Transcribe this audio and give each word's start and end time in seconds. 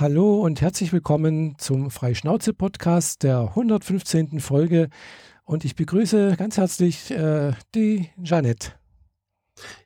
Hallo 0.00 0.40
und 0.40 0.62
herzlich 0.62 0.94
willkommen 0.94 1.56
zum 1.58 1.90
Freischnauze-Podcast 1.90 3.22
der 3.22 3.40
115. 3.40 4.40
Folge. 4.40 4.88
Und 5.44 5.66
ich 5.66 5.76
begrüße 5.76 6.36
ganz 6.38 6.56
herzlich 6.56 7.10
äh, 7.10 7.52
die 7.74 8.08
Jeanette. 8.24 8.70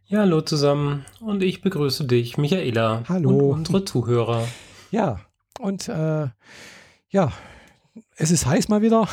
Ja, 0.06 0.20
hallo 0.20 0.40
zusammen 0.42 1.04
und 1.18 1.42
ich 1.42 1.62
begrüße 1.62 2.04
dich, 2.04 2.38
Michaela. 2.38 3.02
Hallo. 3.08 3.30
Und 3.30 3.58
unsere 3.58 3.84
Zuhörer. 3.84 4.46
Ja, 4.92 5.18
und 5.58 5.88
äh, 5.88 6.28
ja, 7.08 7.32
es 8.14 8.30
ist 8.30 8.46
heiß 8.46 8.68
mal 8.68 8.82
wieder. 8.82 9.08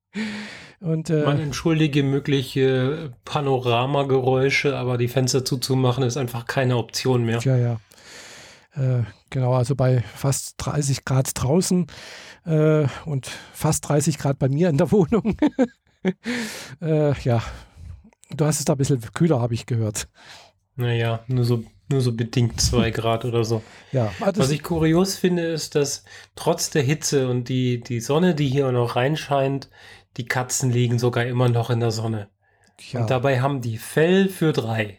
und, 0.80 1.08
äh, 1.08 1.24
Man 1.24 1.40
entschuldige 1.40 2.02
mögliche 2.02 3.14
Panoramageräusche, 3.24 4.76
aber 4.76 4.98
die 4.98 5.08
Fenster 5.08 5.46
zuzumachen 5.46 6.04
ist 6.04 6.18
einfach 6.18 6.44
keine 6.44 6.76
Option 6.76 7.24
mehr. 7.24 7.38
Ja, 7.38 7.56
ja. 7.56 7.80
Äh, 8.74 9.02
genau, 9.30 9.54
also 9.54 9.74
bei 9.74 10.02
fast 10.02 10.54
30 10.58 11.04
Grad 11.04 11.30
draußen 11.34 11.86
äh, 12.46 12.86
und 13.04 13.26
fast 13.52 13.88
30 13.88 14.18
Grad 14.18 14.38
bei 14.38 14.48
mir 14.48 14.68
in 14.68 14.78
der 14.78 14.92
Wohnung. 14.92 15.36
äh, 16.80 17.18
ja, 17.20 17.42
du 18.30 18.44
hast 18.44 18.60
es 18.60 18.64
da 18.64 18.74
ein 18.74 18.78
bisschen 18.78 19.00
kühler, 19.12 19.40
habe 19.40 19.54
ich 19.54 19.66
gehört. 19.66 20.08
Naja, 20.76 21.24
nur 21.26 21.44
so, 21.44 21.64
nur 21.88 22.00
so 22.00 22.12
bedingt 22.12 22.60
zwei 22.60 22.90
Grad 22.92 23.24
oder 23.24 23.44
so. 23.44 23.62
Ja, 23.92 24.12
Was 24.18 24.50
ich 24.50 24.62
kurios 24.62 25.16
finde, 25.16 25.46
ist, 25.46 25.74
dass 25.74 26.04
trotz 26.36 26.70
der 26.70 26.82
Hitze 26.82 27.28
und 27.28 27.48
die, 27.48 27.80
die 27.80 28.00
Sonne, 28.00 28.34
die 28.34 28.48
hier 28.48 28.70
noch 28.72 28.96
reinscheint, 28.96 29.68
die 30.16 30.26
Katzen 30.26 30.70
liegen 30.70 30.98
sogar 30.98 31.26
immer 31.26 31.48
noch 31.48 31.70
in 31.70 31.80
der 31.80 31.90
Sonne. 31.90 32.28
Ja. 32.92 33.00
Und 33.00 33.10
dabei 33.10 33.40
haben 33.40 33.60
die 33.60 33.78
Fell 33.78 34.28
für 34.28 34.52
drei. 34.52 34.98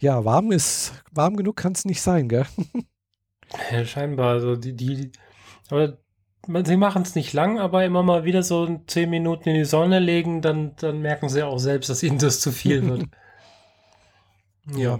Ja, 0.00 0.24
warm 0.24 0.52
ist, 0.52 0.92
warm 1.12 1.36
genug 1.36 1.56
kann 1.56 1.72
es 1.72 1.84
nicht 1.84 2.02
sein, 2.02 2.28
gell? 2.28 2.46
Ja, 3.70 3.84
scheinbar. 3.84 4.30
Also 4.30 4.56
die, 4.56 4.74
die, 4.74 5.12
aber 5.70 5.98
sie 6.64 6.76
machen 6.76 7.02
es 7.02 7.14
nicht 7.14 7.32
lang, 7.32 7.58
aber 7.58 7.84
immer 7.84 8.02
mal 8.02 8.24
wieder 8.24 8.42
so 8.42 8.80
zehn 8.86 9.10
Minuten 9.10 9.50
in 9.50 9.56
die 9.56 9.64
Sonne 9.64 9.98
legen, 9.98 10.42
dann, 10.42 10.74
dann 10.76 11.00
merken 11.00 11.28
sie 11.28 11.42
auch 11.42 11.58
selbst, 11.58 11.90
dass 11.90 12.02
ihnen 12.02 12.18
das 12.18 12.40
zu 12.40 12.50
viel 12.50 12.86
wird. 12.88 13.04
ja. 14.76 14.98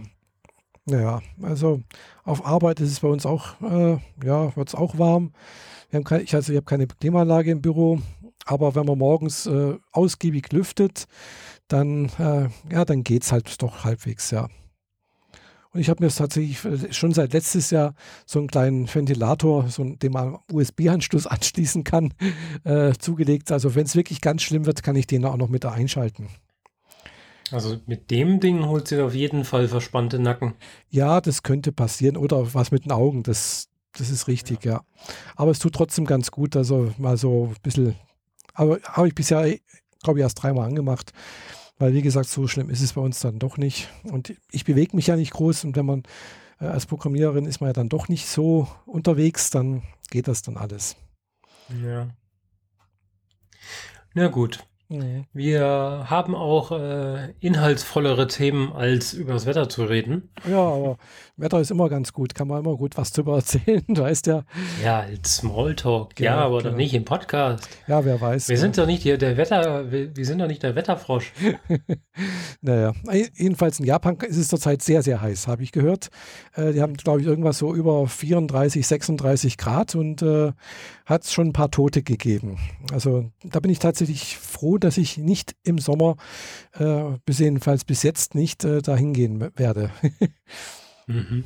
Naja, 0.85 1.21
also 1.41 1.81
auf 2.25 2.45
Arbeit 2.45 2.81
ist 2.81 2.91
es 2.91 3.01
bei 3.01 3.09
uns 3.09 3.25
auch, 3.25 3.61
äh, 3.63 3.99
ja, 4.25 4.57
wird 4.57 4.69
es 4.69 4.75
auch 4.75 4.99
warm. 4.99 5.33
Keine, 6.05 6.23
ich, 6.23 6.35
also 6.35 6.53
ich 6.53 6.57
habe 6.57 6.65
keine 6.65 6.89
Klimaanlage 6.89 7.53
im 7.53 7.63
Büro, 7.63 8.01
aber 8.47 8.75
wenn 8.75 8.87
man 8.87 8.99
morgens 8.99 9.47
äh, 9.47 9.77
ausgiebig 9.93 10.53
lüftet, 10.53 11.07
dann, 11.73 12.11
äh, 12.19 12.49
ja, 12.73 12.85
dann 12.85 13.03
geht 13.03 13.23
es 13.23 13.33
halt 13.33 13.63
doch 13.63 13.85
halbwegs, 13.85 14.31
ja. 14.31 14.49
Und 15.75 15.81
ich 15.81 15.89
habe 15.89 16.05
mir 16.05 16.11
tatsächlich 16.11 16.65
äh, 16.65 16.93
schon 16.93 17.15
seit 17.15 17.33
letztes 17.33 17.71
Jahr 17.71 17.95
so 18.27 18.39
einen 18.39 18.49
kleinen 18.49 18.93
Ventilator, 18.93 19.69
so 19.69 19.83
einen, 19.83 19.99
den 19.99 20.13
man 20.13 20.39
USB-Anschluss 20.53 21.27
anschließen 21.29 21.85
kann, 21.85 22.13
äh, 22.65 22.93
zugelegt. 22.99 23.51
Also 23.51 23.75
wenn 23.75 23.87
es 23.87 23.97
wirklich 23.97 24.21
ganz 24.21 24.43
schlimm 24.43 24.67
wird, 24.67 24.83
kann 24.83 24.97
ich 24.97 25.07
den 25.07 25.25
auch 25.25 25.37
noch 25.37 25.49
mit 25.49 25.65
einschalten. 25.65 26.29
Also 27.51 27.79
mit 27.87 28.11
dem 28.11 28.41
Ding 28.41 28.67
holt 28.67 28.89
sie 28.89 29.01
auf 29.01 29.15
jeden 29.15 29.45
Fall 29.45 29.69
verspannte 29.69 30.19
Nacken. 30.19 30.55
Ja, 30.89 31.21
das 31.21 31.43
könnte 31.43 31.73
passieren. 31.73 32.17
Oder 32.17 32.55
was 32.55 32.71
mit 32.71 32.85
den 32.85 32.93
Augen, 32.93 33.23
das, 33.23 33.69
das 33.93 34.11
ist 34.11 34.29
richtig, 34.29 34.65
ja. 34.65 34.73
ja. 34.73 34.81
Aber 35.37 35.51
es 35.51 35.59
tut 35.59 35.75
trotzdem 35.75 36.05
ganz 36.05 36.31
gut. 36.31 36.57
Also 36.57 36.93
mal 36.99 37.17
so 37.17 37.49
ein 37.49 37.63
bisschen, 37.63 37.95
aber 38.55 38.79
habe 38.85 39.09
ich 39.09 39.15
bisher, 39.15 39.55
glaube 40.03 40.19
ich, 40.19 40.23
erst 40.23 40.43
dreimal 40.43 40.67
angemacht. 40.67 41.13
Weil, 41.83 41.95
wie 41.95 42.03
gesagt, 42.03 42.29
so 42.29 42.47
schlimm 42.47 42.71
ist 42.71 42.81
es 42.81 42.93
bei 42.93 43.01
uns 43.01 43.19
dann 43.19 43.41
doch 43.41 43.57
nicht. 43.57 43.89
Und 44.05 44.35
ich 44.53 44.65
bewege 44.65 44.95
mich 44.95 45.09
ja 45.09 45.17
nicht 45.17 45.33
groß 45.33 45.65
und 45.65 45.75
wenn 45.75 45.85
man 45.85 46.05
äh, 46.61 46.67
als 46.67 46.87
Programmiererin 46.87 47.45
ist 47.45 47.61
man 47.61 47.71
ja 47.71 47.73
dann 47.73 47.89
doch 47.89 48.07
nicht 48.07 48.29
so 48.29 48.69
unterwegs, 48.87 49.51
dann 49.51 49.83
geht 50.09 50.29
das 50.29 50.43
dann 50.43 50.57
alles. 50.57 50.95
Ja. 51.83 52.07
Na 54.15 54.29
gut. 54.29 54.65
Wir 55.33 56.07
haben 56.09 56.35
auch 56.35 56.73
äh, 56.73 57.33
inhaltsvollere 57.41 58.27
Themen, 58.27 58.73
als 58.73 59.15
über 59.15 59.33
das 59.33 59.47
Wetter 59.47 59.69
zu 59.69 59.85
reden. 59.85 60.31
Ja, 60.49 60.59
aber 60.59 60.99
Wetter 61.37 61.61
ist 61.61 61.71
immer 61.71 61.89
ganz 61.89 62.13
gut, 62.13 62.35
kann 62.35 62.49
man 62.49 62.65
immer 62.65 62.77
gut 62.77 62.97
was 62.97 63.13
drüber 63.13 63.37
erzählen, 63.37 63.85
weißt 63.89 64.27
ja. 64.27 64.45
Ja, 64.83 65.01
als 65.01 65.37
Smalltalk, 65.37 66.17
genau, 66.17 66.31
ja, 66.31 66.37
aber 66.39 66.59
genau. 66.59 66.71
doch 66.71 66.77
nicht 66.77 66.95
im 66.95 67.05
Podcast. 67.05 67.69
Ja, 67.87 68.05
wer 68.05 68.21
weiß. 68.21 68.49
Wir 68.49 68.57
ja. 68.57 68.61
sind 68.61 68.77
doch 68.77 68.87
nicht 68.87 69.03
hier 69.03 69.19
der 69.19 69.37
Wetter, 69.37 69.91
wir, 69.91 70.15
wir 70.17 70.27
sind 70.27 70.41
doch 70.41 70.47
nicht 70.47 70.63
der 70.63 70.75
Wetterfrosch. 70.75 71.33
naja, 72.61 72.93
jedenfalls 73.35 73.81
in 73.81 73.87
Japan 73.87 74.17
ist 74.17 74.37
es 74.37 74.49
zurzeit 74.49 74.83
sehr, 74.83 75.03
sehr 75.03 75.21
heiß, 75.21 75.49
habe 75.49 75.63
ich 75.63 75.73
gehört. 75.73 76.11
Äh, 76.55 76.73
die 76.73 76.83
haben, 76.83 76.95
glaube 76.95 77.21
ich, 77.21 77.27
irgendwas 77.27 77.59
so 77.59 77.75
über 77.75 78.07
34, 78.07 78.87
36 78.87 79.57
Grad 79.57 79.95
und 79.95 80.23
äh, 80.23 80.53
hat 81.13 81.25
es 81.25 81.33
schon 81.33 81.49
ein 81.49 81.53
paar 81.53 81.71
Tote 81.71 82.03
gegeben. 82.03 82.59
Also 82.93 83.31
da 83.45 83.61
bin 83.61 83.71
ich 83.71 83.79
tatsächlich 83.79 84.37
froh, 84.37 84.79
dass 84.79 84.99
ich 84.99 85.19
nicht 85.19 85.55
im 85.63 85.79
Sommer, 85.79 86.17
äh, 86.75 87.17
bis 87.25 87.39
jedenfalls 87.39 87.85
bis 87.85 88.03
jetzt 88.03 88.35
nicht, 88.35 88.65
äh, 88.65 88.83
dahin 88.83 89.13
gehen 89.13 89.41
werde. 89.57 89.91
mhm. 91.07 91.45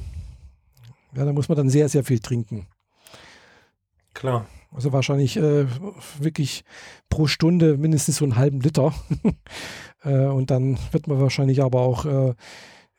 Ja, 1.15 1.25
da 1.25 1.33
muss 1.33 1.49
man 1.49 1.57
dann 1.57 1.71
sehr, 1.71 1.89
sehr 1.89 2.05
viel 2.05 2.21
trinken. 2.21 2.67
Klar. 4.15 4.47
Also 4.73 4.93
wahrscheinlich 4.93 5.37
äh, 5.37 5.67
wirklich 6.19 6.65
pro 7.09 7.27
Stunde 7.27 7.79
mindestens 7.79 8.17
so 8.17 8.25
einen 8.25 8.37
halben 8.37 8.61
Liter. 8.61 8.93
äh, 10.03 10.27
und 10.27 10.51
dann 10.51 10.79
wird 10.91 11.07
man 11.07 11.21
wahrscheinlich 11.21 11.63
aber 11.63 11.81
auch 11.81 12.05
äh, 12.05 12.35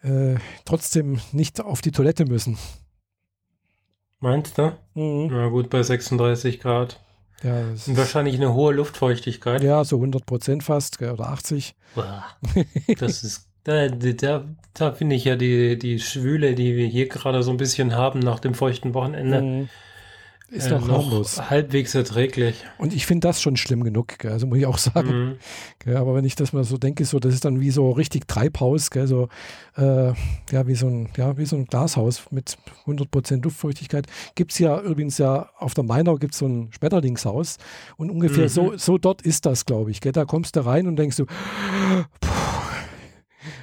äh 0.02 0.38
trotzdem 0.66 1.20
nicht 1.32 1.62
auf 1.62 1.82
die 1.82 1.92
Toilette 1.92 2.26
müssen. 2.26 2.58
Meinst 4.20 4.58
du? 4.58 4.74
Mhm. 4.96 5.28
Na 5.32 5.48
gut, 5.50 5.70
bei 5.70 5.84
36 5.84 6.60
Grad. 6.60 7.00
Ja, 7.44 7.56
wahrscheinlich 7.88 8.36
eine 8.36 8.54
hohe 8.54 8.74
Luftfeuchtigkeit. 8.74 9.62
Ja, 9.62 9.84
so 9.84 9.98
100 9.98 10.26
Prozent 10.26 10.64
fast 10.64 11.00
oder 11.02 11.30
80. 11.30 11.76
Das 12.98 13.24
ist, 13.24 13.48
da, 13.64 13.90
da, 13.90 14.46
da 14.74 14.92
finde 14.92 15.16
ich 15.16 15.26
ja 15.26 15.36
die, 15.36 15.78
die 15.78 16.00
Schwüle, 16.00 16.56
die 16.56 16.76
wir 16.76 16.88
hier 16.88 17.08
gerade 17.08 17.44
so 17.44 17.52
ein 17.52 17.58
bisschen 17.58 17.96
haben 17.96 18.20
nach 18.20 18.40
dem 18.40 18.56
feuchten 18.56 18.96
Wochenende. 18.96 19.42
Mhm 19.42 19.70
ist 20.50 20.72
doch 20.72 20.84
äh, 20.84 20.92
noch 20.92 21.50
halbwegs 21.50 21.94
erträglich. 21.94 22.64
Und 22.78 22.94
ich 22.94 23.06
finde 23.06 23.28
das 23.28 23.42
schon 23.42 23.58
schlimm 23.58 23.84
genug, 23.84 24.18
gell? 24.20 24.32
also 24.32 24.48
muss 24.48 24.58
ich 24.58 24.66
auch 24.66 24.78
sagen. 24.78 25.38
Mhm. 25.86 25.96
aber 25.96 26.16
wenn 26.16 26.26
ich 26.26 26.36
das 26.36 26.54
mal 26.54 26.64
so 26.64 26.78
denke, 26.78 27.04
so, 27.06 27.20
das 27.20 27.34
ist 27.34 27.44
dann 27.44 27.60
wie 27.60 27.72
so 27.72 27.92
richtig 27.92 28.28
Treibhaus, 28.28 28.90
gell? 28.90 29.08
so 29.08 29.28
äh, 29.76 30.14
ja, 30.52 30.68
wie 30.68 30.76
so 30.76 30.88
ein, 30.88 31.10
ja, 31.18 31.38
wie 31.38 31.46
so 31.46 31.56
ein 31.56 31.66
Glashaus 31.66 32.24
mit 32.32 32.58
100% 32.86 33.44
Luftfeuchtigkeit. 33.44 34.08
Gibt 34.36 34.54
es 34.54 34.60
ja 34.60 34.80
übrigens 34.80 35.18
ja 35.18 35.50
auf 35.58 35.74
der 35.74 35.84
Mainau 35.84 36.16
gibt 36.16 36.34
es 36.34 36.40
so 36.40 36.48
ein 36.48 36.70
Schmetterlingshaus 36.72 37.58
und 37.98 38.10
ungefähr 38.10 38.46
mhm. 38.46 38.50
so, 38.50 38.78
so 38.78 38.98
dort 38.98 39.22
ist 39.22 39.46
das, 39.46 39.66
glaube 39.66 39.92
ich. 39.92 40.02
Gell? 40.02 40.14
Da 40.14 40.26
kommst 40.26 40.56
du 40.56 40.66
rein 40.66 40.88
und 40.88 40.96
denkst 40.96 41.18
du, 41.18 41.26
puh, 41.26 42.06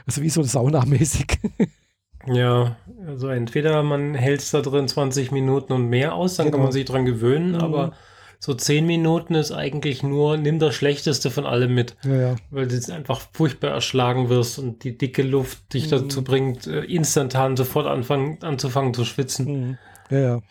also 0.07 0.23
wie 0.23 0.31
so 0.31 0.43
saunamäßig. 0.43 1.39
Ja, 2.27 2.77
also 3.07 3.29
entweder 3.29 3.83
man 3.83 4.15
hält 4.15 4.41
es 4.41 4.51
da 4.51 4.61
drin 4.61 4.89
20 4.89 5.31
Minuten 5.31 5.73
und 5.73 5.89
mehr 5.89 6.15
aus, 6.15 6.37
dann 6.37 6.47
genau. 6.47 6.57
kann 6.57 6.65
man 6.65 6.73
sich 6.73 6.85
dran 6.85 7.05
gewöhnen, 7.05 7.53
mhm. 7.53 7.61
aber 7.61 7.93
so 8.39 8.53
10 8.53 8.87
Minuten 8.87 9.35
ist 9.35 9.53
eigentlich 9.53 10.03
nur, 10.03 10.37
nimm 10.37 10.59
das 10.59 10.75
Schlechteste 10.75 11.31
von 11.31 11.47
allem 11.47 11.75
mit. 11.75 11.97
Ja, 12.05 12.15
ja. 12.15 12.37
Weil 12.51 12.69
du 12.69 12.95
einfach 12.95 13.23
furchtbar 13.33 13.71
erschlagen 13.71 14.29
wirst 14.29 14.59
und 14.59 14.85
die 14.85 14.99
dicke 14.99 15.23
Luft 15.23 15.73
dich 15.73 15.87
mhm. 15.87 15.91
dazu 15.91 16.23
bringt, 16.23 16.67
äh, 16.67 16.85
instantan 16.85 17.57
sofort 17.57 17.87
anfangen, 17.87 18.43
anzufangen 18.43 18.93
zu 18.93 19.05
schwitzen. 19.05 19.47
Mhm. 19.47 19.79
Ja, 20.11 20.19
ja. 20.19 20.43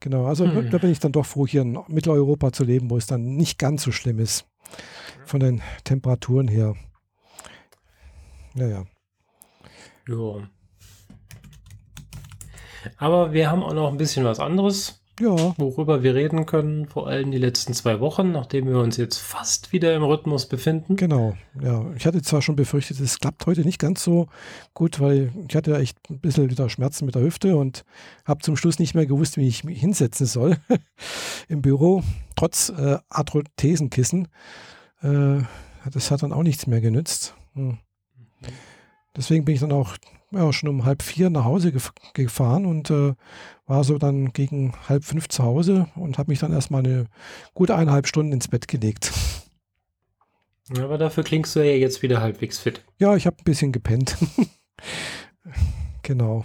Genau, 0.00 0.24
also 0.24 0.46
mhm. 0.46 0.70
da 0.70 0.78
bin 0.78 0.90
ich 0.90 0.98
dann 0.98 1.12
doch 1.12 1.26
froh, 1.26 1.46
hier 1.46 1.60
in 1.60 1.78
Mitteleuropa 1.88 2.52
zu 2.52 2.64
leben, 2.64 2.88
wo 2.88 2.96
es 2.96 3.06
dann 3.06 3.36
nicht 3.36 3.58
ganz 3.58 3.82
so 3.82 3.92
schlimm 3.92 4.18
ist. 4.18 4.46
Von 5.26 5.40
den 5.40 5.60
Temperaturen 5.84 6.48
her. 6.48 6.74
Ja, 8.54 8.66
ja. 8.66 8.84
Ja. 10.08 10.48
Aber 12.96 13.32
wir 13.32 13.50
haben 13.50 13.62
auch 13.62 13.74
noch 13.74 13.90
ein 13.90 13.96
bisschen 13.96 14.24
was 14.24 14.40
anderes, 14.40 15.00
ja. 15.20 15.54
worüber 15.58 16.02
wir 16.02 16.14
reden 16.14 16.46
können, 16.46 16.86
vor 16.86 17.06
allem 17.06 17.30
die 17.30 17.38
letzten 17.38 17.74
zwei 17.74 18.00
Wochen, 18.00 18.32
nachdem 18.32 18.66
wir 18.66 18.78
uns 18.78 18.96
jetzt 18.96 19.18
fast 19.18 19.72
wieder 19.72 19.94
im 19.94 20.02
Rhythmus 20.02 20.46
befinden. 20.46 20.96
Genau, 20.96 21.36
ja. 21.62 21.84
Ich 21.96 22.06
hatte 22.06 22.22
zwar 22.22 22.42
schon 22.42 22.56
befürchtet, 22.56 23.00
es 23.00 23.18
klappt 23.18 23.46
heute 23.46 23.62
nicht 23.62 23.78
ganz 23.78 24.02
so 24.02 24.28
gut, 24.74 25.00
weil 25.00 25.32
ich 25.48 25.54
hatte 25.54 25.76
echt 25.76 25.98
ein 26.10 26.20
bisschen 26.20 26.50
wieder 26.50 26.68
Schmerzen 26.68 27.06
mit 27.06 27.14
der 27.14 27.22
Hüfte 27.22 27.56
und 27.56 27.84
habe 28.24 28.40
zum 28.40 28.56
Schluss 28.56 28.78
nicht 28.78 28.94
mehr 28.94 29.06
gewusst, 29.06 29.36
wie 29.36 29.46
ich 29.46 29.64
mich 29.64 29.80
hinsetzen 29.80 30.26
soll 30.26 30.56
im 31.48 31.62
Büro, 31.62 32.02
trotz 32.36 32.70
äh, 32.70 32.98
Arthrothesenkissen. 33.08 34.28
Äh, 35.02 35.42
das 35.90 36.10
hat 36.10 36.22
dann 36.22 36.32
auch 36.32 36.42
nichts 36.42 36.66
mehr 36.66 36.80
genützt. 36.80 37.34
Hm. 37.54 37.78
Deswegen 39.16 39.44
bin 39.44 39.54
ich 39.54 39.60
dann 39.60 39.72
auch 39.72 39.96
ja, 40.32 40.52
schon 40.52 40.68
um 40.68 40.84
halb 40.84 41.02
vier 41.02 41.30
nach 41.30 41.44
Hause 41.44 41.72
gef 41.72 41.92
gefahren 42.14 42.66
und 42.66 42.90
äh, 42.90 43.14
war 43.66 43.84
so 43.84 43.98
dann 43.98 44.32
gegen 44.32 44.72
halb 44.88 45.04
fünf 45.04 45.28
zu 45.28 45.42
Hause 45.42 45.88
und 45.96 46.18
habe 46.18 46.30
mich 46.30 46.38
dann 46.38 46.52
erstmal 46.52 46.84
eine 46.84 47.06
gute 47.54 47.74
eineinhalb 47.74 48.06
Stunden 48.06 48.32
ins 48.32 48.48
Bett 48.48 48.68
gelegt. 48.68 49.12
Aber 50.78 50.98
dafür 50.98 51.24
klingst 51.24 51.56
du 51.56 51.60
ja 51.60 51.74
jetzt 51.74 52.02
wieder 52.02 52.20
halbwegs 52.20 52.60
fit. 52.60 52.84
Ja, 52.98 53.16
ich 53.16 53.26
habe 53.26 53.36
ein 53.38 53.44
bisschen 53.44 53.72
gepennt. 53.72 54.16
genau. 56.02 56.44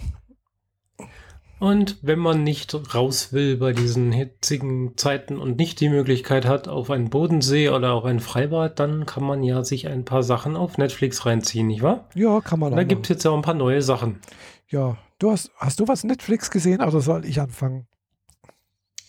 Und 1.58 1.96
wenn 2.02 2.18
man 2.18 2.42
nicht 2.42 2.74
raus 2.94 3.32
will 3.32 3.56
bei 3.56 3.72
diesen 3.72 4.12
hitzigen 4.12 4.96
Zeiten 4.96 5.38
und 5.38 5.56
nicht 5.58 5.80
die 5.80 5.88
Möglichkeit 5.88 6.44
hat 6.44 6.68
auf 6.68 6.90
einen 6.90 7.08
Bodensee 7.08 7.70
oder 7.70 7.92
auf 7.94 8.04
ein 8.04 8.20
Freibad, 8.20 8.78
dann 8.78 9.06
kann 9.06 9.24
man 9.24 9.42
ja 9.42 9.64
sich 9.64 9.88
ein 9.88 10.04
paar 10.04 10.22
Sachen 10.22 10.54
auf 10.54 10.76
Netflix 10.76 11.24
reinziehen, 11.24 11.68
nicht 11.68 11.82
wahr? 11.82 12.08
Ja, 12.14 12.40
kann 12.42 12.60
man. 12.60 12.76
Da 12.76 12.82
gibt 12.82 13.06
es 13.06 13.08
jetzt 13.08 13.26
auch 13.26 13.34
ein 13.34 13.42
paar 13.42 13.54
neue 13.54 13.80
Sachen. 13.80 14.20
Ja, 14.68 14.98
du 15.18 15.30
hast, 15.30 15.50
hast 15.56 15.80
du 15.80 15.88
was 15.88 16.04
Netflix 16.04 16.50
gesehen 16.50 16.82
oder 16.82 17.00
soll 17.00 17.24
ich 17.24 17.40
anfangen? 17.40 17.86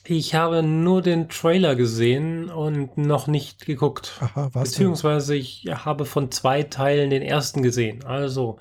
Ich 0.05 0.35
habe 0.35 0.63
nur 0.63 1.01
den 1.01 1.27
Trailer 1.27 1.75
gesehen 1.75 2.49
und 2.49 2.97
noch 2.97 3.27
nicht 3.27 3.65
geguckt. 3.65 4.13
Aha, 4.21 4.49
was 4.53 4.69
Beziehungsweise 4.69 5.33
denn? 5.33 5.41
ich 5.41 5.65
habe 5.69 6.05
von 6.05 6.31
zwei 6.31 6.63
Teilen 6.63 7.09
den 7.09 7.21
ersten 7.21 7.61
gesehen. 7.61 8.05
Also 8.05 8.57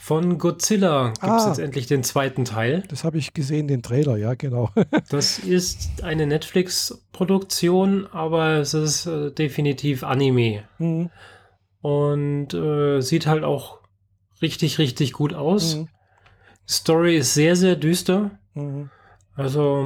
von 0.00 0.38
Godzilla 0.38 1.08
gibt 1.08 1.24
es 1.24 1.28
ah, 1.28 1.48
jetzt 1.48 1.58
endlich 1.58 1.86
den 1.88 2.04
zweiten 2.04 2.44
Teil. 2.44 2.84
Das 2.88 3.02
habe 3.02 3.18
ich 3.18 3.34
gesehen, 3.34 3.66
den 3.66 3.82
Trailer, 3.82 4.16
ja, 4.16 4.34
genau. 4.34 4.70
das 5.10 5.40
ist 5.40 6.04
eine 6.04 6.26
Netflix-Produktion, 6.26 8.06
aber 8.06 8.58
es 8.58 8.74
ist 8.74 9.06
äh, 9.06 9.32
definitiv 9.32 10.04
Anime. 10.04 10.62
Mhm. 10.78 11.10
Und 11.82 12.54
äh, 12.54 13.00
sieht 13.00 13.26
halt 13.26 13.42
auch 13.42 13.80
richtig, 14.40 14.78
richtig 14.78 15.12
gut 15.12 15.34
aus. 15.34 15.76
Mhm. 15.76 15.88
Story 16.66 17.16
ist 17.16 17.34
sehr, 17.34 17.56
sehr 17.56 17.74
düster. 17.74 18.30
Mhm. 18.54 18.90
Also 19.34 19.80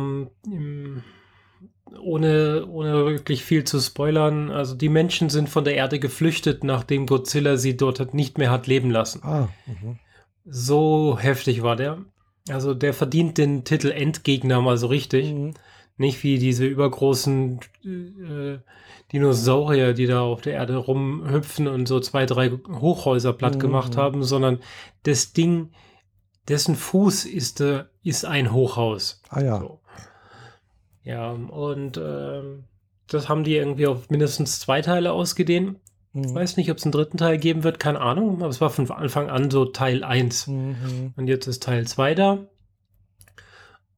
im, 0.44 1.02
ohne, 2.00 2.66
ohne 2.66 3.06
wirklich 3.06 3.44
viel 3.44 3.64
zu 3.64 3.80
spoilern, 3.80 4.50
also 4.50 4.74
die 4.74 4.88
Menschen 4.88 5.30
sind 5.30 5.48
von 5.48 5.64
der 5.64 5.74
Erde 5.74 5.98
geflüchtet, 5.98 6.64
nachdem 6.64 7.06
Godzilla 7.06 7.56
sie 7.56 7.76
dort 7.76 8.14
nicht 8.14 8.38
mehr 8.38 8.50
hat 8.50 8.66
leben 8.66 8.90
lassen. 8.90 9.22
Ah, 9.22 9.48
mhm. 9.66 9.98
So 10.44 11.18
heftig 11.18 11.62
war 11.62 11.76
der. 11.76 12.04
Also 12.48 12.74
der 12.74 12.94
verdient 12.94 13.38
den 13.38 13.64
Titel 13.64 13.90
Endgegner 13.90 14.60
mal 14.60 14.76
so 14.76 14.88
richtig. 14.88 15.32
Mhm. 15.32 15.54
Nicht 15.96 16.22
wie 16.24 16.38
diese 16.38 16.66
übergroßen 16.66 17.60
äh, 17.84 18.58
Dinosaurier, 19.12 19.92
die 19.92 20.06
da 20.06 20.22
auf 20.22 20.40
der 20.40 20.54
Erde 20.54 20.76
rumhüpfen 20.76 21.68
und 21.68 21.86
so 21.86 22.00
zwei, 22.00 22.26
drei 22.26 22.50
Hochhäuser 22.50 23.32
platt 23.32 23.56
mhm. 23.56 23.60
gemacht 23.60 23.96
haben, 23.96 24.24
sondern 24.24 24.58
das 25.02 25.32
Ding, 25.32 25.70
dessen 26.48 26.74
Fuß 26.74 27.26
ist, 27.26 27.60
äh, 27.60 27.84
ist 28.02 28.24
ein 28.24 28.52
Hochhaus. 28.52 29.22
Ah 29.28 29.42
ja. 29.42 29.60
So. 29.60 29.80
Ja, 31.04 31.30
und 31.30 31.96
äh, 31.96 32.42
das 33.06 33.28
haben 33.28 33.44
die 33.44 33.56
irgendwie 33.56 33.86
auf 33.86 34.08
mindestens 34.08 34.60
zwei 34.60 34.80
Teile 34.82 35.12
ausgedehnt. 35.12 35.78
Mhm. 36.12 36.34
Weiß 36.34 36.56
nicht, 36.56 36.70
ob 36.70 36.78
es 36.78 36.84
einen 36.84 36.92
dritten 36.92 37.16
Teil 37.16 37.38
geben 37.38 37.64
wird, 37.64 37.80
keine 37.80 38.00
Ahnung, 38.00 38.36
aber 38.36 38.48
es 38.48 38.60
war 38.60 38.70
von 38.70 38.90
Anfang 38.90 39.30
an 39.30 39.50
so 39.50 39.64
Teil 39.64 40.04
1. 40.04 40.46
Mhm. 40.46 41.14
Und 41.16 41.26
jetzt 41.26 41.46
ist 41.46 41.62
Teil 41.62 41.86
2 41.86 42.14
da. 42.14 42.38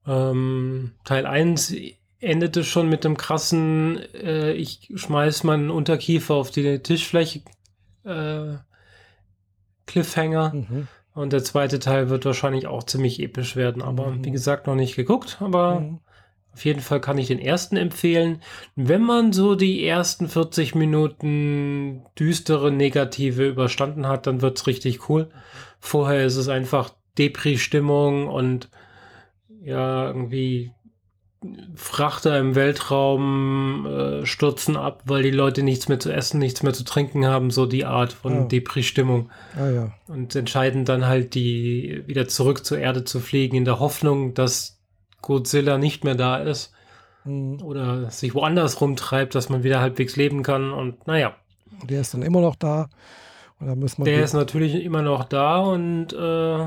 Ähm, 0.06 0.92
Teil 1.04 1.26
1 1.26 1.74
endete 2.20 2.64
schon 2.64 2.88
mit 2.88 3.04
dem 3.04 3.16
krassen, 3.16 3.98
äh, 4.14 4.52
ich 4.52 4.90
schmeiß 4.94 5.44
meinen 5.44 5.70
Unterkiefer 5.70 6.34
auf 6.34 6.50
die 6.50 6.78
Tischfläche 6.78 7.42
äh, 8.04 8.54
Cliffhanger. 9.86 10.54
Mhm. 10.54 10.88
Und 11.14 11.32
der 11.32 11.44
zweite 11.44 11.78
Teil 11.78 12.10
wird 12.10 12.24
wahrscheinlich 12.24 12.66
auch 12.66 12.82
ziemlich 12.84 13.20
episch 13.20 13.56
werden. 13.56 13.82
Aber 13.82 14.10
mhm. 14.10 14.24
wie 14.24 14.30
gesagt, 14.30 14.66
noch 14.66 14.74
nicht 14.74 14.96
geguckt, 14.96 15.38
aber 15.40 15.80
mhm. 15.80 16.00
Auf 16.54 16.64
jeden 16.64 16.80
Fall 16.80 17.00
kann 17.00 17.18
ich 17.18 17.26
den 17.26 17.40
ersten 17.40 17.76
empfehlen. 17.76 18.40
Wenn 18.76 19.02
man 19.02 19.32
so 19.32 19.56
die 19.56 19.84
ersten 19.84 20.28
40 20.28 20.76
Minuten 20.76 22.02
düstere, 22.18 22.70
negative 22.70 23.48
überstanden 23.48 24.06
hat, 24.06 24.28
dann 24.28 24.40
wird 24.40 24.58
es 24.58 24.66
richtig 24.68 25.08
cool. 25.08 25.28
Vorher 25.80 26.24
ist 26.24 26.36
es 26.36 26.48
einfach 26.48 26.90
Depri-Stimmung 27.18 28.28
und 28.28 28.68
ja, 29.64 30.06
irgendwie 30.06 30.72
Frachter 31.74 32.38
im 32.38 32.54
Weltraum 32.54 33.86
äh, 33.86 34.26
stürzen 34.26 34.76
ab, 34.76 35.02
weil 35.06 35.22
die 35.22 35.30
Leute 35.30 35.62
nichts 35.62 35.88
mehr 35.88 36.00
zu 36.00 36.12
essen, 36.12 36.38
nichts 36.38 36.62
mehr 36.62 36.72
zu 36.72 36.84
trinken 36.84 37.26
haben, 37.26 37.50
so 37.50 37.66
die 37.66 37.84
Art 37.84 38.12
von 38.12 38.44
oh. 38.44 38.48
Depri-Stimmung. 38.48 39.30
Ah, 39.56 39.68
ja. 39.68 39.92
Und 40.06 40.34
entscheiden 40.34 40.84
dann 40.84 41.06
halt, 41.06 41.34
die 41.34 42.02
wieder 42.06 42.28
zurück 42.28 42.64
zur 42.64 42.78
Erde 42.78 43.04
zu 43.04 43.20
fliegen, 43.20 43.56
in 43.56 43.64
der 43.64 43.80
Hoffnung, 43.80 44.34
dass 44.34 44.73
Godzilla 45.24 45.78
nicht 45.78 46.04
mehr 46.04 46.14
da 46.14 46.36
ist 46.36 46.72
mhm. 47.24 47.62
oder 47.62 48.10
sich 48.10 48.34
woanders 48.34 48.80
rumtreibt, 48.80 49.34
dass 49.34 49.48
man 49.48 49.64
wieder 49.64 49.80
halbwegs 49.80 50.16
leben 50.16 50.42
kann 50.42 50.70
und 50.70 51.06
naja. 51.06 51.34
Der 51.88 52.02
ist 52.02 52.14
dann 52.14 52.22
immer 52.22 52.40
noch 52.40 52.56
da. 52.56 52.88
Und 53.58 53.68
dann 53.68 53.78
muss 53.78 53.98
man 53.98 54.04
Der 54.04 54.22
ist 54.22 54.34
natürlich 54.34 54.84
immer 54.84 55.02
noch 55.02 55.24
da 55.24 55.58
und 55.60 56.12
äh, 56.12 56.58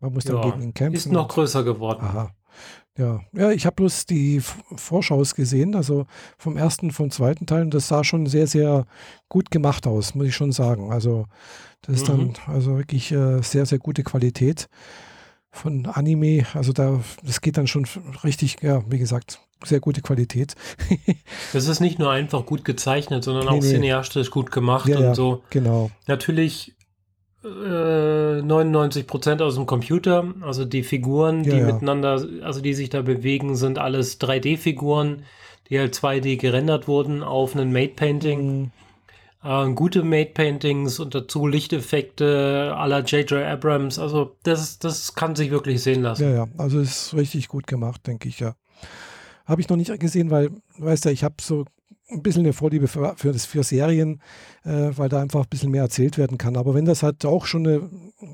man 0.00 0.12
muss 0.12 0.24
dann 0.24 0.36
ja, 0.36 0.42
gegen 0.42 0.62
ihn 0.62 0.74
kämpfen. 0.74 0.96
Ist 0.96 1.12
noch 1.12 1.28
größer 1.28 1.64
geworden. 1.64 2.02
Aha. 2.02 2.30
Ja, 2.96 3.20
ja 3.32 3.50
ich 3.50 3.66
habe 3.66 3.76
bloß 3.76 4.06
die 4.06 4.40
Vorschaus 4.40 5.34
gesehen, 5.34 5.74
also 5.74 6.06
vom 6.38 6.56
ersten, 6.56 6.92
vom 6.92 7.10
zweiten 7.10 7.46
Teil, 7.46 7.62
und 7.62 7.74
das 7.74 7.88
sah 7.88 8.04
schon 8.04 8.26
sehr, 8.26 8.46
sehr 8.46 8.86
gut 9.28 9.50
gemacht 9.50 9.86
aus, 9.86 10.14
muss 10.14 10.28
ich 10.28 10.36
schon 10.36 10.52
sagen. 10.52 10.92
Also, 10.92 11.26
das 11.82 11.96
ist 11.96 12.08
mhm. 12.08 12.32
dann 12.46 12.54
also 12.54 12.78
wirklich 12.78 13.12
äh, 13.12 13.42
sehr, 13.42 13.66
sehr 13.66 13.78
gute 13.78 14.02
Qualität 14.02 14.68
von 15.54 15.86
Anime. 15.86 16.44
Also 16.54 16.72
da, 16.72 17.00
das 17.22 17.40
geht 17.40 17.56
dann 17.56 17.66
schon 17.66 17.86
richtig, 18.22 18.56
ja, 18.60 18.82
wie 18.90 18.98
gesagt, 18.98 19.40
sehr 19.64 19.80
gute 19.80 20.02
Qualität. 20.02 20.54
das 21.52 21.68
ist 21.68 21.80
nicht 21.80 21.98
nur 21.98 22.10
einfach 22.10 22.44
gut 22.44 22.64
gezeichnet, 22.64 23.24
sondern 23.24 23.44
nee, 23.44 23.50
auch 23.50 23.62
nee. 23.62 23.70
cineastisch 23.70 24.30
gut 24.30 24.50
gemacht 24.50 24.88
ja, 24.88 24.98
und 24.98 25.04
ja, 25.04 25.14
so. 25.14 25.42
Genau. 25.50 25.90
Natürlich 26.06 26.74
äh, 27.44 28.42
99 28.42 29.06
Prozent 29.06 29.42
aus 29.42 29.54
dem 29.54 29.66
Computer, 29.66 30.34
also 30.42 30.64
die 30.64 30.82
Figuren, 30.82 31.44
ja, 31.44 31.54
die 31.54 31.60
miteinander, 31.60 32.22
also 32.42 32.60
die 32.60 32.74
sich 32.74 32.90
da 32.90 33.02
bewegen, 33.02 33.56
sind 33.56 33.78
alles 33.78 34.20
3D-Figuren, 34.20 35.22
die 35.70 35.78
halt 35.78 35.94
2D 35.94 36.36
gerendert 36.36 36.88
wurden 36.88 37.22
auf 37.22 37.54
einen 37.54 37.72
Made-Painting. 37.72 38.60
Mhm. 38.60 38.70
Äh, 39.44 39.72
gute 39.74 40.02
Made-Paintings 40.02 40.98
und 40.98 41.14
dazu 41.14 41.46
Lichteffekte 41.46 42.70
la 42.70 43.00
J.J. 43.00 43.44
Abrams. 43.44 43.98
Also 43.98 44.36
das, 44.42 44.78
das 44.78 45.14
kann 45.14 45.36
sich 45.36 45.50
wirklich 45.50 45.82
sehen 45.82 46.02
lassen. 46.02 46.22
Ja, 46.24 46.30
ja, 46.30 46.48
also 46.56 46.80
ist 46.80 47.14
richtig 47.14 47.48
gut 47.48 47.66
gemacht, 47.66 48.06
denke 48.06 48.28
ich, 48.28 48.40
ja. 48.40 48.54
Habe 49.44 49.60
ich 49.60 49.68
noch 49.68 49.76
nicht 49.76 49.98
gesehen, 50.00 50.30
weil, 50.30 50.50
weißt 50.78 51.04
du, 51.04 51.10
ich 51.10 51.22
habe 51.22 51.34
so 51.40 51.66
ein 52.10 52.22
bisschen 52.22 52.42
eine 52.42 52.54
Vorliebe 52.54 52.88
für, 52.88 53.14
für, 53.16 53.34
für 53.34 53.62
Serien, 53.62 54.22
äh, 54.64 54.90
weil 54.96 55.10
da 55.10 55.20
einfach 55.20 55.42
ein 55.42 55.48
bisschen 55.50 55.70
mehr 55.70 55.82
erzählt 55.82 56.16
werden 56.16 56.38
kann. 56.38 56.56
Aber 56.56 56.74
wenn 56.74 56.86
das 56.86 57.02
halt 57.02 57.24
auch 57.26 57.44
schon 57.44 57.66
eine, 57.66 57.90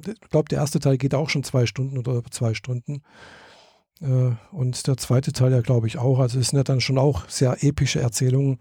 ich 0.06 0.30
glaube, 0.30 0.48
der 0.48 0.58
erste 0.58 0.78
Teil 0.78 0.98
geht 0.98 1.14
auch 1.14 1.28
schon 1.28 1.42
zwei 1.42 1.66
Stunden 1.66 1.98
oder 1.98 2.22
zwei 2.30 2.54
Stunden. 2.54 3.02
Äh, 4.00 4.32
und 4.52 4.86
der 4.86 4.96
zweite 4.96 5.32
Teil 5.32 5.52
ja, 5.52 5.60
glaube 5.60 5.86
ich, 5.86 5.98
auch. 5.98 6.18
Also 6.18 6.38
es 6.38 6.48
sind 6.48 6.56
ja 6.56 6.64
dann 6.64 6.80
schon 6.80 6.98
auch 6.98 7.28
sehr 7.28 7.62
epische 7.62 8.00
Erzählungen. 8.00 8.58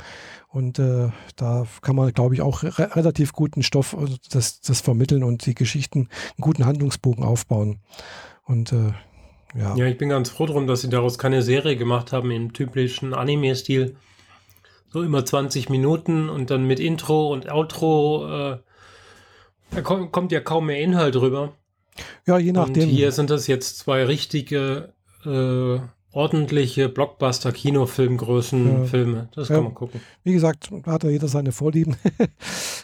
Und 0.47 0.79
äh, 0.79 1.09
da 1.35 1.67
kann 1.81 1.95
man, 1.95 2.11
glaube 2.13 2.33
ich, 2.35 2.41
auch 2.41 2.63
re 2.63 2.95
relativ 2.95 3.33
guten 3.33 3.63
Stoff, 3.63 3.95
also 3.95 4.15
das, 4.31 4.61
das 4.61 4.81
vermitteln 4.81 5.23
und 5.23 5.45
die 5.45 5.55
Geschichten 5.55 5.99
einen 5.99 6.41
guten 6.41 6.65
Handlungsbogen 6.65 7.23
aufbauen. 7.23 7.79
Und 8.43 8.73
äh, 8.73 8.93
ja. 9.55 9.75
Ja, 9.75 9.85
ich 9.85 9.97
bin 9.97 10.09
ganz 10.09 10.29
froh 10.29 10.45
drum, 10.45 10.67
dass 10.67 10.81
sie 10.81 10.89
daraus 10.89 11.17
keine 11.17 11.41
Serie 11.41 11.75
gemacht 11.75 12.11
haben 12.11 12.31
im 12.31 12.53
typischen 12.53 13.13
Anime-Stil. 13.13 13.95
So 14.91 15.03
immer 15.03 15.23
20 15.23 15.69
Minuten 15.69 16.29
und 16.29 16.49
dann 16.49 16.65
mit 16.65 16.79
Intro 16.79 17.31
und 17.31 17.49
Outro. 17.49 18.53
Äh, 18.53 18.57
da 19.71 19.81
kommt 19.81 20.31
ja 20.31 20.39
kaum 20.39 20.65
mehr 20.65 20.79
Inhalt 20.79 21.15
drüber. 21.15 21.53
Ja, 22.25 22.37
je 22.39 22.51
nachdem. 22.51 22.83
Und 22.83 22.89
hier 22.89 23.11
sind 23.11 23.29
das 23.29 23.47
jetzt 23.47 23.77
zwei 23.77 24.03
richtige 24.05 24.93
äh, 25.25 25.79
ordentliche 26.11 26.89
Blockbuster-Kinofilmgrößen-Filme. 26.89 29.17
Ja. 29.17 29.29
Das 29.35 29.47
kann 29.47 29.57
ja. 29.57 29.63
man 29.63 29.75
gucken. 29.75 30.01
Wie 30.23 30.33
gesagt, 30.33 30.71
hat 30.85 31.03
ja 31.03 31.09
jeder 31.09 31.27
seine 31.27 31.51
Vorlieben. 31.51 31.95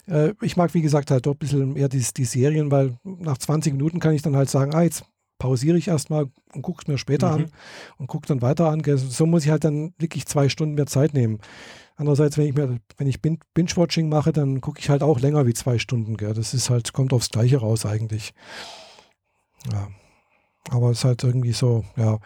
Äh, 0.07 0.35
ich 0.43 0.55
mag, 0.55 0.75
wie 0.75 0.83
gesagt, 0.83 1.09
halt 1.09 1.25
doch 1.25 1.31
ein 1.31 1.39
bisschen 1.39 1.75
eher 1.75 1.89
die, 1.89 2.05
die 2.15 2.25
Serien, 2.25 2.69
weil 2.69 2.95
nach 3.03 3.39
20 3.39 3.73
Minuten 3.73 3.99
kann 3.99 4.13
ich 4.13 4.21
dann 4.21 4.35
halt 4.35 4.51
sagen, 4.51 4.75
ah, 4.75 4.83
jetzt 4.83 5.03
pausiere 5.39 5.79
ich 5.79 5.87
erstmal 5.87 6.27
und 6.53 6.61
gucke 6.61 6.83
es 6.83 6.87
mir 6.87 6.99
später 6.99 7.29
mhm. 7.29 7.45
an 7.45 7.51
und 7.97 8.05
gucke 8.05 8.27
dann 8.27 8.43
weiter 8.43 8.69
an. 8.69 8.83
So 8.97 9.25
muss 9.25 9.45
ich 9.45 9.49
halt 9.49 9.63
dann 9.63 9.95
wirklich 9.97 10.27
zwei 10.27 10.47
Stunden 10.47 10.75
mehr 10.75 10.85
Zeit 10.85 11.15
nehmen. 11.15 11.39
Andererseits, 11.95 12.37
wenn 12.37 12.45
ich 12.45 12.55
mir, 12.55 12.77
wenn 12.97 13.07
ich 13.07 13.19
Binge-Watching 13.21 14.09
mache, 14.09 14.31
dann 14.31 14.61
gucke 14.61 14.79
ich 14.79 14.89
halt 14.89 15.01
auch 15.01 15.19
länger 15.19 15.47
wie 15.47 15.55
zwei 15.55 15.79
Stunden. 15.79 16.17
Gell? 16.17 16.35
Das 16.35 16.53
ist 16.53 16.69
halt, 16.69 16.93
kommt 16.93 17.11
aufs 17.11 17.31
Gleiche 17.31 17.57
raus 17.57 17.87
eigentlich. 17.87 18.35
Ja. 19.71 19.87
Aber 20.71 20.91
es 20.91 20.99
ist 20.99 21.05
halt 21.05 21.23
irgendwie 21.23 21.53
so, 21.53 21.85
ja, 21.95 22.19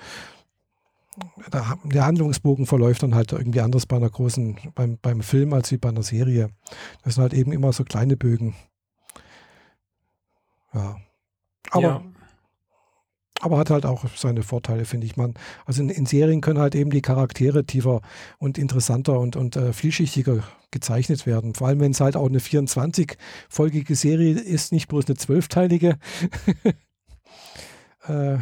der 1.84 2.06
Handlungsbogen 2.06 2.66
verläuft 2.66 3.04
dann 3.04 3.16
halt 3.16 3.32
irgendwie 3.32 3.62
anders 3.62 3.86
bei 3.86 3.98
einer 3.98 4.10
großen, 4.10 4.58
beim, 4.76 4.98
beim 5.02 5.22
Film 5.22 5.54
als 5.54 5.72
wie 5.72 5.78
bei 5.78 5.90
einer 5.90 6.04
Serie. 6.04 6.50
Das 7.04 7.16
sind 7.16 7.22
halt 7.22 7.34
eben 7.34 7.52
immer 7.52 7.74
so 7.74 7.84
kleine 7.84 8.18
Bögen. 8.18 8.56
Ja. 10.74 10.98
Aber, 11.72 11.84
ja. 11.84 12.04
aber 13.42 13.58
hat 13.58 13.70
halt 13.70 13.86
auch 13.86 14.06
seine 14.16 14.44
Vorteile, 14.44 14.86
finde 14.86 15.08
ich. 15.08 15.18
Man, 15.18 15.34
also 15.66 15.82
in, 15.82 15.90
in, 15.90 16.06
Serien 16.06 16.42
können 16.42 16.60
halt 16.60 16.76
eben 16.76 16.92
die 16.92 17.02
Charaktere 17.02 17.66
tiefer 17.66 18.02
und 18.38 18.58
interessanter 18.58 19.20
und, 19.20 19.36
und 19.36 19.56
äh, 19.56 19.74
vielschichtiger 19.74 20.44
gezeichnet 20.72 21.26
werden. 21.26 21.54
Vor 21.56 21.68
allem, 21.68 21.80
wenn 21.80 21.92
es 21.92 22.02
halt 22.02 22.16
auch 22.16 22.28
eine 22.28 22.40
24-folgige 22.40 23.96
Serie 23.96 24.40
ist, 24.40 24.72
nicht 24.72 24.88
bloß 24.88 25.08
eine 25.08 25.16
zwölfteilige. 25.16 25.98
äh, 28.10 28.40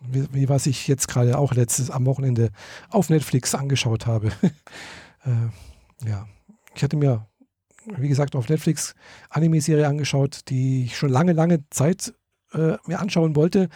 wie, 0.00 0.26
wie 0.32 0.48
was 0.48 0.66
ich 0.66 0.88
jetzt 0.88 1.08
gerade 1.08 1.38
auch 1.38 1.54
letztes 1.54 1.90
am 1.90 2.06
Wochenende 2.06 2.50
auf 2.90 3.10
Netflix 3.10 3.54
angeschaut 3.54 4.06
habe. 4.06 4.28
äh, 5.24 6.08
ja, 6.08 6.26
ich 6.74 6.82
hatte 6.82 6.96
mir, 6.96 7.26
wie 7.96 8.08
gesagt, 8.08 8.36
auf 8.36 8.48
Netflix 8.48 8.94
Anime-Serie 9.30 9.86
angeschaut, 9.86 10.40
die 10.48 10.84
ich 10.84 10.96
schon 10.96 11.10
lange, 11.10 11.32
lange 11.32 11.68
Zeit 11.70 12.14
äh, 12.54 12.76
mir 12.86 13.00
anschauen 13.00 13.36
wollte. 13.36 13.68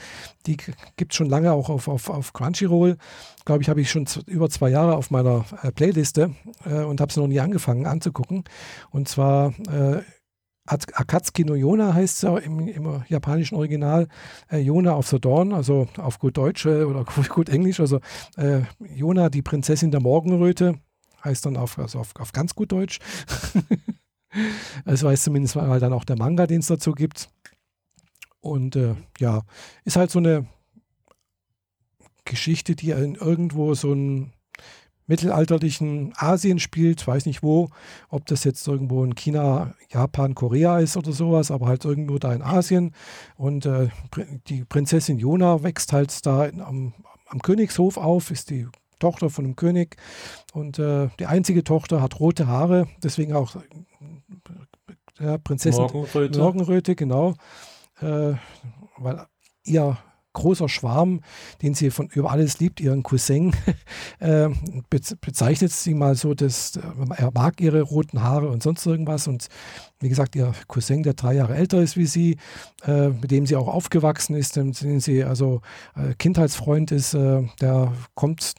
Die 0.46 0.56
gibt 0.96 1.12
es 1.12 1.16
schon 1.16 1.28
lange 1.28 1.52
auch 1.52 1.68
auf, 1.68 1.88
auf, 1.88 2.08
auf 2.10 2.32
Crunchyroll. 2.32 2.96
Glaube 3.44 3.62
ich, 3.62 3.68
habe 3.68 3.80
ich 3.80 3.90
schon 3.90 4.06
über 4.26 4.48
zwei 4.50 4.70
Jahre 4.70 4.96
auf 4.96 5.10
meiner 5.10 5.44
äh, 5.62 5.72
Playliste 5.72 6.34
äh, 6.64 6.82
und 6.82 7.00
habe 7.00 7.12
sie 7.12 7.20
noch 7.20 7.26
nie 7.26 7.40
angefangen 7.40 7.86
anzugucken. 7.86 8.44
Und 8.90 9.08
zwar 9.08 9.52
äh, 9.68 10.02
Akatsuki 10.68 11.44
no 11.44 11.54
Yona 11.54 11.94
heißt 11.94 12.24
es 12.24 12.44
im, 12.44 12.68
im, 12.68 13.02
japanischen 13.08 13.56
Original. 13.56 14.08
Äh, 14.50 14.58
Yona 14.58 14.96
of 14.96 15.08
the 15.08 15.20
Dawn, 15.20 15.52
also 15.52 15.88
auf 15.96 16.18
gut 16.18 16.36
Deutsch 16.36 16.66
äh, 16.66 16.84
oder 16.84 17.04
gut 17.28 17.48
Englisch. 17.48 17.80
Also 17.80 18.00
äh, 18.36 18.60
Yona, 18.94 19.30
die 19.30 19.42
Prinzessin 19.42 19.90
der 19.90 20.00
Morgenröte, 20.00 20.78
heißt 21.24 21.46
dann 21.46 21.56
auf, 21.56 21.78
also 21.78 22.00
auf, 22.00 22.14
auf 22.16 22.32
ganz 22.32 22.54
gut 22.54 22.72
Deutsch. 22.72 22.98
das 24.84 25.02
weiß 25.02 25.22
zumindest 25.22 25.56
mal 25.56 25.80
dann 25.80 25.92
auch 25.92 26.04
der 26.04 26.18
Manga, 26.18 26.46
den 26.46 26.60
es 26.60 26.66
dazu 26.66 26.92
gibt. 26.92 27.30
Und 28.40 28.76
äh, 28.76 28.94
ja, 29.18 29.42
ist 29.84 29.96
halt 29.96 30.10
so 30.10 30.18
eine 30.18 30.46
Geschichte, 32.24 32.76
die 32.76 32.90
irgendwo 32.90 33.74
so 33.74 33.92
ein 33.92 34.32
mittelalterlichen 35.08 36.12
Asien 36.16 36.60
spielt, 36.60 37.04
weiß 37.04 37.26
nicht 37.26 37.42
wo, 37.42 37.70
ob 38.10 38.26
das 38.26 38.44
jetzt 38.44 38.68
irgendwo 38.68 39.02
in 39.02 39.14
China, 39.14 39.74
Japan, 39.90 40.34
Korea 40.34 40.78
ist 40.78 40.96
oder 40.96 41.12
sowas, 41.12 41.50
aber 41.50 41.66
halt 41.66 41.84
irgendwo 41.84 42.18
da 42.18 42.32
in 42.32 42.42
Asien. 42.42 42.94
Und 43.36 43.66
äh, 43.66 43.88
die 44.46 44.64
Prinzessin 44.64 45.18
Jona 45.18 45.62
wächst 45.62 45.92
halt 45.92 46.24
da 46.26 46.44
in, 46.44 46.60
am, 46.60 46.94
am, 47.26 47.40
Königshof 47.40 47.96
auf, 47.96 48.30
ist 48.30 48.50
die 48.50 48.68
Tochter 48.98 49.30
von 49.30 49.46
einem 49.46 49.56
König 49.56 49.96
und 50.52 50.78
äh, 50.78 51.08
die 51.18 51.26
einzige 51.26 51.64
Tochter 51.64 52.02
hat 52.02 52.20
rote 52.20 52.46
Haare, 52.46 52.88
deswegen 53.02 53.32
auch 53.32 53.56
äh, 55.18 55.38
Prinzessin 55.38 55.82
Morgenröte. 55.82 56.38
Morgenröte, 56.38 56.96
genau, 56.96 57.34
äh, 58.00 58.34
weil 58.98 59.26
ihr 59.64 59.96
großer 60.32 60.68
Schwarm, 60.68 61.20
den 61.62 61.74
sie 61.74 61.90
von 61.90 62.08
über 62.08 62.30
alles 62.30 62.60
liebt, 62.60 62.80
ihren 62.80 63.02
Cousin, 63.02 63.52
äh, 64.20 64.48
bezeichnet 65.20 65.72
sie 65.72 65.94
mal 65.94 66.14
so, 66.14 66.34
dass 66.34 66.76
äh, 66.76 66.80
er 67.16 67.30
mag 67.32 67.60
ihre 67.60 67.82
roten 67.82 68.22
Haare 68.22 68.48
und 68.48 68.62
sonst 68.62 68.86
irgendwas. 68.86 69.26
Und 69.26 69.48
wie 70.00 70.08
gesagt, 70.08 70.36
ihr 70.36 70.52
Cousin, 70.66 71.02
der 71.02 71.14
drei 71.14 71.34
Jahre 71.34 71.54
älter 71.54 71.80
ist 71.82 71.96
wie 71.96 72.06
sie, 72.06 72.36
äh, 72.84 73.08
mit 73.08 73.30
dem 73.30 73.46
sie 73.46 73.56
auch 73.56 73.68
aufgewachsen 73.68 74.36
ist, 74.36 74.56
den 74.56 74.72
sie 75.00 75.24
also 75.24 75.60
äh, 75.96 76.14
Kindheitsfreund 76.14 76.92
ist, 76.92 77.14
äh, 77.14 77.42
der 77.60 77.92
kommt 78.14 78.54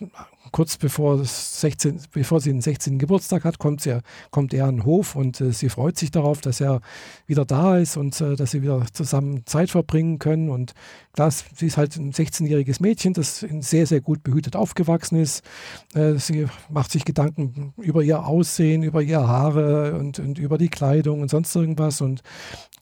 kurz 0.51 0.77
bevor, 0.77 1.23
16, 1.23 2.01
bevor 2.11 2.39
sie 2.39 2.51
den 2.51 2.61
16. 2.61 2.99
Geburtstag 2.99 3.43
hat, 3.43 3.59
kommt, 3.59 3.81
sie, 3.81 3.99
kommt 4.31 4.53
er 4.53 4.65
an 4.65 4.77
den 4.77 4.85
Hof 4.85 5.15
und 5.15 5.39
äh, 5.41 5.51
sie 5.51 5.69
freut 5.69 5.97
sich 5.97 6.11
darauf, 6.11 6.41
dass 6.41 6.61
er 6.61 6.81
wieder 7.27 7.45
da 7.45 7.77
ist 7.77 7.97
und 7.97 8.19
äh, 8.21 8.35
dass 8.35 8.51
sie 8.51 8.61
wieder 8.61 8.85
zusammen 8.93 9.45
Zeit 9.45 9.69
verbringen 9.69 10.19
können. 10.19 10.49
Und 10.49 10.73
klar, 11.13 11.31
sie 11.31 11.67
ist 11.67 11.77
halt 11.77 11.95
ein 11.97 12.11
16-jähriges 12.11 12.81
Mädchen, 12.81 13.13
das 13.13 13.45
sehr, 13.59 13.85
sehr 13.85 14.01
gut 14.01 14.23
behütet 14.23 14.55
aufgewachsen 14.55 15.19
ist. 15.19 15.43
Äh, 15.93 16.15
sie 16.15 16.47
macht 16.69 16.91
sich 16.91 17.05
Gedanken 17.05 17.73
über 17.77 18.03
ihr 18.03 18.25
Aussehen, 18.25 18.83
über 18.83 19.01
ihre 19.01 19.27
Haare 19.27 19.97
und, 19.97 20.19
und 20.19 20.39
über 20.39 20.57
die 20.57 20.69
Kleidung 20.69 21.21
und 21.21 21.29
sonst 21.29 21.55
irgendwas. 21.55 22.01
Und 22.01 22.21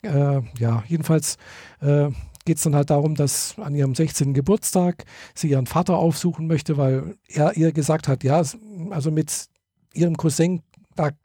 äh, 0.02 0.40
ja, 0.58 0.84
jedenfalls 0.86 1.36
äh, 1.80 2.08
geht 2.48 2.56
es 2.56 2.62
dann 2.62 2.74
halt 2.74 2.88
darum, 2.88 3.14
dass 3.14 3.58
an 3.58 3.74
ihrem 3.74 3.94
16. 3.94 4.32
Geburtstag 4.32 5.04
sie 5.34 5.50
ihren 5.50 5.66
Vater 5.66 5.98
aufsuchen 5.98 6.46
möchte, 6.46 6.78
weil 6.78 7.14
er 7.28 7.58
ihr 7.58 7.72
gesagt 7.72 8.08
hat, 8.08 8.24
ja, 8.24 8.42
also 8.88 9.10
mit 9.10 9.48
ihrem 9.92 10.16
Cousin, 10.16 10.62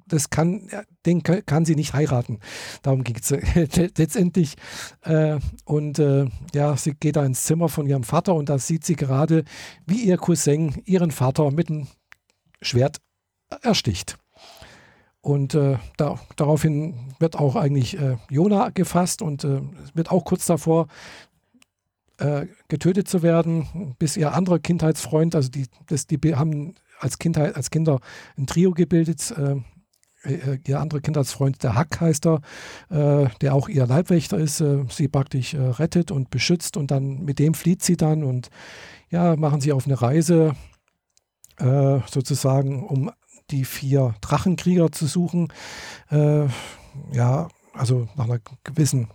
das 0.06 0.30
kann, 0.30 0.68
den 1.06 1.24
kann 1.24 1.64
sie 1.64 1.76
nicht 1.76 1.94
heiraten. 1.94 2.40
Darum 2.82 3.06
ging 3.06 3.16
es 3.16 3.30
letztendlich. 3.98 4.56
Äh, 5.04 5.40
und 5.64 5.98
äh, 5.98 6.26
ja, 6.54 6.76
sie 6.76 6.94
geht 6.94 7.16
da 7.16 7.26
ins 7.26 7.46
Zimmer 7.46 7.70
von 7.70 7.88
ihrem 7.88 8.04
Vater 8.04 8.36
und 8.36 8.50
da 8.50 8.60
sieht 8.60 8.84
sie 8.84 8.98
gerade, 8.98 9.46
wie 9.86 10.04
ihr 10.04 10.18
Cousin 10.18 10.82
ihren 10.84 11.12
Vater 11.12 11.52
mit 11.52 11.70
einem 11.70 11.88
Schwert 12.62 12.98
ersticht. 13.62 14.18
Und 15.24 15.56
äh, 15.56 15.78
da, 15.96 16.20
daraufhin 16.36 16.96
wird 17.18 17.38
auch 17.38 17.56
eigentlich 17.56 17.98
äh, 17.98 18.18
Jona 18.30 18.72
gefasst 18.72 19.22
und 19.22 19.46
äh, 19.46 19.62
wird 19.94 20.12
auch 20.12 20.26
kurz 20.26 20.46
davor 20.46 20.88
äh, 22.18 22.48
getötet 22.68 23.08
zu 23.08 23.24
werden, 23.24 23.96
bis 23.98 24.18
ihr 24.18 24.34
anderer 24.34 24.60
Kindheitsfreund, 24.60 25.34
also 25.34 25.50
die, 25.50 25.68
das, 25.88 26.08
die 26.08 26.20
haben 26.36 26.76
als, 27.00 27.20
Kindheit, 27.20 27.56
als 27.56 27.72
Kinder 27.72 28.02
ein 28.38 28.48
Trio 28.48 28.72
gebildet. 28.72 29.34
Äh, 29.38 29.62
äh, 30.30 30.60
ihr 30.68 30.82
anderer 30.82 31.00
Kindheitsfreund, 31.00 31.64
der 31.64 31.76
Hack 31.76 32.02
heißt 32.02 32.28
er, 32.28 32.42
der 32.90 33.56
auch 33.56 33.70
ihr 33.70 33.88
Leibwächter 33.88 34.38
ist, 34.38 34.64
sie 34.90 35.08
praktisch 35.08 35.54
rettet 35.56 36.12
und 36.12 36.30
beschützt 36.32 36.78
und 36.78 36.92
dann 36.92 37.24
mit 37.24 37.40
dem 37.40 37.54
flieht 37.54 37.82
sie 37.82 37.98
dann 37.98 38.24
und 38.24 38.50
ja, 39.10 39.36
machen 39.36 39.60
sie 39.60 39.74
auf 39.74 39.86
eine 39.86 40.02
Reise 40.02 40.56
sozusagen, 41.60 42.86
um 42.86 43.12
die 43.52 43.66
vier 43.66 44.16
Drachenkrieger 44.22 44.92
zu 44.92 45.08
suchen. 45.08 45.52
Äh, 46.10 46.48
ja, 47.12 47.48
also 47.74 48.08
nach 48.16 48.26
einer 48.26 48.40
gewissen, 48.64 49.10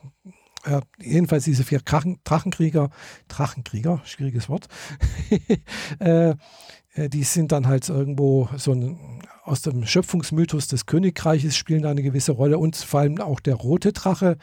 ja, 0.66 0.80
jedenfalls 0.98 1.44
diese 1.44 1.64
vier 1.64 1.80
Drachen, 1.80 2.18
Drachenkrieger, 2.24 2.90
Drachenkrieger, 3.28 4.00
schwieriges 4.04 4.48
Wort, 4.48 4.68
äh, 6.00 6.34
äh, 6.94 7.08
die 7.08 7.22
sind 7.22 7.52
dann 7.52 7.66
halt 7.66 7.88
irgendwo 7.88 8.48
so 8.56 8.72
ein, 8.72 9.22
aus 9.48 9.62
dem 9.62 9.84
Schöpfungsmythos 9.84 10.68
des 10.68 10.86
Königreiches 10.86 11.56
spielen 11.56 11.82
da 11.82 11.90
eine 11.90 12.02
gewisse 12.02 12.32
Rolle 12.32 12.58
und 12.58 12.76
vor 12.76 13.00
allem 13.00 13.20
auch 13.20 13.40
der 13.40 13.54
rote 13.54 13.92
Drache, 13.92 14.36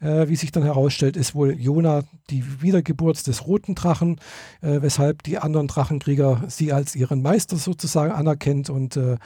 äh, 0.00 0.28
wie 0.28 0.36
sich 0.36 0.52
dann 0.52 0.62
herausstellt, 0.62 1.16
ist 1.16 1.34
wohl 1.34 1.52
Jona 1.58 2.04
die 2.30 2.62
Wiedergeburt 2.62 3.26
des 3.26 3.46
roten 3.46 3.74
Drachen, 3.74 4.20
äh, 4.60 4.82
weshalb 4.82 5.22
die 5.22 5.38
anderen 5.38 5.66
Drachenkrieger 5.66 6.44
sie 6.48 6.72
als 6.72 6.94
ihren 6.94 7.22
Meister 7.22 7.56
sozusagen 7.56 8.12
anerkennt 8.12 8.70
und 8.70 8.96
äh, 8.96 9.16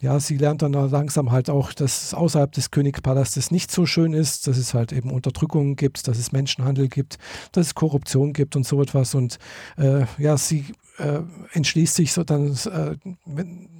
ja, 0.00 0.20
sie 0.20 0.36
lernt 0.36 0.60
dann 0.60 0.72
langsam 0.72 1.32
halt 1.32 1.48
auch, 1.48 1.72
dass 1.72 2.04
es 2.04 2.14
außerhalb 2.14 2.52
des 2.52 2.70
Königspalastes 2.70 3.50
nicht 3.50 3.70
so 3.70 3.86
schön 3.86 4.12
ist, 4.12 4.46
dass 4.46 4.58
es 4.58 4.74
halt 4.74 4.92
eben 4.92 5.10
Unterdrückungen 5.10 5.76
gibt, 5.76 6.06
dass 6.08 6.18
es 6.18 6.30
Menschenhandel 6.30 6.88
gibt, 6.88 7.16
dass 7.52 7.68
es 7.68 7.74
Korruption 7.74 8.32
gibt 8.34 8.54
und 8.54 8.66
so 8.66 8.82
etwas. 8.82 9.14
Und 9.14 9.38
äh, 9.78 10.04
ja, 10.18 10.36
sie 10.36 10.66
äh, 10.98 11.20
entschließt 11.52 11.94
sich 11.94 12.12
so 12.12 12.24
dann 12.24 12.54
äh, 12.70 12.96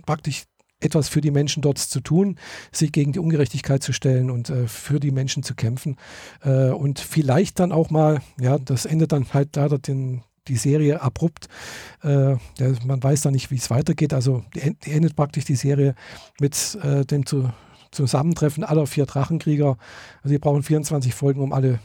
praktisch 0.06 0.44
etwas 0.84 1.08
für 1.08 1.20
die 1.20 1.30
Menschen 1.30 1.62
dort 1.62 1.78
zu 1.78 2.00
tun, 2.00 2.36
sich 2.72 2.92
gegen 2.92 3.12
die 3.12 3.18
Ungerechtigkeit 3.18 3.82
zu 3.82 3.92
stellen 3.92 4.30
und 4.30 4.50
äh, 4.50 4.66
für 4.68 5.00
die 5.00 5.10
Menschen 5.10 5.42
zu 5.42 5.54
kämpfen. 5.54 5.96
Äh, 6.42 6.70
und 6.70 7.00
vielleicht 7.00 7.58
dann 7.58 7.72
auch 7.72 7.90
mal, 7.90 8.20
ja, 8.40 8.58
das 8.58 8.86
endet 8.86 9.12
dann 9.12 9.26
halt 9.32 9.56
leider 9.56 9.78
den, 9.78 10.22
die 10.48 10.56
Serie 10.56 11.00
abrupt. 11.00 11.48
Äh, 12.02 12.36
man 12.84 13.02
weiß 13.02 13.22
da 13.22 13.30
nicht, 13.30 13.50
wie 13.50 13.56
es 13.56 13.70
weitergeht. 13.70 14.12
Also 14.12 14.44
die, 14.54 14.76
die, 14.84 14.92
endet 14.92 15.16
praktisch 15.16 15.44
die 15.44 15.56
Serie 15.56 15.94
mit 16.40 16.78
äh, 16.82 17.04
dem 17.04 17.26
zu, 17.26 17.50
Zusammentreffen 17.90 18.64
aller 18.64 18.86
vier 18.86 19.06
Drachenkrieger. 19.06 19.76
Also 20.22 20.28
sie 20.28 20.38
brauchen 20.38 20.62
24 20.62 21.14
Folgen, 21.14 21.40
um 21.40 21.52
alle 21.52 21.78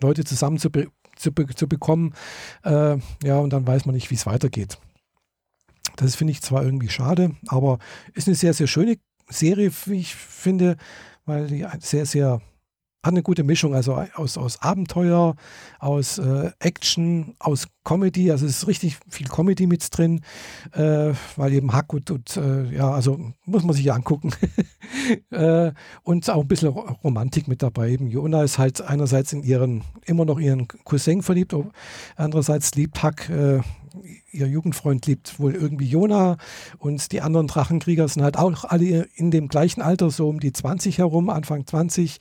Leute 0.00 0.24
zusammen 0.24 0.58
zu, 0.58 0.70
zu, 1.16 1.30
zu 1.32 1.68
bekommen. 1.68 2.14
Äh, 2.62 2.98
ja, 3.22 3.38
und 3.38 3.52
dann 3.52 3.66
weiß 3.66 3.86
man 3.86 3.94
nicht, 3.94 4.10
wie 4.10 4.14
es 4.14 4.26
weitergeht. 4.26 4.78
Das 5.96 6.16
finde 6.16 6.32
ich 6.32 6.42
zwar 6.42 6.64
irgendwie 6.64 6.88
schade, 6.88 7.36
aber 7.46 7.78
ist 8.14 8.26
eine 8.26 8.34
sehr, 8.34 8.54
sehr 8.54 8.66
schöne 8.66 8.96
Serie, 9.28 9.70
wie 9.86 10.00
ich 10.00 10.14
finde, 10.14 10.76
weil 11.24 11.46
die 11.46 11.66
sehr, 11.80 12.06
sehr 12.06 12.40
hat 13.04 13.12
eine 13.12 13.22
gute 13.22 13.44
Mischung, 13.44 13.74
also 13.74 14.02
aus, 14.14 14.38
aus 14.38 14.62
Abenteuer, 14.62 15.36
aus 15.78 16.18
äh, 16.18 16.50
Action, 16.58 17.34
aus 17.38 17.68
Comedy, 17.84 18.30
also 18.30 18.46
es 18.46 18.62
ist 18.62 18.66
richtig 18.66 18.96
viel 19.08 19.28
Comedy 19.28 19.66
mit 19.66 19.86
drin, 19.96 20.22
äh, 20.72 21.12
weil 21.36 21.52
eben 21.52 21.72
Hack 21.74 21.92
und, 21.92 22.10
äh, 22.38 22.74
ja, 22.74 22.90
also 22.90 23.20
muss 23.44 23.62
man 23.62 23.76
sich 23.76 23.84
ja 23.84 23.94
angucken. 23.94 24.32
Äh, 25.30 25.72
und 26.02 26.30
auch 26.30 26.42
ein 26.42 26.48
bisschen 26.48 26.68
Romantik 26.68 27.48
mit 27.48 27.62
dabei. 27.62 27.90
Eben 27.90 28.06
Jona 28.06 28.44
ist 28.44 28.58
halt 28.58 28.80
einerseits 28.80 29.32
in 29.32 29.42
ihren, 29.42 29.82
immer 30.04 30.24
noch 30.24 30.38
ihren 30.38 30.68
Cousin 30.68 31.22
verliebt, 31.22 31.54
andererseits 32.16 32.74
liebt 32.74 33.02
Hack 33.02 33.28
äh, 33.28 33.60
ihr 34.32 34.46
Jugendfreund 34.46 35.06
liebt 35.06 35.38
wohl 35.38 35.54
irgendwie 35.54 35.88
Jona 35.88 36.36
und 36.78 37.12
die 37.12 37.20
anderen 37.20 37.46
Drachenkrieger 37.46 38.08
sind 38.08 38.22
halt 38.22 38.36
auch 38.36 38.64
alle 38.64 39.08
in 39.14 39.30
dem 39.30 39.48
gleichen 39.48 39.82
Alter, 39.82 40.10
so 40.10 40.28
um 40.28 40.40
die 40.40 40.52
20 40.52 40.98
herum, 40.98 41.30
Anfang 41.30 41.66
20, 41.66 42.18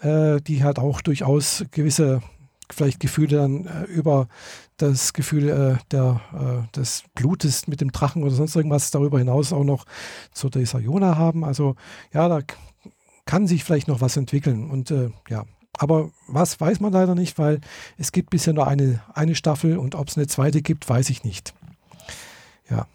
äh, 0.00 0.40
die 0.40 0.64
halt 0.64 0.78
auch 0.78 1.00
durchaus 1.00 1.64
gewisse 1.70 2.22
vielleicht 2.70 3.00
Gefühle 3.00 3.36
dann 3.36 3.66
äh, 3.66 3.84
über 3.84 4.28
das 4.76 5.12
Gefühl 5.12 5.48
äh, 5.48 5.84
der, 5.90 6.20
äh, 6.32 6.76
des 6.76 7.04
Blutes 7.14 7.68
mit 7.68 7.80
dem 7.80 7.92
Drachen 7.92 8.22
oder 8.22 8.32
sonst 8.32 8.56
irgendwas 8.56 8.90
darüber 8.90 9.18
hinaus 9.18 9.52
auch 9.52 9.64
noch 9.64 9.84
zu 10.32 10.48
dieser 10.48 10.80
Jona 10.80 11.16
haben. 11.16 11.44
Also 11.44 11.76
ja, 12.12 12.28
da 12.28 12.40
kann 13.24 13.46
sich 13.46 13.62
vielleicht 13.64 13.88
noch 13.88 14.00
was 14.00 14.16
entwickeln 14.16 14.70
und 14.70 14.90
äh, 14.90 15.10
ja, 15.28 15.44
aber 15.78 16.10
was 16.28 16.60
weiß 16.60 16.80
man 16.80 16.92
leider 16.92 17.14
nicht, 17.14 17.38
weil 17.38 17.60
es 17.98 18.12
gibt 18.12 18.30
bisher 18.30 18.52
nur 18.52 18.66
eine, 18.66 19.00
eine 19.14 19.34
Staffel 19.34 19.78
und 19.78 19.94
ob 19.94 20.08
es 20.08 20.16
eine 20.16 20.26
zweite 20.26 20.62
gibt, 20.62 20.88
weiß 20.88 21.10
ich 21.10 21.24
nicht. 21.24 21.54
Ja. 22.70 22.86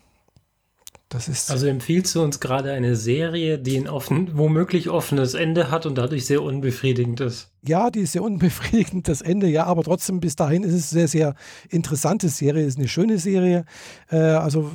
Das 1.10 1.29
ist 1.29 1.50
also 1.50 1.67
empfiehlst 1.67 2.13
du 2.15 2.22
uns 2.22 2.41
gerade 2.41 2.74
eine 2.74 2.98
Serie, 2.98 3.57
die 3.57 3.77
ein 3.77 3.88
offen, 3.88 4.31
womöglich 4.38 4.89
offenes 4.89 5.36
Ende 5.36 5.72
hat 5.72 5.86
und 5.86 5.98
dadurch 5.98 6.25
sehr 6.25 6.43
unbefriedigend 6.43 7.22
ist? 7.22 7.50
Ja, 7.65 7.89
die 7.89 8.01
ist 8.01 8.12
sehr 8.12 8.24
unbefriedigend, 8.24 9.07
das 9.07 9.22
Ende, 9.22 9.48
ja, 9.48 9.63
aber 9.63 9.84
trotzdem 9.84 10.19
bis 10.19 10.36
dahin 10.36 10.63
ist 10.63 10.74
es 10.74 10.91
eine 10.91 11.07
sehr, 11.07 11.07
sehr 11.07 11.36
interessante 11.69 12.27
Serie, 12.27 12.65
ist 12.65 12.77
eine 12.77 12.89
schöne 12.89 13.19
Serie. 13.19 13.63
Äh, 14.12 14.17
also 14.17 14.69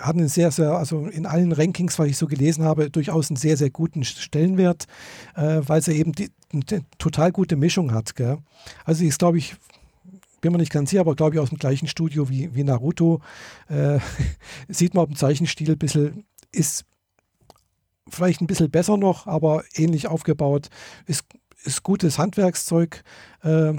hat 0.00 0.16
einen 0.16 0.26
sehr, 0.26 0.50
sehr, 0.50 0.72
also 0.72 1.06
in 1.06 1.24
allen 1.24 1.52
Rankings, 1.52 2.00
was 2.00 2.08
ich 2.08 2.16
so 2.16 2.26
gelesen 2.26 2.64
habe, 2.64 2.90
durchaus 2.90 3.30
einen 3.30 3.36
sehr, 3.36 3.56
sehr 3.56 3.70
guten 3.70 4.02
Stellenwert, 4.02 4.86
äh, 5.36 5.60
weil 5.66 5.82
sie 5.82 5.92
eben 5.92 6.12
die, 6.12 6.30
eine 6.56 6.84
total 6.98 7.32
gute 7.32 7.56
Mischung 7.56 7.92
hat. 7.92 8.16
Gell? 8.16 8.38
Also 8.84 9.00
sie 9.00 9.08
ist, 9.08 9.18
glaube 9.18 9.38
ich, 9.38 9.56
bin 10.40 10.52
mir 10.52 10.58
nicht 10.58 10.72
ganz 10.72 10.90
sicher, 10.90 11.00
aber 11.00 11.16
glaube 11.16 11.34
ich 11.34 11.40
aus 11.40 11.48
dem 11.48 11.58
gleichen 11.58 11.88
Studio 11.88 12.28
wie, 12.28 12.54
wie 12.54 12.64
Naruto. 12.64 13.20
Äh, 13.68 13.98
sieht 14.68 14.94
man 14.94 15.02
auf 15.02 15.08
dem 15.08 15.16
Zeichenstil 15.16 15.72
ein 15.72 15.78
bisschen, 15.78 16.24
ist 16.52 16.84
vielleicht 18.08 18.40
ein 18.40 18.46
bisschen 18.46 18.70
besser 18.70 18.96
noch, 18.96 19.26
aber 19.26 19.64
ähnlich 19.74 20.06
aufgebaut. 20.06 20.68
Ist, 21.06 21.24
ist 21.64 21.82
gutes 21.82 22.18
Handwerkszeug. 22.18 23.02
Äh, 23.42 23.74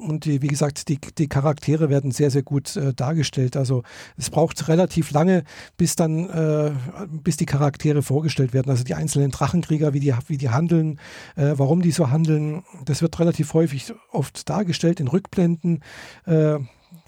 und 0.00 0.24
die, 0.24 0.42
wie 0.42 0.48
gesagt, 0.48 0.88
die, 0.88 0.98
die 1.18 1.28
Charaktere 1.28 1.90
werden 1.90 2.10
sehr, 2.10 2.30
sehr 2.30 2.42
gut 2.42 2.76
äh, 2.76 2.92
dargestellt. 2.94 3.56
Also 3.56 3.82
es 4.16 4.30
braucht 4.30 4.68
relativ 4.68 5.10
lange, 5.10 5.44
bis 5.76 5.96
dann, 5.96 6.28
äh, 6.28 6.72
bis 7.10 7.36
die 7.36 7.46
Charaktere 7.46 8.02
vorgestellt 8.02 8.52
werden. 8.52 8.70
Also 8.70 8.84
die 8.84 8.94
einzelnen 8.94 9.30
Drachenkrieger, 9.30 9.92
wie 9.92 10.00
die, 10.00 10.14
wie 10.26 10.38
die 10.38 10.50
handeln, 10.50 10.98
äh, 11.36 11.54
warum 11.56 11.82
die 11.82 11.92
so 11.92 12.10
handeln. 12.10 12.64
Das 12.84 13.02
wird 13.02 13.18
relativ 13.18 13.54
häufig 13.54 13.92
oft 14.10 14.48
dargestellt 14.48 15.00
in 15.00 15.08
Rückblenden. 15.08 15.82
Äh, 16.26 16.58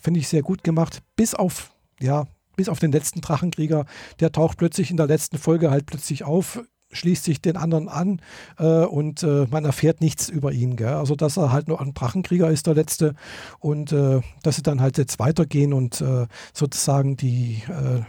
finde 0.01 0.21
ich 0.21 0.29
sehr 0.29 0.43
gut 0.43 0.65
gemacht. 0.65 1.03
Bis 1.17 1.35
auf, 1.35 1.73
ja, 2.01 2.27
bis 2.57 2.69
auf 2.69 2.79
den 2.79 2.93
letzten 2.93 3.21
Drachenkrieger, 3.21 3.87
der 4.21 4.33
taucht 4.33 4.59
plötzlich 4.59 4.91
in 4.91 4.97
der 4.97 5.07
letzten 5.07 5.39
Folge 5.39 5.71
halt 5.71 5.87
plötzlich 5.87 6.25
auf, 6.25 6.63
schließt 6.93 7.25
sich 7.25 7.41
den 7.41 7.57
anderen 7.57 7.89
an 7.89 8.21
äh, 8.59 8.85
und 8.85 9.23
äh, 9.23 9.47
man 9.51 9.65
erfährt 9.65 10.01
nichts 10.01 10.29
über 10.29 10.53
ihn. 10.53 10.77
Gell? 10.77 10.89
Also, 10.89 11.17
dass 11.17 11.37
er 11.37 11.53
halt 11.53 11.69
nur 11.69 11.81
ein 11.81 11.95
Drachenkrieger 11.95 12.51
ist, 12.51 12.67
der 12.67 12.75
letzte, 12.75 13.15
und 13.59 13.93
äh, 13.93 14.21
dass 14.43 14.57
sie 14.57 14.63
dann 14.63 14.81
halt 14.81 14.99
jetzt 14.99 15.19
weitergehen 15.19 15.73
und 15.73 16.01
äh, 16.01 16.27
sozusagen 16.53 17.17
die 17.17 17.63
äh, 17.69 18.03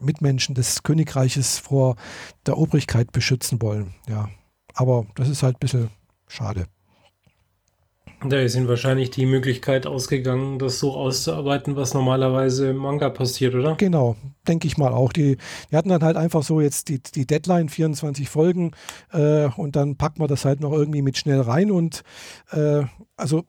Mitmenschen 0.00 0.54
des 0.54 0.82
Königreiches 0.82 1.58
vor 1.58 1.96
der 2.46 2.58
Obrigkeit 2.58 3.12
beschützen 3.12 3.62
wollen. 3.62 3.94
Ja, 4.08 4.28
aber 4.74 5.06
das 5.14 5.28
ist 5.28 5.42
halt 5.42 5.56
ein 5.56 5.60
bisschen 5.60 5.90
schade. 6.26 6.66
Da 8.28 8.40
ist 8.40 8.54
ihnen 8.54 8.68
wahrscheinlich 8.68 9.10
die 9.10 9.26
Möglichkeit 9.26 9.86
ausgegangen, 9.86 10.58
das 10.58 10.78
so 10.78 10.94
auszuarbeiten, 10.94 11.76
was 11.76 11.94
normalerweise 11.94 12.70
im 12.70 12.76
Manga 12.76 13.10
passiert, 13.10 13.54
oder? 13.54 13.76
Genau, 13.76 14.16
denke 14.48 14.66
ich 14.66 14.78
mal 14.78 14.92
auch. 14.92 15.12
Die, 15.12 15.36
die 15.70 15.76
hatten 15.76 15.90
dann 15.90 16.02
halt 16.02 16.16
einfach 16.16 16.42
so 16.42 16.60
jetzt 16.60 16.88
die, 16.88 17.00
die 17.02 17.26
Deadline, 17.26 17.68
24 17.68 18.28
Folgen, 18.28 18.72
äh, 19.12 19.48
und 19.56 19.76
dann 19.76 19.96
packt 19.96 20.18
man 20.18 20.28
das 20.28 20.44
halt 20.44 20.60
noch 20.60 20.72
irgendwie 20.72 21.02
mit 21.02 21.18
schnell 21.18 21.40
rein. 21.40 21.70
Und 21.70 22.02
äh, 22.50 22.82
also 23.16 23.44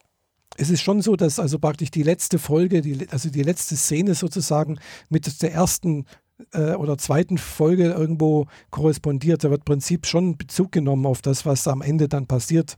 es 0.58 0.70
ist 0.70 0.82
schon 0.82 1.02
so, 1.02 1.16
dass 1.16 1.40
also 1.40 1.60
praktisch 1.60 1.92
die 1.92 2.04
letzte 2.04 2.40
Folge, 2.40 2.82
die, 2.82 3.08
also 3.12 3.30
die 3.30 3.44
letzte 3.44 3.76
Szene 3.76 4.16
sozusagen 4.16 4.80
mit 5.10 5.42
der 5.42 5.54
ersten 5.54 6.06
äh, 6.54 6.74
oder 6.74 6.98
zweiten 6.98 7.38
Folge 7.38 7.92
irgendwo 7.92 8.48
korrespondiert. 8.70 9.44
Da 9.44 9.50
wird 9.50 9.62
im 9.62 9.66
Prinzip 9.66 10.06
schon 10.06 10.38
Bezug 10.38 10.72
genommen 10.72 11.06
auf 11.06 11.22
das, 11.22 11.46
was 11.46 11.68
am 11.68 11.82
Ende 11.82 12.08
dann 12.08 12.28
passiert. 12.28 12.76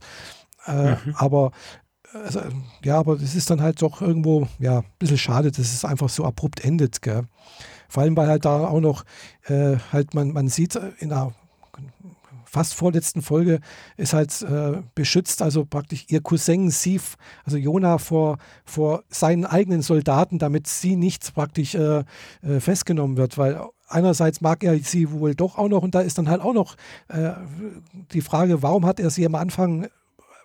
Äh, 0.66 0.92
mhm. 0.92 1.14
Aber 1.14 1.52
also, 2.24 2.40
ja, 2.84 2.98
aber 2.98 3.14
es 3.14 3.34
ist 3.34 3.50
dann 3.50 3.60
halt 3.60 3.80
doch 3.82 4.00
irgendwo, 4.00 4.46
ja, 4.58 4.78
ein 4.78 4.84
bisschen 4.98 5.18
schade, 5.18 5.50
dass 5.50 5.72
es 5.72 5.84
einfach 5.84 6.08
so 6.08 6.24
abrupt 6.24 6.64
endet, 6.64 7.02
gell? 7.02 7.22
Vor 7.88 8.02
allem, 8.02 8.16
weil 8.16 8.28
halt 8.28 8.44
da 8.44 8.66
auch 8.66 8.80
noch 8.80 9.04
äh, 9.46 9.76
halt 9.92 10.14
man, 10.14 10.32
man 10.32 10.48
sieht 10.48 10.78
in 10.98 11.08
der 11.08 11.32
fast 12.48 12.74
vorletzten 12.74 13.22
Folge 13.22 13.60
ist 13.96 14.14
halt 14.14 14.42
äh, 14.42 14.82
beschützt, 14.94 15.42
also 15.42 15.64
praktisch 15.64 16.06
ihr 16.08 16.22
Cousin 16.22 16.70
Sif, 16.70 17.16
also 17.44 17.56
Jona 17.56 17.98
vor, 17.98 18.38
vor 18.64 19.04
seinen 19.08 19.44
eigenen 19.44 19.82
Soldaten, 19.82 20.38
damit 20.38 20.66
sie 20.66 20.96
nicht 20.96 21.34
praktisch 21.34 21.74
äh, 21.74 22.04
äh, 22.42 22.60
festgenommen 22.60 23.16
wird, 23.16 23.36
weil 23.38 23.60
einerseits 23.86 24.40
mag 24.40 24.64
er 24.64 24.78
sie 24.78 25.10
wohl 25.10 25.34
doch 25.34 25.58
auch 25.58 25.68
noch 25.68 25.82
und 25.82 25.94
da 25.94 26.00
ist 26.00 26.18
dann 26.18 26.28
halt 26.28 26.40
auch 26.40 26.54
noch 26.54 26.76
äh, 27.08 27.32
die 28.12 28.22
Frage, 28.22 28.62
warum 28.62 28.86
hat 28.86 28.98
er 28.98 29.10
sie 29.10 29.26
am 29.26 29.34
Anfang 29.34 29.88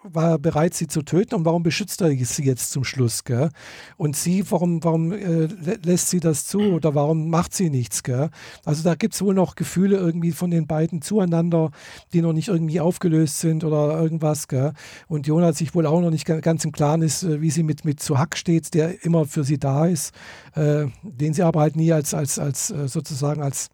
war 0.03 0.31
er 0.31 0.39
bereit, 0.39 0.73
sie 0.73 0.87
zu 0.87 1.01
töten 1.01 1.35
und 1.35 1.45
warum 1.45 1.63
beschützt 1.63 2.01
er 2.01 2.09
sie 2.09 2.43
jetzt 2.43 2.71
zum 2.71 2.83
Schluss? 2.83 3.23
Gell? 3.23 3.49
Und 3.97 4.15
sie, 4.15 4.49
warum, 4.51 4.83
warum 4.83 5.11
äh, 5.11 5.47
lässt 5.83 6.09
sie 6.09 6.19
das 6.19 6.45
zu 6.45 6.59
oder 6.59 6.95
warum 6.95 7.29
macht 7.29 7.53
sie 7.53 7.69
nichts? 7.69 8.03
Gell? 8.03 8.29
Also 8.65 8.83
da 8.83 8.95
gibt 8.95 9.13
es 9.13 9.21
wohl 9.21 9.33
noch 9.33 9.55
Gefühle 9.55 9.97
irgendwie 9.97 10.31
von 10.31 10.51
den 10.51 10.67
beiden 10.67 11.01
zueinander, 11.01 11.71
die 12.11 12.21
noch 12.21 12.33
nicht 12.33 12.49
irgendwie 12.49 12.79
aufgelöst 12.79 13.39
sind 13.39 13.63
oder 13.63 13.99
irgendwas. 13.99 14.47
Gell? 14.47 14.73
Und 15.07 15.27
Jonas 15.27 15.57
sich 15.57 15.73
wohl 15.75 15.85
auch 15.85 16.01
noch 16.01 16.11
nicht 16.11 16.25
ganz 16.25 16.65
im 16.65 16.71
Klaren 16.71 17.01
ist, 17.01 17.23
äh, 17.23 17.41
wie 17.41 17.51
sie 17.51 17.63
mit, 17.63 17.85
mit 17.85 17.99
zu 17.99 18.17
Hack 18.17 18.37
steht, 18.37 18.73
der 18.73 19.03
immer 19.05 19.25
für 19.25 19.43
sie 19.43 19.57
da 19.57 19.85
ist, 19.85 20.13
äh, 20.55 20.85
den 21.03 21.33
sie 21.33 21.43
aber 21.43 21.61
halt 21.61 21.75
nie 21.75 21.91
als, 21.91 22.13
als, 22.13 22.39
als 22.39 22.71
äh, 22.71 22.87
sozusagen 22.87 23.41
als 23.41 23.69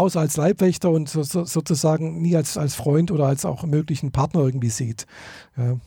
außer 0.00 0.20
als 0.20 0.36
Leibwächter 0.36 0.90
und 0.90 1.08
so, 1.08 1.22
so, 1.22 1.44
sozusagen 1.44 2.22
nie 2.22 2.34
als, 2.34 2.56
als 2.56 2.74
Freund 2.74 3.10
oder 3.10 3.26
als 3.26 3.44
auch 3.44 3.64
möglichen 3.64 4.12
Partner 4.12 4.40
irgendwie 4.40 4.70
sieht. 4.70 5.06
Ja. 5.56 5.78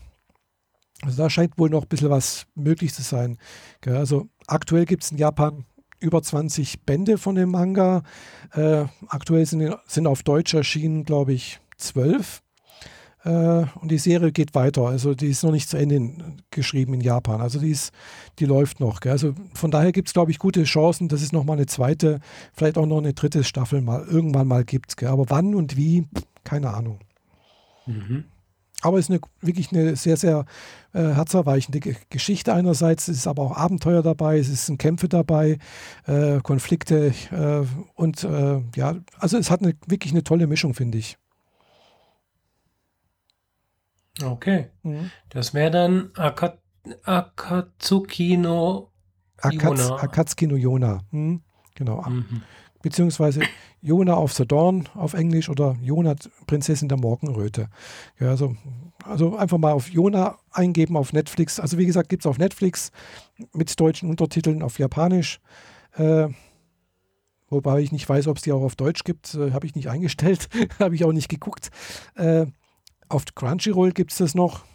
Also 1.01 1.17
da 1.17 1.29
scheint 1.29 1.57
wohl 1.57 1.69
noch 1.69 1.83
ein 1.83 1.89
bisschen 1.89 2.09
was 2.09 2.45
möglich 2.55 2.93
zu 2.93 3.01
sein. 3.01 3.37
Ja, 3.83 3.93
also 3.95 4.29
aktuell 4.47 4.85
gibt 4.85 5.03
es 5.03 5.11
in 5.11 5.17
Japan 5.17 5.65
über 5.99 6.21
20 6.21 6.83
Bände 6.85 7.17
von 7.17 7.35
dem 7.35 7.49
Manga. 7.49 8.03
Äh, 8.53 8.85
aktuell 9.07 9.45
sind, 9.45 9.75
sind 9.87 10.05
auf 10.07 10.21
Deutsch 10.21 10.53
erschienen, 10.53 11.03
glaube 11.03 11.33
ich, 11.33 11.59
zwölf. 11.77 12.42
Äh, 13.23 13.65
und 13.79 13.89
die 13.89 13.97
Serie 13.97 14.31
geht 14.31 14.53
weiter. 14.55 14.83
Also 14.83 15.13
die 15.13 15.27
ist 15.27 15.43
noch 15.43 15.51
nicht 15.51 15.69
zu 15.69 15.77
Ende 15.77 16.13
geschrieben 16.51 16.93
in 16.93 17.01
Japan. 17.01 17.41
Also 17.41 17.59
die, 17.59 17.71
ist, 17.71 17.91
die 18.39 18.45
läuft 18.45 18.79
noch. 18.79 18.99
Gell? 18.99 19.13
Also 19.13 19.33
von 19.53 19.71
daher 19.71 19.91
gibt 19.91 20.09
es, 20.09 20.13
glaube 20.13 20.31
ich, 20.31 20.39
gute 20.39 20.63
Chancen, 20.63 21.07
dass 21.07 21.21
es 21.21 21.31
nochmal 21.31 21.57
eine 21.57 21.65
zweite, 21.65 22.19
vielleicht 22.53 22.77
auch 22.77 22.85
noch 22.85 22.97
eine 22.97 23.13
dritte 23.13 23.43
Staffel 23.43 23.81
mal 23.81 24.03
irgendwann 24.03 24.47
mal 24.47 24.63
gibt. 24.63 24.97
Gell? 24.97 25.09
Aber 25.09 25.29
wann 25.29 25.55
und 25.55 25.77
wie, 25.77 26.05
keine 26.43 26.73
Ahnung. 26.73 26.99
Mhm. 27.85 28.25
Aber 28.81 28.99
es 28.99 29.05
ist 29.05 29.11
eine, 29.11 29.21
wirklich 29.39 29.71
eine 29.71 29.95
sehr, 29.95 30.17
sehr 30.17 30.43
äh, 30.91 30.99
herzerweichende 30.99 31.79
G 31.79 31.95
Geschichte 32.09 32.53
einerseits. 32.53 33.07
Es 33.07 33.19
ist 33.19 33.27
aber 33.27 33.43
auch 33.43 33.55
Abenteuer 33.55 34.03
dabei, 34.03 34.37
es 34.39 34.65
sind 34.65 34.77
Kämpfe 34.77 35.07
dabei, 35.07 35.57
äh, 36.05 36.41
Konflikte 36.41 37.13
äh, 37.31 37.65
und 37.95 38.25
äh, 38.25 38.61
ja, 38.75 38.95
also 39.17 39.37
es 39.37 39.49
hat 39.49 39.61
eine, 39.61 39.73
wirklich 39.87 40.11
eine 40.11 40.25
tolle 40.25 40.47
Mischung, 40.47 40.73
finde 40.73 40.97
ich. 40.97 41.17
Okay. 44.21 44.69
Mhm. 44.83 45.11
Das 45.29 45.53
wäre 45.53 45.71
dann 45.71 46.11
Aka 46.15 46.57
Akatsuki 47.03 48.37
no 48.37 48.91
Yona. 49.51 49.95
Akatsuki 49.95 50.47
no 50.47 50.55
Yona. 50.55 51.01
Mhm. 51.11 51.41
Genau. 51.75 52.01
Mhm. 52.01 52.43
Beziehungsweise 52.81 53.41
Yona 53.81 54.17
of 54.17 54.33
the 54.33 54.45
Dawn 54.45 54.89
auf 54.93 55.13
Englisch 55.13 55.49
oder 55.49 55.77
Yona 55.81 56.15
Prinzessin 56.47 56.89
der 56.89 56.97
Morgenröte. 56.97 57.69
Ja, 58.19 58.29
also, 58.29 58.55
also 59.05 59.37
einfach 59.37 59.57
mal 59.57 59.71
auf 59.71 59.89
Yona 59.89 60.37
eingeben 60.51 60.97
auf 60.97 61.13
Netflix. 61.13 61.59
Also 61.59 61.77
wie 61.77 61.85
gesagt, 61.85 62.09
gibt 62.09 62.23
es 62.23 62.27
auf 62.27 62.37
Netflix 62.37 62.91
mit 63.53 63.79
deutschen 63.79 64.09
Untertiteln 64.09 64.61
auf 64.61 64.79
Japanisch. 64.79 65.39
Äh, 65.95 66.27
wobei 67.47 67.79
ich 67.79 67.93
nicht 67.93 68.07
weiß, 68.07 68.27
ob 68.27 68.37
es 68.37 68.43
die 68.43 68.51
auch 68.51 68.61
auf 68.61 68.75
Deutsch 68.75 69.05
gibt. 69.05 69.33
Äh, 69.33 69.51
Habe 69.51 69.65
ich 69.65 69.75
nicht 69.75 69.89
eingestellt. 69.89 70.49
Habe 70.79 70.95
ich 70.95 71.05
auch 71.05 71.13
nicht 71.13 71.29
geguckt. 71.29 71.69
Äh, 72.15 72.47
auf 73.09 73.25
Crunchyroll 73.35 73.91
gibt 73.91 74.11
es 74.11 74.17
das 74.17 74.35
noch, 74.35 74.65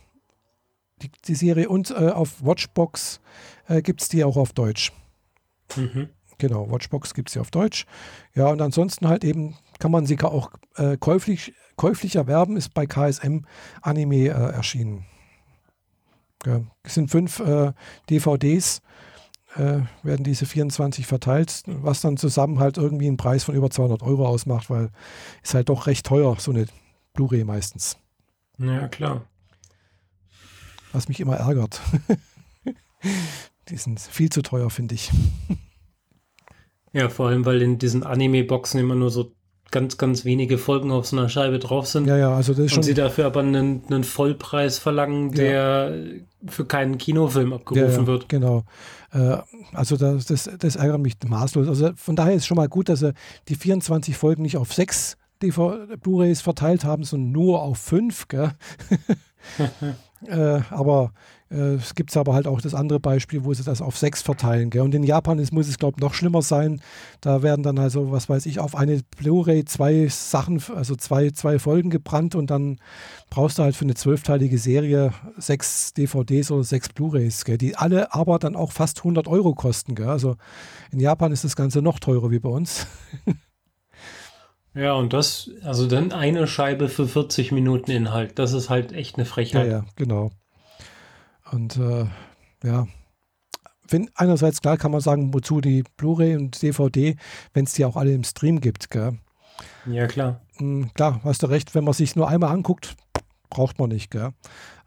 die, 1.03 1.11
die 1.27 1.35
Serie, 1.35 1.69
und 1.69 1.91
äh, 1.91 2.11
auf 2.11 2.45
Watchbox 2.45 3.21
äh, 3.69 3.83
gibt 3.83 4.03
es 4.03 4.09
die 4.09 4.25
auch 4.25 4.37
auf 4.37 4.53
Deutsch. 4.53 4.93
Mhm. 5.77 6.09
Genau, 6.39 6.71
Watchbox 6.71 7.15
gibt 7.15 7.29
es 7.29 7.35
sie 7.35 7.41
auf 7.41 7.51
Deutsch. 7.51 7.85
Ja, 8.35 8.47
und 8.49 8.61
ansonsten 8.61 9.09
halt 9.09 9.25
eben 9.25 9.57
kann 9.81 9.91
man 9.91 10.07
sie 10.07 10.19
auch 10.21 10.53
äh, 10.77 10.97
käuflich, 10.97 11.53
käuflich 11.77 12.17
erwerben, 12.17 12.57
ist 12.57 12.75
bei 12.75 12.87
KSM 12.87 13.45
Anime 13.83 14.29
äh, 14.29 14.31
erschienen. 14.31 15.05
Ja, 16.47 16.61
es 16.85 16.95
sind 16.95 17.11
fünf 17.11 17.41
äh, 17.41 17.73
DVDs, 18.09 18.83
äh, 19.57 19.81
werden 20.05 20.23
diese 20.23 20.47
24 20.47 21.07
verteilt, 21.07 21.63
was 21.67 22.01
dann 22.01 22.17
zusammen 22.17 22.61
halt 22.61 22.77
irgendwie 22.77 23.09
einen 23.09 23.17
Preis 23.17 23.43
von 23.43 23.57
über 23.57 23.71
200 23.71 24.03
Euro 24.03 24.27
ausmacht, 24.27 24.71
weil 24.71 24.91
ist 25.43 25.55
halt 25.55 25.69
doch 25.69 25.89
recht 25.89 26.07
teuer, 26.07 26.37
so 26.39 26.53
eine 26.53 26.67
Blu-ray 27.15 27.43
meistens. 27.43 27.99
Ja, 28.59 28.89
klar. 28.89 29.25
Was 30.93 31.09
mich 31.09 31.21
immer 31.21 31.37
ärgert. 31.37 31.81
die 33.69 33.77
sind 33.77 34.01
viel 34.01 34.31
zu 34.31 34.43
teuer, 34.43 34.71
finde 34.71 34.95
ich. 34.95 35.11
Ja, 36.93 37.09
vor 37.09 37.29
allem, 37.29 37.45
weil 37.45 37.63
in 37.63 37.79
diesen 37.79 38.03
Anime-Boxen 38.03 38.81
immer 38.81 38.95
nur 38.95 39.11
so 39.11 39.33
ganz, 39.71 39.99
ganz 39.99 40.25
wenige 40.25 40.57
Folgen 40.59 40.91
auf 40.91 41.07
so 41.07 41.17
einer 41.17 41.29
Scheibe 41.29 41.59
drauf 41.59 41.87
sind. 41.87 42.07
Ja, 42.07 42.17
ja, 42.17 42.35
also 42.35 42.55
das 42.55 42.65
ist 42.65 42.71
schon. 42.71 42.79
Und 42.79 42.85
sie 42.85 42.95
dafür 42.95 43.27
aber 43.27 43.41
einen, 43.41 43.83
einen 43.87 44.05
Vollpreis 44.05 44.79
verlangen, 44.79 45.33
der 45.33 45.95
ja. 45.95 46.21
für 46.47 46.65
keinen 46.65 46.99
Kinofilm 46.99 47.53
abgerufen 47.53 47.91
ja, 47.93 48.01
ja, 48.01 48.07
wird. 48.07 48.29
Genau. 48.29 48.65
Äh, 49.13 49.39
also 49.75 49.97
das, 49.97 50.27
das, 50.27 50.51
das 50.59 50.77
ärgert 50.77 51.01
mich 51.01 51.17
maßlos. 51.27 51.69
Also 51.69 51.91
von 51.97 52.17
daher 52.17 52.35
ist 52.35 52.47
schon 52.47 52.57
mal 52.57 52.69
gut, 52.69 52.89
dass 52.89 53.01
sie 53.01 53.13
die 53.49 53.57
24 53.57 54.17
Folgen 54.17 54.43
nicht 54.43 54.57
auf 54.57 54.73
sechs 54.73 55.17
Blu-rays 55.41 56.41
verteilt 56.41 56.85
haben, 56.85 57.05
sondern 57.05 57.33
nur 57.33 57.63
auf 57.63 57.79
fünf. 57.79 58.29
Gell? 58.29 58.53
äh, 60.27 60.61
aber 60.71 61.13
äh, 61.51 61.75
es 61.75 61.95
gibt 61.95 62.15
aber 62.17 62.35
halt 62.35 62.47
auch 62.47 62.61
das 62.61 62.75
andere 62.75 63.01
Beispiel, 63.01 63.45
wo 63.45 63.55
sie 63.55 63.63
das 63.63 63.81
auf 63.81 63.97
sechs 63.97 64.23
verteilen. 64.23 64.71
Gell? 64.71 64.83
Und 64.83 64.95
in 64.95 65.03
Japan 65.03 65.39
ist, 65.39 65.53
muss 65.53 65.69
es, 65.69 65.79
glaube 65.79 65.97
ich, 65.97 66.03
noch 66.03 66.15
schlimmer 66.15 66.43
sein. 66.43 66.81
Da 67.21 67.43
werden 67.43 67.63
dann 67.63 67.79
also, 67.79 68.11
was 68.11 68.29
weiß 68.29 68.47
ich, 68.47 68.61
auf 68.61 68.77
eine 68.77 69.01
Blu-ray 69.17 69.65
zwei 69.65 70.09
Sachen, 70.09 70.63
also 70.75 70.95
zwei, 70.97 71.31
zwei 71.31 71.59
Folgen 71.59 71.91
gebrannt 71.91 72.35
und 72.35 72.51
dann 72.51 72.79
brauchst 73.31 73.59
du 73.59 73.63
halt 73.63 73.77
für 73.77 73.85
eine 73.85 73.95
zwölfteilige 73.95 74.59
Serie 74.59 75.13
sechs 75.37 75.95
DVDs 75.95 76.51
oder 76.51 76.65
sechs 76.65 76.89
Blu-rays, 76.89 77.45
die 77.45 77.77
alle 77.77 78.15
aber 78.15 78.39
dann 78.39 78.57
auch 78.57 78.73
fast 78.73 78.99
100 78.99 79.29
Euro 79.29 79.55
kosten. 79.55 79.95
Gell? 79.95 80.09
Also 80.09 80.37
in 80.91 81.01
Japan 81.01 81.33
ist 81.33 81.45
das 81.45 81.57
Ganze 81.57 81.83
noch 81.83 81.99
teurer 81.99 82.31
wie 82.31 82.41
bei 82.41 82.51
uns. 82.51 82.87
Ja, 84.75 84.95
und 84.95 85.13
das, 85.13 85.51
also 85.63 85.87
dann 85.87 86.13
eine 86.13 86.47
Scheibe 86.47 86.89
für 86.89 87.09
40 87.09 87.53
Minuten 87.53 87.91
Inhalt. 87.91 88.39
Das 88.39 88.53
ist 88.53 88.71
halt 88.71 88.93
echt 88.93 89.17
eine 89.17 89.25
Frechheit. 89.25 89.67
Ja, 89.67 89.73
ja, 89.79 89.85
genau. 89.97 90.31
Und 91.51 91.77
äh, 91.77 92.07
ja, 92.63 92.87
wenn, 93.89 94.11
einerseits 94.15 94.61
klar 94.61 94.77
kann 94.77 94.93
man 94.93 95.01
sagen, 95.01 95.33
wozu 95.33 95.61
die 95.61 95.85
Blu-ray 95.97 96.37
und 96.37 96.61
DVD, 96.61 97.17
wenn 97.55 97.65
es 97.65 97.73
die 97.73 97.85
auch 97.85 97.97
alle 97.97 98.13
im 98.13 98.25
Stream 98.25 98.61
gibt. 98.61 98.91
Gell? 98.91 99.19
Ja, 99.87 100.07
klar. 100.07 100.43
Mhm, 100.59 100.93
klar, 100.95 101.21
hast 101.25 101.43
du 101.43 101.47
recht, 101.47 101.75
wenn 101.75 101.85
man 101.85 101.95
sich 101.95 102.15
nur 102.15 102.29
einmal 102.29 102.53
anguckt, 102.53 102.97
braucht 103.51 103.79
man 103.79 103.89
nicht. 103.89 104.11
Gell? 104.11 104.31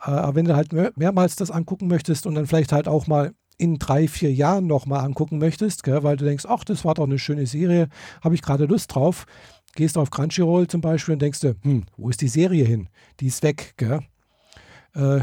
Äh, 0.05 0.11
aber 0.11 0.35
wenn 0.35 0.45
du 0.45 0.55
halt 0.55 0.73
mehr, 0.73 0.91
mehrmals 0.95 1.35
das 1.35 1.51
angucken 1.51 1.87
möchtest 1.87 2.25
und 2.25 2.35
dann 2.35 2.47
vielleicht 2.47 2.71
halt 2.71 2.87
auch 2.87 3.07
mal 3.07 3.33
in 3.57 3.77
drei, 3.77 4.07
vier 4.07 4.33
Jahren 4.33 4.65
nochmal 4.65 5.05
angucken 5.05 5.37
möchtest, 5.37 5.83
gell? 5.83 6.03
weil 6.03 6.17
du 6.17 6.25
denkst, 6.25 6.45
ach, 6.47 6.63
das 6.63 6.83
war 6.83 6.95
doch 6.95 7.03
eine 7.03 7.19
schöne 7.19 7.45
Serie, 7.45 7.89
habe 8.23 8.33
ich 8.33 8.41
gerade 8.41 8.65
Lust 8.65 8.95
drauf, 8.95 9.25
gehst 9.73 9.97
auf 9.97 10.11
Crunchyroll 10.11 10.67
zum 10.67 10.81
Beispiel 10.81 11.13
und 11.13 11.21
denkst 11.21 11.39
du, 11.41 11.55
hm, 11.61 11.85
wo 11.97 12.09
ist 12.09 12.21
die 12.21 12.27
Serie 12.27 12.65
hin? 12.65 12.89
Die 13.19 13.27
ist 13.27 13.43
weg. 13.43 13.73
Gell? 13.77 14.01
Äh, 14.93 15.21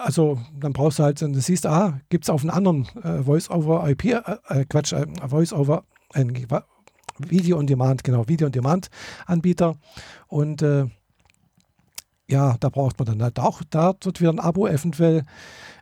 also 0.00 0.40
dann 0.58 0.72
brauchst 0.72 0.98
du 0.98 1.02
halt, 1.02 1.20
du 1.20 1.40
siehst, 1.40 1.66
ah, 1.66 2.00
gibt 2.08 2.24
es 2.24 2.30
auf 2.30 2.42
einem 2.42 2.50
anderen 2.50 2.88
äh, 3.02 3.22
Voice-over-IP, 3.22 4.04
äh, 4.06 4.22
äh, 4.48 4.64
Quatsch, 4.64 4.92
äh, 4.92 5.06
Voice-over, 5.26 5.84
äh, 6.14 6.24
Video 7.18 7.58
on 7.58 7.66
Demand, 7.66 8.02
genau, 8.02 8.26
Video 8.26 8.46
on 8.46 8.52
Demand 8.52 8.88
Anbieter 9.26 9.76
und 10.28 10.62
äh, 10.62 10.86
ja, 12.30 12.56
da 12.60 12.68
braucht 12.70 12.98
man 12.98 13.06
dann 13.06 13.22
halt 13.22 13.38
auch, 13.38 13.62
da 13.68 13.94
wird 14.02 14.20
wieder 14.20 14.30
ein 14.30 14.40
Abo 14.40 14.66
eventuell 14.66 15.24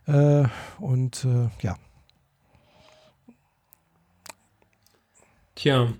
äh, 0.05 0.43
und 0.79 1.25
ja. 1.61 1.77
Tja, 5.55 5.93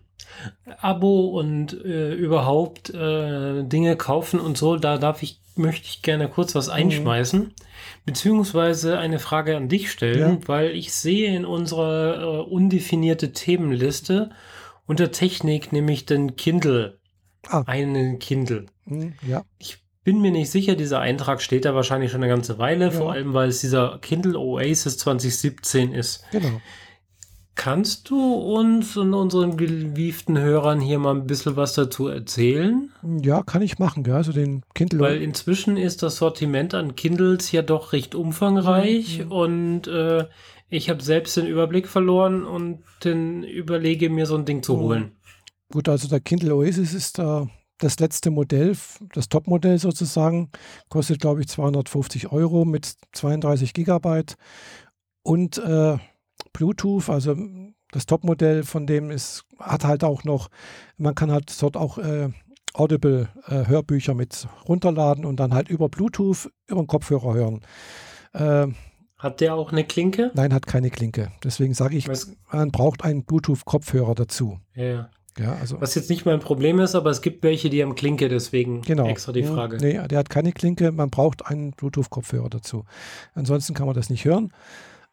Abo 0.79 1.27
und 1.27 1.73
überhaupt 1.73 2.93
Dinge 2.93 3.95
kaufen 3.97 4.39
und 4.39 4.57
so, 4.57 4.77
da 4.77 4.97
darf 4.97 5.23
ich 5.23 5.39
möchte 5.59 5.87
ich 5.87 6.01
gerne 6.01 6.27
kurz 6.27 6.55
was 6.55 6.67
mhm. 6.67 6.73
einschmeißen, 6.73 7.39
mhm. 7.39 7.51
beziehungsweise 8.05 8.97
eine 8.97 9.19
Frage 9.19 9.55
an 9.55 9.69
dich 9.69 9.91
stellen, 9.91 10.39
ja. 10.41 10.47
weil 10.47 10.71
ich 10.71 10.93
sehe 10.93 11.35
in 11.35 11.45
unserer 11.45 12.21
äh, 12.21 12.49
undefinierte 12.49 13.33
Themenliste 13.33 14.31
unter 14.87 15.11
Technik 15.11 15.71
nämlich 15.71 16.07
den 16.07 16.35
Kindle. 16.35 16.97
Ah. 17.47 17.63
Einen 17.67 18.17
Kindle. 18.17 18.65
Mhm, 18.85 19.13
ja. 19.27 19.45
Ich 19.59 19.77
bin 20.03 20.19
mir 20.21 20.31
nicht 20.31 20.49
sicher, 20.49 20.75
dieser 20.75 20.99
Eintrag 20.99 21.41
steht 21.41 21.65
da 21.65 21.75
wahrscheinlich 21.75 22.11
schon 22.11 22.23
eine 22.23 22.31
ganze 22.31 22.57
Weile, 22.57 22.85
ja. 22.85 22.91
vor 22.91 23.11
allem 23.11 23.33
weil 23.33 23.49
es 23.49 23.59
dieser 23.59 23.99
Kindle 23.99 24.37
Oasis 24.37 24.97
2017 24.97 25.93
ist. 25.93 26.23
Genau. 26.31 26.59
Kannst 27.59 28.09
du 28.09 28.35
uns 28.35 28.95
und 28.95 29.13
unseren 29.13 29.57
gewieften 29.57 30.39
Hörern 30.39 30.79
hier 30.79 30.97
mal 30.97 31.13
ein 31.13 31.27
bisschen 31.27 31.57
was 31.57 31.73
dazu 31.73 32.07
erzählen? 32.07 32.89
Ja, 33.21 33.43
kann 33.43 33.61
ich 33.61 33.79
machen, 33.79 34.05
ja. 34.05 34.15
Also 34.15 34.31
den 34.31 34.63
Kindle. 34.73 35.01
Weil 35.01 35.21
inzwischen 35.21 35.75
ist 35.75 36.01
das 36.01 36.15
Sortiment 36.15 36.73
an 36.73 36.95
Kindles 36.95 37.51
ja 37.51 37.61
doch 37.61 37.91
recht 37.91 38.15
umfangreich 38.15 39.25
mhm. 39.25 39.31
und 39.33 39.87
äh, 39.89 40.25
ich 40.69 40.89
habe 40.89 41.03
selbst 41.03 41.35
den 41.35 41.47
Überblick 41.47 41.89
verloren 41.89 42.45
und 42.45 42.79
den 43.03 43.43
überlege 43.43 44.09
mir 44.09 44.25
so 44.25 44.37
ein 44.37 44.45
Ding 44.45 44.63
zu 44.63 44.77
mhm. 44.77 44.79
holen. 44.79 45.11
Gut, 45.69 45.89
also 45.89 46.07
der 46.07 46.21
Kindle 46.21 46.55
Oasis 46.55 46.93
ist 46.93 47.19
da 47.19 47.49
das 47.77 47.99
letzte 47.99 48.31
Modell, 48.31 48.77
das 49.11 49.27
Topmodell 49.27 49.79
sozusagen, 49.79 50.49
kostet 50.87 51.19
glaube 51.19 51.41
ich 51.41 51.49
250 51.49 52.31
Euro 52.31 52.63
mit 52.63 52.93
32 53.11 53.73
Gigabyte 53.73 54.37
und 55.23 55.57
äh, 55.57 55.97
Bluetooth, 56.53 57.09
also 57.09 57.35
das 57.91 58.05
Topmodell 58.05 58.63
von 58.63 58.85
dem 58.87 59.11
ist, 59.11 59.45
hat 59.59 59.83
halt 59.83 60.03
auch 60.03 60.23
noch, 60.23 60.49
man 60.97 61.15
kann 61.15 61.31
halt 61.31 61.51
dort 61.61 61.77
auch 61.77 61.97
äh, 61.97 62.29
Audible 62.73 63.29
äh, 63.47 63.67
Hörbücher 63.67 64.13
mit 64.13 64.47
runterladen 64.67 65.25
und 65.25 65.39
dann 65.39 65.53
halt 65.53 65.69
über 65.69 65.89
Bluetooth 65.89 66.49
über 66.67 66.81
den 66.81 66.87
Kopfhörer 66.87 67.33
hören. 67.33 67.61
Äh, 68.33 68.67
hat 69.17 69.41
der 69.41 69.55
auch 69.55 69.71
eine 69.71 69.83
Klinke? 69.83 70.31
Nein, 70.33 70.53
hat 70.53 70.65
keine 70.65 70.89
Klinke. 70.89 71.31
Deswegen 71.43 71.73
sage 71.73 71.97
ich, 71.97 72.07
Was? 72.07 72.31
man 72.51 72.71
braucht 72.71 73.03
einen 73.03 73.25
Bluetooth-Kopfhörer 73.25 74.15
dazu. 74.15 74.59
Ja. 74.75 75.09
Ja, 75.37 75.53
also, 75.53 75.79
Was 75.79 75.95
jetzt 75.95 76.09
nicht 76.09 76.25
mein 76.25 76.39
Problem 76.39 76.79
ist, 76.79 76.95
aber 76.95 77.11
es 77.11 77.21
gibt 77.21 77.43
welche, 77.43 77.69
die 77.69 77.81
haben 77.81 77.95
Klinke, 77.95 78.27
deswegen 78.27 78.81
genau. 78.81 79.07
extra 79.07 79.31
die 79.31 79.43
Frage. 79.43 79.77
Nee, 79.77 79.99
der 80.07 80.19
hat 80.19 80.29
keine 80.29 80.51
Klinke, 80.51 80.91
man 80.91 81.09
braucht 81.09 81.45
einen 81.45 81.71
Bluetooth-Kopfhörer 81.71 82.49
dazu. 82.49 82.83
Ansonsten 83.35 83.73
kann 83.73 83.85
man 83.85 83.95
das 83.95 84.09
nicht 84.09 84.25
hören. 84.25 84.51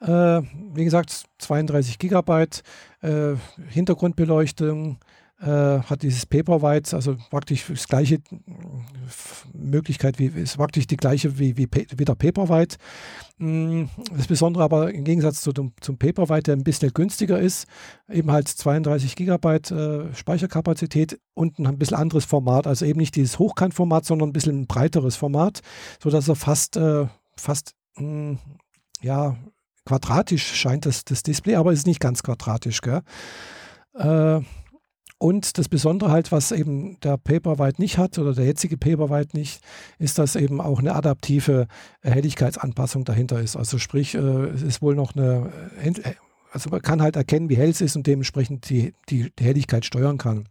Äh, 0.01 0.43
wie 0.75 0.85
gesagt, 0.85 1.25
32 1.39 1.99
Gigabyte, 1.99 2.63
äh, 3.03 3.35
Hintergrundbeleuchtung, 3.69 4.99
äh, 5.41 5.81
hat 5.81 6.03
dieses 6.03 6.25
Paperwhite, 6.25 6.97
also 6.97 7.17
praktisch 7.31 7.67
das 7.69 7.89
gleiche 7.89 8.21
Möglichkeit 9.53 10.19
wie 10.19 10.27
ist 10.27 10.57
praktisch 10.57 10.87
die 10.87 10.97
gleiche 10.97 11.39
wie, 11.39 11.57
wie, 11.59 11.69
wie 11.71 12.05
der 12.05 12.15
Paperwhite. 12.15 12.79
Mm, 13.39 13.85
das 14.17 14.27
Besondere 14.27 14.65
aber 14.65 14.95
im 14.95 15.05
Gegensatz 15.05 15.43
zu 15.43 15.53
dem, 15.53 15.73
zum 15.81 15.99
Paperwhite, 15.99 16.45
der 16.45 16.57
ein 16.57 16.65
bisschen 16.65 16.93
günstiger 16.95 17.39
ist, 17.39 17.67
eben 18.09 18.31
halt 18.31 18.49
32 18.49 19.15
Gigabyte 19.15 19.71
äh, 19.73 20.15
Speicherkapazität 20.15 21.21
und 21.35 21.59
ein 21.59 21.79
bisschen 21.79 21.99
anderes 21.99 22.25
Format, 22.25 22.67
also 22.67 22.87
eben 22.87 23.01
nicht 23.01 23.15
dieses 23.15 23.39
Hochkantformat, 23.39 24.07
sondern 24.07 24.31
ein 24.31 24.33
bisschen 24.33 24.63
ein 24.63 24.67
breiteres 24.67 25.17
Format, 25.17 25.61
sodass 26.03 26.29
er 26.29 26.37
fast, 26.37 26.79
äh, 26.79 27.07
fast 27.37 27.75
mh, 27.99 28.05
mm, 28.33 28.39
ja, 29.03 29.37
quadratisch 29.87 30.55
scheint 30.55 30.85
das, 30.85 31.05
das 31.05 31.23
Display, 31.23 31.55
aber 31.55 31.73
es 31.73 31.81
ist 31.81 31.87
nicht 31.87 32.01
ganz 32.01 32.23
quadratisch. 32.23 32.83
Gell? 32.83 33.01
Äh, 33.95 34.41
und 35.19 35.57
das 35.57 35.69
Besondere 35.69 36.11
halt, 36.11 36.31
was 36.31 36.53
eben 36.53 37.01
der 37.01 37.17
Paperwhite 37.17 37.81
nicht 37.81 37.97
hat 37.97 38.19
oder 38.19 38.35
der 38.35 38.45
jetzige 38.45 38.77
Paperwhite 38.77 39.37
nicht, 39.37 39.63
ist, 39.99 40.19
dass 40.19 40.37
eben 40.37 40.61
auch 40.61 40.81
eine 40.81 40.95
adaptive 40.95 41.69
Helligkeitsanpassung 42.03 43.05
dahinter 43.05 43.41
ist. 43.41 43.57
Also 43.57 43.79
sprich, 43.79 44.15
äh, 44.15 44.19
es 44.19 44.63
ist 44.63 44.83
wohl 44.83 44.95
noch 44.95 45.17
eine, 45.17 45.51
äh, 45.83 45.93
also 46.53 46.69
man 46.69 46.83
kann 46.83 47.01
halt 47.01 47.17
erkennen, 47.17 47.49
wie 47.49 47.57
hell 47.57 47.71
es 47.71 47.81
ist 47.81 47.97
und 47.97 48.07
dementsprechend 48.07 48.69
die, 48.69 48.93
die, 49.09 49.33
die 49.39 49.45
Helligkeit 49.45 49.87
steuern 49.87 50.19
kann. 50.19 50.49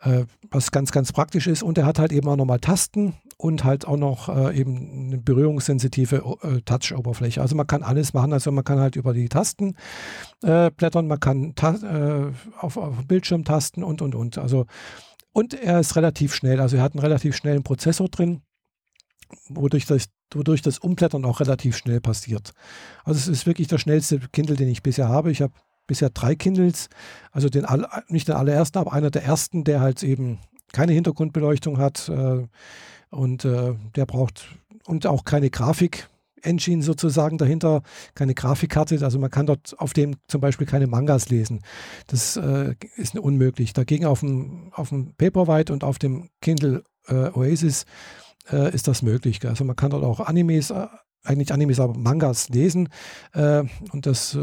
Äh, 0.00 0.24
was 0.50 0.70
ganz, 0.70 0.92
ganz 0.92 1.12
praktisch 1.12 1.46
ist. 1.46 1.62
Und 1.62 1.76
er 1.76 1.86
hat 1.86 1.98
halt 1.98 2.12
eben 2.12 2.28
auch 2.28 2.36
nochmal 2.36 2.60
Tasten 2.60 3.14
und 3.44 3.62
halt 3.62 3.86
auch 3.86 3.98
noch 3.98 4.30
äh, 4.30 4.58
eben 4.58 5.08
eine 5.08 5.18
berührungssensitive 5.18 6.38
äh, 6.40 6.62
Touch-Oberfläche. 6.62 7.42
Also 7.42 7.54
man 7.54 7.66
kann 7.66 7.82
alles 7.82 8.14
machen. 8.14 8.32
Also 8.32 8.50
man 8.50 8.64
kann 8.64 8.78
halt 8.78 8.96
über 8.96 9.12
die 9.12 9.28
Tasten 9.28 9.76
äh, 10.42 10.70
blättern, 10.70 11.06
man 11.06 11.20
kann 11.20 11.52
äh, 11.52 12.32
auf, 12.58 12.78
auf 12.78 13.06
Bildschirm 13.06 13.44
tasten 13.44 13.84
und, 13.84 14.00
und, 14.00 14.14
und. 14.14 14.38
Also, 14.38 14.64
und 15.34 15.52
er 15.52 15.78
ist 15.78 15.94
relativ 15.94 16.34
schnell. 16.34 16.58
Also 16.58 16.78
er 16.78 16.82
hat 16.82 16.94
einen 16.94 17.02
relativ 17.02 17.36
schnellen 17.36 17.62
Prozessor 17.62 18.08
drin, 18.08 18.40
wodurch 19.50 19.84
das, 19.84 20.06
wodurch 20.32 20.62
das 20.62 20.78
Umblättern 20.78 21.26
auch 21.26 21.40
relativ 21.40 21.76
schnell 21.76 22.00
passiert. 22.00 22.52
Also 23.04 23.18
es 23.18 23.28
ist 23.28 23.44
wirklich 23.44 23.68
der 23.68 23.76
schnellste 23.76 24.20
Kindle, 24.32 24.56
den 24.56 24.68
ich 24.68 24.82
bisher 24.82 25.10
habe. 25.10 25.30
Ich 25.30 25.42
habe 25.42 25.52
bisher 25.86 26.08
drei 26.08 26.34
Kindles, 26.34 26.88
also 27.30 27.50
den 27.50 27.66
nicht 28.08 28.26
den 28.26 28.36
allerersten, 28.36 28.78
aber 28.78 28.94
einer 28.94 29.10
der 29.10 29.22
ersten, 29.22 29.64
der 29.64 29.82
halt 29.82 30.02
eben 30.02 30.38
keine 30.72 30.92
Hintergrundbeleuchtung 30.92 31.76
hat 31.76 32.08
äh, 32.08 32.46
und 33.14 33.44
äh, 33.44 33.74
der 33.96 34.06
braucht 34.06 34.46
und 34.86 35.06
auch 35.06 35.24
keine 35.24 35.50
Grafik. 35.50 36.08
Engine 36.42 36.82
sozusagen 36.82 37.38
dahinter, 37.38 37.82
keine 38.14 38.34
Grafikkarte. 38.34 39.02
Also 39.02 39.18
man 39.18 39.30
kann 39.30 39.46
dort 39.46 39.74
auf 39.78 39.94
dem 39.94 40.16
zum 40.28 40.42
Beispiel 40.42 40.66
keine 40.66 40.86
Mangas 40.86 41.30
lesen. 41.30 41.62
Das 42.06 42.36
äh, 42.36 42.74
ist 42.96 43.16
unmöglich. 43.18 43.72
Dagegen 43.72 44.04
auf 44.04 44.20
dem, 44.20 44.70
auf 44.74 44.90
dem 44.90 45.14
Paperwhite 45.14 45.72
und 45.72 45.84
auf 45.84 45.98
dem 45.98 46.28
Kindle 46.42 46.84
äh, 47.06 47.30
Oasis 47.30 47.86
äh, 48.50 48.74
ist 48.74 48.88
das 48.88 49.00
möglich. 49.00 49.42
Also 49.46 49.64
man 49.64 49.76
kann 49.76 49.90
dort 49.90 50.04
auch 50.04 50.20
Animes, 50.20 50.70
äh, 50.70 50.86
eigentlich 51.22 51.50
Animes, 51.50 51.80
aber 51.80 51.96
Mangas 51.96 52.50
lesen. 52.50 52.90
Äh, 53.32 53.64
und 53.92 54.04
das, 54.04 54.36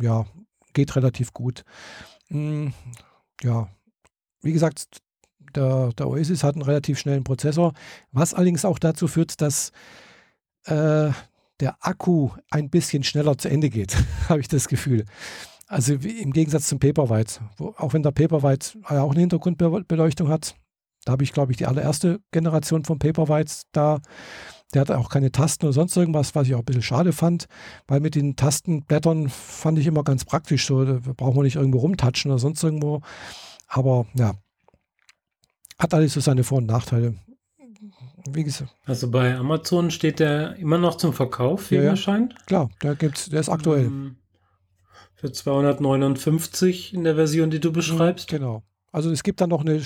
ja, 0.00 0.24
geht 0.72 0.96
relativ 0.96 1.32
gut. 1.32 1.64
Hm, 2.28 2.72
ja, 3.42 3.68
wie 4.40 4.52
gesagt, 4.52 5.02
der, 5.56 5.92
der 5.92 6.08
Oasis 6.08 6.44
hat 6.44 6.54
einen 6.54 6.62
relativ 6.62 6.98
schnellen 6.98 7.24
Prozessor, 7.24 7.72
was 8.12 8.34
allerdings 8.34 8.64
auch 8.64 8.78
dazu 8.78 9.08
führt, 9.08 9.40
dass 9.40 9.72
äh, 10.64 11.10
der 11.60 11.76
Akku 11.80 12.30
ein 12.50 12.70
bisschen 12.70 13.04
schneller 13.04 13.38
zu 13.38 13.48
Ende 13.48 13.70
geht, 13.70 13.96
habe 14.28 14.40
ich 14.40 14.48
das 14.48 14.68
Gefühl. 14.68 15.04
Also 15.66 15.94
im 15.94 16.32
Gegensatz 16.32 16.68
zum 16.68 16.78
Paperwhite, 16.78 17.40
wo, 17.56 17.74
auch 17.78 17.94
wenn 17.94 18.02
der 18.02 18.10
Paperwhite 18.10 18.78
auch 18.84 19.12
eine 19.12 19.20
Hintergrundbeleuchtung 19.20 20.28
hat, 20.28 20.54
da 21.04 21.12
habe 21.12 21.24
ich, 21.24 21.32
glaube 21.32 21.52
ich, 21.52 21.58
die 21.58 21.66
allererste 21.66 22.20
Generation 22.30 22.84
von 22.84 22.98
Paperwhites 22.98 23.64
da. 23.72 24.00
Der 24.72 24.82
hatte 24.82 24.98
auch 24.98 25.10
keine 25.10 25.32
Tasten 25.32 25.66
oder 25.66 25.72
sonst 25.72 25.96
irgendwas, 25.96 26.34
was 26.34 26.46
ich 26.46 26.54
auch 26.54 26.60
ein 26.60 26.64
bisschen 26.64 26.82
schade 26.82 27.12
fand, 27.12 27.46
weil 27.86 28.00
mit 28.00 28.14
den 28.14 28.36
Tastenblättern 28.36 29.28
fand 29.28 29.78
ich 29.78 29.86
immer 29.86 30.04
ganz 30.04 30.24
praktisch. 30.24 30.66
So, 30.66 30.84
da 30.84 30.98
braucht 31.14 31.34
man 31.34 31.44
nicht 31.44 31.56
irgendwo 31.56 31.78
rumtatschen 31.78 32.30
oder 32.30 32.38
sonst 32.38 32.62
irgendwo. 32.62 33.02
Aber 33.66 34.06
ja, 34.14 34.34
hat 35.82 35.94
alles 35.94 36.14
so 36.14 36.20
seine 36.20 36.44
Vor- 36.44 36.58
und 36.58 36.66
Nachteile. 36.66 37.14
Wie 38.30 38.44
gesagt. 38.44 38.74
Also 38.86 39.10
bei 39.10 39.36
Amazon 39.36 39.90
steht 39.90 40.20
der 40.20 40.54
immer 40.56 40.78
noch 40.78 40.96
zum 40.96 41.12
Verkauf, 41.12 41.70
wie 41.70 41.76
ja, 41.76 41.90
mir 41.90 41.96
scheint. 41.96 42.34
Klar, 42.46 42.70
der 42.82 42.94
gibt's, 42.94 43.28
der 43.28 43.40
ist 43.40 43.48
aktuell. 43.48 43.86
Um, 43.88 44.16
für 45.14 45.32
259 45.32 46.94
in 46.94 47.04
der 47.04 47.16
Version, 47.16 47.50
die 47.50 47.60
du 47.60 47.70
mhm, 47.70 47.74
beschreibst. 47.74 48.28
Genau. 48.28 48.62
Also 48.92 49.10
es 49.10 49.22
gibt 49.22 49.40
dann 49.40 49.48
noch 49.48 49.62
eine, 49.62 49.80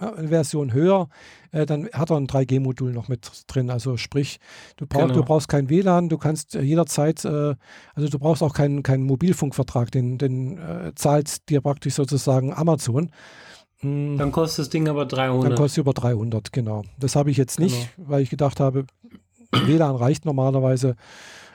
eine 0.00 0.28
Version 0.28 0.72
höher, 0.72 1.08
äh, 1.50 1.66
dann 1.66 1.88
hat 1.92 2.10
er 2.10 2.16
ein 2.16 2.28
3G-Modul 2.28 2.92
noch 2.92 3.08
mit 3.08 3.28
drin. 3.48 3.68
Also 3.68 3.96
sprich, 3.96 4.38
du, 4.76 4.86
brauch, 4.86 5.02
genau. 5.02 5.14
du 5.14 5.24
brauchst 5.24 5.48
kein 5.48 5.68
WLAN, 5.68 6.08
du 6.08 6.18
kannst 6.18 6.54
äh, 6.54 6.62
jederzeit, 6.62 7.24
äh, 7.24 7.56
also 7.94 8.08
du 8.08 8.18
brauchst 8.18 8.44
auch 8.44 8.54
keinen, 8.54 8.84
keinen 8.84 9.04
Mobilfunkvertrag, 9.04 9.90
den, 9.90 10.18
den 10.18 10.58
äh, 10.58 10.92
zahlt 10.94 11.48
dir 11.48 11.62
praktisch 11.62 11.94
sozusagen 11.94 12.54
Amazon. 12.54 13.10
Hm. 13.84 14.16
Dann 14.16 14.32
kostet 14.32 14.60
das 14.60 14.70
Ding 14.70 14.88
aber 14.88 15.04
300. 15.04 15.50
Dann 15.50 15.58
kostet 15.58 15.82
über 15.82 15.92
300, 15.92 16.52
genau. 16.52 16.82
Das 16.98 17.14
habe 17.14 17.30
ich 17.30 17.36
jetzt 17.36 17.60
nicht, 17.60 17.94
genau. 17.96 18.10
weil 18.10 18.22
ich 18.22 18.30
gedacht 18.30 18.58
habe, 18.58 18.86
WLAN 19.52 19.94
reicht 19.94 20.24
normalerweise 20.24 20.96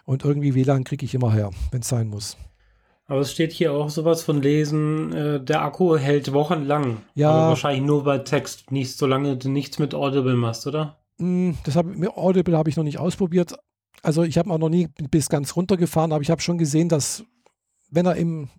und 0.06 0.24
irgendwie 0.24 0.54
WLAN 0.54 0.84
kriege 0.84 1.04
ich 1.04 1.16
immer 1.16 1.34
her, 1.34 1.50
wenn 1.72 1.82
es 1.82 1.90
sein 1.90 2.08
muss. 2.08 2.38
Aber 3.08 3.22
es 3.22 3.32
steht 3.32 3.52
hier 3.52 3.74
auch 3.74 3.90
sowas 3.90 4.22
von 4.22 4.44
Lesen, 4.44 5.12
äh, 5.12 5.44
der 5.44 5.64
Akku 5.64 5.98
hält 5.98 6.32
wochenlang. 6.32 6.98
Ja. 7.16 7.32
Aber 7.32 7.50
wahrscheinlich 7.50 7.84
nur 7.84 8.04
bei 8.04 8.20
Text, 8.20 8.72
nicht 8.72 8.96
solange 8.96 9.36
du 9.36 9.50
nichts 9.50 9.80
mit 9.80 9.96
Audible 9.96 10.36
machst, 10.36 10.68
oder? 10.68 11.00
Mm, 11.18 11.54
das 11.64 11.76
hab, 11.76 11.88
mit 11.88 12.16
Audible 12.16 12.56
habe 12.56 12.70
ich 12.70 12.78
noch 12.78 12.84
nicht 12.84 13.00
ausprobiert. 13.00 13.56
Also 14.04 14.22
ich 14.22 14.38
habe 14.38 14.52
auch 14.52 14.60
noch 14.60 14.70
nie 14.70 14.88
bis 15.10 15.28
ganz 15.30 15.56
runtergefahren, 15.56 16.14
aber 16.14 16.22
ich 16.22 16.30
habe 16.30 16.42
schon 16.42 16.60
gesehen, 16.60 16.88
dass 16.88 17.24
wenn 17.90 18.06
er 18.06 18.16
im, 18.16 18.50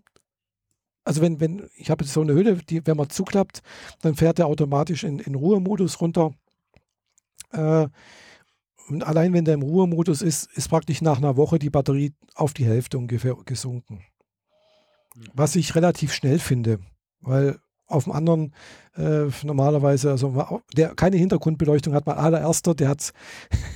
also 1.04 1.22
wenn, 1.22 1.40
wenn, 1.40 1.68
ich 1.76 1.90
habe 1.90 2.04
so 2.04 2.20
eine 2.20 2.34
Hülle, 2.34 2.56
die, 2.56 2.86
wenn 2.86 2.96
man 2.96 3.10
zuklappt, 3.10 3.62
dann 4.02 4.14
fährt 4.14 4.38
er 4.38 4.46
automatisch 4.46 5.04
in, 5.04 5.18
in 5.18 5.34
Ruhemodus 5.34 6.00
runter. 6.00 6.32
Äh, 7.52 7.88
und 8.88 9.04
allein 9.04 9.32
wenn 9.32 9.44
der 9.44 9.54
im 9.54 9.62
Ruhemodus 9.62 10.20
ist, 10.22 10.50
ist 10.52 10.68
praktisch 10.68 11.00
nach 11.00 11.18
einer 11.18 11.36
Woche 11.36 11.58
die 11.58 11.70
Batterie 11.70 12.12
auf 12.34 12.54
die 12.54 12.64
Hälfte 12.64 12.98
ungefähr 12.98 13.34
gesunken. 13.44 14.04
Was 15.32 15.56
ich 15.56 15.74
relativ 15.74 16.12
schnell 16.12 16.38
finde, 16.38 16.80
weil 17.20 17.58
auf 17.90 18.04
dem 18.04 18.12
anderen 18.12 18.54
äh, 18.96 19.26
normalerweise, 19.42 20.10
also 20.10 20.62
der 20.76 20.94
keine 20.94 21.16
Hintergrundbeleuchtung 21.16 21.94
hat, 21.94 22.06
mein 22.06 22.16
allererster, 22.16 22.74
der 22.74 22.88
hat, 22.88 23.12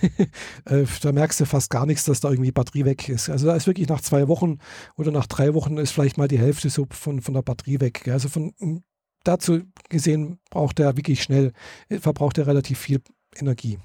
äh, 0.66 0.84
da 1.02 1.12
merkst 1.12 1.40
du 1.40 1.46
fast 1.46 1.70
gar 1.70 1.86
nichts, 1.86 2.04
dass 2.04 2.20
da 2.20 2.30
irgendwie 2.30 2.52
Batterie 2.52 2.84
weg 2.84 3.08
ist. 3.08 3.28
Also 3.28 3.46
da 3.46 3.54
ist 3.54 3.66
wirklich 3.66 3.88
nach 3.88 4.00
zwei 4.00 4.28
Wochen 4.28 4.58
oder 4.96 5.10
nach 5.10 5.26
drei 5.26 5.54
Wochen 5.54 5.78
ist 5.78 5.92
vielleicht 5.92 6.18
mal 6.18 6.28
die 6.28 6.38
Hälfte 6.38 6.70
so 6.70 6.86
von, 6.90 7.20
von 7.20 7.34
der 7.34 7.42
Batterie 7.42 7.80
weg. 7.80 8.08
Also 8.08 8.28
von 8.28 8.52
dazu 9.24 9.62
gesehen 9.88 10.38
braucht 10.50 10.80
er 10.80 10.96
wirklich 10.96 11.22
schnell, 11.22 11.52
äh, 11.88 11.98
verbraucht 11.98 12.38
er 12.38 12.46
relativ 12.46 12.78
viel 12.78 13.00
Energie. 13.36 13.78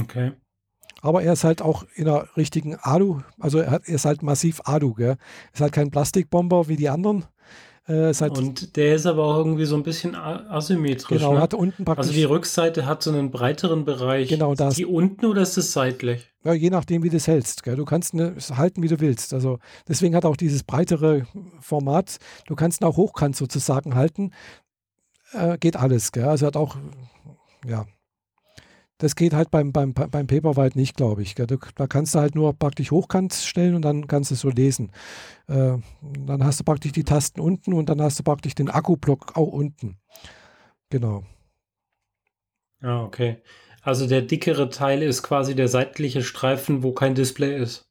Okay. 0.00 0.32
Aber 1.00 1.22
er 1.22 1.32
ist 1.32 1.44
halt 1.44 1.62
auch 1.62 1.84
in 1.94 2.08
einer 2.08 2.28
richtigen 2.36 2.74
Alu, 2.74 3.20
also 3.38 3.58
er, 3.58 3.70
hat, 3.70 3.88
er 3.88 3.94
ist 3.94 4.04
halt 4.04 4.22
massiv 4.22 4.60
Alu, 4.64 4.94
gell? 4.94 5.16
Ist 5.52 5.60
halt 5.60 5.72
kein 5.72 5.90
Plastikbomber 5.90 6.68
wie 6.68 6.76
die 6.76 6.88
anderen. 6.88 7.24
Äh, 7.88 8.12
und 8.28 8.76
der 8.76 8.96
ist 8.96 9.06
aber 9.06 9.24
auch 9.24 9.38
irgendwie 9.38 9.64
so 9.64 9.74
ein 9.74 9.82
bisschen 9.82 10.14
asymmetrisch. 10.14 11.18
Genau, 11.18 11.34
ne? 11.34 11.40
hat 11.40 11.54
unten 11.54 11.86
praktisch. 11.86 12.08
Also 12.08 12.12
die 12.12 12.24
Rückseite 12.24 12.84
hat 12.84 13.02
so 13.02 13.10
einen 13.10 13.30
breiteren 13.30 13.86
Bereich. 13.86 14.28
Genau, 14.28 14.54
das. 14.54 14.74
Ist 14.74 14.78
die 14.78 14.84
unten 14.84 15.24
oder 15.24 15.40
ist 15.40 15.56
es 15.56 15.72
seitlich? 15.72 16.28
Ja, 16.44 16.52
je 16.52 16.68
nachdem, 16.68 17.02
wie 17.02 17.08
du 17.08 17.16
es 17.16 17.26
hältst. 17.26 17.62
Gell? 17.62 17.76
Du 17.76 17.86
kannst 17.86 18.12
ne, 18.12 18.34
es 18.36 18.56
halten, 18.56 18.82
wie 18.82 18.88
du 18.88 19.00
willst. 19.00 19.32
Also 19.32 19.58
deswegen 19.88 20.14
hat 20.14 20.26
auch 20.26 20.36
dieses 20.36 20.64
breitere 20.64 21.22
Format. 21.60 22.18
Du 22.46 22.54
kannst 22.56 22.82
ihn 22.82 22.84
auch 22.84 22.98
hochkant 22.98 23.36
sozusagen 23.36 23.94
halten. 23.94 24.32
Äh, 25.32 25.56
geht 25.56 25.76
alles. 25.76 26.12
Gell? 26.12 26.24
Also 26.24 26.46
hat 26.46 26.56
auch, 26.56 26.76
ja, 27.66 27.86
das 28.98 29.14
geht 29.14 29.32
halt 29.32 29.50
beim, 29.50 29.72
beim, 29.72 29.94
beim 29.94 30.26
Paperwhite 30.26 30.76
nicht, 30.76 30.96
glaube 30.96 31.22
ich. 31.22 31.34
Da 31.36 31.86
kannst 31.86 32.14
du 32.14 32.18
halt 32.18 32.34
nur 32.34 32.52
praktisch 32.52 32.90
hochkant 32.90 33.32
stellen 33.32 33.76
und 33.76 33.82
dann 33.82 34.08
kannst 34.08 34.30
du 34.30 34.34
es 34.34 34.40
so 34.40 34.50
lesen. 34.50 34.90
Äh, 35.46 35.78
dann 36.26 36.44
hast 36.44 36.60
du 36.60 36.64
praktisch 36.64 36.92
die 36.92 37.04
Tasten 37.04 37.40
unten 37.40 37.72
und 37.72 37.88
dann 37.88 38.02
hast 38.02 38.18
du 38.18 38.24
praktisch 38.24 38.56
den 38.56 38.68
Akkublock 38.68 39.36
auch 39.36 39.52
unten. 39.52 39.98
Genau. 40.90 41.22
Ah, 42.80 43.02
okay. 43.02 43.38
Also 43.82 44.06
der 44.06 44.22
dickere 44.22 44.68
Teil 44.68 45.02
ist 45.02 45.22
quasi 45.22 45.54
der 45.54 45.68
seitliche 45.68 46.22
Streifen, 46.22 46.82
wo 46.82 46.92
kein 46.92 47.14
Display 47.14 47.56
ist. 47.56 47.88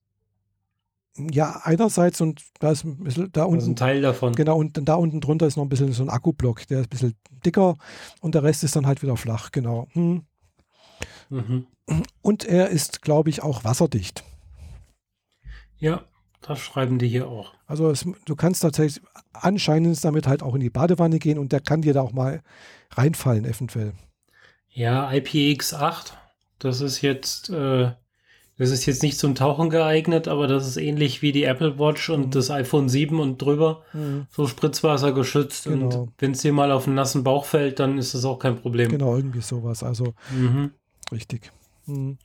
Ja, 1.18 1.62
einerseits 1.64 2.22
und 2.22 2.44
da 2.60 2.72
ist 2.72 2.84
ein 2.84 3.04
bisschen 3.04 3.32
da 3.32 3.46
unten. 3.46 3.60
Ist 3.60 3.68
ein 3.68 3.76
Teil 3.76 4.02
davon. 4.02 4.34
Genau, 4.34 4.58
und 4.60 4.78
da 4.88 4.96
unten 4.96 5.22
drunter 5.22 5.48
ist 5.48 5.56
noch 5.56 5.64
ein 5.64 5.70
bisschen 5.70 5.92
so 5.94 6.04
ein 6.04 6.10
Akkublock, 6.10 6.68
der 6.68 6.82
ist 6.82 6.88
ein 6.88 6.90
bisschen 6.90 7.16
dicker 7.46 7.78
und 8.22 8.36
der 8.36 8.44
Rest 8.44 8.64
ist 8.64 8.76
dann 8.76 8.86
halt 8.86 9.02
wieder 9.02 9.18
flach, 9.18 9.52
genau. 9.52 9.88
Hm. 9.94 10.24
Mhm. 11.30 11.68
Und 12.22 12.46
er 12.46 12.70
ist, 12.70 13.02
glaube 13.02 13.30
ich, 13.30 13.42
auch 13.44 13.64
wasserdicht. 13.64 14.24
Ja, 15.78 16.04
das 16.42 16.60
schreiben 16.60 17.00
die 17.00 17.08
hier 17.08 17.28
auch. 17.28 17.54
Also 17.66 17.90
es, 17.90 18.06
du 18.26 18.36
kannst 18.36 18.62
tatsächlich 18.62 19.04
anscheinend 19.34 20.04
damit 20.04 20.28
halt 20.28 20.44
auch 20.44 20.56
in 20.56 20.62
die 20.62 20.70
Badewanne 20.70 21.20
gehen 21.20 21.38
und 21.38 21.52
der 21.52 21.60
kann 21.60 21.82
dir 21.82 21.94
da 21.94 22.02
auch 22.02 22.14
mal 22.14 22.42
reinfallen, 22.92 23.46
eventuell. 23.46 23.94
Ja, 24.70 25.10
IPX8, 25.10 26.14
das 26.60 26.82
ist 26.82 27.02
jetzt, 27.02 27.50
äh, 27.50 27.92
das 28.58 28.72
ist 28.72 28.86
jetzt 28.86 29.04
nicht 29.04 29.20
zum 29.20 29.36
Tauchen 29.36 29.70
geeignet, 29.70 30.28
aber 30.28 30.48
das 30.48 30.68
ist 30.68 30.78
ähnlich 30.78 31.22
wie 31.22 31.32
die 31.32 31.44
Apple 31.44 31.78
Watch 31.80 32.10
und 32.10 32.28
mhm. 32.28 32.32
das 32.32 32.50
iPhone 32.50 32.90
7 32.90 33.20
und 33.20 33.42
drüber, 33.42 33.84
mhm. 33.94 34.28
so 34.30 34.48
Spritzwasser 34.48 35.14
geschützt. 35.14 35.66
Genau. 35.66 35.86
Und 35.86 36.14
wenn 36.18 36.32
es 36.32 36.42
dir 36.42 36.54
mal 36.54 36.72
auf 36.72 36.88
einen 36.88 36.96
nassen 36.96 37.24
Bauch 37.24 37.46
fällt, 37.46 37.80
dann 37.80 37.98
ist 37.98 38.14
das 38.14 38.26
auch 38.26 38.40
kein 38.40 38.58
Problem. 38.58 38.90
Genau, 38.90 39.16
irgendwie 39.16 39.42
sowas. 39.42 39.84
Also 39.84 40.14
mhm. 40.32 40.72
Richtig. 41.12 41.52
Mhm. 41.86 42.18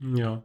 Ja. 0.00 0.42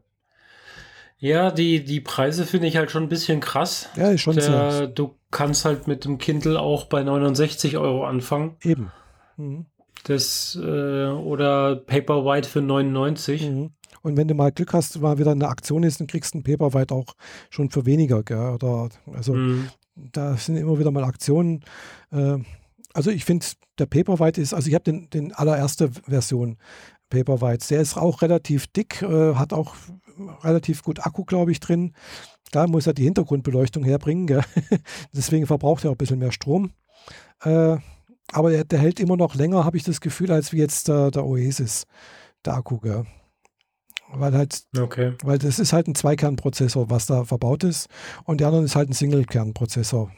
Ja, 1.17 1.50
die, 1.50 1.84
die 1.84 2.02
Preise 2.02 2.45
finde 2.45 2.67
ich 2.67 2.78
halt 2.78 2.91
schon 2.91 3.04
ein 3.04 3.10
bisschen 3.10 3.39
krass. 3.39 3.89
Ja, 3.95 4.10
ist 4.12 4.21
schon 4.21 4.36
Der, 4.36 4.71
sehr. 4.71 4.88
Du 4.88 5.15
kannst 5.32 5.65
halt 5.65 5.88
mit 5.88 6.06
dem 6.06 6.17
Kindle 6.17 6.60
auch 6.60 6.86
bei 6.86 7.04
69 7.04 7.78
Euro 7.78 8.06
anfangen. 8.06 8.58
Eben. 8.62 8.91
Mhm. 9.38 9.65
Das, 10.04 10.58
äh, 10.62 11.08
oder 11.08 11.78
Paperwhite 11.78 12.48
für 12.48 12.62
99. 12.62 13.50
Mhm. 13.50 13.71
Und 14.02 14.17
wenn 14.17 14.28
du 14.28 14.36
mal 14.36 14.52
Glück 14.52 14.74
hast, 14.74 15.00
mal 15.02 15.17
wieder 15.17 15.32
eine 15.32 15.48
Aktion 15.48 15.84
ist, 15.84 16.00
dann 16.00 16.08
kriegst 16.08 16.34
du 16.34 16.39
ein 16.39 16.43
Paperwhite 16.43 16.93
auch 16.93 17.15
schon 17.50 17.71
für 17.71 17.86
weniger. 17.86 18.21
Gell? 18.21 18.38
Oder, 18.38 18.89
also 19.12 19.34
mhm. 19.34 19.69
da 19.95 20.38
sind 20.38 20.58
immer 20.58 20.78
wieder 20.78 20.91
mal 20.91 21.04
Aktionen. 21.04 21.63
Äh, 22.12 22.38
also 22.93 23.10
ich 23.10 23.26
finde, 23.26 23.45
der 23.80 23.88
Paperwhite 23.88 24.41
ist, 24.41 24.54
also 24.54 24.67
ich 24.67 24.76
habe 24.76 24.84
den, 24.84 25.10
den 25.10 25.34
allererste 25.34 25.89
Version 25.89 26.58
Paperwhites. 27.10 27.68
Der 27.68 27.82
ist 27.82 27.98
auch 27.98 28.22
relativ 28.22 28.68
dick, 28.68 29.02
äh, 29.02 29.36
hat 29.36 29.54
auch 29.54 29.76
relativ 30.44 30.84
gut 30.84 31.06
Akku, 31.06 31.24
glaube 31.26 31.52
ich, 31.52 31.60
drin. 31.60 31.94
Da 32.52 32.68
muss 32.68 32.88
er 32.88 32.94
die 32.94 33.04
Hintergrundbeleuchtung 33.04 33.84
herbringen. 33.84 34.28
Gell? 34.28 34.44
Deswegen 35.13 35.48
verbraucht 35.48 35.84
er 35.84 35.89
auch 35.89 35.96
ein 35.96 35.98
bisschen 35.98 36.20
mehr 36.20 36.32
Strom. 36.32 36.72
Äh, 37.44 37.78
aber 38.32 38.50
der, 38.50 38.63
der, 38.63 38.80
hält 38.80 39.00
immer 39.00 39.18
noch 39.18 39.36
länger, 39.36 39.65
habe 39.65 39.78
ich 39.78 39.84
das 39.84 40.02
Gefühl, 40.02 40.32
als 40.32 40.52
wie 40.52 40.58
jetzt 40.58 40.88
der, 40.88 41.12
der 41.12 41.26
Oasis, 41.26 41.86
der 42.44 42.56
Akku. 42.56 42.80
Gell? 42.80 43.06
Weil 44.13 44.34
halt, 44.34 44.63
okay. 44.78 45.13
weil 45.24 45.38
das 45.38 45.60
ist 45.60 45.74
halt 45.74 45.88
ein 45.88 45.96
Zweikernprozessor, 45.96 46.89
was 46.89 47.06
da 47.06 47.26
verbaut 47.26 47.63
ist. 47.63 47.88
Und 48.24 48.39
der 48.39 48.48
andere 48.48 48.63
ist 48.63 48.76
halt 48.76 48.89
ein 48.89 48.94
Single-Kernprozessor. 48.94 50.12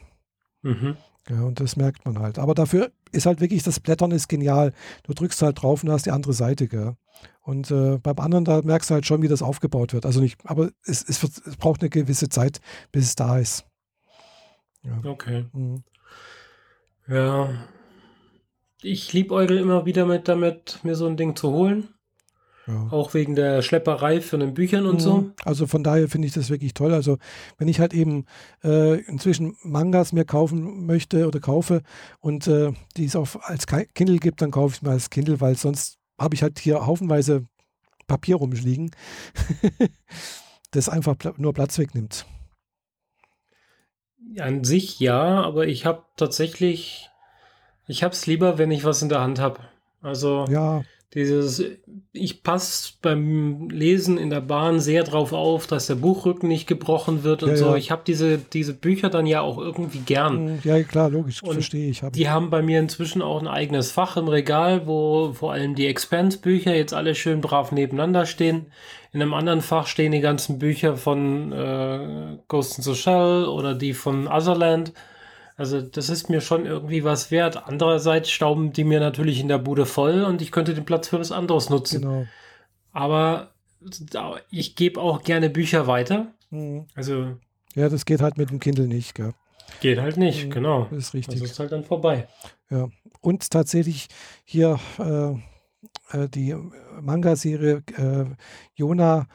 Mhm. 0.62 0.96
Ja, 1.28 1.42
und 1.42 1.60
das 1.60 1.76
merkt 1.76 2.04
man 2.04 2.18
halt. 2.18 2.38
Aber 2.38 2.54
dafür 2.54 2.90
ist 3.12 3.26
halt 3.26 3.40
wirklich, 3.40 3.62
das 3.62 3.80
Blättern 3.80 4.10
ist 4.12 4.28
genial. 4.28 4.72
Du 5.02 5.12
drückst 5.12 5.42
halt 5.42 5.62
drauf 5.62 5.82
und 5.82 5.90
hast 5.90 6.06
die 6.06 6.10
andere 6.10 6.32
Seite. 6.32 6.68
Gell? 6.68 6.96
Und 7.42 7.70
äh, 7.70 7.98
beim 7.98 8.18
anderen, 8.18 8.44
da 8.44 8.62
merkst 8.62 8.90
du 8.90 8.94
halt 8.94 9.06
schon, 9.06 9.22
wie 9.22 9.28
das 9.28 9.42
aufgebaut 9.42 9.92
wird. 9.92 10.06
Also 10.06 10.20
nicht, 10.20 10.38
aber 10.44 10.70
es, 10.84 11.04
es, 11.06 11.22
wird, 11.22 11.32
es 11.46 11.56
braucht 11.56 11.80
eine 11.80 11.90
gewisse 11.90 12.28
Zeit, 12.28 12.60
bis 12.92 13.06
es 13.06 13.16
da 13.16 13.38
ist. 13.38 13.66
Ja. 14.82 15.00
Okay. 15.04 15.46
Mhm. 15.52 15.84
Ja. 17.06 17.50
Ich 18.82 19.12
liebäugel 19.12 19.58
immer 19.58 19.86
wieder 19.86 20.06
mit 20.06 20.28
damit, 20.28 20.80
mir 20.82 20.94
so 20.94 21.06
ein 21.06 21.16
Ding 21.16 21.36
zu 21.36 21.50
holen. 21.50 21.88
Ja. 22.68 22.88
Auch 22.90 23.14
wegen 23.14 23.34
der 23.34 23.62
Schlepperei 23.62 24.20
für 24.20 24.36
den 24.36 24.52
Büchern 24.52 24.84
und 24.84 24.96
mhm. 24.96 25.00
so. 25.00 25.30
Also 25.44 25.66
von 25.66 25.82
daher 25.82 26.08
finde 26.08 26.28
ich 26.28 26.34
das 26.34 26.50
wirklich 26.50 26.74
toll. 26.74 26.92
Also 26.92 27.16
wenn 27.56 27.66
ich 27.66 27.80
halt 27.80 27.94
eben 27.94 28.26
äh, 28.62 29.00
inzwischen 29.04 29.56
Mangas 29.62 30.12
mir 30.12 30.26
kaufen 30.26 30.84
möchte 30.84 31.26
oder 31.26 31.40
kaufe 31.40 31.82
und 32.20 32.46
äh, 32.46 32.72
die 32.98 33.06
es 33.06 33.16
auch 33.16 33.36
als 33.40 33.66
Kindle 33.66 34.18
gibt, 34.18 34.42
dann 34.42 34.50
kaufe 34.50 34.74
ich 34.76 34.82
mir 34.82 34.90
als 34.90 35.08
Kindle, 35.08 35.40
weil 35.40 35.56
sonst 35.56 35.98
habe 36.18 36.34
ich 36.34 36.42
halt 36.42 36.58
hier 36.58 36.84
haufenweise 36.84 37.46
Papier 38.06 38.36
rumliegen, 38.36 38.90
das 40.72 40.90
einfach 40.90 41.16
nur 41.38 41.54
Platz 41.54 41.78
wegnimmt. 41.78 42.26
An 44.38 44.64
sich 44.64 45.00
ja, 45.00 45.42
aber 45.42 45.68
ich 45.68 45.86
habe 45.86 46.04
tatsächlich, 46.16 47.08
ich 47.86 48.02
habe 48.02 48.12
es 48.12 48.26
lieber, 48.26 48.58
wenn 48.58 48.70
ich 48.70 48.84
was 48.84 49.00
in 49.00 49.08
der 49.08 49.20
Hand 49.20 49.40
habe. 49.40 49.60
Also 50.02 50.44
ja. 50.50 50.82
Dieses, 51.14 51.62
ich 52.12 52.42
passe 52.42 52.92
beim 53.00 53.70
Lesen 53.70 54.18
in 54.18 54.28
der 54.28 54.42
Bahn 54.42 54.78
sehr 54.78 55.04
drauf 55.04 55.32
auf, 55.32 55.66
dass 55.66 55.86
der 55.86 55.94
Buchrücken 55.94 56.50
nicht 56.50 56.66
gebrochen 56.66 57.22
wird 57.22 57.42
und 57.42 57.50
ja, 57.50 57.56
so. 57.56 57.70
Ja. 57.70 57.76
Ich 57.76 57.90
habe 57.90 58.02
diese, 58.06 58.36
diese 58.36 58.74
Bücher 58.74 59.08
dann 59.08 59.24
ja 59.24 59.40
auch 59.40 59.56
irgendwie 59.56 60.00
gern. 60.00 60.56
Mm, 60.56 60.58
ja, 60.64 60.82
klar, 60.82 61.08
logisch, 61.08 61.40
verstehe 61.40 61.88
ich. 61.88 62.02
Hab 62.02 62.12
die 62.12 62.22
ich. 62.22 62.28
haben 62.28 62.50
bei 62.50 62.60
mir 62.60 62.78
inzwischen 62.78 63.22
auch 63.22 63.40
ein 63.40 63.48
eigenes 63.48 63.90
Fach 63.90 64.18
im 64.18 64.28
Regal, 64.28 64.86
wo 64.86 65.32
vor 65.32 65.52
allem 65.52 65.74
die 65.74 65.86
Expense-Bücher 65.86 66.74
jetzt 66.74 66.92
alle 66.92 67.14
schön 67.14 67.40
brav 67.40 67.72
nebeneinander 67.72 68.26
stehen. 68.26 68.66
In 69.10 69.22
einem 69.22 69.32
anderen 69.32 69.62
Fach 69.62 69.86
stehen 69.86 70.12
die 70.12 70.20
ganzen 70.20 70.58
Bücher 70.58 70.98
von 70.98 71.52
äh, 71.52 72.36
Ghost 72.48 72.76
in 72.76 72.84
the 72.84 72.94
Shell 72.94 73.46
oder 73.46 73.74
die 73.74 73.94
von 73.94 74.28
Otherland. 74.28 74.92
Also 75.58 75.82
das 75.82 76.08
ist 76.08 76.30
mir 76.30 76.40
schon 76.40 76.66
irgendwie 76.66 77.02
was 77.02 77.32
wert. 77.32 77.66
Andererseits 77.66 78.30
stauben 78.30 78.72
die 78.72 78.84
mir 78.84 79.00
natürlich 79.00 79.40
in 79.40 79.48
der 79.48 79.58
Bude 79.58 79.86
voll 79.86 80.22
und 80.22 80.40
ich 80.40 80.52
könnte 80.52 80.72
den 80.72 80.84
Platz 80.84 81.08
für 81.08 81.18
was 81.18 81.32
anderes 81.32 81.68
nutzen. 81.68 82.02
Genau. 82.02 82.26
Aber 82.92 83.50
ich 84.50 84.76
gebe 84.76 85.00
auch 85.00 85.22
gerne 85.24 85.50
Bücher 85.50 85.88
weiter. 85.88 86.28
Mhm. 86.50 86.86
Also 86.94 87.36
ja, 87.74 87.88
das 87.88 88.04
geht 88.04 88.20
halt 88.20 88.38
mit 88.38 88.50
dem 88.50 88.60
Kindle 88.60 88.86
nicht, 88.86 89.16
gell? 89.16 89.34
Geht 89.80 90.00
halt 90.00 90.16
nicht, 90.16 90.46
mhm, 90.46 90.50
genau. 90.50 90.86
Das 90.90 90.98
ist 90.98 91.14
richtig. 91.14 91.40
Das 91.40 91.50
ist 91.50 91.58
halt 91.58 91.72
dann 91.72 91.84
vorbei. 91.84 92.28
Ja. 92.70 92.88
Und 93.20 93.50
tatsächlich 93.50 94.06
hier 94.44 94.78
äh, 94.98 96.16
äh 96.16 96.28
die 96.28 96.54
Manga-Serie 97.00 97.82
äh, 97.96 98.24
Jona 98.76 99.26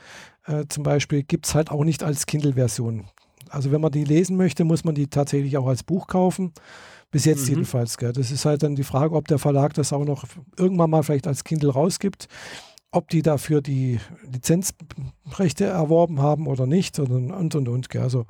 äh, 0.45 0.65
zum 0.69 0.83
Beispiel 0.83 1.23
gibt 1.23 1.47
es 1.47 1.55
halt 1.55 1.69
auch 1.69 1.83
nicht 1.83 2.01
als 2.01 2.25
Kindle-Version. 2.25 3.07
Also 3.53 3.71
wenn 3.71 3.81
man 3.81 3.91
die 3.91 4.03
lesen 4.03 4.35
möchte, 4.35 4.63
muss 4.63 4.83
man 4.83 4.95
die 4.95 5.07
tatsächlich 5.07 5.57
auch 5.57 5.67
als 5.67 5.83
Buch 5.83 6.07
kaufen. 6.07 6.53
Bis 7.11 7.25
jetzt 7.25 7.43
mhm. 7.43 7.49
jedenfalls. 7.49 7.97
Gell. 7.97 8.11
Das 8.11 8.31
ist 8.31 8.45
halt 8.45 8.63
dann 8.63 8.75
die 8.75 8.83
Frage, 8.83 9.15
ob 9.15 9.27
der 9.27 9.37
Verlag 9.37 9.75
das 9.75 9.93
auch 9.93 10.03
noch 10.03 10.25
irgendwann 10.57 10.89
mal 10.89 11.03
vielleicht 11.03 11.27
als 11.27 11.43
Kindle 11.43 11.69
rausgibt, 11.71 12.27
ob 12.91 13.09
die 13.09 13.21
dafür 13.21 13.61
die 13.61 13.99
Lizenzrechte 14.31 15.65
erworben 15.65 16.19
haben 16.19 16.47
oder 16.47 16.65
nicht 16.65 16.97
und 16.97 17.11
und 17.31 17.55
und. 17.55 17.69
und 17.69 17.89
gell. 17.89 18.01
Also, 18.01 18.25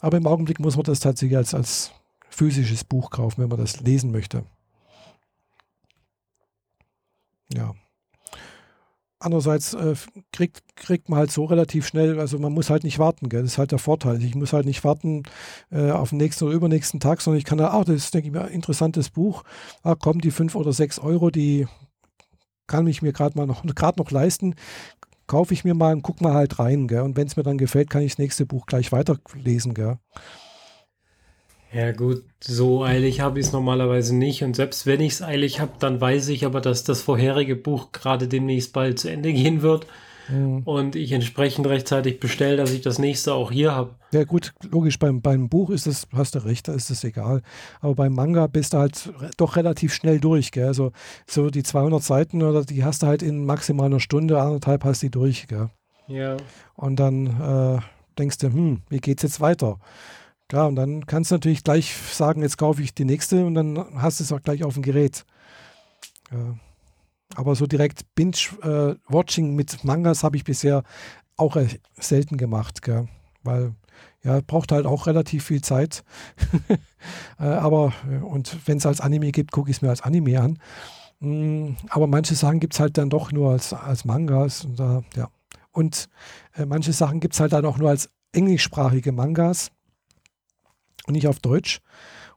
aber 0.00 0.16
im 0.16 0.26
Augenblick 0.26 0.58
muss 0.58 0.76
man 0.76 0.84
das 0.84 1.00
tatsächlich 1.00 1.36
als, 1.36 1.52
als 1.52 1.92
physisches 2.30 2.84
Buch 2.84 3.10
kaufen, 3.10 3.42
wenn 3.42 3.50
man 3.50 3.58
das 3.58 3.80
lesen 3.80 4.10
möchte. 4.10 4.44
Ja. 7.52 7.74
Andererseits 9.24 9.74
äh, 9.74 9.94
kriegt, 10.32 10.62
kriegt 10.76 11.08
man 11.08 11.18
halt 11.18 11.30
so 11.30 11.44
relativ 11.44 11.86
schnell, 11.86 12.18
also 12.18 12.38
man 12.38 12.52
muss 12.52 12.70
halt 12.70 12.84
nicht 12.84 12.98
warten, 12.98 13.28
gell? 13.28 13.42
das 13.42 13.52
ist 13.52 13.58
halt 13.58 13.70
der 13.70 13.78
Vorteil. 13.78 14.22
Ich 14.22 14.34
muss 14.34 14.52
halt 14.52 14.66
nicht 14.66 14.82
warten 14.84 15.22
äh, 15.70 15.90
auf 15.90 16.10
den 16.10 16.18
nächsten 16.18 16.44
oder 16.44 16.54
übernächsten 16.54 17.00
Tag, 17.00 17.20
sondern 17.20 17.38
ich 17.38 17.44
kann 17.44 17.58
da, 17.58 17.68
ach, 17.68 17.84
das 17.84 17.96
ist, 17.96 18.14
denke 18.14 18.28
ich 18.28 18.32
mir, 18.32 18.42
ein 18.42 18.52
interessantes 18.52 19.10
Buch. 19.10 19.44
Ah, 19.82 19.94
kommen 19.94 20.20
die 20.20 20.30
fünf 20.30 20.54
oder 20.54 20.72
sechs 20.72 20.98
Euro, 20.98 21.30
die 21.30 21.66
kann 22.66 22.86
ich 22.86 23.02
mir 23.02 23.12
gerade 23.12 23.38
mal 23.38 23.46
noch, 23.46 23.64
gerade 23.74 24.00
noch 24.00 24.10
leisten, 24.10 24.54
kaufe 25.26 25.54
ich 25.54 25.64
mir 25.64 25.74
mal 25.74 25.94
und 25.94 26.02
gucke 26.02 26.24
mal 26.24 26.34
halt 26.34 26.58
rein. 26.58 26.88
Gell? 26.88 27.02
Und 27.02 27.16
wenn 27.16 27.26
es 27.26 27.36
mir 27.36 27.42
dann 27.42 27.58
gefällt, 27.58 27.90
kann 27.90 28.02
ich 28.02 28.12
das 28.12 28.18
nächste 28.18 28.46
Buch 28.46 28.66
gleich 28.66 28.92
weiterlesen. 28.92 29.74
Gell? 29.74 29.98
Ja 31.72 31.92
gut, 31.92 32.22
so 32.40 32.84
eilig 32.84 33.20
habe 33.20 33.40
ich 33.40 33.46
es 33.46 33.52
normalerweise 33.52 34.14
nicht. 34.14 34.44
Und 34.44 34.54
selbst 34.54 34.86
wenn 34.86 35.00
ich 35.00 35.14
es 35.14 35.22
eilig 35.22 35.60
habe, 35.60 35.72
dann 35.78 36.00
weiß 36.00 36.28
ich 36.28 36.44
aber, 36.44 36.60
dass 36.60 36.84
das 36.84 37.00
vorherige 37.00 37.56
Buch 37.56 37.92
gerade 37.92 38.28
demnächst 38.28 38.72
bald 38.72 38.98
zu 38.98 39.10
Ende 39.10 39.32
gehen 39.32 39.62
wird. 39.62 39.86
Mhm. 40.28 40.62
Und 40.64 40.96
ich 40.96 41.12
entsprechend 41.12 41.66
rechtzeitig 41.66 42.20
bestelle, 42.20 42.56
dass 42.56 42.70
ich 42.70 42.82
das 42.82 42.98
nächste 42.98 43.34
auch 43.34 43.50
hier 43.50 43.74
habe. 43.74 43.94
Ja 44.12 44.24
gut, 44.24 44.52
logisch, 44.70 44.98
beim, 44.98 45.20
beim 45.20 45.48
Buch 45.48 45.70
ist 45.70 45.86
das, 45.86 46.06
hast 46.12 46.34
du 46.34 46.44
recht, 46.44 46.68
da 46.68 46.74
ist 46.74 46.90
das 46.90 47.02
egal. 47.04 47.42
Aber 47.80 47.94
beim 47.94 48.14
Manga 48.14 48.46
bist 48.46 48.74
du 48.74 48.78
halt 48.78 49.12
doch 49.36 49.56
relativ 49.56 49.94
schnell 49.94 50.20
durch. 50.20 50.52
Gell? 50.52 50.66
Also 50.66 50.92
so 51.26 51.50
die 51.50 51.62
200 51.62 52.02
Seiten 52.02 52.42
oder 52.42 52.64
die 52.64 52.84
hast 52.84 53.02
du 53.02 53.06
halt 53.06 53.22
in 53.22 53.44
maximal 53.44 53.86
einer 53.86 54.00
Stunde, 54.00 54.40
anderthalb 54.40 54.84
hast 54.84 55.02
du 55.02 55.06
die 55.06 55.10
durch. 55.10 55.48
Gell? 55.48 55.70
Ja. 56.06 56.36
Und 56.74 56.96
dann 56.96 57.26
äh, 57.26 57.80
denkst 58.18 58.38
du, 58.38 58.48
hm, 58.48 58.82
wie 58.90 59.00
geht's 59.00 59.22
jetzt 59.22 59.40
weiter? 59.40 59.78
Ja, 60.52 60.66
und 60.66 60.76
dann 60.76 61.06
kannst 61.06 61.30
du 61.30 61.36
natürlich 61.36 61.64
gleich 61.64 61.94
sagen, 61.96 62.42
jetzt 62.42 62.58
kaufe 62.58 62.82
ich 62.82 62.94
die 62.94 63.06
nächste 63.06 63.46
und 63.46 63.54
dann 63.54 63.78
hast 63.96 64.20
du 64.20 64.24
es 64.24 64.32
auch 64.32 64.42
gleich 64.42 64.64
auf 64.64 64.74
dem 64.74 64.82
Gerät. 64.82 65.24
Aber 67.34 67.54
so 67.54 67.66
direkt 67.66 68.14
Binge-Watching 68.14 69.48
äh, 69.48 69.52
mit 69.52 69.84
Mangas 69.84 70.22
habe 70.22 70.36
ich 70.36 70.44
bisher 70.44 70.82
auch 71.36 71.56
äh, 71.56 71.68
selten 71.94 72.36
gemacht, 72.36 72.82
gell? 72.82 73.08
weil 73.42 73.74
ja, 74.22 74.40
braucht 74.46 74.72
halt 74.72 74.86
auch 74.86 75.06
relativ 75.06 75.44
viel 75.44 75.62
Zeit. 75.62 76.04
äh, 77.40 77.44
aber, 77.44 77.92
und 78.22 78.56
wenn 78.66 78.78
es 78.78 78.86
als 78.86 79.00
Anime 79.00 79.32
gibt, 79.32 79.52
gucke 79.52 79.70
ich 79.70 79.78
es 79.78 79.82
mir 79.82 79.88
als 79.88 80.02
Anime 80.02 80.40
an. 80.40 80.58
Mm, 81.20 81.74
aber 81.88 82.06
manche 82.06 82.34
Sachen 82.34 82.60
gibt 82.60 82.74
es 82.74 82.80
halt 82.80 82.98
dann 82.98 83.10
doch 83.10 83.32
nur 83.32 83.50
als, 83.50 83.72
als 83.72 84.04
Mangas. 84.04 84.64
Und, 84.64 84.78
ja. 84.78 85.28
und 85.72 86.08
äh, 86.54 86.66
manche 86.66 86.92
Sachen 86.92 87.20
gibt 87.20 87.34
es 87.34 87.40
halt 87.40 87.52
dann 87.52 87.64
auch 87.64 87.78
nur 87.78 87.90
als 87.90 88.10
englischsprachige 88.32 89.12
Mangas 89.12 89.72
und 91.12 91.16
nicht 91.16 91.28
auf 91.28 91.40
Deutsch. 91.40 91.80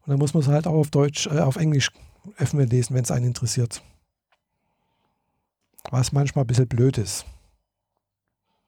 Und 0.02 0.12
dann 0.12 0.20
muss 0.20 0.34
man 0.34 0.44
es 0.44 0.50
halt 0.50 0.68
auch 0.68 0.74
auf 0.74 0.92
Deutsch, 0.92 1.28
äh, 1.28 1.40
auf 1.40 1.56
Englisch 1.56 1.92
öffnen 2.38 2.70
lesen, 2.70 2.96
wenn 2.96 3.04
es 3.04 3.12
einen 3.12 3.28
interessiert. 3.28 3.82
Was 5.90 6.12
manchmal 6.12 6.44
ein 6.44 6.48
bisschen 6.48 6.68
blöd 6.68 6.98
ist. 6.98 7.26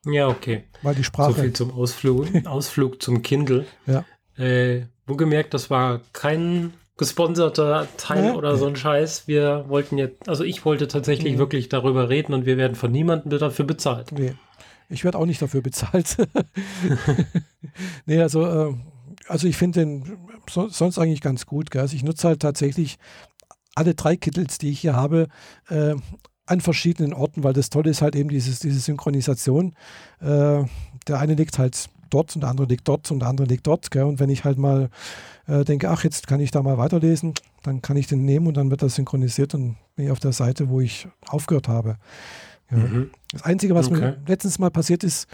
Ja, 0.06 0.28
okay. 0.28 0.64
Weil 0.82 0.96
die 0.96 1.04
Sprache. 1.04 1.34
So 1.34 1.42
viel 1.42 1.54
zum 1.54 1.72
Ausflug, 1.72 2.28
Ausflug 2.46 3.02
zum 3.02 3.22
Kindle. 3.22 3.66
Ja. 3.86 4.06
Äh, 4.38 4.86
wo 5.06 5.16
gemerkt, 5.16 5.54
das 5.54 5.70
war 5.70 6.02
kein 6.14 6.74
gesponserter 6.96 7.88
Teil 7.98 8.26
ja, 8.26 8.34
oder 8.34 8.56
so 8.58 8.68
ein 8.68 8.76
Scheiß. 8.76 9.28
Wir 9.28 9.66
wollten 9.68 9.98
jetzt, 9.98 10.30
also 10.30 10.44
ich 10.44 10.64
wollte 10.66 10.88
tatsächlich 10.88 11.34
mhm. 11.34 11.38
wirklich 11.40 11.70
darüber 11.70 12.10
reden 12.10 12.34
und 12.34 12.46
wir 12.46 12.58
werden 12.58 12.76
von 12.76 12.92
niemandem 12.92 13.38
dafür 13.38 13.66
bezahlt. 13.66 14.12
Nee. 14.12 14.34
Ich 14.90 15.04
werde 15.04 15.18
auch 15.18 15.26
nicht 15.26 15.42
dafür 15.42 15.62
bezahlt. 15.62 16.18
nee, 18.06 18.22
also 18.22 18.70
äh, 18.70 18.74
also 19.28 19.48
ich 19.48 19.58
finde 19.58 19.80
den 19.82 20.18
so, 20.50 20.70
sonst 20.70 20.98
eigentlich 20.98 21.22
ganz 21.22 21.46
gut. 21.46 21.72
Gell? 21.72 21.82
Also 21.82 21.96
ich 21.96 22.04
nutze 22.04 22.28
halt 22.28 22.42
tatsächlich 22.42 22.98
alle 23.76 23.94
drei 23.94 24.16
Kittels, 24.16 24.58
die 24.58 24.70
ich 24.72 24.80
hier 24.80 24.96
habe, 24.96 25.28
äh, 25.70 25.96
an 26.46 26.62
verschiedenen 26.62 27.14
Orten, 27.14 27.44
weil 27.44 27.54
das 27.54 27.70
Tolle 27.70 27.90
ist 27.90 28.02
halt 28.02 28.16
eben 28.16 28.30
dieses, 28.30 28.60
diese 28.60 28.80
Synchronisation. 28.80 29.74
Äh, 30.20 30.64
der 31.08 31.20
eine 31.20 31.36
liegt 31.36 31.60
halt 31.60 31.90
dort 32.10 32.36
und 32.36 32.42
der 32.42 32.50
andere 32.50 32.68
liegt 32.68 32.88
dort 32.88 33.12
und 33.12 33.20
der 33.20 33.30
andere 33.30 33.48
liegt 33.48 33.68
dort. 33.68 33.92
Gell? 33.92 34.04
Und 34.04 34.20
wenn 34.20 34.30
ich 34.30 34.46
halt 34.46 34.58
mal 34.58 34.90
äh, 35.48 35.64
denke, 35.66 35.90
ach, 35.90 36.04
jetzt 36.04 36.28
kann 36.28 36.40
ich 36.40 36.52
da 36.52 36.64
mal 36.64 36.78
weiterlesen, 36.78 37.34
dann 37.64 37.82
kann 37.82 37.98
ich 37.98 38.08
den 38.08 38.24
nehmen 38.24 38.48
und 38.48 38.56
dann 38.56 38.72
wird 38.72 38.82
das 38.82 38.96
synchronisiert 38.96 39.54
und 39.54 39.76
bin 39.96 40.06
ich 40.06 40.12
auf 40.12 40.20
der 40.20 40.32
Seite, 40.32 40.70
wo 40.70 40.80
ich 40.80 41.08
aufgehört 41.28 41.68
habe. 41.68 41.98
Ja. 42.72 42.78
Mhm. 42.78 43.12
Das 43.32 43.44
Einzige, 43.44 43.76
was 43.76 43.88
okay. 43.88 44.00
mir 44.00 44.22
letztens 44.28 44.60
mal 44.60 44.72
passiert 44.72 45.04
ist, 45.04 45.28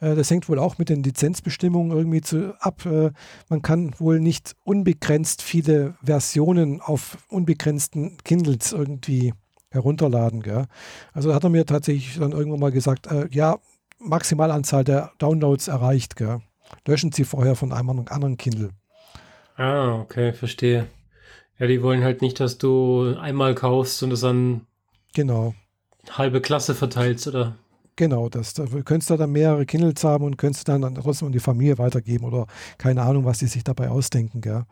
äh, 0.00 0.14
das 0.14 0.30
hängt 0.30 0.48
wohl 0.48 0.58
auch 0.58 0.78
mit 0.78 0.88
den 0.88 1.02
Lizenzbestimmungen 1.02 1.96
irgendwie 1.96 2.20
zu, 2.20 2.54
ab. 2.60 2.84
Äh, 2.86 3.10
man 3.48 3.62
kann 3.62 3.94
wohl 3.98 4.20
nicht 4.20 4.56
unbegrenzt 4.64 5.42
viele 5.42 5.94
Versionen 6.02 6.80
auf 6.80 7.18
unbegrenzten 7.28 8.18
Kindles 8.24 8.72
irgendwie 8.72 9.34
herunterladen. 9.70 10.42
Gell? 10.42 10.66
Also 11.12 11.34
hat 11.34 11.44
er 11.44 11.50
mir 11.50 11.66
tatsächlich 11.66 12.18
dann 12.18 12.32
irgendwann 12.32 12.60
mal 12.60 12.72
gesagt, 12.72 13.06
äh, 13.06 13.28
ja, 13.30 13.58
Maximalanzahl 13.98 14.84
der 14.84 15.12
Downloads 15.18 15.68
erreicht. 15.68 16.16
Gell? 16.16 16.40
Löschen 16.86 17.12
Sie 17.12 17.24
vorher 17.24 17.54
von 17.54 17.72
einem 17.72 17.90
anderen 18.08 18.36
Kindle. 18.36 18.70
Ah, 19.56 20.00
okay, 20.00 20.32
verstehe. 20.32 20.86
Ja, 21.58 21.66
die 21.66 21.82
wollen 21.82 22.02
halt 22.02 22.22
nicht, 22.22 22.40
dass 22.40 22.58
du 22.58 23.14
einmal 23.20 23.54
kaufst 23.54 24.02
und 24.02 24.12
es 24.12 24.20
dann 24.20 24.62
genau 25.14 25.54
halbe 26.10 26.40
Klasse 26.40 26.74
verteilst, 26.74 27.26
oder? 27.28 27.56
Genau, 27.96 28.28
das, 28.28 28.54
da 28.54 28.64
könntest 28.84 29.10
du 29.10 29.16
dann 29.16 29.32
mehrere 29.32 29.66
Kindles 29.66 30.02
haben 30.04 30.24
und 30.24 30.38
könntest 30.38 30.68
dann, 30.68 30.80
dann 30.80 30.94
trotzdem 30.94 31.26
an 31.26 31.32
die 31.32 31.40
Familie 31.40 31.78
weitergeben 31.78 32.24
oder 32.24 32.46
keine 32.78 33.02
Ahnung, 33.02 33.24
was 33.24 33.38
die 33.38 33.46
sich 33.46 33.62
dabei 33.62 33.90
ausdenken. 33.90 34.40
Gell? 34.40 34.64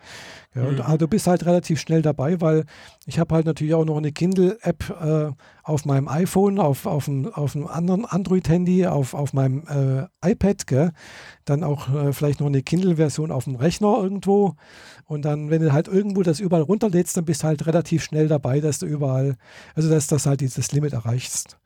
Ja, 0.54 0.62
und, 0.62 0.76
mhm. 0.76 0.80
aber 0.80 0.98
du 0.98 1.08
bist 1.08 1.26
halt 1.26 1.44
relativ 1.44 1.78
schnell 1.78 2.00
dabei, 2.00 2.40
weil 2.40 2.64
ich 3.06 3.18
habe 3.18 3.34
halt 3.34 3.46
natürlich 3.46 3.74
auch 3.74 3.84
noch 3.84 3.98
eine 3.98 4.12
Kindle-App 4.12 4.90
äh, 5.00 5.32
auf 5.62 5.84
meinem 5.84 6.08
iPhone, 6.08 6.58
auf, 6.58 6.86
auf, 6.86 7.08
einem, 7.08 7.26
auf 7.26 7.54
einem 7.54 7.66
anderen 7.66 8.06
Android-Handy, 8.06 8.86
auf, 8.86 9.12
auf 9.12 9.34
meinem 9.34 9.62
äh, 9.68 10.30
iPad, 10.30 10.66
gell? 10.66 10.92
dann 11.44 11.64
auch 11.64 11.94
äh, 11.94 12.12
vielleicht 12.12 12.40
noch 12.40 12.46
eine 12.46 12.62
Kindle-Version 12.62 13.30
auf 13.30 13.44
dem 13.44 13.56
Rechner 13.56 13.98
irgendwo. 13.98 14.54
Und 15.04 15.24
dann, 15.24 15.50
wenn 15.50 15.62
du 15.62 15.72
halt 15.72 15.88
irgendwo 15.88 16.22
das 16.22 16.40
überall 16.40 16.62
runterlädst, 16.62 17.16
dann 17.16 17.24
bist 17.24 17.42
du 17.42 17.48
halt 17.48 17.66
relativ 17.66 18.04
schnell 18.04 18.28
dabei, 18.28 18.60
dass 18.60 18.78
du 18.78 18.86
überall, 18.86 19.36
also 19.74 19.90
dass 19.90 20.06
das 20.06 20.26
halt 20.26 20.40
dieses 20.40 20.72
Limit 20.72 20.92
erreichst. 20.92 21.58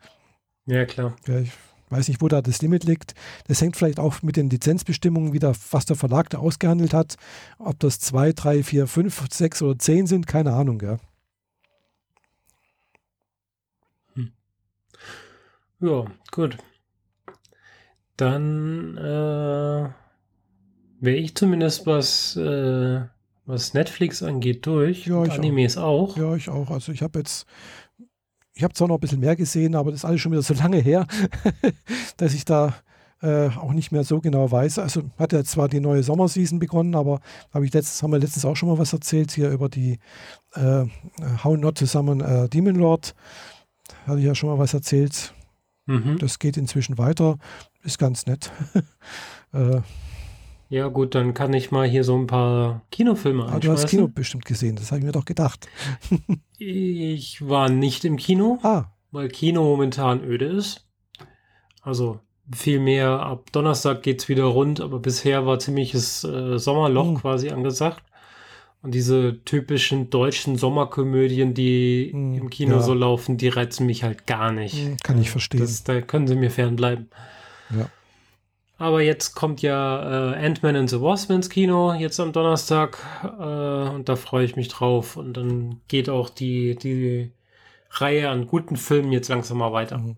Ja, 0.67 0.85
klar. 0.85 1.17
Ja, 1.27 1.41
ich 1.41 1.51
weiß 1.91 2.09
nicht, 2.09 2.23
wo 2.23 2.29
da 2.29 2.41
das 2.41 2.63
Limit 2.63 2.85
liegt. 2.85 3.15
Das 3.49 3.61
hängt 3.61 3.77
vielleicht 3.77 4.01
auch 4.01 4.23
mit 4.23 4.37
den 4.37 4.49
Lizenzbestimmungen 4.49 5.33
wieder, 5.33 5.55
was 5.71 5.85
der 5.85 5.97
Verlag 5.97 6.31
da 6.31 6.39
ausgehandelt 6.39 6.95
hat. 6.95 7.17
Ob 7.59 7.79
das 7.81 8.01
zwei, 8.01 8.33
drei, 8.33 8.63
vier, 8.63 8.87
fünf, 8.87 9.25
sechs 9.31 9.63
oder 9.63 9.79
zehn 9.79 10.07
sind, 10.07 10.27
keine 10.27 10.55
Ahnung, 10.55 10.81
ja. 10.81 10.99
Hm. 14.15 14.33
Ja, 15.81 16.07
gut. 16.31 16.57
Dann 18.17 18.97
äh, 18.97 19.91
wäre 21.01 21.17
ich 21.17 21.35
zumindest 21.35 21.87
was, 21.87 22.37
äh, 22.37 23.03
was 23.45 23.75
Netflix 23.75 24.23
angeht 24.23 24.65
durch. 24.67 25.07
Ja, 25.07 25.25
ich 25.25 25.33
Animes 25.33 25.77
auch. 25.77 26.13
auch. 26.13 26.17
Ja, 26.17 26.35
ich 26.37 26.49
auch. 26.49 26.71
Also 26.71 26.93
ich 26.93 27.03
habe 27.03 27.19
jetzt 27.19 27.47
ich 28.55 28.65
habe 28.65 28.75
zwar 28.75 28.89
noch 28.89 28.97
ein 28.97 29.01
bisschen 29.01 29.21
mehr 29.21 29.37
gesehen, 29.37 29.75
aber 29.75 29.91
das 29.91 30.01
ist 30.01 30.05
alles 30.05 30.21
schon 30.21 30.33
wieder 30.33 30.43
so 30.43 30.55
lange 30.55 30.79
her, 30.79 31.07
dass 32.17 32.35
ich 32.35 32.45
da 32.45 32.75
äh, 33.23 33.49
auch 33.49 33.73
nicht 33.73 33.93
mehr 33.93 34.05
so 34.05 34.21
genau 34.21 34.51
weiß. 34.51 34.79
Also 34.79 35.03
hat 35.19 35.33
ja 35.33 35.45
zwar 35.45 35.69
die 35.69 35.81
neue 35.81 36.03
Sommerseason 36.03 36.59
begonnen, 36.59 36.95
aber 36.95 37.21
habe 37.53 37.65
ich 37.65 37.73
letztens, 37.73 38.03
haben 38.03 38.11
wir 38.11 38.19
letztens 38.19 38.45
auch 38.45 38.57
schon 38.57 38.69
mal 38.69 38.79
was 38.79 38.93
erzählt 38.93 39.31
hier 39.31 39.51
über 39.51 39.69
die 39.69 39.99
äh, 40.55 40.85
How 41.43 41.57
Not 41.57 41.79
to 41.79 41.87
Summon 41.87 42.21
äh, 42.21 42.49
Demon 42.49 42.75
Lord. 42.75 43.15
Hatte 44.07 44.19
ich 44.19 44.25
ja 44.25 44.35
schon 44.35 44.51
mal 44.51 44.59
was 44.59 44.75
erzählt. 44.75 45.33
Mhm. 45.87 46.19
Das 46.19 46.39
geht 46.39 46.57
inzwischen 46.57 46.99
weiter. 46.99 47.39
Ist 47.83 47.99
ganz 47.99 48.27
nett. 48.27 48.51
äh, 49.53 49.81
ja, 50.73 50.89
gut, 50.89 51.15
dann 51.15 51.35
kann 51.35 51.53
ich 51.53 51.71
mal 51.71 51.87
hier 51.87 52.03
so 52.03 52.17
ein 52.17 52.27
paar 52.27 52.81
Kinofilme 52.91 53.43
anschauen. 53.43 53.59
Ah, 53.59 53.61
du 53.61 53.73
hast 53.73 53.89
Kino 53.89 54.09
bestimmt 54.09 54.47
gesehen, 54.47 54.75
das 54.75 54.91
habe 54.91 55.01
ich 55.01 55.05
mir 55.05 55.13
doch 55.13 55.27
gedacht. 55.27 55.69
ich 56.59 57.47
war 57.47 57.69
nicht 57.69 58.07
im 58.07 58.17
Kino, 58.17 58.59
ah. 58.63 58.87
weil 59.11 59.29
Kino 59.29 59.63
momentan 59.65 60.25
öde 60.25 60.47
ist. 60.47 60.89
Also 61.83 62.21
vielmehr 62.51 63.21
ab 63.21 63.53
Donnerstag 63.53 64.03
geht 64.03 64.23
es 64.23 64.31
wieder 64.31 64.45
rund, 64.45 64.81
aber 64.81 64.99
bisher 64.99 65.45
war 65.45 65.59
ziemliches 65.59 66.25
äh, 66.25 66.59
Sommerloch 66.59 67.11
mhm. 67.11 67.17
quasi 67.17 67.51
angesagt. 67.51 68.03
Und 68.81 68.95
diese 68.95 69.45
typischen 69.45 70.09
deutschen 70.09 70.57
Sommerkomödien, 70.57 71.53
die 71.53 72.13
mhm, 72.15 72.35
im 72.35 72.49
Kino 72.49 72.77
ja. 72.77 72.81
so 72.81 72.95
laufen, 72.95 73.37
die 73.37 73.49
reizen 73.49 73.85
mich 73.85 74.05
halt 74.05 74.27
gar 74.27 74.51
nicht. 74.53 74.77
Hm, 74.77 74.97
kann 75.03 75.21
ich 75.21 75.31
verstehen. 75.31 75.61
Das, 75.61 75.85
da 75.85 76.01
können 76.01 76.27
sie 76.27 76.35
mir 76.35 76.51
fernbleiben. 76.51 77.11
Ja. 77.77 77.91
Aber 78.79 79.01
jetzt 79.01 79.35
kommt 79.35 79.63
ja 79.63 80.33
äh, 80.33 80.47
Ant-Man 80.47 80.77
and 80.77 80.91
the 80.91 81.01
Wasp 81.01 81.31
ins 81.31 81.49
Kino, 81.49 81.93
jetzt 81.95 82.19
am 82.19 82.33
Donnerstag. 82.33 82.99
Äh, 83.23 83.89
und 83.91 84.09
da 84.09 84.17
freue 84.17 84.45
ich 84.45 84.57
mich 84.57 84.69
drauf. 84.69 85.17
Und 85.17 85.37
dann 85.37 85.81
geht 85.89 86.09
auch 86.09 86.31
die, 86.31 86.75
die 86.77 87.31
Reihe 87.91 88.29
an 88.29 88.47
guten 88.47 88.77
Filmen 88.77 89.13
jetzt 89.13 89.29
langsam 89.29 89.59
mal 89.59 89.73
weiter. 89.73 89.99
Mhm. 89.99 90.17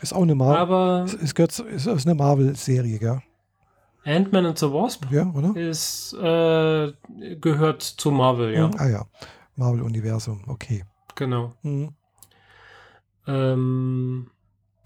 Ist 0.00 0.12
auch 0.12 0.22
eine 0.22 0.34
Marvel. 0.34 0.56
Aber 0.56 1.04
ist, 1.04 1.38
ist, 1.38 1.60
ist, 1.60 1.86
ist 1.86 2.06
eine 2.06 2.14
Marvel-Serie, 2.14 2.98
gell? 2.98 3.22
Ant-Man 4.04 4.46
and 4.46 4.58
the 4.58 4.66
Wasp? 4.66 5.06
Ja, 5.10 5.26
oder? 5.34 5.56
Ist, 5.56 6.12
äh, 6.14 6.92
gehört 7.40 7.82
zu 7.82 8.12
Marvel, 8.12 8.54
ja. 8.54 8.68
Mhm. 8.68 8.74
Ah 8.78 8.88
ja, 8.88 9.06
Marvel-Universum, 9.56 10.44
okay. 10.46 10.84
Genau. 11.16 11.54
Mhm. 11.62 11.90
Ähm, 13.26 14.30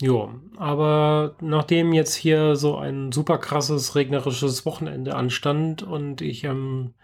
ja, 0.00 0.28
aber 0.56 1.36
nachdem 1.40 1.92
jetzt 1.92 2.14
hier 2.14 2.56
so 2.56 2.76
ein 2.76 3.12
super 3.12 3.38
krasses 3.38 3.94
regnerisches 3.94 4.64
Wochenende 4.64 5.14
anstand 5.14 5.82
und 5.82 6.22
ich 6.22 6.48
am 6.48 6.94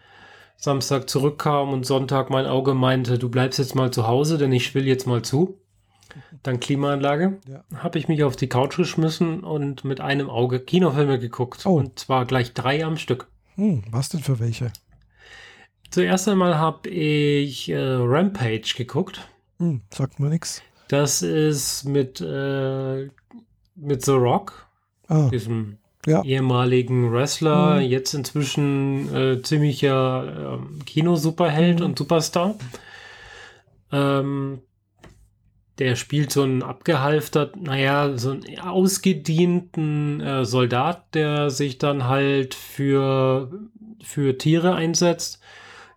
Samstag 0.57 1.11
zurückkam 1.11 1.73
und 1.75 1.85
Sonntag 1.85 2.31
mein 2.31 2.47
Auge 2.47 2.73
meinte, 2.73 3.19
du 3.19 3.29
bleibst 3.29 3.59
jetzt 3.59 3.75
mal 3.75 3.91
zu 3.91 4.07
Hause, 4.07 4.39
denn 4.39 4.53
ich 4.53 4.75
will 4.75 4.87
jetzt 4.87 5.07
mal 5.07 5.21
zu, 5.21 5.61
dann 6.43 6.59
Klimaanlage, 6.59 7.39
ja. 7.47 7.65
habe 7.75 7.99
ich 7.99 8.09
mich 8.09 8.23
auf 8.25 8.37
die 8.37 8.49
Couch 8.49 8.77
geschmissen 8.77 9.41
und 9.41 9.85
mit 9.85 10.01
einem 10.01 10.31
Auge 10.31 10.61
Kinofilme 10.61 11.19
geguckt. 11.19 11.67
Oh. 11.67 11.75
Und 11.75 11.99
zwar 11.99 12.25
gleich 12.25 12.55
drei 12.55 12.85
am 12.85 12.97
Stück. 12.97 13.29
Hm, 13.57 13.85
was 13.91 14.09
denn 14.09 14.21
für 14.21 14.39
welche? 14.41 14.73
Zuerst 15.91 16.29
einmal 16.29 16.57
habe 16.57 16.89
ich 16.89 17.69
äh, 17.69 17.77
Rampage 17.77 18.75
geguckt. 18.77 19.29
Hm, 19.59 19.83
sagt 19.91 20.19
mir 20.19 20.31
nichts. 20.31 20.63
Das 20.89 21.23
ist 21.23 21.85
mit, 21.85 22.21
äh, 22.21 23.09
mit 23.75 24.05
The 24.05 24.13
Rock, 24.13 24.67
ah, 25.09 25.29
diesem 25.29 25.79
ja. 26.07 26.23
ehemaligen 26.23 27.13
Wrestler, 27.13 27.77
mhm. 27.77 27.83
jetzt 27.83 28.15
inzwischen 28.15 29.15
äh, 29.15 29.43
ziemlicher 29.43 30.59
äh, 30.61 30.85
Kinosuperheld 30.85 31.81
mhm. 31.81 31.87
und 31.87 31.99
Superstar. 31.99 32.55
Ähm, 33.93 34.61
der 35.79 35.95
spielt 35.97 36.33
so 36.33 36.43
einen 36.43 36.63
abgehalftert, 36.63 37.57
naja, 37.57 38.17
so 38.17 38.31
einen 38.31 38.59
ausgedienten 38.61 40.21
äh, 40.21 40.45
Soldat, 40.45 41.15
der 41.15 41.51
sich 41.51 41.77
dann 41.77 42.05
halt 42.05 42.55
für, 42.55 43.51
für 44.03 44.39
Tiere 44.39 44.75
einsetzt, 44.75 45.41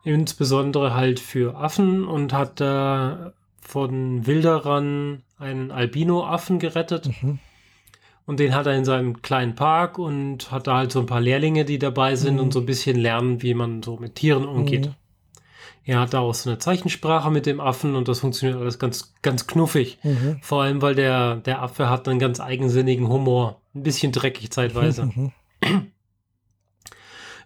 insbesondere 0.04 0.94
halt 0.96 1.20
für 1.22 1.56
Affen 1.56 2.06
und 2.06 2.34
hat 2.34 2.60
da 2.60 3.34
von 3.70 4.26
Wilderern 4.26 5.22
einen 5.38 5.70
Albino-Affen 5.70 6.58
gerettet. 6.58 7.08
Mhm. 7.22 7.38
Und 8.26 8.40
den 8.40 8.56
hat 8.56 8.66
er 8.66 8.76
in 8.76 8.84
seinem 8.84 9.22
kleinen 9.22 9.54
Park 9.54 10.00
und 10.00 10.52
hat 10.52 10.66
da 10.66 10.78
halt 10.78 10.92
so 10.92 11.00
ein 11.00 11.06
paar 11.06 11.22
Lehrlinge, 11.22 11.66
die 11.66 11.78
dabei 11.78 12.16
sind 12.16 12.36
mhm. 12.36 12.42
und 12.42 12.54
so 12.54 12.62
ein 12.62 12.66
bisschen 12.66 12.98
lernen, 12.98 13.44
wie 13.44 13.54
man 13.54 13.84
so 13.84 13.98
mit 13.98 14.16
Tieren 14.16 14.48
umgeht. 14.48 14.88
Mhm. 14.88 14.96
Er 15.86 16.00
hat 16.00 16.16
da 16.16 16.20
auch 16.20 16.34
so 16.34 16.50
eine 16.50 16.58
Zeichensprache 16.58 17.30
mit 17.30 17.46
dem 17.46 17.60
Affen 17.60 17.96
und 17.96 18.08
das 18.08 18.22
funktioniert 18.22 18.60
alles 18.60 18.80
ganz, 18.80 19.14
ganz 19.22 19.46
knuffig. 19.46 20.00
Mhm. 20.02 20.40
Vor 20.42 20.64
allem, 20.64 20.82
weil 20.82 20.96
der, 20.96 21.36
der 21.36 21.62
Affe 21.62 21.92
hat 21.92 22.08
einen 22.08 22.20
ganz 22.20 22.40
eigensinnigen 22.40 23.08
Humor. 23.08 23.62
Ein 23.76 23.84
bisschen 23.84 24.12
dreckig 24.12 24.52
zeitweise. 24.52 25.06
Mhm. 25.06 25.32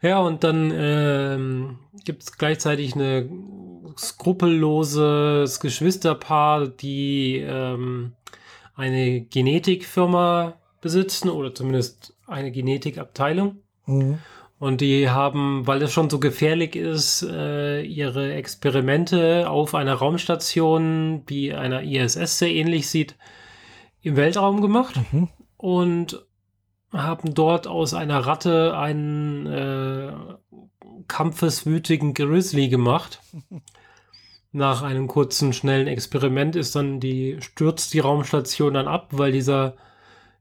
Ja, 0.02 0.20
und 0.20 0.44
dann 0.44 0.72
ähm, 0.74 1.80
gibt 2.04 2.24
es 2.24 2.38
gleichzeitig 2.38 2.94
eine 2.94 3.30
skrupelloses 3.98 5.60
Geschwisterpaar, 5.60 6.68
die 6.68 7.38
ähm, 7.38 8.14
eine 8.76 9.22
Genetikfirma 9.22 10.56
besitzen 10.82 11.30
oder 11.30 11.54
zumindest 11.54 12.16
eine 12.28 12.52
Genetikabteilung. 12.52 13.58
Mhm. 13.86 14.20
Und 14.60 14.80
die 14.80 15.10
haben, 15.10 15.68
weil 15.68 15.82
es 15.82 15.91
schon 15.91 16.10
so 16.10 16.20
gefährlich 16.20 16.76
ist, 16.76 17.22
äh, 17.24 17.82
ihre 17.82 18.34
Experimente 18.34 19.50
auf 19.50 19.76
einer 19.76 19.96
Raumstation, 19.96 21.26
die 21.26 21.54
einer 21.54 21.84
ISS 21.84 22.39
sehr 22.39 22.52
ähnlich 22.52 22.88
sieht, 22.88 23.16
im 24.02 24.16
Weltraum 24.16 24.62
gemacht. 24.62 24.96
Mhm. 25.12 25.30
Und 25.58 26.26
haben 26.94 27.34
dort 27.34 27.68
aus 27.68 27.94
einer 27.94 28.20
Ratte 28.20 28.78
einen 28.78 29.48
äh, 29.48 30.14
kampfeswütigen 31.08 32.14
Grizzly 32.14 32.70
gemacht. 32.70 33.22
Nach 34.56 34.84
einem 34.84 35.08
kurzen, 35.08 35.51
schnellen 35.51 35.88
Experiment 35.88 36.56
ist 36.56 36.76
dann 36.76 36.99
die, 36.99 37.38
stürzt 37.41 37.93
die 37.93 37.99
Raumstation 37.99 38.76
dann 38.76 38.88
ab, 38.88 39.08
weil 39.12 39.32
dieser, 39.32 39.76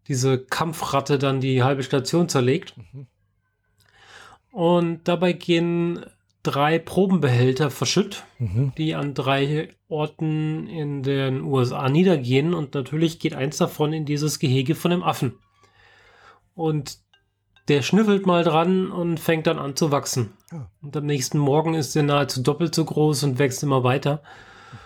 diese 0.07 0.39
Kampfratte 0.39 1.19
dann 1.19 1.41
die 1.41 1.63
halbe 1.63 1.83
Station 1.83 2.29
zerlegt. 2.29 2.75
Mhm. 2.77 3.07
Und 4.53 5.09
dabei 5.09 5.33
gehen 5.33 6.05
drei 6.43 6.79
Probenbehälter 6.79 7.71
verschütt, 7.71 8.25
mhm. 8.39 8.73
die 8.77 8.95
an 8.95 9.15
drei 9.15 9.71
Orten 9.89 10.67
in 10.67 11.03
den 11.03 11.41
USA 11.41 11.89
niedergehen. 11.89 12.53
Und 12.53 12.75
natürlich 12.75 13.19
geht 13.19 13.35
eins 13.35 13.57
davon 13.57 13.95
in 13.95 14.05
dieses 14.05 14.39
Gehege 14.39 14.75
von 14.75 14.91
dem 14.91 15.03
Affen. 15.03 15.39
Und 16.55 16.99
der 17.69 17.83
schnüffelt 17.83 18.27
mal 18.27 18.45
dran 18.45 18.91
und 18.91 19.21
fängt 19.21 19.47
dann 19.47 19.59
an 19.59 19.77
zu 19.77 19.91
wachsen. 19.91 20.33
Ja. 20.51 20.69
Und 20.83 20.97
am 20.97 21.07
nächsten 21.07 21.39
Morgen 21.39 21.75
ist 21.75 21.95
er 21.95 22.03
nahezu 22.03 22.43
doppelt 22.43 22.75
so 22.75 22.85
groß 22.85 23.25
und 23.25 23.39
wächst 23.39 23.63
immer 23.63 23.85
weiter. 23.85 24.23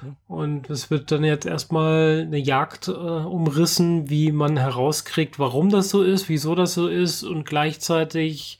Mhm. 0.02 0.16
Und 0.26 0.70
es 0.70 0.90
wird 0.90 1.10
dann 1.10 1.24
jetzt 1.24 1.46
erstmal 1.46 2.24
eine 2.26 2.38
Jagd 2.38 2.88
äh, 2.88 2.92
umrissen, 2.92 4.10
wie 4.10 4.32
man 4.32 4.56
herauskriegt, 4.56 5.38
warum 5.38 5.70
das 5.70 5.90
so 5.90 6.02
ist, 6.02 6.28
wieso 6.28 6.54
das 6.54 6.74
so 6.74 6.88
ist. 6.88 7.22
Und 7.22 7.44
gleichzeitig 7.46 8.58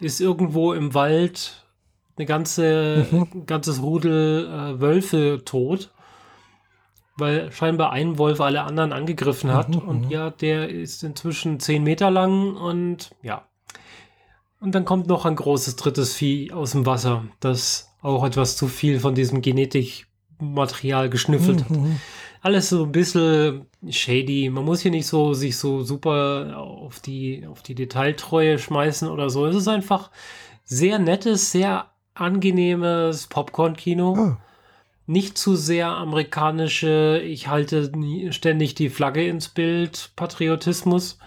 ist 0.00 0.20
irgendwo 0.20 0.72
im 0.72 0.94
Wald 0.94 1.64
eine 2.16 2.26
ganze, 2.26 3.06
mhm. 3.10 3.28
ein 3.34 3.46
ganzes 3.46 3.82
Rudel 3.82 4.46
äh, 4.46 4.80
Wölfe 4.80 5.42
tot 5.44 5.90
weil 7.16 7.52
scheinbar 7.52 7.92
ein 7.92 8.18
Wolf 8.18 8.40
alle 8.40 8.62
anderen 8.62 8.92
angegriffen 8.92 9.52
hat. 9.52 9.68
Mhm, 9.68 9.78
und 9.78 10.04
mhm. 10.06 10.10
ja, 10.10 10.30
der 10.30 10.68
ist 10.68 11.02
inzwischen 11.04 11.60
zehn 11.60 11.82
Meter 11.82 12.10
lang 12.10 12.56
und 12.56 13.14
ja. 13.22 13.46
Und 14.60 14.74
dann 14.74 14.84
kommt 14.84 15.06
noch 15.06 15.26
ein 15.26 15.36
großes 15.36 15.76
drittes 15.76 16.14
Vieh 16.14 16.52
aus 16.52 16.72
dem 16.72 16.86
Wasser, 16.86 17.24
das 17.40 17.94
auch 18.00 18.24
etwas 18.24 18.56
zu 18.56 18.66
viel 18.66 18.98
von 18.98 19.14
diesem 19.14 19.42
Genetikmaterial 19.42 21.10
geschnüffelt 21.10 21.64
hat. 21.64 21.70
Mhm, 21.70 22.00
Alles 22.40 22.70
so 22.70 22.84
ein 22.84 22.92
bisschen 22.92 23.66
shady. 23.88 24.50
Man 24.50 24.64
muss 24.64 24.80
hier 24.80 24.90
nicht 24.90 25.06
so 25.06 25.32
sich 25.34 25.56
so 25.56 25.82
super 25.82 26.56
auf 26.58 27.00
die, 27.00 27.46
auf 27.46 27.62
die 27.62 27.74
Detailtreue 27.74 28.58
schmeißen 28.58 29.08
oder 29.08 29.30
so. 29.30 29.46
Es 29.46 29.56
ist 29.56 29.68
einfach 29.68 30.10
sehr 30.64 30.98
nettes, 30.98 31.52
sehr 31.52 31.90
angenehmes 32.14 33.26
Popcorn-Kino. 33.26 34.16
Oh 34.18 34.36
nicht 35.06 35.36
zu 35.36 35.56
sehr 35.56 35.88
amerikanische, 35.88 37.20
ich 37.24 37.48
halte 37.48 37.92
ständig 38.30 38.74
die 38.74 38.88
Flagge 38.88 39.26
ins 39.26 39.48
Bild, 39.48 40.12
Patriotismus. 40.16 41.18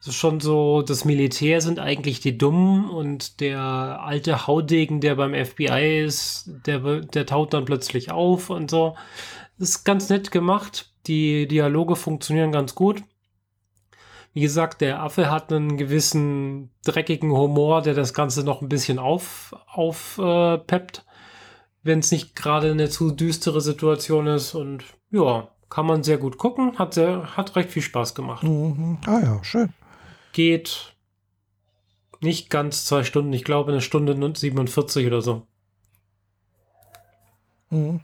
Es 0.00 0.08
ist 0.08 0.14
schon 0.16 0.40
so, 0.40 0.82
das 0.82 1.04
Militär 1.04 1.60
sind 1.60 1.78
eigentlich 1.78 2.20
die 2.20 2.36
Dummen 2.36 2.88
und 2.88 3.40
der 3.40 3.60
alte 3.60 4.46
Haudegen, 4.46 5.00
der 5.00 5.14
beim 5.14 5.32
FBI 5.32 6.04
ist, 6.04 6.50
der, 6.66 7.02
der 7.02 7.26
taut 7.26 7.54
dann 7.54 7.64
plötzlich 7.64 8.10
auf 8.10 8.50
und 8.50 8.70
so. 8.70 8.96
Das 9.58 9.68
ist 9.68 9.84
ganz 9.84 10.08
nett 10.08 10.32
gemacht. 10.32 10.90
Die 11.06 11.46
Dialoge 11.46 11.94
funktionieren 11.94 12.50
ganz 12.50 12.74
gut. 12.74 13.02
Wie 14.32 14.40
gesagt, 14.40 14.80
der 14.80 15.02
Affe 15.02 15.30
hat 15.30 15.52
einen 15.52 15.76
gewissen 15.76 16.70
dreckigen 16.84 17.32
Humor, 17.32 17.82
der 17.82 17.94
das 17.94 18.14
Ganze 18.14 18.42
noch 18.44 18.62
ein 18.62 18.68
bisschen 18.68 18.98
auf, 18.98 19.54
aufpeppt. 19.66 20.98
Äh, 20.98 21.11
wenn 21.82 21.98
es 21.98 22.12
nicht 22.12 22.36
gerade 22.36 22.70
eine 22.70 22.88
zu 22.88 23.10
düstere 23.10 23.60
Situation 23.60 24.26
ist. 24.26 24.54
Und 24.54 24.84
ja, 25.10 25.48
kann 25.68 25.86
man 25.86 26.02
sehr 26.02 26.18
gut 26.18 26.38
gucken. 26.38 26.78
Hat, 26.78 26.94
sehr, 26.94 27.36
hat 27.36 27.56
recht 27.56 27.70
viel 27.70 27.82
Spaß 27.82 28.14
gemacht. 28.14 28.42
Mhm. 28.42 28.98
Ah 29.06 29.20
ja, 29.20 29.44
schön. 29.44 29.72
Geht 30.32 30.94
nicht 32.20 32.50
ganz 32.50 32.84
zwei 32.84 33.04
Stunden. 33.04 33.32
Ich 33.32 33.44
glaube 33.44 33.72
eine 33.72 33.80
Stunde 33.80 34.16
47 34.34 35.06
oder 35.06 35.22
so. 35.22 35.46
Mhm. 37.70 38.00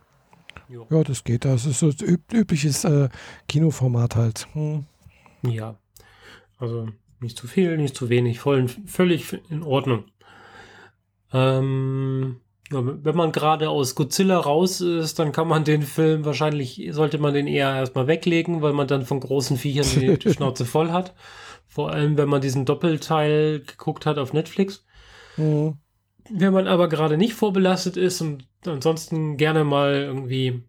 Ja, 0.68 1.02
das 1.02 1.24
geht. 1.24 1.44
Das 1.44 1.64
ist 1.64 1.78
so 1.78 1.88
üb 1.88 2.32
übliches 2.32 2.84
äh, 2.84 3.08
Kinoformat 3.48 4.16
halt. 4.16 4.48
Mhm. 4.54 4.84
Ja. 5.42 5.76
Also 6.58 6.88
nicht 7.20 7.38
zu 7.38 7.46
viel, 7.46 7.76
nicht 7.76 7.96
zu 7.96 8.08
wenig. 8.08 8.40
Voll, 8.40 8.68
völlig 8.86 9.38
in 9.50 9.62
Ordnung. 9.62 10.04
Ähm, 11.32 12.40
ja, 12.70 12.82
wenn 12.84 13.16
man 13.16 13.32
gerade 13.32 13.70
aus 13.70 13.94
Godzilla 13.94 14.38
raus 14.38 14.80
ist, 14.80 15.18
dann 15.18 15.32
kann 15.32 15.48
man 15.48 15.64
den 15.64 15.82
Film 15.82 16.24
wahrscheinlich, 16.24 16.88
sollte 16.90 17.18
man 17.18 17.32
den 17.32 17.46
eher 17.46 17.74
erstmal 17.74 18.06
weglegen, 18.06 18.60
weil 18.60 18.74
man 18.74 18.86
dann 18.86 19.06
von 19.06 19.20
großen 19.20 19.56
Viechern 19.56 19.86
die, 19.98 20.18
die 20.18 20.32
Schnauze 20.34 20.64
voll 20.64 20.90
hat. 20.90 21.14
Vor 21.66 21.90
allem, 21.90 22.18
wenn 22.18 22.28
man 22.28 22.40
diesen 22.40 22.64
Doppelteil 22.64 23.60
geguckt 23.60 24.04
hat 24.04 24.18
auf 24.18 24.32
Netflix. 24.32 24.84
Mhm. 25.36 25.78
Wenn 26.30 26.52
man 26.52 26.66
aber 26.66 26.88
gerade 26.88 27.16
nicht 27.16 27.34
vorbelastet 27.34 27.96
ist 27.96 28.20
und 28.20 28.46
ansonsten 28.66 29.38
gerne 29.38 29.64
mal 29.64 29.94
irgendwie 29.94 30.62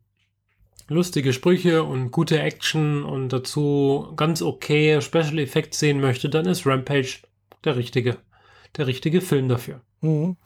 lustige 0.87 1.33
Sprüche 1.33 1.83
und 1.83 2.11
gute 2.11 2.39
Action 2.39 3.03
und 3.03 3.33
dazu 3.33 4.13
ganz 4.15 4.41
okay 4.41 5.01
Special 5.01 5.39
Effects 5.39 5.79
sehen 5.79 5.99
möchte, 5.99 6.29
dann 6.29 6.45
ist 6.45 6.65
Rampage 6.65 7.19
der 7.65 7.75
richtige, 7.75 8.17
der 8.77 8.87
richtige 8.87 9.19
Film 9.19 9.49
dafür. 9.49 9.81
Mhm. 10.01 10.37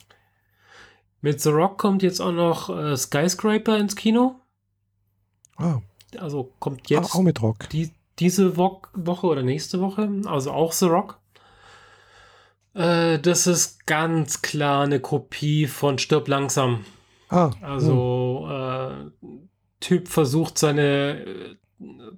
Mit 1.24 1.40
The 1.40 1.52
Rock 1.52 1.78
kommt 1.78 2.04
jetzt 2.04 2.20
auch 2.20 2.34
noch 2.34 2.70
äh, 2.70 2.98
Skyscraper 2.98 3.78
ins 3.78 3.96
Kino. 3.96 4.42
Ah. 5.56 5.80
Also 6.18 6.52
kommt 6.60 6.90
jetzt. 6.90 7.16
Auch 7.16 7.22
mit 7.22 7.42
Rock. 7.42 7.70
Die, 7.70 7.92
diese 8.20 8.58
Wo 8.58 8.82
Woche 8.94 9.28
oder 9.28 9.42
nächste 9.42 9.80
Woche. 9.80 10.12
Also 10.26 10.52
auch 10.52 10.74
The 10.74 10.88
Rock. 10.88 11.20
Äh, 12.74 13.20
das 13.20 13.48
ist 13.48 13.86
ganz 13.86 14.42
klar 14.42 14.84
eine 14.84 15.00
Kopie 15.00 15.66
von 15.68 15.98
Stirb 15.98 16.28
langsam. 16.28 16.84
Ah. 17.30 17.52
Also 17.62 18.46
hm. 18.50 19.12
äh, 19.22 19.38
Typ 19.80 20.10
versucht 20.10 20.58
seine 20.58 21.26
äh, 21.26 21.56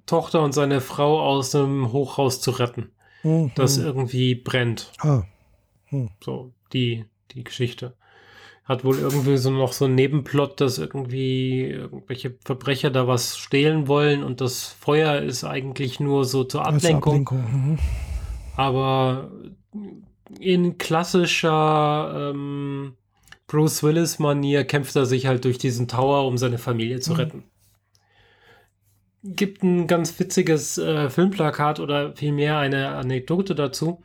Tochter 0.06 0.42
und 0.42 0.50
seine 0.50 0.80
Frau 0.80 1.20
aus 1.20 1.52
dem 1.52 1.92
Hochhaus 1.92 2.40
zu 2.40 2.50
retten, 2.50 2.90
hm, 3.22 3.52
das 3.54 3.78
irgendwie 3.78 4.34
brennt. 4.34 4.90
Ah. 4.98 5.22
Hm. 5.84 6.10
So, 6.24 6.52
die, 6.72 7.04
die 7.30 7.44
Geschichte 7.44 7.94
hat 8.66 8.84
wohl 8.84 8.98
irgendwie 8.98 9.36
so 9.36 9.50
noch 9.50 9.72
so 9.72 9.84
einen 9.84 9.94
Nebenplot, 9.94 10.60
dass 10.60 10.78
irgendwie 10.78 11.66
irgendwelche 11.66 12.34
Verbrecher 12.44 12.90
da 12.90 13.06
was 13.06 13.38
stehlen 13.38 13.86
wollen 13.86 14.24
und 14.24 14.40
das 14.40 14.64
Feuer 14.64 15.22
ist 15.22 15.44
eigentlich 15.44 16.00
nur 16.00 16.24
so 16.24 16.42
zur 16.42 16.66
Ablenkung. 16.66 17.28
Ablenkung. 17.28 17.38
Mhm. 17.38 17.78
Aber 18.56 19.30
in 20.40 20.78
klassischer 20.78 22.32
ähm, 22.34 22.94
Bruce 23.46 23.84
Willis-Manier 23.84 24.64
kämpft 24.64 24.96
er 24.96 25.06
sich 25.06 25.26
halt 25.26 25.44
durch 25.44 25.58
diesen 25.58 25.86
Tower, 25.86 26.26
um 26.26 26.36
seine 26.36 26.58
Familie 26.58 26.98
zu 26.98 27.12
mhm. 27.12 27.16
retten. 27.16 27.44
Gibt 29.22 29.62
ein 29.62 29.86
ganz 29.86 30.18
witziges 30.18 30.76
äh, 30.78 31.08
Filmplakat 31.08 31.78
oder 31.78 32.16
vielmehr 32.16 32.58
eine 32.58 32.88
Anekdote 32.88 33.54
dazu 33.54 34.02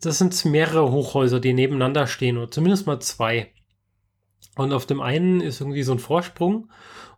das 0.00 0.18
sind 0.18 0.44
mehrere 0.44 0.90
Hochhäuser, 0.90 1.40
die 1.40 1.52
nebeneinander 1.52 2.06
stehen, 2.06 2.38
oder 2.38 2.50
zumindest 2.50 2.86
mal 2.86 3.00
zwei. 3.00 3.52
Und 4.56 4.72
auf 4.72 4.86
dem 4.86 5.00
einen 5.00 5.40
ist 5.40 5.60
irgendwie 5.60 5.82
so 5.82 5.92
ein 5.92 5.98
Vorsprung 5.98 6.70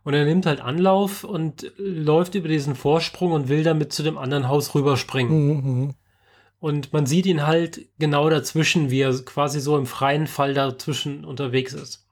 und 0.03 0.13
er 0.13 0.25
nimmt 0.25 0.45
halt 0.45 0.59
Anlauf 0.59 1.23
und 1.23 1.71
läuft 1.77 2.35
über 2.35 2.49
diesen 2.49 2.75
Vorsprung 2.75 3.31
und 3.31 3.47
will 3.47 3.63
damit 3.63 3.93
zu 3.93 4.03
dem 4.03 4.17
anderen 4.17 4.47
Haus 4.47 4.75
rüberspringen. 4.75 5.47
Mhm. 5.47 5.53
mhm. 5.53 5.93
Und 6.61 6.91
man 6.91 7.05
sieht 7.05 7.25
ihn 7.25 7.47
halt 7.47 7.87
genau 7.99 8.29
dazwischen, 8.29 8.91
wie 8.91 8.99
er 8.99 9.13
quasi 9.23 9.61
so 9.61 9.77
im 9.77 9.85
freien 9.85 10.27
Fall 10.27 10.53
dazwischen 10.53 11.23
unterwegs 11.23 11.71
ist. 11.71 12.05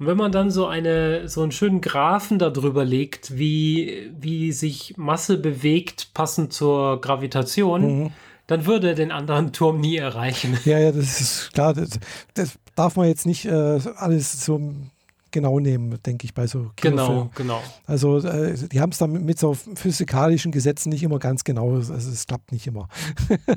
Und 0.00 0.08
wenn 0.08 0.16
man 0.16 0.32
dann 0.32 0.50
so 0.50 0.66
eine, 0.66 1.28
so 1.28 1.42
einen 1.42 1.52
schönen 1.52 1.80
Graphen 1.80 2.40
darüber 2.40 2.84
legt, 2.84 3.38
wie, 3.38 4.10
wie 4.18 4.50
sich 4.50 4.96
Masse 4.96 5.38
bewegt, 5.38 6.12
passend 6.12 6.52
zur 6.52 7.00
Gravitation, 7.00 8.02
mhm 8.02 8.12
dann 8.46 8.66
würde 8.66 8.88
er 8.88 8.94
den 8.94 9.12
anderen 9.12 9.52
Turm 9.52 9.80
nie 9.80 9.96
erreichen. 9.96 10.58
Ja, 10.64 10.78
ja, 10.78 10.92
das 10.92 11.20
ist 11.20 11.52
klar. 11.52 11.74
Das, 11.74 11.90
das 12.34 12.58
darf 12.74 12.96
man 12.96 13.06
jetzt 13.06 13.26
nicht 13.26 13.44
äh, 13.44 13.80
alles 13.96 14.44
so 14.44 14.60
genau 15.30 15.60
nehmen, 15.60 15.98
denke 16.02 16.24
ich, 16.24 16.34
bei 16.34 16.46
so 16.46 16.70
Kinofilmen. 16.76 17.30
Genau, 17.34 17.60
genau. 17.60 17.62
Also 17.86 18.18
äh, 18.18 18.54
die 18.68 18.80
haben 18.80 18.90
es 18.90 18.98
dann 18.98 19.12
mit, 19.12 19.22
mit, 19.22 19.38
so 19.38 19.54
physikalischen 19.54 20.52
Gesetzen 20.52 20.90
nicht 20.90 21.02
immer 21.02 21.18
ganz 21.18 21.44
genau. 21.44 21.76
Also 21.76 21.94
es 21.94 22.26
klappt 22.26 22.52
nicht 22.52 22.66
immer. 22.66 22.88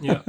ja. 0.01 0.23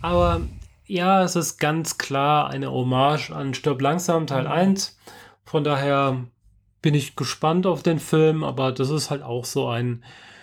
Aber 0.00 0.42
ja, 0.86 1.24
es 1.24 1.34
ist 1.34 1.58
ganz 1.58 1.98
klar 1.98 2.48
eine 2.50 2.70
Hommage 2.70 3.30
an 3.30 3.54
Stirb 3.54 3.80
langsam 3.80 4.26
Teil 4.26 4.46
1. 4.46 4.96
Von 5.44 5.64
daher 5.64 6.24
bin 6.82 6.94
ich 6.94 7.16
gespannt 7.16 7.66
auf 7.66 7.82
den 7.82 7.98
Film, 7.98 8.44
aber 8.44 8.72
das 8.72 8.90
ist 8.90 9.10
halt 9.10 9.22
auch 9.22 9.44
so 9.44 9.68
ein 9.68 9.86
Mhm. 9.86 10.02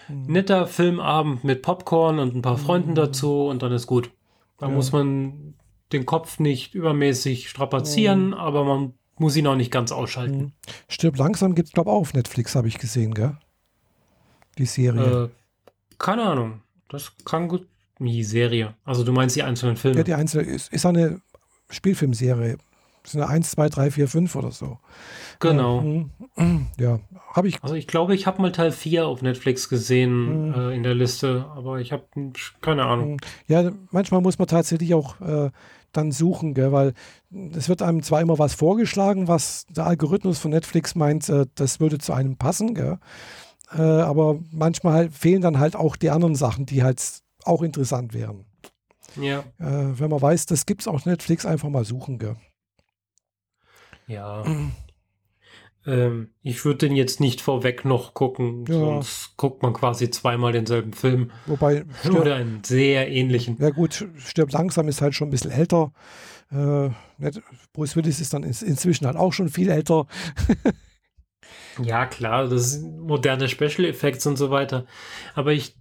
Netter 0.09 0.67
Filmabend 0.67 1.43
mit 1.43 1.61
Popcorn 1.61 2.19
und 2.19 2.35
ein 2.35 2.41
paar 2.41 2.57
Freunden 2.57 2.91
mhm. 2.91 2.95
dazu 2.95 3.47
und 3.47 3.61
dann 3.61 3.71
ist 3.71 3.87
gut. 3.87 4.11
Da 4.57 4.67
ja. 4.67 4.73
muss 4.73 4.91
man 4.91 5.53
den 5.91 6.05
Kopf 6.05 6.39
nicht 6.39 6.75
übermäßig 6.75 7.49
strapazieren, 7.49 8.27
mhm. 8.27 8.33
aber 8.33 8.63
man 8.63 8.93
muss 9.17 9.35
ihn 9.35 9.47
auch 9.47 9.55
nicht 9.55 9.71
ganz 9.71 9.91
ausschalten. 9.91 10.37
Mhm. 10.37 10.51
Stirb 10.87 11.17
langsam 11.17 11.55
gibt 11.55 11.69
es, 11.69 11.73
glaube 11.73 11.89
ich, 11.89 11.95
auch 11.95 12.01
auf 12.01 12.13
Netflix, 12.13 12.55
habe 12.55 12.67
ich 12.67 12.77
gesehen, 12.77 13.13
gell? 13.13 13.37
Die 14.57 14.65
Serie. 14.65 15.25
Äh, 15.25 15.29
keine 15.97 16.23
Ahnung. 16.23 16.61
Das 16.89 17.11
kann 17.25 17.47
gut. 17.47 17.67
Die 17.99 18.23
Serie. 18.23 18.75
Also 18.85 19.03
du 19.03 19.11
meinst 19.11 19.35
die 19.35 19.43
einzelnen 19.43 19.75
Filme. 19.75 19.97
Ja, 19.97 20.03
die 20.03 20.13
einzelne 20.13 20.43
ist, 20.43 20.71
ist 20.71 20.85
eine 20.85 21.21
Spielfilmserie. 21.69 22.57
Sind 23.09 23.21
1, 23.21 23.51
2, 23.51 23.69
3, 23.69 23.91
4, 23.91 24.07
5 24.07 24.35
oder 24.35 24.51
so. 24.51 24.77
Genau. 25.39 25.83
Ja, 26.79 26.99
habe 27.33 27.47
ich. 27.47 27.63
Also 27.63 27.75
ich 27.75 27.87
glaube, 27.87 28.13
ich 28.13 28.27
habe 28.27 28.41
mal 28.41 28.51
Teil 28.51 28.71
4 28.71 29.07
auf 29.07 29.21
Netflix 29.21 29.69
gesehen 29.69 30.49
mhm. 30.49 30.53
äh, 30.53 30.75
in 30.75 30.83
der 30.83 30.95
Liste, 30.95 31.45
aber 31.55 31.79
ich 31.79 31.91
habe 31.91 32.03
keine 32.61 32.85
Ahnung. 32.85 33.19
Ja, 33.47 33.71
manchmal 33.91 34.21
muss 34.21 34.37
man 34.37 34.47
tatsächlich 34.47 34.93
auch 34.93 35.19
äh, 35.21 35.49
dann 35.91 36.11
suchen, 36.11 36.53
gell, 36.53 36.71
weil 36.71 36.93
es 37.55 37.69
wird 37.69 37.81
einem 37.81 38.03
zwar 38.03 38.21
immer 38.21 38.37
was 38.37 38.53
vorgeschlagen, 38.53 39.27
was 39.27 39.65
der 39.69 39.85
Algorithmus 39.85 40.39
von 40.39 40.51
Netflix 40.51 40.95
meint, 40.95 41.29
äh, 41.29 41.45
das 41.55 41.79
würde 41.79 41.97
zu 41.97 42.13
einem 42.13 42.37
passen, 42.37 42.73
gell, 42.73 42.99
äh, 43.71 43.81
aber 43.81 44.39
manchmal 44.51 44.93
halt 44.93 45.13
fehlen 45.13 45.41
dann 45.41 45.59
halt 45.59 45.75
auch 45.75 45.95
die 45.95 46.09
anderen 46.09 46.35
Sachen, 46.35 46.65
die 46.65 46.83
halt 46.83 47.01
auch 47.43 47.61
interessant 47.61 48.13
wären. 48.13 48.45
Ja. 49.15 49.39
Äh, 49.57 49.99
wenn 49.99 50.09
man 50.09 50.21
weiß, 50.21 50.45
das 50.45 50.65
gibt 50.65 50.81
es 50.81 50.87
auf 50.87 51.05
Netflix, 51.05 51.45
einfach 51.45 51.69
mal 51.69 51.85
suchen, 51.85 52.19
gell. 52.19 52.35
Ja. 54.09 54.43
ähm, 55.85 56.31
ich 56.41 56.65
würde 56.65 56.87
den 56.87 56.95
jetzt 56.95 57.21
nicht 57.21 57.41
vorweg 57.41 57.85
noch 57.85 58.13
gucken, 58.13 58.65
ja. 58.67 58.73
sonst 58.73 59.37
guckt 59.37 59.61
man 59.61 59.73
quasi 59.73 60.09
zweimal 60.09 60.51
denselben 60.51 60.93
Film. 60.93 61.31
Wobei. 61.45 61.85
Stirb, 62.01 62.19
Oder 62.19 62.35
einen 62.35 62.63
sehr 62.63 63.09
ähnlichen. 63.09 63.57
Ja, 63.61 63.69
gut, 63.69 64.07
stirbt 64.17 64.51
langsam 64.51 64.87
ist 64.87 65.01
halt 65.01 65.15
schon 65.15 65.29
ein 65.29 65.31
bisschen 65.31 65.51
älter. 65.51 65.93
Äh, 66.51 66.89
Bruce 67.73 67.95
Willis 67.95 68.19
ist 68.19 68.33
dann 68.33 68.43
inzwischen 68.43 69.05
halt 69.05 69.15
auch 69.15 69.31
schon 69.31 69.49
viel 69.49 69.69
älter. 69.69 70.07
ja, 71.83 72.07
klar, 72.07 72.47
das 72.47 72.71
sind 72.71 72.99
moderne 73.01 73.47
Special 73.47 73.85
Effects 73.85 74.25
und 74.25 74.37
so 74.37 74.49
weiter. 74.49 74.85
Aber 75.35 75.53
ich, 75.53 75.75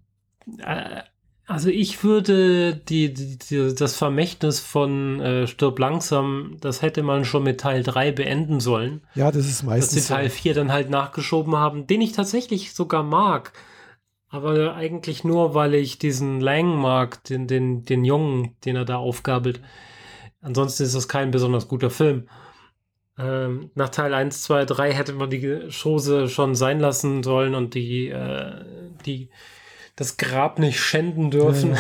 äh, 0.59 1.01
also 1.49 1.71
ich 1.71 2.05
würde 2.05 2.77
die, 2.77 3.13
die, 3.15 3.39
die, 3.39 3.75
das 3.75 3.97
Vermächtnis 3.97 4.61
von 4.61 5.19
äh, 5.19 5.47
Stirb 5.47 5.79
langsam, 5.79 6.59
das 6.61 6.83
hätte 6.83 7.03
man 7.03 7.25
schon 7.25 7.43
mit 7.43 7.61
Teil 7.61 7.83
3 7.83 8.13
beenden 8.13 8.61
sollen. 8.61 9.01
Ja, 9.15 9.33
das 9.33 9.47
ist 9.47 9.63
meistens. 9.63 9.95
Dass 9.95 10.07
sie 10.07 10.13
Teil 10.13 10.29
so. 10.29 10.37
4 10.37 10.55
dann 10.55 10.73
halt 10.73 10.91
nachgeschoben 10.91 11.57
haben, 11.57 11.87
den 11.87 12.03
ich 12.03 12.13
tatsächlich 12.13 12.75
sogar 12.75 13.03
mag. 13.03 13.55
Aber 14.29 14.75
eigentlich 14.75 15.25
nur, 15.25 15.55
weil 15.55 15.75
ich 15.75 15.99
diesen 15.99 16.39
Lang 16.43 16.77
mag, 16.77 17.25
den, 17.25 17.47
den, 17.47 17.83
den 17.87 18.05
Jungen, 18.05 18.55
den 18.67 18.77
er 18.77 18.85
da 18.85 18.97
aufgabelt. 18.97 19.63
Ansonsten 20.43 20.83
ist 20.83 20.95
das 20.95 21.09
kein 21.09 21.31
besonders 21.31 21.67
guter 21.67 21.89
Film. 21.89 22.29
ähm, 23.19 23.71
nach 23.75 23.89
Teil 23.89 24.13
1, 24.13 24.43
2, 24.43 24.67
3 24.67 24.93
hätte 24.93 25.15
man 25.15 25.31
die 25.31 25.71
Chose 25.71 26.29
schon 26.29 26.55
sein 26.55 26.79
lassen 26.79 27.23
sollen 27.23 27.55
und 27.55 27.73
die, 27.73 28.09
äh, 28.09 28.65
die 29.07 29.31
das 29.99 30.17
Grab 30.17 30.61
nicht 30.61 30.79
schänden 30.79 31.33
dürfen. 31.33 31.73
Ja. 31.73 31.77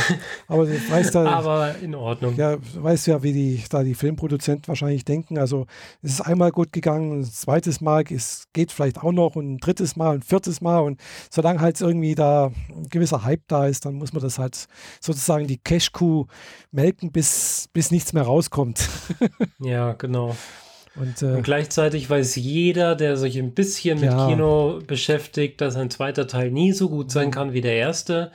Aber 0.48 0.68
weißt 0.68 1.14
da, 1.14 1.24
aber 1.38 1.76
in 1.78 1.94
Ordnung. 1.94 2.34
Ja, 2.36 2.56
du 2.56 2.82
weißt 2.82 3.06
ja, 3.06 3.22
wie 3.22 3.32
die 3.32 3.62
da 3.70 3.84
die 3.84 3.94
Filmproduzenten 3.94 4.66
wahrscheinlich 4.66 5.04
denken. 5.04 5.38
Also 5.38 5.66
es 6.02 6.14
ist 6.14 6.20
einmal 6.22 6.50
gut 6.50 6.72
gegangen, 6.72 7.20
ein 7.20 7.24
zweites 7.24 7.80
Mal 7.80 8.02
es 8.10 8.48
geht 8.52 8.72
vielleicht 8.72 8.98
auch 8.98 9.12
noch 9.12 9.36
und 9.36 9.54
ein 9.54 9.58
drittes 9.58 9.94
Mal, 9.94 10.16
ein 10.16 10.22
viertes 10.22 10.60
Mal 10.60 10.80
und 10.80 11.00
solange 11.30 11.60
halt 11.60 11.80
irgendwie 11.80 12.16
da 12.16 12.50
ein 12.70 12.88
gewisser 12.90 13.22
Hype 13.22 13.46
da 13.46 13.66
ist, 13.66 13.84
dann 13.84 13.94
muss 13.94 14.12
man 14.12 14.20
das 14.20 14.40
halt 14.40 14.66
sozusagen 15.00 15.46
die 15.46 15.58
Cash-Kuh 15.58 16.26
melken, 16.72 17.12
bis, 17.12 17.68
bis 17.72 17.92
nichts 17.92 18.12
mehr 18.12 18.24
rauskommt. 18.24 18.88
ja, 19.60 19.92
genau. 19.92 20.34
Und, 20.98 21.22
äh, 21.22 21.36
und, 21.36 21.42
gleichzeitig 21.42 22.08
weiß 22.08 22.36
jeder, 22.36 22.94
der 22.94 23.16
sich 23.16 23.38
ein 23.38 23.52
bisschen 23.52 24.02
ja. 24.02 24.14
mit 24.16 24.28
Kino 24.28 24.80
beschäftigt, 24.86 25.60
dass 25.60 25.76
ein 25.76 25.90
zweiter 25.90 26.26
Teil 26.26 26.50
nie 26.50 26.72
so 26.72 26.88
gut 26.88 27.10
sein 27.10 27.30
kann 27.30 27.52
wie 27.52 27.60
der 27.60 27.76
erste. 27.76 28.32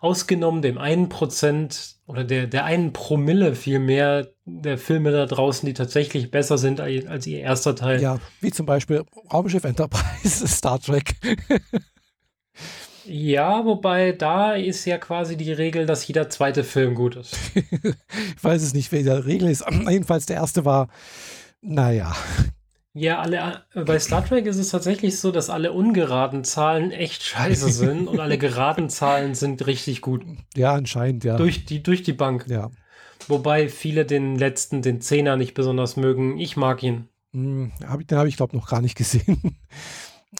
Ausgenommen 0.00 0.60
dem 0.60 0.76
einen 0.78 1.08
Prozent 1.08 1.96
oder 2.06 2.24
der, 2.24 2.46
der 2.46 2.64
einen 2.64 2.92
Promille 2.92 3.54
vielmehr 3.54 4.28
der 4.44 4.76
Filme 4.76 5.10
da 5.10 5.24
draußen, 5.24 5.66
die 5.66 5.72
tatsächlich 5.72 6.30
besser 6.30 6.58
sind 6.58 6.80
als 6.80 7.26
ihr 7.26 7.40
erster 7.40 7.74
Teil. 7.74 8.02
Ja, 8.02 8.18
wie 8.40 8.50
zum 8.50 8.66
Beispiel 8.66 9.02
Raumschiff 9.32 9.64
Enterprise, 9.64 10.46
Star 10.46 10.78
Trek. 10.78 11.14
Ja, 13.06 13.64
wobei 13.64 14.12
da 14.12 14.54
ist 14.54 14.84
ja 14.86 14.98
quasi 14.98 15.36
die 15.36 15.52
Regel, 15.52 15.86
dass 15.86 16.06
jeder 16.06 16.30
zweite 16.30 16.64
Film 16.64 16.94
gut 16.94 17.16
ist. 17.16 17.36
ich 17.54 18.44
weiß 18.44 18.62
es 18.62 18.74
nicht, 18.74 18.92
wer 18.92 19.02
die 19.02 19.08
Regel 19.08 19.50
ist. 19.50 19.64
Jedenfalls 19.88 20.26
der 20.26 20.36
erste 20.36 20.64
war 20.64 20.88
naja. 21.64 22.14
Ja, 22.96 23.18
alle, 23.18 23.62
bei 23.74 23.98
Star 23.98 24.24
Trek 24.24 24.46
ist 24.46 24.56
es 24.56 24.68
tatsächlich 24.68 25.18
so, 25.18 25.32
dass 25.32 25.50
alle 25.50 25.72
ungeraden 25.72 26.44
Zahlen 26.44 26.92
echt 26.92 27.24
scheiße 27.24 27.72
sind 27.72 28.06
und 28.06 28.20
alle 28.20 28.38
geraden 28.38 28.88
Zahlen 28.88 29.34
sind 29.34 29.66
richtig 29.66 30.00
gut. 30.00 30.24
Ja, 30.54 30.74
anscheinend, 30.74 31.24
ja. 31.24 31.36
Durch 31.36 31.64
die, 31.64 31.82
durch 31.82 32.04
die 32.04 32.12
Bank. 32.12 32.46
Ja. 32.48 32.70
Wobei 33.26 33.68
viele 33.68 34.04
den 34.04 34.38
letzten, 34.38 34.80
den 34.80 35.00
Zehner 35.00 35.36
nicht 35.36 35.54
besonders 35.54 35.96
mögen. 35.96 36.38
Ich 36.38 36.56
mag 36.56 36.84
ihn. 36.84 37.08
Hm, 37.32 37.72
hab, 37.84 38.06
den 38.06 38.16
habe 38.16 38.28
ich, 38.28 38.36
glaube 38.36 38.54
ich, 38.54 38.60
noch 38.60 38.68
gar 38.68 38.80
nicht 38.80 38.96
gesehen. 38.96 39.58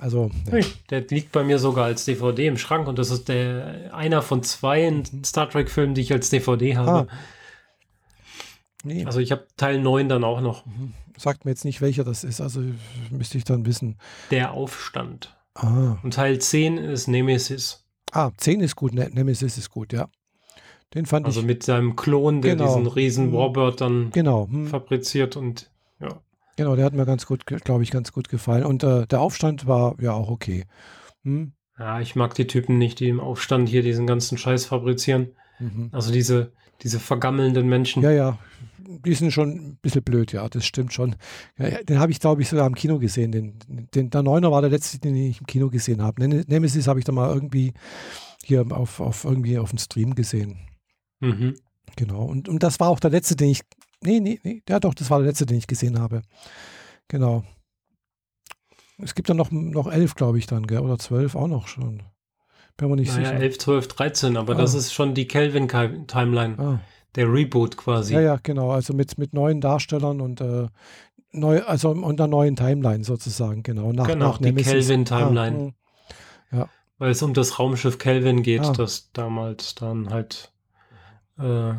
Also. 0.01 0.33
Ja. 0.51 0.59
Der 0.91 1.03
liegt 1.03 1.31
bei 1.31 1.45
mir 1.45 1.61
sogar 1.61 1.85
als 1.85 2.05
DVD 2.05 2.49
im 2.49 2.59
Schrank 2.59 2.89
und 2.89 2.99
das 2.99 3.13
ist 3.13 3.29
der 3.29 3.95
einer 3.95 4.23
von 4.23 4.43
zwei 4.43 4.91
mhm. 4.91 5.23
Star 5.25 5.49
Trek-Filmen, 5.49 5.95
die 5.95 6.01
ich 6.01 6.13
als 6.13 6.31
DVD 6.31 6.77
habe. 6.77 7.09
Ah. 7.09 7.15
Nee. 8.83 9.05
Also 9.05 9.21
ich 9.21 9.31
habe 9.31 9.47
Teil 9.57 9.79
9 9.79 10.09
dann 10.09 10.25
auch 10.25 10.41
noch. 10.41 10.67
Mhm 10.67 10.95
sagt 11.17 11.45
mir 11.45 11.51
jetzt 11.51 11.65
nicht, 11.65 11.81
welcher 11.81 12.05
das 12.05 12.25
ist, 12.25 12.41
also 12.41 12.61
müsste 13.11 13.39
ich 13.39 13.45
dann 13.45 13.67
wissen. 13.67 13.99
Der 14.31 14.53
Aufstand. 14.53 15.37
Ah. 15.55 15.99
Und 16.03 16.15
Teil 16.15 16.39
10 16.39 16.79
ist 16.79 17.07
Nemesis. 17.07 17.85
Ah, 18.13 18.31
10 18.37 18.61
ist 18.61 18.77
gut, 18.77 18.95
ne 18.95 19.09
Nemesis 19.13 19.59
ist 19.59 19.71
gut, 19.71 19.93
ja. 19.93 20.09
Den 20.95 21.07
fand 21.07 21.27
also 21.27 21.41
ich. 21.41 21.45
Also 21.45 21.47
mit 21.47 21.63
seinem 21.63 21.97
Klon, 21.97 22.43
der 22.43 22.57
genau. 22.57 22.67
diesen 22.67 22.87
riesen 22.87 23.27
hm. 23.27 23.33
Warbird 23.33 23.81
dann 23.81 24.11
genau. 24.11 24.49
Hm. 24.49 24.67
fabriziert 24.69 25.37
und 25.37 25.71
ja. 26.01 26.21
Genau, 26.57 26.77
der 26.77 26.85
hat 26.85 26.95
mir 26.95 27.05
ganz 27.05 27.27
gut, 27.27 27.47
glaube 27.47 27.83
ich, 27.83 27.91
ganz 27.91 28.13
gut 28.13 28.29
gefallen. 28.29 28.65
Und 28.65 28.85
äh, 28.85 29.07
der 29.07 29.21
Aufstand 29.21 29.67
war 29.67 29.97
ja 30.01 30.13
auch 30.13 30.31
okay. 30.31 30.67
Hm? 31.25 31.53
Ja, 31.79 32.01
ich 32.01 32.15
mag 32.15 32.35
die 32.35 32.47
Typen 32.47 32.79
nicht, 32.79 33.01
die 33.01 33.09
im 33.09 33.19
Aufstand 33.19 33.69
hier 33.69 33.83
diesen 33.83 34.07
ganzen 34.07 34.39
Scheiß 34.39 34.67
fabrizieren. 34.67 35.33
Mhm. 35.59 35.89
Also 35.91 36.13
diese, 36.13 36.53
diese 36.83 37.01
vergammelnden 37.01 37.69
Menschen. 37.69 38.03
Ja, 38.03 38.13
ja, 38.13 38.39
die 39.03 39.15
sind 39.15 39.33
schon 39.33 39.51
ein 39.51 39.79
bisschen 39.81 40.03
blöd, 40.03 40.33
ja, 40.33 40.49
das 40.49 40.67
stimmt 40.67 40.93
schon. 40.93 41.17
Ja, 41.59 41.83
den 41.83 41.99
habe 41.99 42.13
ich, 42.13 42.21
glaube 42.21 42.43
ich, 42.43 42.49
sogar 42.49 42.67
im 42.67 42.75
Kino 42.75 42.99
gesehen. 42.99 43.33
Den, 43.33 43.59
den, 43.69 44.11
der 44.11 44.23
Neuner 44.23 44.51
war 44.51 44.61
der 44.61 44.71
letzte, 44.71 44.99
den 44.99 45.17
ich 45.17 45.41
im 45.41 45.47
Kino 45.47 45.71
gesehen 45.71 46.03
habe. 46.03 46.27
Nemesis 46.27 46.87
habe 46.87 46.99
ich 46.99 47.05
da 47.05 47.13
mal 47.13 47.33
irgendwie 47.33 47.73
hier 48.45 48.65
auf, 48.71 49.01
auf 49.01 49.25
irgendwie 49.25 49.59
auf 49.59 49.71
dem 49.71 49.79
Stream 49.79 50.15
gesehen. 50.15 50.59
Mhm. 51.21 51.55
Genau. 51.97 52.25
Und, 52.25 52.49
und 52.49 52.63
das 52.63 52.81
war 52.81 52.89
auch 52.89 53.01
der 53.01 53.11
letzte, 53.11 53.37
den 53.37 53.51
ich. 53.51 53.61
Nee, 54.03 54.21
nee, 54.21 54.41
nee. 54.43 54.63
Ja, 54.69 54.81
doch, 54.81 54.95
das 54.95 55.11
war 55.11 55.19
der 55.19 55.29
letzte, 55.29 55.47
den 55.47 55.59
ich 55.59 55.67
gesehen 55.67 55.99
habe. 55.99 56.23
Genau. 57.09 57.45
Es 58.99 59.15
gibt 59.15 59.29
dann 59.29 59.37
noch, 59.37 59.51
noch 59.51 59.91
elf, 59.91 60.15
glaube 60.15 60.39
ich, 60.39 60.47
dann, 60.47 60.67
gell? 60.67 60.81
oder 60.81 60.99
zwölf 60.99 61.35
auch 61.35 61.49
noch 61.49 61.69
schon. 61.69 62.03
Bin 62.77 62.89
mir 62.89 62.97
nicht 62.97 63.15
naja, 63.15 63.29
sicher. 63.29 63.41
11, 63.41 63.59
12, 63.59 63.89
13, 63.89 64.37
aber 64.37 64.55
ah. 64.55 64.57
das 64.57 64.75
ist 64.75 64.93
schon 64.93 65.15
die 65.15 65.27
Kelvin-Timeline. 65.27 66.59
Ah. 66.59 66.81
Der 67.17 67.33
Reboot 67.33 67.77
quasi. 67.77 68.15
Ja, 68.15 68.21
ja, 68.21 68.39
genau. 68.43 68.71
Also 68.71 68.93
mit, 68.93 69.19
mit 69.19 69.33
neuen 69.33 69.61
Darstellern 69.61 70.21
und 70.21 70.41
äh, 70.41 70.67
neu, 71.33 71.63
also 71.63 71.91
unter 71.91 72.27
neuen 72.27 72.57
Timeline 72.57 73.05
sozusagen, 73.05 73.63
genau. 73.63 73.93
Nach, 73.93 74.07
genau, 74.07 74.31
nach 74.31 74.39
die 74.39 74.53
Kelvin-Timeline. 74.55 75.75
Ah, 76.51 76.57
ja. 76.57 76.69
Weil 76.99 77.11
es 77.11 77.23
um 77.23 77.35
das 77.35 77.59
Raumschiff 77.59 77.99
Kelvin 77.99 78.43
geht, 78.43 78.63
ah. 78.63 78.73
das 78.73 79.11
damals 79.13 79.75
dann 79.75 80.11
halt 80.11 80.53
äh, 81.39 81.75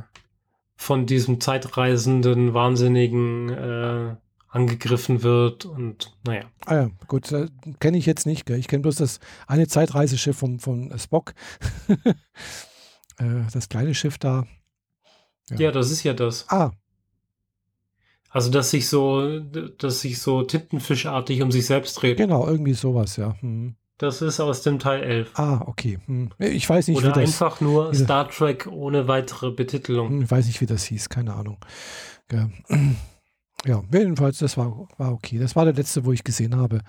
von 0.75 1.05
diesem 1.05 1.39
zeitreisenden, 1.39 2.53
wahnsinnigen 2.53 3.49
äh, 3.49 4.15
angegriffen 4.49 5.21
wird 5.21 5.65
und 5.65 6.13
naja. 6.25 6.43
Ah 6.65 6.75
ja, 6.75 6.89
gut, 7.07 7.31
äh, 7.31 7.47
kenne 7.79 7.97
ich 7.97 8.05
jetzt 8.05 8.25
nicht. 8.25 8.45
Gell? 8.45 8.57
Ich 8.57 8.67
kenne 8.67 8.81
bloß 8.83 8.95
das 8.95 9.19
eine 9.47 9.67
Zeitreiseschiff 9.67 10.37
vom, 10.37 10.59
von 10.59 10.97
Spock. 10.97 11.33
äh, 13.17 13.25
das 13.51 13.67
kleine 13.67 13.93
Schiff 13.93 14.17
da. 14.17 14.45
Ja. 15.49 15.57
ja, 15.57 15.71
das 15.71 15.91
ist 15.91 16.03
ja 16.03 16.13
das. 16.13 16.45
Ah. 16.49 16.71
Also, 18.29 18.51
dass 18.51 18.71
sich 18.71 18.89
so, 18.89 19.39
dass 19.39 20.01
sich 20.01 20.19
so 20.19 20.43
tintenfischartig 20.43 21.41
um 21.41 21.51
sich 21.51 21.65
selbst 21.65 21.95
dreht. 21.95 22.17
Genau, 22.17 22.45
irgendwie 22.47 22.73
sowas, 22.73 23.15
ja. 23.15 23.35
Hm. 23.39 23.75
Das 23.97 24.21
ist 24.21 24.41
aus 24.41 24.61
dem 24.61 24.77
Teil 24.77 25.03
11. 25.03 25.31
Ah, 25.35 25.61
okay. 25.65 25.99
Hm. 26.05 26.31
Ich 26.39 26.69
weiß 26.69 26.89
nicht, 26.89 26.97
Oder 26.97 27.15
wie 27.15 27.21
das... 27.21 27.41
einfach 27.41 27.61
nur 27.61 27.93
Star 27.93 28.29
Trek 28.29 28.67
ohne 28.69 29.07
weitere 29.07 29.51
Betitelung. 29.51 30.09
Hm, 30.09 30.21
ich 30.23 30.31
weiß 30.31 30.47
nicht, 30.47 30.59
wie 30.59 30.65
das 30.65 30.83
hieß, 30.83 31.07
keine 31.07 31.33
Ahnung. 31.33 31.59
Ja, 32.29 32.49
ja 33.65 33.81
jedenfalls, 33.93 34.39
das 34.39 34.57
war, 34.57 34.87
war 34.97 35.13
okay. 35.13 35.39
Das 35.39 35.55
war 35.55 35.63
der 35.63 35.73
letzte, 35.73 36.03
wo 36.03 36.11
ich 36.11 36.25
gesehen 36.25 36.57
habe. 36.57 36.81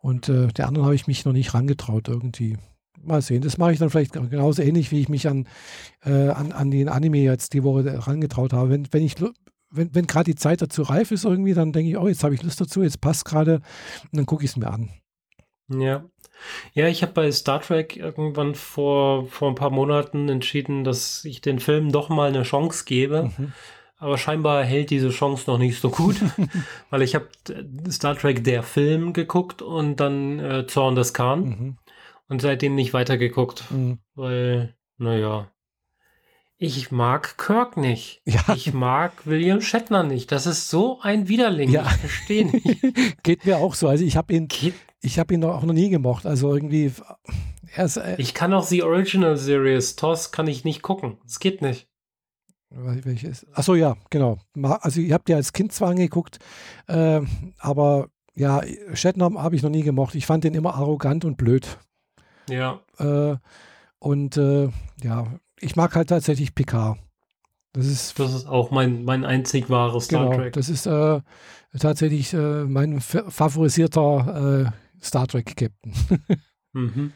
Und 0.00 0.28
äh, 0.28 0.48
der 0.48 0.66
anderen 0.66 0.86
habe 0.86 0.96
ich 0.96 1.06
mich 1.06 1.24
noch 1.24 1.32
nicht 1.32 1.54
rangetraut 1.54 2.08
irgendwie 2.08 2.58
mal 3.04 3.22
sehen. 3.22 3.42
Das 3.42 3.58
mache 3.58 3.72
ich 3.72 3.78
dann 3.78 3.90
vielleicht 3.90 4.12
genauso 4.12 4.62
ähnlich, 4.62 4.90
wie 4.90 5.00
ich 5.00 5.08
mich 5.08 5.28
an, 5.28 5.46
äh, 6.04 6.28
an, 6.28 6.52
an 6.52 6.70
den 6.70 6.88
Anime 6.88 7.18
jetzt 7.18 7.52
die 7.52 7.62
Woche 7.62 7.84
herangetraut 7.84 8.52
habe. 8.52 8.70
Wenn, 8.70 8.88
wenn 8.90 9.02
ich 9.02 9.16
wenn, 9.70 9.94
wenn 9.94 10.06
gerade 10.06 10.30
die 10.30 10.36
Zeit 10.36 10.62
dazu 10.62 10.82
reif 10.82 11.10
ist 11.10 11.24
irgendwie, 11.24 11.54
dann 11.54 11.72
denke 11.72 11.90
ich, 11.90 11.98
oh, 11.98 12.08
jetzt 12.08 12.24
habe 12.24 12.34
ich 12.34 12.42
Lust 12.42 12.60
dazu, 12.60 12.82
jetzt 12.82 13.00
passt 13.00 13.24
gerade 13.24 13.56
und 14.04 14.16
dann 14.16 14.26
gucke 14.26 14.44
ich 14.44 14.50
es 14.50 14.56
mir 14.56 14.68
an. 14.68 14.90
Ja. 15.68 16.04
Ja, 16.74 16.88
ich 16.88 17.02
habe 17.02 17.12
bei 17.12 17.30
Star 17.30 17.60
Trek 17.60 17.96
irgendwann 17.96 18.54
vor, 18.54 19.26
vor 19.28 19.48
ein 19.48 19.54
paar 19.54 19.70
Monaten 19.70 20.28
entschieden, 20.28 20.82
dass 20.82 21.24
ich 21.24 21.40
den 21.40 21.60
Film 21.60 21.92
doch 21.92 22.08
mal 22.08 22.28
eine 22.28 22.42
Chance 22.42 22.84
gebe. 22.84 23.30
Mhm. 23.36 23.52
Aber 23.96 24.18
scheinbar 24.18 24.64
hält 24.64 24.90
diese 24.90 25.10
Chance 25.10 25.48
noch 25.48 25.58
nicht 25.58 25.80
so 25.80 25.88
gut, 25.88 26.16
weil 26.90 27.02
ich 27.02 27.14
habe 27.14 27.28
Star 27.88 28.16
Trek 28.16 28.42
der 28.42 28.64
Film 28.64 29.12
geguckt 29.12 29.62
und 29.62 30.00
dann 30.00 30.40
äh, 30.40 30.66
Zorn 30.66 30.96
des 30.96 31.14
Khan. 31.14 31.40
Mhm. 31.44 31.76
Und 32.32 32.40
seitdem 32.40 32.74
nicht 32.74 32.94
weitergeguckt, 32.94 33.70
mhm. 33.70 33.98
weil, 34.14 34.74
naja, 34.96 35.50
ich 36.56 36.90
mag 36.90 37.36
Kirk 37.36 37.76
nicht. 37.76 38.22
Ja. 38.24 38.54
Ich 38.54 38.72
mag 38.72 39.26
William 39.26 39.60
Shatner 39.60 40.02
nicht. 40.02 40.32
Das 40.32 40.46
ist 40.46 40.70
so 40.70 40.98
ein 41.02 41.28
Widerling. 41.28 41.68
Ja. 41.68 41.82
Ich 41.82 41.92
verstehe 41.98 42.46
nicht. 42.46 42.82
Geht 43.22 43.44
mir 43.44 43.58
auch 43.58 43.74
so. 43.74 43.86
Also 43.86 44.02
ich 44.02 44.16
habe 44.16 44.32
ihn, 44.32 44.48
Geht 44.48 44.72
ich 45.02 45.18
habe 45.18 45.34
ihn 45.34 45.44
auch 45.44 45.62
noch 45.62 45.74
nie 45.74 45.90
gemocht. 45.90 46.24
Also 46.24 46.54
irgendwie. 46.54 46.90
Ist, 47.76 47.98
äh, 47.98 48.14
ich 48.16 48.32
kann 48.32 48.54
auch 48.54 48.66
die 48.66 48.82
Original 48.82 49.36
Series 49.36 49.94
TOS 49.96 50.32
kann 50.32 50.46
ich 50.46 50.64
nicht 50.64 50.80
gucken. 50.80 51.18
Es 51.26 51.38
geht 51.38 51.60
nicht. 51.60 51.86
Welches? 52.70 53.46
Achso, 53.52 53.74
ja, 53.74 53.98
genau. 54.08 54.38
Also 54.80 55.02
ich 55.02 55.12
habe 55.12 55.24
die 55.28 55.34
als 55.34 55.52
Kind 55.52 55.74
zwar 55.74 55.90
angeguckt, 55.90 56.38
äh, 56.86 57.20
aber 57.58 58.08
ja, 58.34 58.62
Shatner 58.94 59.34
habe 59.34 59.54
ich 59.54 59.62
noch 59.62 59.68
nie 59.68 59.82
gemocht. 59.82 60.14
Ich 60.14 60.24
fand 60.24 60.44
den 60.44 60.54
immer 60.54 60.76
arrogant 60.76 61.26
und 61.26 61.36
blöd. 61.36 61.76
Ja. 62.48 62.80
Äh, 62.98 63.36
und 63.98 64.36
äh, 64.36 64.70
ja, 65.02 65.26
ich 65.60 65.76
mag 65.76 65.94
halt 65.94 66.08
tatsächlich 66.08 66.54
Picard. 66.54 66.98
Das 67.72 67.86
ist, 67.86 68.18
das 68.18 68.34
ist 68.34 68.46
auch 68.46 68.70
mein, 68.70 69.04
mein 69.04 69.24
einzig 69.24 69.70
wahres 69.70 70.04
Star 70.06 70.24
genau, 70.24 70.36
Trek. 70.36 70.52
Das 70.52 70.68
ist 70.68 70.86
äh, 70.86 71.20
tatsächlich 71.78 72.34
äh, 72.34 72.64
mein 72.64 73.00
favorisierter 73.00 74.72
äh, 74.72 75.04
Star 75.04 75.26
Trek 75.26 75.56
Captain. 75.56 75.94
mhm. 76.72 77.12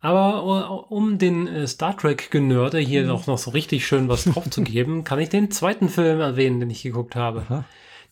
Aber 0.00 0.90
um 0.92 1.18
den 1.18 1.48
äh, 1.48 1.66
Star 1.66 1.96
Trek-Genörde 1.96 2.78
hier 2.78 3.02
mhm. 3.02 3.08
noch, 3.08 3.26
noch 3.26 3.38
so 3.38 3.50
richtig 3.50 3.86
schön 3.86 4.08
was 4.08 4.24
drauf 4.24 4.48
zu 4.48 4.62
geben, 4.62 5.04
kann 5.04 5.18
ich 5.18 5.28
den 5.28 5.50
zweiten 5.50 5.88
Film 5.88 6.20
erwähnen, 6.20 6.60
den 6.60 6.70
ich 6.70 6.82
geguckt 6.82 7.16
habe. 7.16 7.40
Aha. 7.40 7.64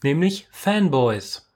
Nämlich 0.02 0.48
Fanboys. 0.50 1.48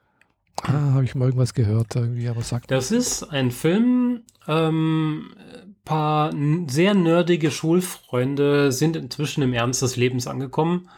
Ah, 0.62 0.92
habe 0.94 1.04
ich 1.04 1.14
mal 1.14 1.26
irgendwas 1.26 1.54
gehört, 1.54 1.94
irgendwie, 1.94 2.28
aber 2.28 2.42
sagt. 2.42 2.70
Das 2.70 2.90
ist 2.90 3.24
ein 3.24 3.50
Film, 3.50 4.07
ähm, 4.46 5.30
paar 5.84 6.32
sehr 6.68 6.94
nerdige 6.94 7.50
Schulfreunde 7.50 8.72
sind 8.72 8.94
inzwischen 8.94 9.42
im 9.42 9.54
Ernst 9.54 9.82
des 9.82 9.96
Lebens 9.96 10.26
angekommen. 10.26 10.88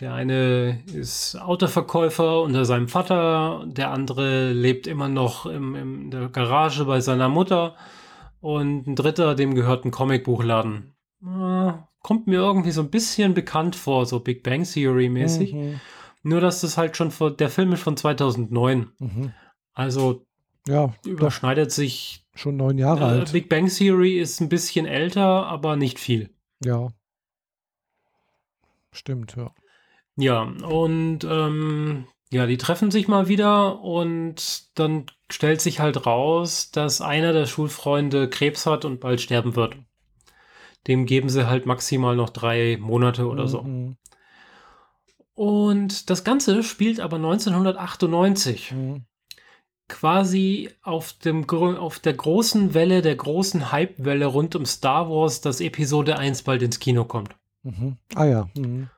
Der 0.00 0.12
eine 0.12 0.82
ist 0.92 1.36
Autoverkäufer 1.36 2.42
unter 2.42 2.64
seinem 2.64 2.88
Vater, 2.88 3.64
der 3.66 3.92
andere 3.92 4.52
lebt 4.52 4.86
immer 4.86 5.08
noch 5.08 5.46
im, 5.46 5.74
in 5.74 6.10
der 6.10 6.28
Garage 6.28 6.84
bei 6.84 7.00
seiner 7.00 7.30
Mutter 7.30 7.76
und 8.40 8.86
ein 8.86 8.94
dritter, 8.94 9.34
dem 9.34 9.54
gehört 9.54 9.84
ein 9.84 9.90
Comicbuchladen. 9.90 10.94
Äh, 11.22 11.72
kommt 12.02 12.26
mir 12.26 12.40
irgendwie 12.40 12.72
so 12.72 12.82
ein 12.82 12.90
bisschen 12.90 13.32
bekannt 13.32 13.74
vor, 13.74 14.04
so 14.06 14.20
Big 14.20 14.42
Bang 14.42 14.64
Theory 14.64 15.08
mäßig. 15.08 15.54
Mhm. 15.54 15.80
Nur, 16.22 16.40
dass 16.40 16.60
das 16.60 16.76
halt 16.76 16.96
schon 16.96 17.10
vor, 17.10 17.30
der 17.30 17.48
Film 17.48 17.72
ist 17.72 17.82
von 17.82 17.96
2009. 17.96 18.90
Mhm. 18.98 19.32
Also 19.72 20.26
ja, 20.68 20.92
überschneidet 21.04 21.72
sich. 21.72 22.25
Schon 22.36 22.56
neun 22.56 22.78
Jahre 22.78 23.00
äh, 23.00 23.04
alt. 23.04 23.32
Big 23.32 23.48
Bang 23.48 23.68
Theory 23.68 24.18
ist 24.20 24.40
ein 24.40 24.48
bisschen 24.48 24.86
älter, 24.86 25.46
aber 25.46 25.74
nicht 25.74 25.98
viel. 25.98 26.30
Ja. 26.62 26.88
Stimmt, 28.92 29.34
ja. 29.36 29.52
Ja, 30.16 30.42
und 30.42 31.20
ähm, 31.24 32.06
ja, 32.30 32.46
die 32.46 32.58
treffen 32.58 32.90
sich 32.90 33.08
mal 33.08 33.28
wieder 33.28 33.80
und 33.80 34.78
dann 34.78 35.06
stellt 35.30 35.60
sich 35.60 35.80
halt 35.80 36.06
raus, 36.06 36.70
dass 36.70 37.00
einer 37.00 37.32
der 37.32 37.46
Schulfreunde 37.46 38.28
Krebs 38.28 38.66
hat 38.66 38.84
und 38.84 39.00
bald 39.00 39.20
sterben 39.20 39.56
wird. 39.56 39.76
Dem 40.86 41.06
geben 41.06 41.28
sie 41.28 41.48
halt 41.48 41.66
maximal 41.66 42.16
noch 42.16 42.30
drei 42.30 42.76
Monate 42.80 43.26
oder 43.26 43.48
so. 43.48 43.62
Mhm. 43.62 43.96
Und 45.34 46.10
das 46.10 46.24
Ganze 46.24 46.62
spielt 46.62 47.00
aber 47.00 47.16
1998. 47.16 48.72
Mhm. 48.72 49.04
Quasi 49.88 50.70
auf, 50.82 51.12
dem, 51.12 51.48
auf 51.48 51.98
der 52.00 52.14
großen 52.14 52.74
Welle, 52.74 53.02
der 53.02 53.14
großen 53.14 53.70
Hype-Welle 53.70 54.26
rund 54.26 54.56
um 54.56 54.66
Star 54.66 55.08
Wars, 55.08 55.40
dass 55.40 55.60
Episode 55.60 56.18
1 56.18 56.42
bald 56.42 56.62
ins 56.62 56.80
Kino 56.80 57.04
kommt. 57.04 57.36
Mhm. 57.62 57.96
Ah 58.14 58.24
ja. 58.24 58.48
Mhm. 58.56 58.88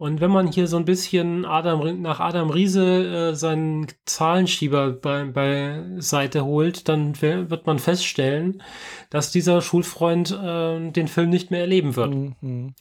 Und 0.00 0.22
wenn 0.22 0.30
man 0.30 0.50
hier 0.50 0.66
so 0.66 0.78
ein 0.78 0.86
bisschen 0.86 1.44
Adam, 1.44 2.00
nach 2.00 2.20
Adam 2.20 2.48
Riese 2.48 3.32
äh, 3.32 3.34
seinen 3.34 3.86
Zahlenschieber 4.06 4.92
bei, 4.92 5.24
bei 5.24 5.84
Seite 5.98 6.46
holt, 6.46 6.88
dann 6.88 7.20
wird 7.20 7.66
man 7.66 7.78
feststellen, 7.78 8.62
dass 9.10 9.30
dieser 9.30 9.60
Schulfreund 9.60 10.30
äh, 10.30 10.90
den 10.90 11.06
Film 11.06 11.28
nicht 11.28 11.50
mehr 11.50 11.60
erleben 11.60 11.96
wird. 11.96 12.14
Mhm. 12.14 12.74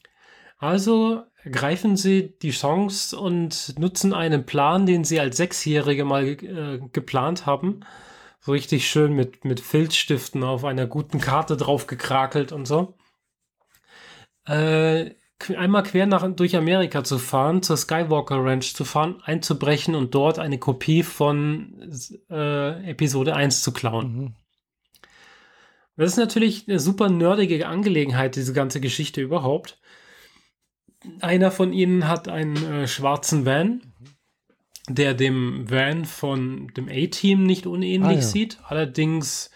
Also 0.59 1.23
ergreifen 1.43 1.95
sie 1.95 2.37
die 2.41 2.51
Chance 2.51 3.17
und 3.17 3.77
nutzen 3.79 4.13
einen 4.13 4.45
Plan, 4.45 4.85
den 4.85 5.03
sie 5.03 5.19
als 5.19 5.37
Sechsjährige 5.37 6.05
mal 6.05 6.25
äh, 6.25 6.79
geplant 6.91 7.45
haben. 7.45 7.81
So 8.41 8.51
richtig 8.51 8.89
schön 8.89 9.13
mit, 9.13 9.45
mit 9.45 9.59
Filzstiften 9.59 10.43
auf 10.43 10.63
einer 10.65 10.87
guten 10.87 11.19
Karte 11.19 11.57
drauf 11.57 11.87
gekrakelt 11.87 12.51
und 12.51 12.65
so. 12.65 12.95
Äh, 14.45 15.11
einmal 15.55 15.83
quer 15.83 16.05
nach, 16.05 16.27
durch 16.35 16.55
Amerika 16.55 17.03
zu 17.03 17.17
fahren, 17.17 17.61
zur 17.61 17.77
Skywalker 17.77 18.43
Ranch 18.43 18.73
zu 18.73 18.85
fahren, 18.85 19.21
einzubrechen 19.23 19.95
und 19.95 20.15
dort 20.15 20.39
eine 20.39 20.57
Kopie 20.57 21.03
von 21.03 21.91
äh, 22.29 22.89
Episode 22.89 23.35
1 23.35 23.61
zu 23.61 23.71
klauen. 23.71 24.15
Mhm. 24.15 24.35
Das 25.95 26.11
ist 26.11 26.17
natürlich 26.17 26.65
eine 26.69 26.79
super 26.79 27.09
nerdige 27.09 27.67
Angelegenheit, 27.67 28.37
diese 28.37 28.53
ganze 28.53 28.79
Geschichte 28.79 29.19
überhaupt. 29.19 29.79
Einer 31.21 31.51
von 31.51 31.71
ihnen 31.71 32.07
hat 32.07 32.27
einen 32.27 32.55
äh, 32.57 32.87
schwarzen 32.87 33.45
Van, 33.45 33.81
der 34.89 35.13
dem 35.13 35.69
Van 35.69 36.05
von 36.05 36.67
dem 36.75 36.89
A-Team 36.89 37.43
nicht 37.43 37.65
unähnlich 37.67 38.09
ah, 38.09 38.21
ja. 38.21 38.21
sieht. 38.21 38.57
Allerdings 38.63 39.51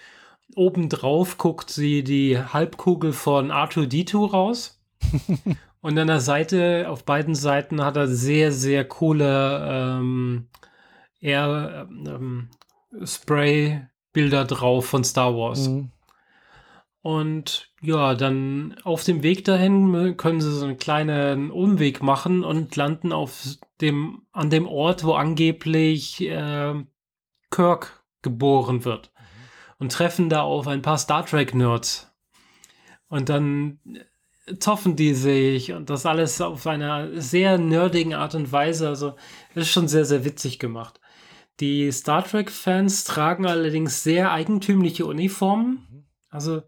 obendrauf 0.55 1.37
guckt 1.37 1.69
sie 1.69 2.03
die 2.03 2.37
Halbkugel 2.37 3.13
von 3.13 3.51
R2D2 3.51 4.29
raus. 4.29 4.81
Und 5.81 5.99
an 5.99 6.07
der 6.07 6.21
Seite, 6.21 6.85
auf 6.87 7.03
beiden 7.03 7.35
Seiten 7.35 7.83
hat 7.83 7.97
er 7.97 8.07
sehr, 8.07 8.53
sehr 8.53 8.85
coole 8.85 9.67
ähm, 9.69 10.47
Air 11.19 11.89
ähm, 11.89 12.49
Spray-Bilder 13.03 14.45
drauf 14.45 14.85
von 14.85 15.03
Star 15.03 15.35
Wars. 15.35 15.67
Mhm. 15.67 15.91
Und 17.01 17.72
ja, 17.83 18.15
dann 18.15 18.75
auf 18.83 19.03
dem 19.03 19.23
Weg 19.23 19.43
dahin 19.43 20.15
können 20.15 20.39
sie 20.39 20.51
so 20.51 20.65
einen 20.65 20.77
kleinen 20.77 21.51
Umweg 21.51 22.01
machen 22.01 22.45
und 22.45 22.75
landen 22.77 23.11
auf 23.11 23.43
dem, 23.81 24.21
an 24.31 24.49
dem 24.49 24.67
Ort, 24.67 25.03
wo 25.03 25.13
angeblich 25.13 26.21
äh, 26.21 26.73
Kirk 27.51 28.03
geboren 28.21 28.85
wird. 28.85 29.11
Mhm. 29.13 29.23
Und 29.79 29.91
treffen 29.91 30.29
da 30.29 30.43
auf 30.43 30.67
ein 30.67 30.81
paar 30.81 30.97
Star 30.97 31.25
Trek-Nerds. 31.25 32.09
Und 33.09 33.27
dann 33.27 33.79
zoffen 34.59 34.95
die 34.95 35.13
sich 35.13 35.73
und 35.73 35.89
das 35.89 36.05
alles 36.05 36.39
auf 36.39 36.65
einer 36.65 37.21
sehr 37.21 37.57
nerdigen 37.57 38.13
Art 38.13 38.33
und 38.33 38.51
Weise. 38.51 38.87
Also 38.87 39.15
ist 39.55 39.69
schon 39.69 39.89
sehr, 39.89 40.05
sehr 40.05 40.23
witzig 40.23 40.57
gemacht. 40.57 41.01
Die 41.59 41.91
Star 41.91 42.23
Trek-Fans 42.23 43.03
tragen 43.03 43.45
allerdings 43.45 44.03
sehr 44.03 44.31
eigentümliche 44.31 45.05
Uniformen. 45.05 45.85
Mhm. 45.91 46.05
Also 46.29 46.61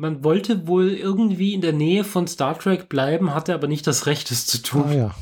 man 0.00 0.24
wollte 0.24 0.66
wohl 0.66 0.92
irgendwie 0.92 1.52
in 1.52 1.60
der 1.60 1.74
Nähe 1.74 2.04
von 2.04 2.26
Star 2.26 2.58
Trek 2.58 2.88
bleiben, 2.88 3.34
hatte 3.34 3.52
aber 3.52 3.68
nicht 3.68 3.86
das 3.86 4.06
Recht, 4.06 4.30
es 4.30 4.46
zu 4.46 4.62
tun. 4.62 4.84
Ah, 4.88 4.92
ja. 4.94 5.14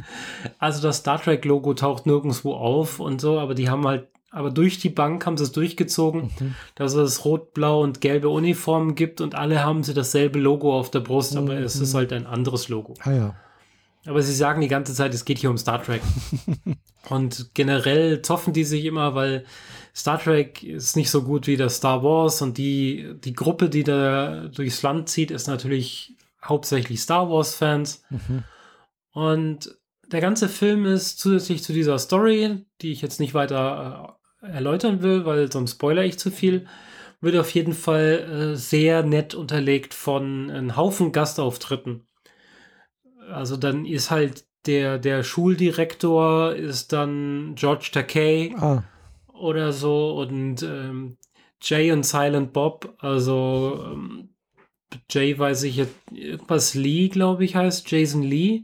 also 0.58 0.80
das 0.80 0.98
Star 0.98 1.20
Trek-Logo 1.20 1.74
taucht 1.74 2.06
nirgendwo 2.06 2.54
auf 2.54 2.98
und 2.98 3.20
so, 3.20 3.38
aber 3.38 3.54
die 3.54 3.68
haben 3.68 3.86
halt 3.86 4.08
aber 4.30 4.50
durch 4.50 4.78
die 4.78 4.88
Bank 4.88 5.26
haben 5.26 5.36
sie 5.36 5.44
es 5.44 5.52
durchgezogen, 5.52 6.30
mhm. 6.40 6.54
dass 6.74 6.94
es 6.94 7.26
rot, 7.26 7.52
blau 7.52 7.82
und 7.82 8.00
gelbe 8.00 8.30
Uniformen 8.30 8.94
gibt 8.94 9.20
und 9.20 9.34
alle 9.34 9.62
haben 9.62 9.82
sie 9.82 9.92
dasselbe 9.92 10.38
Logo 10.38 10.74
auf 10.74 10.90
der 10.90 11.00
Brust, 11.00 11.36
aber 11.36 11.54
mhm. 11.54 11.62
es 11.62 11.76
ist 11.78 11.92
halt 11.92 12.14
ein 12.14 12.24
anderes 12.24 12.70
Logo. 12.70 12.94
Ah, 13.00 13.12
ja. 13.12 13.34
Aber 14.06 14.22
sie 14.22 14.34
sagen 14.34 14.62
die 14.62 14.68
ganze 14.68 14.94
Zeit, 14.94 15.12
es 15.12 15.26
geht 15.26 15.40
hier 15.40 15.50
um 15.50 15.58
Star 15.58 15.82
Trek. 15.82 16.00
und 17.10 17.50
generell 17.52 18.22
zoffen 18.22 18.54
die 18.54 18.64
sich 18.64 18.86
immer, 18.86 19.14
weil 19.14 19.44
Star 19.94 20.18
Trek 20.18 20.62
ist 20.62 20.96
nicht 20.96 21.10
so 21.10 21.22
gut 21.22 21.46
wie 21.46 21.56
das 21.56 21.76
Star 21.76 22.02
Wars 22.02 22.40
und 22.40 22.56
die, 22.56 23.14
die 23.22 23.34
Gruppe, 23.34 23.68
die 23.68 23.84
da 23.84 24.48
durchs 24.48 24.82
Land 24.82 25.08
zieht, 25.08 25.30
ist 25.30 25.48
natürlich 25.48 26.16
hauptsächlich 26.42 27.00
Star 27.00 27.28
Wars-Fans. 27.30 28.02
Mhm. 28.10 28.44
Und 29.12 29.78
der 30.06 30.20
ganze 30.20 30.48
Film 30.48 30.86
ist 30.86 31.18
zusätzlich 31.18 31.62
zu 31.62 31.72
dieser 31.72 31.98
Story, 31.98 32.64
die 32.80 32.92
ich 32.92 33.02
jetzt 33.02 33.20
nicht 33.20 33.34
weiter 33.34 34.18
äh, 34.42 34.46
erläutern 34.46 35.02
will, 35.02 35.24
weil 35.26 35.52
sonst 35.52 35.72
spoiler 35.72 36.04
ich 36.04 36.18
zu 36.18 36.30
viel, 36.30 36.66
wird 37.20 37.36
auf 37.36 37.50
jeden 37.50 37.74
Fall 37.74 38.52
äh, 38.52 38.56
sehr 38.56 39.02
nett 39.02 39.34
unterlegt 39.34 39.94
von 39.94 40.50
einem 40.50 40.76
Haufen 40.76 41.12
Gastauftritten. 41.12 42.06
Also 43.30 43.56
dann 43.56 43.84
ist 43.84 44.10
halt 44.10 44.44
der, 44.66 44.98
der 44.98 45.22
Schuldirektor 45.22 46.54
ist 46.54 46.92
dann 46.92 47.54
George 47.56 47.90
Takei 47.92 48.54
ah. 48.58 48.82
Oder 49.42 49.72
so 49.72 50.12
und 50.20 50.62
ähm, 50.62 51.16
Jay 51.60 51.90
und 51.92 52.06
Silent 52.06 52.52
Bob, 52.52 52.94
also 52.98 53.84
ähm, 53.92 54.30
Jay 55.10 55.36
weiß 55.36 55.64
ich 55.64 55.76
jetzt, 55.76 55.94
irgendwas 56.12 56.74
Lee, 56.74 57.08
glaube 57.08 57.44
ich, 57.44 57.56
heißt 57.56 57.90
Jason 57.90 58.22
Lee 58.22 58.62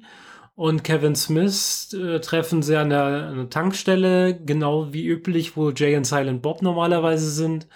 und 0.55 0.85
Kevin 0.85 1.17
Smith 1.17 1.93
äh, 1.95 2.21
treffen 2.21 2.63
sie 2.63 2.77
an 2.77 2.91
der, 2.91 3.03
an 3.03 3.37
der, 3.37 3.51
Tankstelle, 3.51 4.41
genau 4.41 4.93
wie 4.93 5.07
üblich, 5.07 5.57
wo 5.57 5.71
Jay 5.71 5.97
und 5.97 6.05
Silent 6.05 6.43
Bob 6.43 6.63
normalerweise 6.63 7.31
sind. 7.31 7.67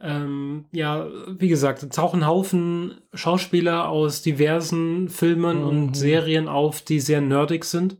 Ähm, 0.00 0.66
ja, 0.72 1.06
wie 1.28 1.48
gesagt, 1.48 1.82
es 1.82 1.88
tauchen 1.90 2.26
Haufen 2.26 3.00
Schauspieler 3.14 3.88
aus 3.88 4.22
diversen 4.22 5.08
Filmen 5.08 5.60
mhm. 5.60 5.68
und 5.68 5.96
Serien 5.96 6.48
auf, 6.48 6.82
die 6.82 7.00
sehr 7.00 7.20
nerdig 7.20 7.64
sind, 7.64 7.98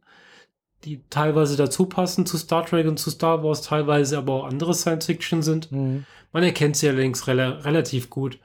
die 0.84 1.02
teilweise 1.10 1.56
dazu 1.56 1.86
passen 1.86 2.26
zu 2.26 2.36
Star 2.38 2.66
Trek 2.66 2.86
und 2.86 2.98
zu 2.98 3.10
Star 3.10 3.42
Wars, 3.42 3.62
teilweise 3.62 4.18
aber 4.18 4.32
auch 4.34 4.44
andere 4.44 4.74
Science 4.74 5.06
Fiction 5.06 5.42
sind. 5.42 5.70
Mhm. 5.72 6.04
Man 6.32 6.42
erkennt 6.42 6.76
sie 6.76 6.88
allerdings 6.88 7.26
rel 7.26 7.40
relativ 7.40 8.10
gut. 8.10 8.38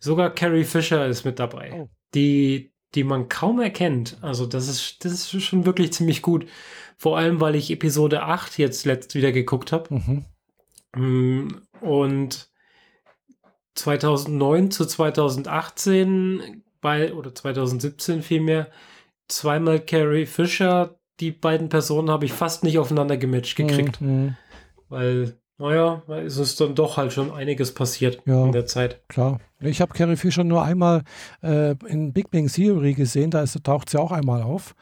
Sogar 0.00 0.30
Carrie 0.30 0.64
Fisher 0.64 1.06
ist 1.06 1.24
mit 1.24 1.38
dabei. 1.38 1.72
Oh. 1.74 1.88
Die 2.14 2.72
die 2.94 3.04
man 3.04 3.28
kaum 3.28 3.60
erkennt. 3.60 4.16
Also 4.22 4.46
das 4.46 4.68
ist, 4.68 5.04
das 5.04 5.12
ist 5.12 5.42
schon 5.42 5.66
wirklich 5.66 5.92
ziemlich 5.92 6.22
gut. 6.22 6.46
Vor 6.96 7.18
allem, 7.18 7.40
weil 7.40 7.54
ich 7.54 7.70
Episode 7.70 8.22
8 8.22 8.58
jetzt 8.58 8.84
letzt 8.86 9.14
wieder 9.14 9.32
geguckt 9.32 9.72
habe. 9.72 9.94
Mhm. 9.94 10.24
Mm, 10.96 11.48
und 11.80 12.50
2009 13.74 14.70
zu 14.70 14.86
2018 14.86 16.64
bei, 16.80 17.12
oder 17.12 17.34
2017 17.34 18.22
vielmehr, 18.22 18.70
zweimal 19.28 19.80
Carrie 19.80 20.26
Fisher. 20.26 20.97
Die 21.20 21.32
beiden 21.32 21.68
Personen 21.68 22.10
habe 22.10 22.24
ich 22.24 22.32
fast 22.32 22.64
nicht 22.64 22.78
aufeinander 22.78 23.16
gematcht 23.16 23.56
gekriegt. 23.56 24.00
Mhm. 24.00 24.36
Weil 24.88 25.38
naja, 25.58 26.02
es 26.24 26.36
ist 26.36 26.60
dann 26.60 26.76
doch 26.76 26.96
halt 26.96 27.12
schon 27.12 27.32
einiges 27.32 27.74
passiert 27.74 28.22
ja, 28.26 28.44
in 28.44 28.52
der 28.52 28.66
Zeit. 28.66 29.00
Klar. 29.08 29.40
Ich 29.60 29.80
habe 29.80 29.92
Carrie 29.92 30.14
Fisher 30.14 30.44
nur 30.44 30.62
einmal 30.62 31.02
äh, 31.42 31.74
in 31.88 32.12
Big 32.12 32.30
Bang 32.30 32.46
Theory 32.46 32.94
gesehen, 32.94 33.32
da 33.32 33.42
ist, 33.42 33.62
taucht 33.64 33.90
sie 33.90 33.98
auch 33.98 34.12
einmal 34.12 34.42
auf. 34.42 34.76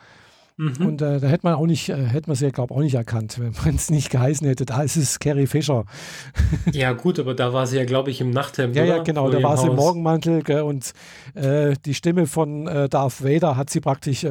Mhm. 0.59 0.87
Und 0.87 1.03
äh, 1.03 1.19
da 1.19 1.29
hätte 1.29 1.47
man 1.47 1.55
auch 1.55 1.67
nicht, 1.67 1.89
äh, 1.89 1.97
hätte 1.97 2.29
man 2.29 2.37
sie 2.37 2.45
ja, 2.45 2.51
glaube 2.51 2.73
ich, 2.73 2.77
auch 2.77 2.83
nicht 2.83 2.95
erkannt, 2.95 3.39
wenn 3.39 3.53
man 3.65 3.75
es 3.75 3.91
nicht 3.91 4.11
geheißen 4.11 4.47
hätte. 4.47 4.67
Da 4.67 4.83
ist 4.83 4.97
es 4.97 5.19
Carrie 5.19 5.47
Fisher. 5.47 5.87
ja, 6.73 6.93
gut, 6.93 7.19
aber 7.19 7.35
da 7.35 7.55
war 7.55 7.67
sie 7.67 7.79
ja, 7.79 7.87
glaube 7.87 8.11
ich, 8.11 8.21
im 8.21 8.31
Nachthemd. 8.31 8.77
Ja, 8.77 8.85
oder? 8.85 8.97
ja, 8.97 9.03
genau, 9.03 9.31
da 9.31 9.43
war 9.43 9.57
sie 9.57 9.69
im 9.69 9.77
Morgenmantel 9.77 10.43
gell, 10.43 10.61
und 10.61 10.93
äh, 11.35 11.75
die 11.87 11.95
Stimme 11.95 12.27
von 12.27 12.67
äh, 12.67 12.91
Darth 12.91 13.25
Vader 13.25 13.57
hat 13.57 13.71
sie 13.71 13.81
praktisch 13.81 14.25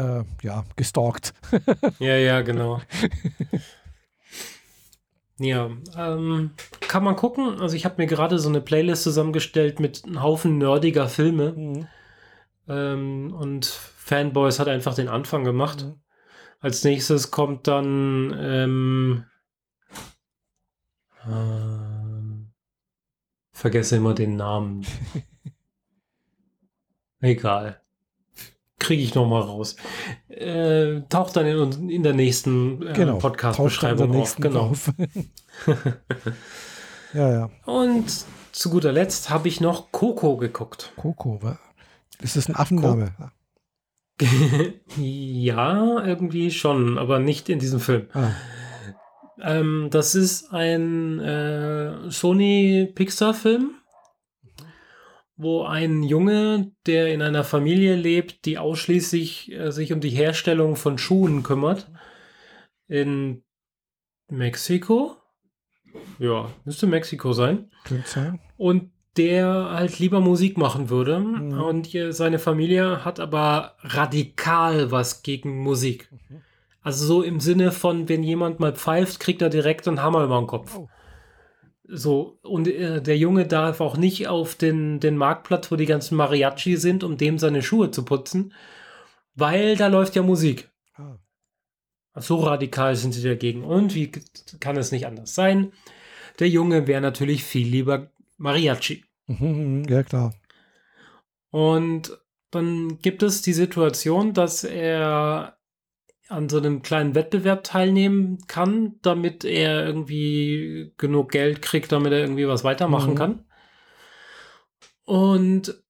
äh, 0.00 0.24
ja, 0.42 0.64
gestalkt. 0.76 1.34
ja, 1.98 2.16
ja, 2.16 2.40
genau. 2.42 2.80
Ja, 5.38 5.70
ähm, 5.96 6.50
kann 6.80 7.04
man 7.04 7.16
gucken. 7.16 7.60
Also 7.60 7.76
ich 7.76 7.84
habe 7.84 7.96
mir 7.98 8.06
gerade 8.06 8.38
so 8.38 8.48
eine 8.48 8.60
Playlist 8.60 9.02
zusammengestellt 9.02 9.80
mit 9.80 10.04
einem 10.04 10.22
Haufen 10.22 10.58
nerdiger 10.58 11.08
Filme. 11.08 11.52
Mhm. 11.52 11.86
Ähm, 12.68 13.34
und 13.34 13.66
Fanboys 13.66 14.58
hat 14.58 14.68
einfach 14.68 14.94
den 14.94 15.08
Anfang 15.08 15.44
gemacht. 15.44 15.84
Mhm. 15.84 16.00
Als 16.60 16.84
nächstes 16.84 17.30
kommt 17.30 17.66
dann 17.68 18.36
ähm, 18.38 19.24
äh, 21.24 22.46
vergesse 23.52 23.96
immer 23.96 24.14
den 24.14 24.36
Namen. 24.36 24.84
Egal 27.20 27.80
kriege 28.80 29.02
ich 29.02 29.14
noch 29.14 29.28
mal 29.28 29.40
raus. 29.40 29.76
Äh, 30.28 31.02
taucht 31.08 31.36
dann 31.36 31.46
in, 31.46 31.90
in 31.90 32.02
der 32.02 32.14
nächsten 32.14 32.84
äh, 32.86 32.92
genau, 32.92 33.18
Podcast-Beschreibung 33.18 34.16
auf. 34.16 34.36
Genau. 34.36 34.60
Auf. 34.70 34.92
ja, 37.14 37.30
ja. 37.32 37.50
Und 37.66 38.06
zu 38.50 38.70
guter 38.70 38.92
Letzt 38.92 39.30
habe 39.30 39.46
ich 39.46 39.60
noch 39.60 39.92
Coco 39.92 40.36
geguckt. 40.36 40.92
Coco, 40.96 41.38
was? 41.40 41.58
Ist 42.20 42.36
das 42.36 42.48
ein 42.48 42.56
Affenname? 42.56 43.12
ja, 44.96 46.04
irgendwie 46.04 46.50
schon, 46.50 46.98
aber 46.98 47.20
nicht 47.20 47.48
in 47.48 47.58
diesem 47.58 47.80
Film. 47.80 48.08
Ah. 48.12 48.32
Ähm, 49.40 49.88
das 49.90 50.14
ist 50.14 50.52
ein 50.52 51.18
äh, 51.20 52.10
Sony 52.10 52.90
Pixar-Film 52.94 53.79
wo 55.42 55.64
ein 55.64 56.02
Junge, 56.02 56.72
der 56.86 57.12
in 57.12 57.22
einer 57.22 57.44
Familie 57.44 57.96
lebt, 57.96 58.44
die 58.44 58.58
ausschließlich 58.58 59.52
äh, 59.52 59.70
sich 59.72 59.92
um 59.92 60.00
die 60.00 60.10
Herstellung 60.10 60.76
von 60.76 60.98
Schuhen 60.98 61.42
kümmert, 61.42 61.90
in 62.88 63.42
Mexiko. 64.28 65.16
Ja, 66.18 66.50
müsste 66.64 66.86
Mexiko 66.86 67.32
sein. 67.32 67.70
Und 68.56 68.90
der 69.16 69.70
halt 69.70 69.98
lieber 69.98 70.20
Musik 70.20 70.56
machen 70.56 70.88
würde. 70.88 71.18
Mhm. 71.18 71.60
Und 71.60 71.90
seine 72.10 72.38
Familie 72.38 73.04
hat 73.04 73.18
aber 73.18 73.76
radikal 73.80 74.90
was 74.90 75.22
gegen 75.22 75.62
Musik. 75.62 76.10
Mhm. 76.12 76.42
Also 76.82 77.06
so 77.06 77.22
im 77.22 77.40
Sinne 77.40 77.72
von, 77.72 78.08
wenn 78.08 78.22
jemand 78.22 78.60
mal 78.60 78.72
pfeift, 78.72 79.20
kriegt 79.20 79.42
er 79.42 79.50
direkt 79.50 79.86
einen 79.86 80.02
Hammer 80.02 80.24
über 80.24 80.38
den 80.38 80.46
Kopf. 80.46 80.78
Oh. 80.78 80.88
So, 81.92 82.38
und 82.42 82.68
äh, 82.68 83.02
der 83.02 83.18
Junge 83.18 83.46
darf 83.46 83.80
auch 83.80 83.96
nicht 83.96 84.28
auf 84.28 84.54
den, 84.54 85.00
den 85.00 85.16
Marktplatz, 85.16 85.72
wo 85.72 85.76
die 85.76 85.86
ganzen 85.86 86.16
Mariachi 86.16 86.76
sind, 86.76 87.02
um 87.02 87.16
dem 87.16 87.38
seine 87.38 87.62
Schuhe 87.62 87.90
zu 87.90 88.04
putzen, 88.04 88.52
weil 89.34 89.76
da 89.76 89.88
läuft 89.88 90.14
ja 90.14 90.22
Musik. 90.22 90.70
Ah. 90.94 91.18
So 92.14 92.38
radikal 92.40 92.94
sind 92.94 93.12
sie 93.12 93.22
dagegen. 93.22 93.64
Und 93.64 93.94
wie 93.94 94.10
kann 94.60 94.76
es 94.76 94.92
nicht 94.92 95.06
anders 95.06 95.34
sein? 95.34 95.72
Der 96.38 96.48
Junge 96.48 96.86
wäre 96.86 97.00
natürlich 97.00 97.42
viel 97.42 97.66
lieber 97.66 98.10
Mariachi. 98.36 99.04
Mhm, 99.26 99.84
ja, 99.88 100.02
klar. 100.02 100.34
Und 101.50 102.16
dann 102.50 102.98
gibt 103.00 103.22
es 103.22 103.42
die 103.42 103.52
Situation, 103.52 104.32
dass 104.32 104.64
er 104.64 105.56
an 106.30 106.48
so 106.48 106.58
einem 106.58 106.82
kleinen 106.82 107.14
Wettbewerb 107.14 107.64
teilnehmen 107.64 108.38
kann, 108.46 108.94
damit 109.02 109.44
er 109.44 109.84
irgendwie 109.84 110.92
genug 110.96 111.32
Geld 111.32 111.60
kriegt, 111.60 111.92
damit 111.92 112.12
er 112.12 112.20
irgendwie 112.20 112.46
was 112.46 112.64
weitermachen 112.64 113.12
mhm. 113.12 113.16
kann. 113.16 113.44
Und 115.04 115.82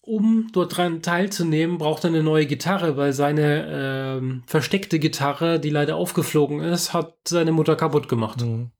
um 0.00 0.48
dort 0.52 0.76
dran 0.76 1.02
teilzunehmen, 1.02 1.78
braucht 1.78 2.04
er 2.04 2.10
eine 2.10 2.22
neue 2.22 2.46
Gitarre, 2.46 2.96
weil 2.96 3.12
seine 3.12 4.20
äh, 4.22 4.42
versteckte 4.46 4.98
Gitarre, 4.98 5.58
die 5.58 5.70
leider 5.70 5.96
aufgeflogen 5.96 6.60
ist, 6.60 6.92
hat 6.92 7.16
seine 7.26 7.52
Mutter 7.52 7.74
kaputt 7.74 8.08
gemacht. 8.08 8.42
Mhm. 8.42 8.70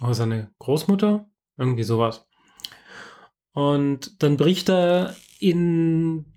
Oder 0.00 0.14
seine 0.14 0.50
Großmutter? 0.58 1.26
Irgendwie 1.56 1.82
sowas. 1.84 2.26
Und 3.52 4.22
dann 4.22 4.36
bricht 4.36 4.70
er 4.70 5.14
in 5.38 6.31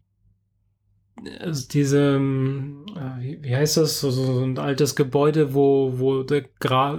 also 1.40 1.68
diese, 1.70 2.16
äh, 2.16 3.38
wie 3.42 3.56
heißt 3.56 3.78
das, 3.78 4.00
so, 4.00 4.12
so 4.12 4.44
ein 4.44 4.58
altes 4.58 4.96
Gebäude, 4.96 5.54
wo, 5.54 5.94
wo 5.98 6.24
der 6.24 6.44
Gra 6.60 6.96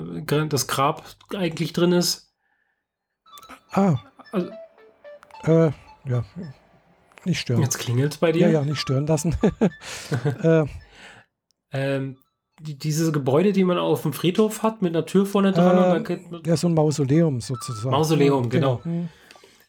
das 0.49 0.67
Grab 0.67 1.05
eigentlich 1.35 1.73
drin 1.73 1.93
ist. 1.93 2.33
Ah. 3.73 3.99
Also, 4.33 4.51
äh, 5.45 5.71
ja, 6.09 6.25
nicht 7.25 7.41
stören. 7.41 7.61
Jetzt 7.61 7.79
klingelt 7.79 8.13
es 8.15 8.19
bei 8.19 8.33
dir? 8.33 8.49
Ja, 8.49 8.61
ja, 8.61 8.63
nicht 8.63 8.81
stören 8.81 9.07
lassen. 9.07 9.37
äh. 10.43 10.65
ähm, 11.73 12.17
die, 12.61 12.79
diese 12.79 13.13
Gebäude, 13.13 13.53
die 13.53 13.65
man 13.65 13.79
auf 13.79 14.03
dem 14.03 14.13
Friedhof 14.15 14.63
hat, 14.63 14.81
mit 14.81 14.95
einer 14.95 15.05
Tür 15.05 15.27
vorne 15.27 15.53
dran. 15.53 16.05
Äh, 16.07 16.19
ja, 16.47 16.57
so 16.57 16.69
ein 16.69 16.75
Mausoleum 16.75 17.41
sozusagen. 17.41 17.91
Mausoleum, 17.91 18.49
genau. 18.49 18.81
genau. 18.83 18.97
Mhm. 18.97 19.09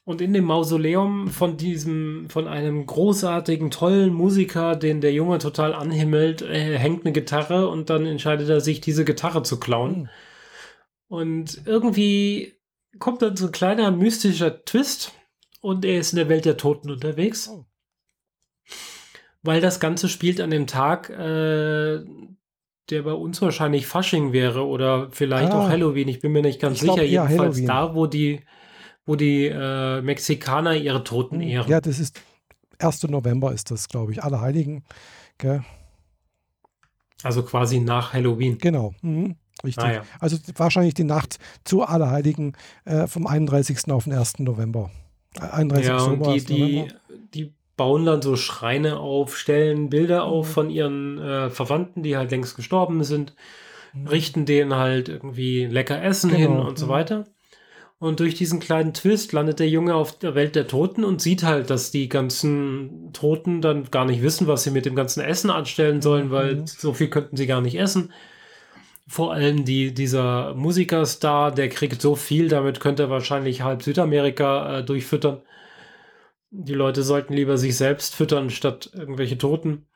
Und 0.08 0.22
in 0.22 0.32
dem 0.32 0.45
Mausoleum 0.45 1.28
von 1.28 1.58
diesem, 1.58 2.30
von 2.30 2.47
einem 2.47 2.86
großartigen, 2.86 3.72
tollen 3.72 4.14
Musiker, 4.14 4.78
den 4.78 5.01
der 5.01 5.12
Junge 5.12 5.38
total 5.38 5.74
anhimmelt, 5.74 6.41
äh, 6.41 6.78
hängt 6.78 7.03
eine 7.03 7.12
Gitarre 7.12 7.68
und 7.68 7.89
dann 7.89 8.05
entscheidet 8.05 8.47
er 8.47 8.62
sich, 8.62 8.80
diese 8.80 9.03
Gitarre 9.03 9.43
zu 9.43 9.60
klauen. 9.60 10.03
Mhm. 10.03 10.10
Und 11.10 11.62
irgendwie 11.66 12.53
kommt 12.99 13.22
dann 13.22 13.36
so 13.36 13.47
ein 13.47 13.51
kleiner 13.51 13.91
mystischer 13.91 14.64
Twist 14.64 15.12
und 15.60 15.84
er 15.84 15.99
ist 15.99 16.14
in 16.14 16.20
der 16.20 16.30
Welt 16.30 16.45
der 16.45 16.55
Toten 16.55 16.89
unterwegs. 16.89 17.49
Oh. 17.49 17.66
Weil 19.41 19.60
das 19.60 19.82
Ganze 19.82 20.08
spielt 20.08 20.39
an 20.39 20.51
dem 20.51 20.68
Tag, 20.68 21.10
äh, 21.10 21.99
der 22.89 23.01
bei 23.01 23.12
uns 23.12 23.41
wahrscheinlich 23.41 23.88
Fasching 23.88 24.32
wäre 24.32 24.66
oder 24.68 25.10
vielleicht 25.12 25.51
ah. 25.51 25.66
auch 25.66 25.70
Halloween. 25.70 26.08
Ich 26.08 26.22
bin 26.22 26.32
mir 26.32 26.43
nicht 26.43 26.62
ganz 26.62 26.80
sicher. 26.80 26.93
Glaub, 26.93 27.05
ja, 27.08 27.24
Jedenfalls 27.26 27.58
Halloween. 27.58 27.68
da, 27.68 27.93
wo 27.93 28.08
die 28.08 28.45
wo 29.08 29.16
die 29.16 29.47
äh, 29.47 30.01
Mexikaner 30.01 30.76
ihre 30.76 31.03
Toten 31.03 31.41
hm, 31.41 31.47
ehren. 31.47 31.70
Ja, 31.70 31.82
das 31.82 31.97
ist 31.97 32.22
1. 32.78 33.03
November 33.03 33.53
ist 33.53 33.72
das, 33.72 33.88
glaube 33.88 34.12
ich, 34.12 34.24
Allerheiligen. 34.24 34.84
Gell? 35.39 35.64
Also 37.24 37.41
quasi 37.41 37.80
nach 37.80 38.14
Halloween. 38.14 38.60
Genau. 38.60 38.93
Mhm. 39.01 39.38
Richtig. 39.64 39.84
Ah, 39.84 39.91
ja. 39.91 40.01
Also 40.20 40.38
wahrscheinlich 40.55 40.93
die 40.93 41.03
Nacht 41.03 41.39
zu 41.64 41.82
Allerheiligen 41.82 42.53
äh, 42.86 43.08
vom 43.08 43.26
31. 43.26 43.89
auf 43.91 44.03
den 44.03 44.14
1. 44.14 44.39
November. 44.39 44.91
31. 45.39 45.88
Ja, 45.88 45.97
Oktober, 45.97 46.34
die, 46.34 46.45
die, 46.45 46.88
die 47.34 47.53
bauen 47.76 48.05
dann 48.05 48.22
so 48.22 48.36
Schreine 48.36 48.99
auf, 48.99 49.38
stellen 49.38 49.89
Bilder 49.89 50.26
mhm. 50.26 50.32
auf 50.32 50.51
von 50.51 50.70
ihren 50.70 51.18
äh, 51.18 51.49
Verwandten, 51.49 52.03
die 52.03 52.18
halt 52.18 52.30
längst 52.30 52.55
gestorben 52.55 53.03
sind, 53.03 53.36
mhm. 53.93 54.08
richten 54.08 54.45
denen 54.45 54.76
halt 54.76 55.10
irgendwie 55.10 55.66
lecker 55.66 56.01
Essen 56.03 56.30
genau. 56.30 56.41
hin 56.41 56.60
und 56.60 56.78
so 56.78 56.86
mhm. 56.86 56.89
weiter. 56.89 57.24
Und 58.00 58.20
durch 58.20 58.36
diesen 58.36 58.60
kleinen 58.60 58.93
Twist 58.93 59.34
landet 59.34 59.60
der 59.60 59.70
Junge 59.70 59.95
auf 59.95 60.20
der 60.20 60.36
Welt 60.36 60.56
der 60.56 60.68
Toten 60.68 61.04
und 61.04 61.20
sieht 61.20 61.43
halt, 61.43 61.72
dass 61.72 61.89
die 61.89 62.10
ganzen 62.10 63.12
Toten 63.12 63.60
dann 63.60 63.89
gar 63.89 64.06
nicht 64.06 64.22
wissen, 64.22 64.45
was 64.45 64.64
sie 64.64 64.72
mit 64.72 64.86
dem 64.86 64.95
ganzen 64.95 65.22
Essen 65.22 65.50
anstellen 65.50 66.02
sollen, 66.04 66.30
weil 66.30 66.58
mhm. 66.58 66.68
so 66.68 66.93
viel 66.93 67.10
könnten 67.10 67.38
sie 67.38 67.48
gar 67.48 67.62
nicht 67.62 67.80
essen. 67.80 68.14
Vor 69.08 69.34
allem 69.34 69.66
die, 69.66 69.93
dieser 69.93 70.54
Musikerstar, 70.54 71.52
der 71.52 71.70
kriegt 71.70 72.02
so 72.02 72.16
viel, 72.16 72.50
damit 72.50 72.80
könnte 72.80 73.04
er 73.04 73.10
wahrscheinlich 73.10 73.64
halb 73.64 73.82
Südamerika 73.82 74.80
äh, 74.80 74.84
durchfüttern. 74.84 75.41
Die 76.52 76.74
Leute 76.74 77.02
sollten 77.02 77.34
lieber 77.34 77.58
sich 77.58 77.78
selbst 77.78 78.14
füttern, 78.16 78.52
statt 78.52 78.91
irgendwelche 78.93 79.39
Toten. 79.39 79.88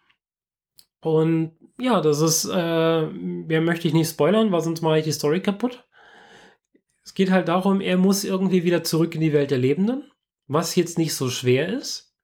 Und 1.02 1.52
ja, 1.80 2.02
das 2.02 2.22
ist, 2.22 2.46
äh, 2.46 3.06
mehr 3.06 3.62
möchte 3.62 3.88
ich 3.88 3.94
nicht 3.94 4.10
spoilern, 4.10 4.52
weil 4.52 4.62
sonst 4.62 4.82
mache 4.82 5.00
ich 5.00 5.04
die 5.04 5.12
Story 5.12 5.42
kaputt. 5.42 5.84
Es 7.12 7.16
geht 7.16 7.30
halt 7.30 7.50
darum, 7.50 7.82
er 7.82 7.98
muss 7.98 8.24
irgendwie 8.24 8.64
wieder 8.64 8.86
zurück 8.86 9.16
in 9.16 9.20
die 9.20 9.34
Welt 9.34 9.52
der 9.52 9.58
Lebenden, 9.58 10.10
was 10.48 10.76
jetzt 10.76 10.98
nicht 10.98 11.14
so 11.14 11.30
schwer 11.30 11.68
ist. 11.68 12.16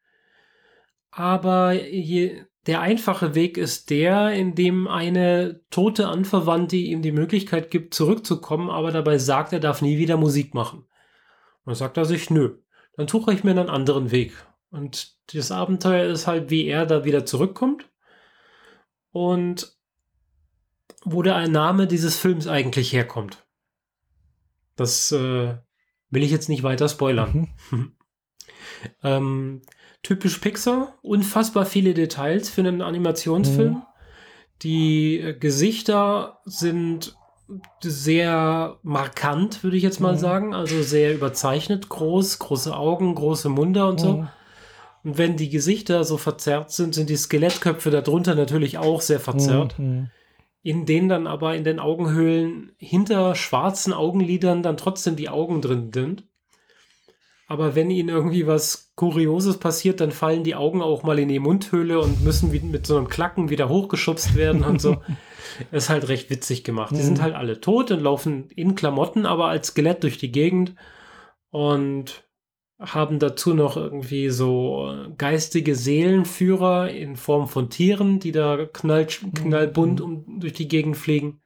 Aber 1.11 1.73
je, 1.73 2.45
der 2.67 2.79
einfache 2.79 3.35
Weg 3.35 3.57
ist 3.57 3.89
der, 3.89 4.31
in 4.31 4.55
dem 4.55 4.87
eine 4.87 5.59
tote 5.71 6.07
Anverwandte 6.07 6.77
ihm 6.77 7.01
die 7.01 7.11
Möglichkeit 7.11 7.69
gibt, 7.69 7.95
zurückzukommen, 7.95 8.69
aber 8.69 8.91
dabei 8.91 9.17
sagt, 9.17 9.51
er 9.51 9.59
darf 9.59 9.81
nie 9.81 9.97
wieder 9.97 10.15
Musik 10.15 10.53
machen. 10.53 10.79
Und 10.79 11.65
dann 11.65 11.75
sagt 11.75 11.97
er 11.97 12.05
sich, 12.05 12.29
nö, 12.29 12.59
dann 12.95 13.09
suche 13.09 13.33
ich 13.33 13.43
mir 13.43 13.51
einen 13.51 13.69
anderen 13.69 14.11
Weg. 14.11 14.31
Und 14.69 15.17
das 15.33 15.51
Abenteuer 15.51 16.05
ist 16.05 16.27
halt, 16.27 16.49
wie 16.49 16.65
er 16.65 16.85
da 16.85 17.03
wieder 17.03 17.25
zurückkommt 17.25 17.89
und 19.11 19.75
wo 21.03 21.23
der 21.23 21.45
Name 21.49 21.87
dieses 21.87 22.17
Films 22.17 22.47
eigentlich 22.47 22.93
herkommt. 22.93 23.46
Das 24.77 25.11
äh, 25.11 25.55
will 26.09 26.23
ich 26.23 26.31
jetzt 26.31 26.47
nicht 26.47 26.63
weiter 26.63 26.87
spoilern. 26.87 27.49
Mhm. 27.71 27.91
ähm, 29.03 29.61
typisch 30.03 30.37
Pixar, 30.37 30.97
unfassbar 31.01 31.65
viele 31.65 31.93
Details 31.93 32.49
für 32.49 32.61
einen 32.61 32.81
Animationsfilm. 32.81 33.73
Mhm. 33.73 33.81
Die 34.61 35.19
äh, 35.19 35.33
Gesichter 35.33 36.39
sind 36.45 37.17
sehr 37.81 38.77
markant, 38.83 39.63
würde 39.63 39.77
ich 39.77 39.83
jetzt 39.83 39.99
mal 39.99 40.13
mhm. 40.13 40.19
sagen. 40.19 40.53
Also 40.53 40.81
sehr 40.81 41.13
überzeichnet, 41.13 41.89
groß, 41.89 42.39
große 42.39 42.75
Augen, 42.75 43.15
große 43.15 43.49
Munde 43.49 43.85
und 43.85 43.99
so. 43.99 44.13
Mhm. 44.13 44.29
Und 45.03 45.17
wenn 45.17 45.37
die 45.37 45.49
Gesichter 45.49 46.03
so 46.03 46.17
verzerrt 46.17 46.71
sind, 46.71 46.93
sind 46.93 47.09
die 47.09 47.15
Skelettköpfe 47.15 47.91
darunter 47.91 48.35
natürlich 48.35 48.77
auch 48.77 49.01
sehr 49.01 49.19
verzerrt. 49.19 49.79
Mhm. 49.79 50.09
In 50.67 50.85
denen 50.85 51.07
dann 51.07 51.27
aber 51.27 51.55
in 51.55 51.63
den 51.63 51.79
Augenhöhlen 51.79 52.73
hinter 52.77 53.35
schwarzen 53.35 53.93
Augenlidern 53.93 54.63
dann 54.63 54.75
trotzdem 54.75 55.15
die 55.15 55.29
Augen 55.29 55.61
drin 55.61 55.91
sind. 55.93 56.25
Aber 57.47 57.73
wenn 57.73 57.89
ihnen 57.89 58.09
irgendwie 58.09 58.47
was 58.47 58.91
Kurioses 58.95 59.59
passiert, 59.59 60.01
dann 60.01 60.11
fallen 60.11 60.43
die 60.43 60.55
Augen 60.55 60.81
auch 60.81 61.03
mal 61.03 61.19
in 61.19 61.29
die 61.29 61.39
Mundhöhle 61.39 62.01
und 62.01 62.21
müssen 62.21 62.51
mit 62.69 62.85
so 62.85 62.97
einem 62.97 63.07
Klacken 63.07 63.49
wieder 63.49 63.69
hochgeschubst 63.69 64.35
werden 64.35 64.65
und 64.65 64.81
so. 64.81 64.97
ist 65.71 65.89
halt 65.89 66.09
recht 66.09 66.29
witzig 66.29 66.65
gemacht. 66.65 66.91
Die 66.91 67.01
sind 67.01 67.19
mhm. 67.19 67.21
halt 67.21 67.35
alle 67.35 67.61
tot 67.61 67.89
und 67.91 68.01
laufen 68.01 68.49
in 68.49 68.75
Klamotten, 68.75 69.25
aber 69.25 69.47
als 69.47 69.67
Skelett 69.67 70.03
durch 70.03 70.17
die 70.17 70.33
Gegend 70.33 70.75
und 71.49 72.26
haben 72.79 73.19
dazu 73.19 73.53
noch 73.53 73.75
irgendwie 73.75 74.29
so 74.29 74.93
geistige 75.17 75.75
Seelenführer 75.75 76.89
in 76.91 77.15
Form 77.15 77.47
von 77.47 77.69
Tieren, 77.69 78.19
die 78.19 78.31
da 78.31 78.65
knall, 78.65 79.07
knallbunt 79.07 79.99
mhm. 79.99 80.05
um, 80.05 80.39
durch 80.39 80.53
die 80.53 80.67
Gegend 80.67 80.95
fliegen. 80.95 81.41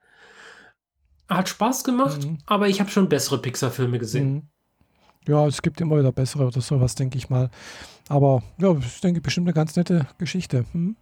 Hat 1.30 1.48
Spaß 1.48 1.86
gemacht, 1.86 2.26
mhm. 2.26 2.40
aber 2.46 2.68
ich 2.68 2.82
habe 2.82 2.90
schon 2.90 3.08
bessere 3.08 3.42
Pixar-Filme 3.42 4.00
gesehen. 4.00 4.34
Mhm. 4.34 4.48
Ja, 5.28 5.46
es 5.48 5.62
gibt 5.62 5.80
immer 5.80 5.98
wieder 6.00 6.12
bessere 6.12 6.48
oder 6.48 6.62
sowas, 6.62 6.96
denke 6.96 7.18
ich 7.18 7.30
mal. 7.30 7.50
Aber 8.10 8.44
ja, 8.58 8.76
ich 8.76 9.02
denke, 9.02 9.22
bestimmt 9.22 9.48
eine 9.48 9.54
ganz 9.54 9.76
nette 9.76 10.08
Geschichte. 10.18 10.66
Hm? 10.74 10.98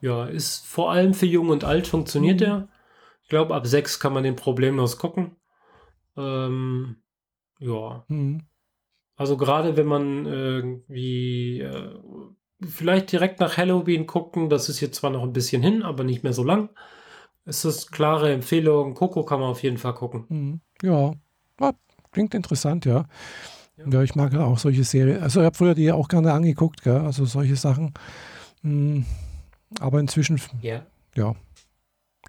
Ja, 0.00 0.24
ist 0.24 0.64
vor 0.66 0.90
allem 0.90 1.12
für 1.12 1.26
Jung 1.26 1.50
und 1.50 1.64
Alt 1.64 1.86
funktioniert 1.86 2.40
mhm. 2.40 2.46
er. 2.46 2.68
Ich 3.22 3.28
glaube, 3.28 3.54
ab 3.54 3.66
sechs 3.66 4.00
kann 4.00 4.14
man 4.14 4.24
den 4.24 4.36
problemlos 4.36 4.96
gucken. 4.96 5.36
Ähm, 6.16 6.96
ja. 7.58 8.04
Mhm. 8.08 8.42
Also 9.20 9.36
gerade 9.36 9.76
wenn 9.76 9.84
man 9.84 10.24
irgendwie 10.24 11.60
äh, 11.60 11.94
vielleicht 12.66 13.12
direkt 13.12 13.38
nach 13.38 13.58
Halloween 13.58 14.06
gucken, 14.06 14.48
das 14.48 14.70
ist 14.70 14.80
jetzt 14.80 14.96
zwar 14.96 15.10
noch 15.10 15.24
ein 15.24 15.34
bisschen 15.34 15.62
hin, 15.62 15.82
aber 15.82 16.04
nicht 16.04 16.22
mehr 16.22 16.32
so 16.32 16.42
lang. 16.42 16.70
Es 17.44 17.66
ist 17.66 17.92
klare 17.92 18.32
Empfehlung. 18.32 18.94
Coco 18.94 19.22
kann 19.26 19.40
man 19.40 19.50
auf 19.50 19.62
jeden 19.62 19.76
Fall 19.76 19.92
gucken. 19.92 20.24
Mhm. 20.30 20.60
Ja, 20.80 21.12
klingt 22.12 22.34
interessant, 22.34 22.86
ja. 22.86 23.04
ja. 23.76 23.88
Ja, 23.90 24.02
ich 24.02 24.14
mag 24.14 24.34
auch 24.36 24.56
solche 24.56 24.84
Serien. 24.84 25.22
Also 25.22 25.40
ich 25.40 25.44
habe 25.44 25.56
früher 25.56 25.74
die 25.74 25.92
auch 25.92 26.08
gerne 26.08 26.32
angeguckt, 26.32 26.82
gell? 26.82 26.96
also 26.96 27.26
solche 27.26 27.56
Sachen. 27.56 27.92
Hm, 28.62 29.04
aber 29.80 30.00
inzwischen, 30.00 30.40
ja. 30.62 30.86
ja 31.14 31.34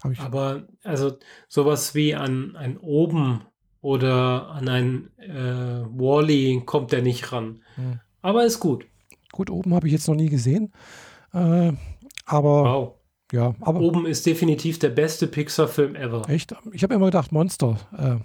ich. 0.10 0.20
Aber 0.20 0.68
also 0.84 1.18
sowas 1.48 1.96
wie 1.96 2.16
an 2.16 2.58
ein 2.58 2.78
Oben 2.78 3.46
oder 3.82 4.50
an 4.50 4.70
ein 4.70 5.10
äh, 5.18 5.84
Wally 5.90 6.62
kommt 6.66 6.92
der 6.92 7.02
nicht 7.02 7.32
ran. 7.32 7.62
Hm. 7.76 8.00
Aber 8.22 8.46
ist 8.46 8.60
gut. 8.60 8.86
Gut, 9.32 9.50
oben 9.50 9.74
habe 9.74 9.88
ich 9.88 9.94
jetzt 9.94 10.08
noch 10.08 10.16
nie 10.16 10.30
gesehen. 10.30 10.72
Äh, 11.34 11.74
aber 12.26 12.64
wow. 12.64 12.94
ja, 13.32 13.56
aber. 13.62 13.80
Oben 13.80 14.06
ist 14.06 14.26
definitiv 14.26 14.80
der 14.80 14.90
beste 14.90 15.28
Pixar-Film 15.28 15.96
ever. 15.96 16.30
Echt? 16.30 16.54
Ich 16.72 16.84
habe 16.84 16.94
immer 16.94 17.06
gedacht, 17.06 17.32
Monster. 17.32 17.78
Äh. 17.98 18.18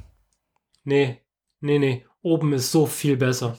Nee, 0.84 1.20
Nee, 1.60 1.78
nee, 1.78 2.04
oben 2.22 2.52
ist 2.52 2.70
so 2.70 2.86
viel 2.86 3.16
besser. 3.16 3.58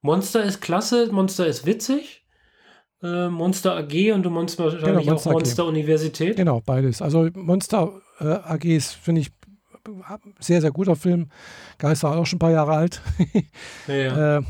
Monster 0.00 0.42
ist 0.42 0.60
klasse, 0.60 1.10
Monster 1.12 1.46
ist 1.46 1.66
witzig. 1.66 2.24
Äh, 3.02 3.28
Monster 3.28 3.76
AG 3.76 4.12
und 4.12 4.22
du 4.22 4.30
meinst 4.30 4.58
wahrscheinlich 4.58 5.04
genau, 5.04 5.12
Monster 5.12 5.30
auch 5.30 5.34
Monster 5.34 5.62
AG. 5.64 5.68
Universität. 5.68 6.36
Genau, 6.36 6.60
beides. 6.64 7.02
Also 7.02 7.28
Monster 7.34 8.00
äh, 8.18 8.24
AG 8.24 8.64
ist, 8.64 8.92
finde 8.92 9.20
ich, 9.22 9.30
sehr, 10.38 10.60
sehr 10.60 10.70
guter 10.70 10.96
Film. 10.96 11.28
Geister 11.78 12.10
auch 12.10 12.26
schon 12.26 12.36
ein 12.36 12.40
paar 12.40 12.50
Jahre 12.50 12.72
alt. 12.72 13.02
ja, 13.86 13.94
ja. 13.94 14.38
Äh, 14.38 14.42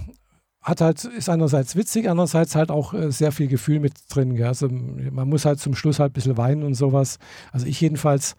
hat 0.65 0.81
halt, 0.81 1.05
ist 1.05 1.29
einerseits 1.29 1.77
witzig, 1.77 2.09
andererseits 2.09 2.55
halt 2.55 2.71
auch 2.71 2.95
äh, 2.95 3.13
sehr 3.13 3.33
viel 3.33 3.49
Gefühl 3.49 3.81
mit 3.81 3.93
drin. 4.09 4.35
Gell? 4.35 4.47
Also 4.47 4.69
man 4.69 5.29
muss 5.29 5.45
halt 5.45 5.61
zum 5.61 5.75
Schluss 5.75 5.99
halt 5.99 6.13
ein 6.13 6.15
bisschen 6.15 6.39
weinen 6.39 6.63
und 6.63 6.75
sowas. 6.75 7.19
Also 7.53 7.67
ich 7.67 7.81
jedenfalls 7.81 8.35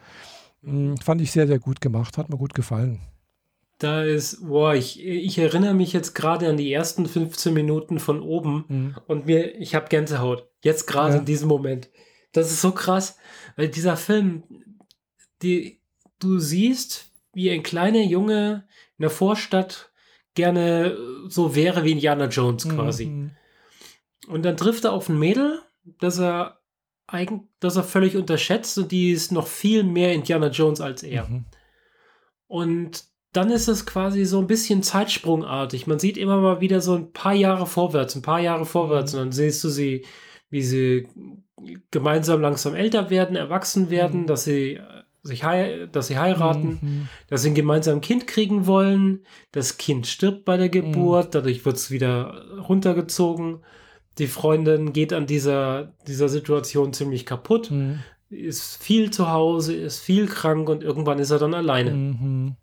mh, 0.64 0.72
hm, 0.72 0.98
fand 0.98 1.22
ich 1.22 1.32
sehr, 1.32 1.46
sehr 1.46 1.60
gut 1.60 1.82
gemacht, 1.82 2.18
hat 2.18 2.30
mir 2.30 2.38
gut 2.38 2.56
gefallen. 2.56 3.00
Da 3.78 4.04
ist, 4.04 4.48
boah, 4.48 4.74
ich, 4.74 5.06
ich 5.06 5.38
erinnere 5.38 5.74
mich 5.74 5.94
jetzt 5.94 6.16
gerade 6.16 6.50
an 6.50 6.58
die 6.58 6.72
ersten 6.72 7.06
15 7.06 7.54
Minuten 7.54 8.00
von 8.00 8.22
oben 8.22 8.66
mhm. 8.70 8.96
und 9.06 9.26
mir, 9.26 9.60
ich 9.60 9.76
habe 9.76 9.90
Gänsehaut. 9.90 10.50
Jetzt 10.64 10.88
gerade 10.88 11.14
ja. 11.14 11.20
in 11.20 11.26
diesem 11.26 11.50
Moment. 11.50 11.90
Das 12.32 12.52
ist 12.52 12.62
so 12.62 12.72
krass, 12.72 13.18
weil 13.56 13.68
dieser 13.68 13.98
Film, 13.98 14.44
die, 15.42 15.82
du 16.20 16.40
siehst, 16.40 17.12
wie 17.34 17.52
ein 17.52 17.64
kleiner 17.64 18.02
Junge 18.02 18.68
in 18.98 19.04
der 19.04 19.10
Vorstadt 19.10 19.92
gerne 20.36 20.98
so 21.28 21.56
wäre 21.56 21.84
wie 21.84 21.92
Indiana 21.92 22.28
Jones 22.28 22.68
quasi. 22.68 23.08
Mhm. 23.08 23.32
Und 24.28 24.44
dann 24.44 24.58
trifft 24.58 24.86
er 24.86 24.94
auf 24.94 25.10
ein 25.10 25.20
Mädel, 25.20 25.62
das 26.00 26.20
er 26.20 26.60
eigentlich, 27.08 27.42
das 27.60 27.76
er 27.76 27.84
völlig 27.84 28.16
unterschätzt 28.18 28.78
und 28.78 28.92
die 28.92 29.12
ist 29.12 29.32
noch 29.32 29.48
viel 29.48 29.84
mehr 29.84 30.14
Indiana 30.14 30.48
Jones 30.48 30.82
als 30.82 31.04
er. 31.04 31.28
Mhm. 31.28 31.46
Und 32.48 33.06
dann 33.32 33.52
ist 33.52 33.68
es 33.68 33.86
quasi 33.86 34.26
so 34.26 34.40
ein 34.40 34.48
bisschen 34.48 34.82
zeitsprungartig. 34.82 35.88
Man 35.88 36.00
sieht 36.00 36.18
immer 36.18 36.40
mal 36.40 36.62
wieder 36.62 36.80
so 36.82 36.96
ein 36.96 37.12
paar 37.12 37.34
Jahre 37.34 37.66
vorwärts, 37.66 38.16
ein 38.16 38.22
paar 38.22 38.40
Jahre 38.40 38.66
vorwärts 38.66 39.14
mhm. 39.14 39.20
und 39.20 39.26
dann 39.26 39.32
siehst 39.34 39.64
du 39.64 39.70
sie, 39.70 40.06
wie 40.50 40.64
sie 40.64 41.08
gemeinsam 41.92 42.42
langsam 42.42 42.76
älter 42.76 43.10
werden, 43.10 43.36
erwachsen 43.36 43.90
werden, 43.90 44.22
mhm. 44.22 44.28
dass 44.28 44.46
sie 44.46 44.80
sich 45.26 45.44
dass 45.92 46.08
sie 46.08 46.20
heiraten, 46.20 46.80
mhm. 46.82 47.10
dass 47.28 47.42
sie 47.42 47.50
ein 47.50 47.56
gemeinsames 47.56 48.06
Kind 48.06 48.28
kriegen 48.28 48.68
wollen, 48.68 49.26
das 49.52 49.78
Kind 49.78 50.06
stirbt 50.06 50.46
bei 50.46 50.56
der 50.56 50.70
Geburt, 50.70 51.28
mhm. 51.28 51.32
dadurch 51.32 51.66
wird 51.66 51.78
es 51.78 51.90
wieder 51.90 52.46
runtergezogen. 52.60 53.64
Die 54.20 54.28
Freundin 54.28 54.94
geht 54.94 55.14
an 55.14 55.26
dieser, 55.26 55.94
dieser 56.08 56.30
Situation 56.30 56.94
ziemlich 56.94 57.26
kaputt, 57.26 57.72
mhm. 57.72 58.04
ist 58.30 58.82
viel 58.82 59.10
zu 59.10 59.32
Hause, 59.32 59.76
ist 59.76 60.00
viel 60.00 60.28
krank 60.28 60.70
und 60.70 60.84
irgendwann 60.84 61.18
ist 61.18 61.32
er 61.32 61.40
dann 61.40 61.56
alleine. 61.56 61.92
Mhm. 61.92 62.56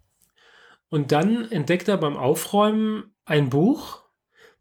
Und 0.89 1.11
dann 1.11 1.51
entdeckt 1.51 1.89
er 1.89 1.97
beim 1.97 2.17
Aufräumen 2.17 3.13
ein 3.25 3.51
Buch, 3.51 4.03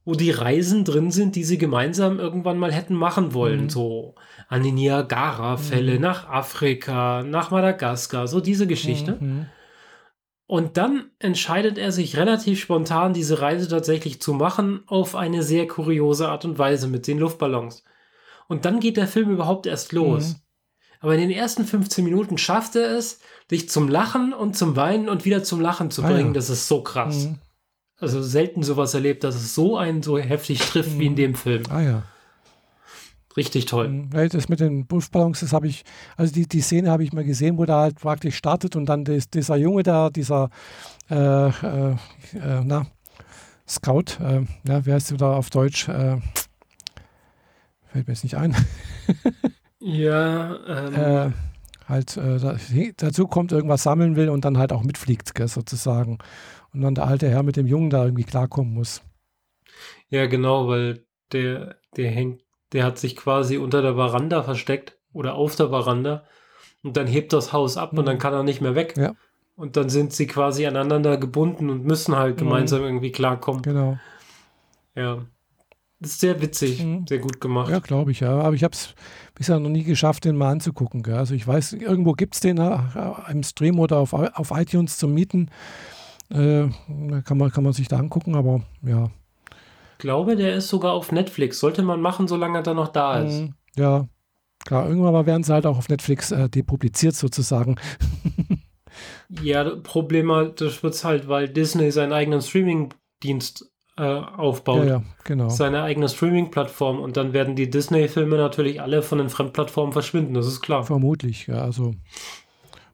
wo 0.05 0.15
die 0.15 0.31
Reisen 0.31 0.85
drin 0.85 1.11
sind, 1.11 1.35
die 1.35 1.43
sie 1.43 1.59
gemeinsam 1.59 2.19
irgendwann 2.19 2.57
mal 2.57 2.71
hätten 2.71 2.95
machen 2.95 3.35
wollen. 3.35 3.65
Mhm. 3.65 3.69
So 3.69 4.15
an 4.51 4.63
die 4.63 4.73
Niagara-Fälle, 4.73 5.95
mhm. 5.95 6.01
nach 6.01 6.27
Afrika, 6.27 7.23
nach 7.23 7.51
Madagaskar, 7.51 8.27
so 8.27 8.41
diese 8.41 8.67
Geschichte. 8.67 9.15
Mhm. 9.17 9.45
Und 10.45 10.75
dann 10.75 11.05
entscheidet 11.19 11.77
er 11.77 11.93
sich 11.93 12.17
relativ 12.17 12.59
spontan, 12.59 13.13
diese 13.13 13.39
Reise 13.39 13.69
tatsächlich 13.69 14.21
zu 14.21 14.33
machen, 14.33 14.83
auf 14.87 15.15
eine 15.15 15.41
sehr 15.41 15.67
kuriose 15.67 16.27
Art 16.27 16.43
und 16.43 16.59
Weise 16.59 16.89
mit 16.89 17.07
den 17.07 17.17
Luftballons. 17.17 17.85
Und 18.49 18.65
dann 18.65 18.81
geht 18.81 18.97
der 18.97 19.07
Film 19.07 19.29
überhaupt 19.29 19.67
erst 19.67 19.93
los. 19.93 20.31
Mhm. 20.31 20.35
Aber 20.99 21.13
in 21.15 21.21
den 21.21 21.31
ersten 21.31 21.63
15 21.63 22.03
Minuten 22.03 22.37
schafft 22.37 22.75
er 22.75 22.91
es, 22.97 23.21
dich 23.49 23.69
zum 23.69 23.87
Lachen 23.87 24.33
und 24.33 24.57
zum 24.57 24.75
Weinen 24.75 25.07
und 25.07 25.23
wieder 25.23 25.43
zum 25.43 25.61
Lachen 25.61 25.91
zu 25.91 26.01
bringen. 26.01 26.17
Ah, 26.17 26.27
ja. 26.27 26.33
Das 26.33 26.49
ist 26.49 26.67
so 26.67 26.83
krass. 26.83 27.27
Mhm. 27.27 27.37
Also 28.01 28.21
selten 28.21 28.63
sowas 28.63 28.93
erlebt, 28.93 29.23
dass 29.23 29.35
es 29.35 29.55
so 29.55 29.77
einen 29.77 30.03
so 30.03 30.17
heftig 30.17 30.59
trifft 30.59 30.95
mhm. 30.95 30.99
wie 30.99 31.05
in 31.05 31.13
mhm. 31.13 31.17
dem 31.17 31.35
Film. 31.35 31.63
Ah 31.69 31.81
ja. 31.81 32.03
Richtig 33.37 33.65
toll. 33.65 33.87
Mhm. 33.87 34.29
Das 34.29 34.49
mit 34.49 34.59
den 34.59 34.85
Luftballons, 34.89 35.39
das 35.39 35.53
habe 35.53 35.67
ich, 35.67 35.83
also 36.17 36.33
die, 36.33 36.47
die 36.47 36.61
Szene 36.61 36.91
habe 36.91 37.03
ich 37.03 37.13
mal 37.13 37.23
gesehen, 37.23 37.57
wo 37.57 37.65
da 37.65 37.81
halt 37.81 37.95
praktisch 37.95 38.35
startet 38.35 38.75
und 38.75 38.87
dann 38.87 39.05
des, 39.05 39.29
dieser 39.29 39.55
Junge 39.55 39.83
da, 39.83 40.09
dieser, 40.09 40.49
äh, 41.09 41.15
äh, 41.15 41.91
äh, 41.91 42.61
na, 42.63 42.87
Scout, 43.67 44.19
äh, 44.19 44.45
ja, 44.67 44.85
wie 44.85 44.93
heißt 44.93 45.11
du 45.11 45.17
da 45.17 45.33
auf 45.33 45.49
Deutsch? 45.49 45.87
Äh, 45.87 46.17
fällt 47.87 48.07
mir 48.07 48.13
jetzt 48.13 48.23
nicht 48.23 48.35
ein. 48.35 48.55
ja, 49.79 50.55
ähm 50.67 51.33
halt 51.91 52.17
äh, 52.17 52.93
dazu 52.97 53.27
kommt, 53.27 53.51
irgendwas 53.51 53.83
sammeln 53.83 54.15
will 54.15 54.29
und 54.29 54.45
dann 54.45 54.57
halt 54.57 54.73
auch 54.73 54.83
mitfliegt, 54.83 55.35
gell, 55.35 55.47
sozusagen. 55.47 56.17
Und 56.73 56.81
dann 56.81 56.95
der 56.95 57.05
alte 57.05 57.29
Herr 57.29 57.43
mit 57.43 57.57
dem 57.57 57.67
Jungen 57.67 57.89
da 57.89 58.05
irgendwie 58.05 58.23
klarkommen 58.23 58.73
muss. 58.73 59.03
Ja, 60.09 60.25
genau, 60.25 60.67
weil 60.67 61.05
der, 61.31 61.75
der 61.97 62.09
hängt, 62.09 62.40
der 62.73 62.85
hat 62.85 62.97
sich 62.97 63.15
quasi 63.15 63.57
unter 63.57 63.81
der 63.81 63.95
Veranda 63.95 64.43
versteckt 64.43 64.97
oder 65.13 65.35
auf 65.35 65.55
der 65.55 65.69
Veranda 65.69 66.23
und 66.83 66.97
dann 66.97 67.07
hebt 67.07 67.33
das 67.33 67.53
Haus 67.53 67.77
ab 67.77 67.93
mhm. 67.93 67.99
und 67.99 68.05
dann 68.05 68.15
mhm. 68.15 68.19
kann 68.19 68.33
er 68.33 68.43
nicht 68.43 68.61
mehr 68.61 68.75
weg. 68.75 68.95
Ja. 68.97 69.13
Und 69.55 69.77
dann 69.77 69.89
sind 69.89 70.13
sie 70.13 70.27
quasi 70.27 70.65
aneinander 70.65 71.17
gebunden 71.17 71.69
und 71.69 71.85
müssen 71.85 72.15
halt 72.15 72.35
mhm. 72.35 72.45
gemeinsam 72.45 72.79
mhm. 72.79 72.85
irgendwie 72.85 73.11
klarkommen. 73.11 73.61
Genau. 73.61 73.97
Ja. 74.95 75.25
Das 75.99 76.11
ist 76.11 76.19
sehr 76.21 76.41
witzig, 76.41 76.83
mhm. 76.83 77.05
sehr 77.07 77.19
gut 77.19 77.39
gemacht. 77.39 77.69
Ja, 77.69 77.77
glaube 77.77 78.09
ich, 78.09 78.21
ja. 78.21 78.39
Aber 78.39 78.55
ich 78.55 78.63
habe 78.63 78.73
es 78.73 78.95
bisher 79.35 79.59
noch 79.59 79.69
nie 79.69 79.83
geschafft, 79.83 80.25
den 80.25 80.35
mal 80.35 80.49
anzugucken. 80.49 81.03
Gell? 81.03 81.13
Also 81.13 81.35
ich 81.35 81.45
weiß, 81.45 81.73
irgendwo 81.73 82.13
gibt 82.13 82.33
es 82.33 82.39
den 82.39 82.57
äh, 82.57 82.79
im 83.29 83.43
Stream 83.43 83.79
oder 83.79 83.97
auf, 83.97 84.13
auf 84.13 84.51
iTunes 84.51 84.97
zum 84.97 85.13
Mieten. 85.13 85.51
Äh, 86.31 86.69
kann, 87.23 87.37
man, 87.37 87.51
kann 87.51 87.63
man 87.63 87.73
sich 87.73 87.87
da 87.87 87.97
angucken, 87.97 88.35
aber 88.35 88.61
ja. 88.81 89.11
Glaube, 90.01 90.35
der 90.35 90.55
ist 90.55 90.67
sogar 90.67 90.93
auf 90.93 91.11
Netflix. 91.11 91.59
Sollte 91.59 91.83
man 91.83 92.01
machen, 92.01 92.27
solange 92.27 92.63
er 92.63 92.73
noch 92.73 92.87
da 92.87 93.19
ist. 93.19 93.41
Mhm. 93.41 93.53
Ja, 93.75 94.07
klar. 94.65 94.89
Irgendwann 94.89 95.13
mal 95.13 95.27
werden 95.27 95.43
sie 95.43 95.53
halt 95.53 95.67
auch 95.67 95.77
auf 95.77 95.89
Netflix 95.89 96.31
äh, 96.31 96.49
depubliziert 96.49 97.13
sozusagen. 97.13 97.75
ja, 99.43 99.63
problematisch 99.75 100.81
wird 100.81 100.95
es 100.95 101.03
halt, 101.03 101.27
weil 101.27 101.49
Disney 101.49 101.91
seinen 101.91 102.13
eigenen 102.13 102.41
Streaming-Dienst 102.41 103.71
äh, 103.95 104.01
aufbaut. 104.01 104.85
Ja, 104.85 104.85
ja, 104.85 105.03
genau. 105.23 105.49
Seine 105.49 105.83
eigene 105.83 106.09
Streaming-Plattform 106.09 106.99
und 106.99 107.15
dann 107.15 107.33
werden 107.33 107.55
die 107.55 107.69
Disney-Filme 107.69 108.37
natürlich 108.37 108.81
alle 108.81 109.03
von 109.03 109.19
den 109.19 109.29
Fremdplattformen 109.29 109.93
verschwinden, 109.93 110.33
das 110.33 110.47
ist 110.47 110.61
klar. 110.61 110.83
Vermutlich, 110.83 111.45
ja. 111.45 111.61
Also 111.61 111.93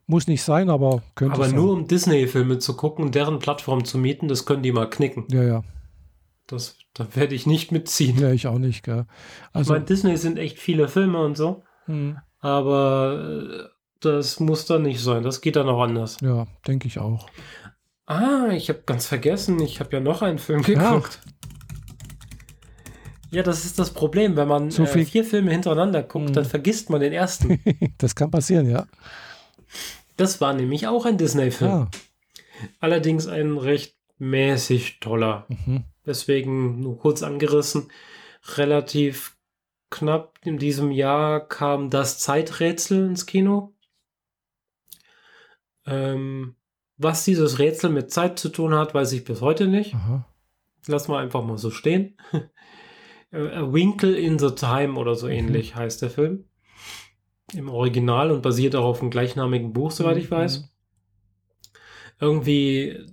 muss 0.06 0.26
nicht 0.26 0.42
sein, 0.42 0.68
aber 0.68 1.02
könnte 1.14 1.36
Aber 1.36 1.46
sein. 1.46 1.56
nur 1.56 1.72
um 1.72 1.88
Disney-Filme 1.88 2.58
zu 2.58 2.76
gucken 2.76 3.06
und 3.06 3.14
deren 3.14 3.38
Plattform 3.38 3.86
zu 3.86 3.96
mieten, 3.96 4.28
das 4.28 4.44
können 4.44 4.62
die 4.62 4.72
mal 4.72 4.90
knicken. 4.90 5.24
Ja, 5.30 5.42
ja. 5.42 5.64
Das, 6.46 6.76
da 6.98 7.06
werde 7.14 7.34
ich 7.34 7.46
nicht 7.46 7.72
mitziehen. 7.72 8.18
Ja, 8.18 8.30
ich 8.32 8.46
auch 8.46 8.58
nicht, 8.58 8.82
gell. 8.82 9.06
Ich 9.50 9.56
Also, 9.56 9.72
meine, 9.72 9.84
Disney 9.86 10.16
sind 10.16 10.38
echt 10.38 10.58
viele 10.58 10.88
Filme 10.88 11.20
und 11.24 11.36
so, 11.36 11.62
hm, 11.86 12.18
aber 12.40 13.40
äh, 13.50 13.68
das 14.00 14.38
muss 14.40 14.66
dann 14.66 14.82
nicht 14.82 15.00
sein. 15.00 15.22
Das 15.22 15.40
geht 15.40 15.56
dann 15.56 15.68
auch 15.68 15.80
anders. 15.82 16.18
ja, 16.20 16.46
denke 16.66 16.86
ich 16.88 16.98
auch. 16.98 17.28
Ah, 18.06 18.48
ich 18.52 18.68
habe 18.68 18.82
ganz 18.86 19.06
vergessen, 19.06 19.60
ich 19.60 19.80
habe 19.80 19.90
ja 19.96 20.00
noch 20.00 20.22
einen 20.22 20.38
Film 20.38 20.62
geguckt. 20.62 21.20
Ja, 23.30 23.42
das 23.42 23.64
ist 23.66 23.78
das 23.78 23.90
Problem. 23.92 24.36
Wenn 24.36 24.48
man 24.48 24.70
So 24.70 24.84
äh, 24.84 25.04
vier 25.04 25.24
Filme 25.24 25.50
hintereinander 25.50 26.02
guckt, 26.02 26.30
Mhm. 26.30 26.32
dann 26.32 26.44
vergisst 26.46 26.88
man 26.90 27.00
den 27.00 27.12
ersten. 27.12 27.60
das 27.98 28.14
kann 28.14 28.30
passieren, 28.30 28.68
ja. 28.70 28.86
Das 30.16 30.40
war 30.40 30.54
nämlich 30.54 30.86
auch 30.86 31.04
ein 31.04 31.18
Disney-Film. 31.18 31.70
Ah, 31.70 31.90
Allerdings 32.80 33.26
ein 33.28 33.56
recht 33.58 33.94
mäßig 34.18 34.98
toller. 35.00 35.46
mhm. 35.66 35.84
Deswegen 36.08 36.80
nur 36.80 36.98
kurz 36.98 37.22
angerissen. 37.22 37.92
Relativ 38.56 39.36
knapp 39.90 40.38
in 40.42 40.58
diesem 40.58 40.90
Jahr 40.90 41.46
kam 41.46 41.90
das 41.90 42.18
Zeiträtsel 42.18 43.06
ins 43.06 43.26
Kino. 43.26 43.74
Ähm, 45.86 46.56
was 46.96 47.24
dieses 47.24 47.58
Rätsel 47.58 47.90
mit 47.90 48.10
Zeit 48.10 48.38
zu 48.38 48.48
tun 48.48 48.74
hat, 48.74 48.94
weiß 48.94 49.12
ich 49.12 49.24
bis 49.24 49.40
heute 49.40 49.68
nicht. 49.68 49.94
Aha. 49.94 50.26
Lass 50.86 51.08
mal 51.08 51.22
einfach 51.22 51.44
mal 51.44 51.58
so 51.58 51.70
stehen. 51.70 52.16
Äh, 53.30 53.48
A 53.48 53.70
Winkle 53.74 54.16
in 54.16 54.38
the 54.38 54.52
Time 54.54 54.94
oder 54.98 55.14
so 55.14 55.28
ähnlich 55.28 55.74
heißt 55.76 56.00
der 56.00 56.08
Film. 56.08 56.46
Im 57.52 57.68
Original 57.68 58.30
und 58.30 58.40
basiert 58.40 58.74
auch 58.74 58.86
auf 58.86 59.00
dem 59.00 59.10
gleichnamigen 59.10 59.74
Buch, 59.74 59.90
soweit 59.90 60.16
ich 60.16 60.30
Mhm. 60.30 60.34
weiß. 60.34 60.72
Irgendwie 62.20 62.88
äh, 62.88 63.06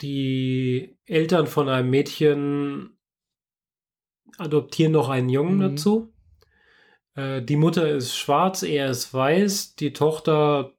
die 0.00 0.96
Eltern 1.06 1.46
von 1.46 1.68
einem 1.68 1.90
Mädchen 1.90 2.96
adoptieren 4.38 4.92
noch 4.92 5.08
einen 5.08 5.28
Jungen 5.28 5.56
Mhm. 5.58 5.60
dazu. 5.60 6.12
Äh, 7.14 7.42
die 7.42 7.56
Mutter 7.56 7.88
ist 7.88 8.16
schwarz, 8.16 8.62
er 8.62 8.90
ist 8.90 9.14
weiß, 9.14 9.76
die 9.76 9.92
Tochter 9.92 10.72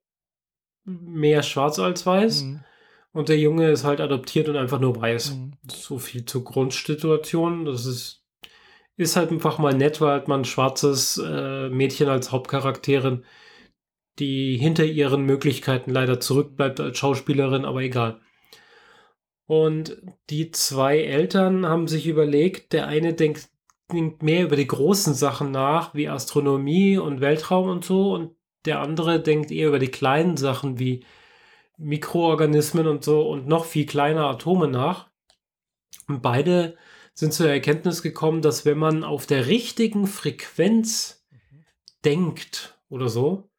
mehr 0.84 1.43
schwarz 1.43 1.80
als 1.80 2.05
weiß. 2.05 2.43
Mhm. 2.43 2.63
Und 3.11 3.30
der 3.30 3.39
Junge 3.39 3.72
ist 3.72 3.86
halt 3.86 4.01
adoptiert 4.01 4.49
und 4.49 4.57
einfach 4.57 4.80
nur 4.80 4.99
weiß. 5.01 5.36
Mhm. 5.36 5.53
So 5.72 5.97
viel 5.99 6.26
zur 6.26 6.43
Grundsituation. 6.43 7.63
Das 7.66 7.86
ist, 7.86 8.26
ist 8.97 9.16
halt 9.16 9.32
einfach 9.32 9.57
mal 9.57 9.74
nett, 9.74 10.01
weil 10.01 10.11
halt 10.11 10.28
man 10.28 10.41
ein 10.41 10.45
schwarzes 10.45 11.18
äh, 11.18 11.70
Mädchen 11.70 12.09
als 12.09 12.32
Hauptcharakterin, 12.34 13.24
die 14.20 14.57
hinter 14.57 14.84
ihren 14.84 15.24
Möglichkeiten 15.24 15.91
leider 15.91 16.20
zurückbleibt 16.20 16.80
als 16.82 16.97
Schauspielerin, 16.97 17.63
aber 17.66 17.82
egal. 17.82 18.20
Und 19.47 20.01
die 20.29 20.51
zwei 20.51 20.99
Eltern 20.99 21.65
haben 21.67 21.87
sich 21.87 22.07
überlegt, 22.07 22.73
der 22.73 22.87
eine 22.87 23.13
denkt, 23.13 23.49
denkt 23.91 24.23
mehr 24.23 24.43
über 24.43 24.55
die 24.55 24.67
großen 24.67 25.13
Sachen 25.13 25.51
nach, 25.51 25.93
wie 25.93 26.09
Astronomie 26.09 26.97
und 26.97 27.21
Weltraum 27.21 27.69
und 27.69 27.85
so, 27.85 28.13
und 28.13 28.35
der 28.65 28.79
andere 28.79 29.21
denkt 29.21 29.51
eher 29.51 29.67
über 29.67 29.79
die 29.79 29.91
kleinen 29.91 30.37
Sachen 30.37 30.79
wie 30.79 31.05
Mikroorganismen 31.77 32.87
und 32.87 33.03
so 33.03 33.27
und 33.29 33.47
noch 33.47 33.65
viel 33.65 33.85
kleiner 33.85 34.25
Atome 34.25 34.67
nach. 34.67 35.09
Und 36.07 36.21
beide 36.21 36.77
sind 37.13 37.33
zur 37.33 37.49
Erkenntnis 37.49 38.01
gekommen, 38.01 38.41
dass 38.41 38.65
wenn 38.65 38.77
man 38.77 39.03
auf 39.03 39.25
der 39.25 39.47
richtigen 39.47 40.07
Frequenz 40.07 41.25
denkt 42.03 42.79
oder 42.89 43.09
so, 43.09 43.49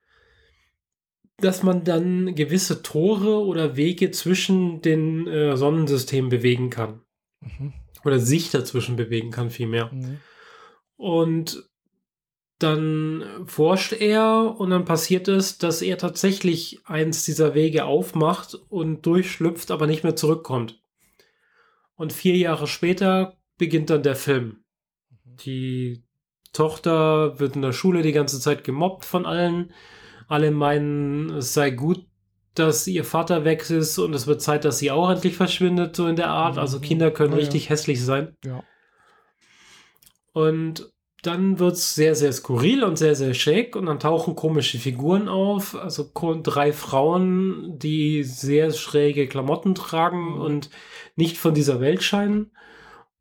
dass 1.39 1.63
man 1.63 1.85
dann 1.85 2.35
gewisse 2.35 2.83
Tore 2.83 3.45
oder 3.45 3.77
Wege 3.77 4.11
zwischen 4.11 4.81
den 4.81 5.27
äh, 5.27 5.57
Sonnensystemen 5.57 6.31
bewegen 6.31 6.71
kann. 6.71 7.03
Mhm. 7.41 7.73
Oder 8.05 8.19
sich 8.19 8.51
dazwischen 8.51 8.97
bewegen 8.97 9.31
kann, 9.31 9.51
vielmehr. 9.51 9.91
Mhm. 9.93 10.19
Und 10.97 11.69
dann 12.59 13.45
forscht 13.47 13.93
er 13.93 14.55
und 14.59 14.71
dann 14.71 14.87
passiert 14.87 15.29
es, 15.29 15.59
dass 15.59 15.83
er 15.83 15.99
tatsächlich 15.99 16.81
eins 16.87 17.25
dieser 17.25 17.55
Wege 17.55 17.85
aufmacht 17.85 18.55
und 18.71 19.05
durchschlüpft, 19.05 19.71
aber 19.71 19.87
nicht 19.87 20.05
mehr 20.05 20.17
zurückkommt. 20.17 20.81
Und 21.97 22.15
vier 22.15 22.37
Jahre 22.37 22.67
später 22.67 23.37
beginnt 23.59 23.91
dann 23.91 24.03
der 24.03 24.17
Film. 24.17 24.65
Die 25.45 26.03
Tochter 26.53 27.39
wird 27.39 27.57
in 27.57 27.63
der 27.63 27.73
Schule 27.73 28.01
die 28.01 28.13
ganze 28.13 28.41
Zeit 28.41 28.65
gemobbt 28.65 29.05
von 29.05 29.27
allen. 29.27 29.73
Alle 30.29 30.51
meinen, 30.51 31.31
es 31.31 31.55
sei 31.55 31.71
gut, 31.71 32.05
dass 32.55 32.87
ihr 32.87 33.05
Vater 33.05 33.45
weg 33.45 33.69
ist 33.71 33.99
und 33.99 34.15
es 34.15 34.27
wird 34.27 34.41
Zeit, 34.43 34.65
dass 34.65 34.79
sie 34.79 34.91
auch 34.91 35.11
endlich 35.11 35.37
verschwindet, 35.37 35.95
so 35.95 36.07
in 36.07 36.17
der 36.17 36.31
Art. 36.31 36.59
Also 36.59 36.79
Mhm. 36.79 36.83
Kinder 36.83 37.11
können 37.11 37.33
Ja, 37.33 37.39
ja. 37.39 37.43
richtig 37.45 37.69
hässlich 37.71 38.03
sein. 38.05 38.35
Ja. 38.45 38.63
Und 40.33 40.91
dann 41.23 41.59
wird 41.59 41.75
es 41.75 41.95
sehr, 41.95 42.15
sehr 42.15 42.33
skurril 42.33 42.85
und 42.85 42.97
sehr, 42.97 43.15
sehr 43.17 43.35
schick 43.35 43.75
und 43.75 43.87
dann 43.87 43.99
tauchen 43.99 44.37
komische 44.37 44.79
Figuren 44.79 45.29
auf. 45.29 45.75
Also 45.75 46.11
drei 46.43 46.73
Frauen, 46.73 47.79
die 47.79 48.23
sehr 48.23 48.71
schräge 48.73 49.27
Klamotten 49.27 49.75
tragen 49.75 50.35
Mhm. 50.35 50.41
und 50.41 50.71
nicht 51.17 51.37
von 51.39 51.55
dieser 51.55 51.81
Welt 51.81 52.03
scheinen. 52.03 52.53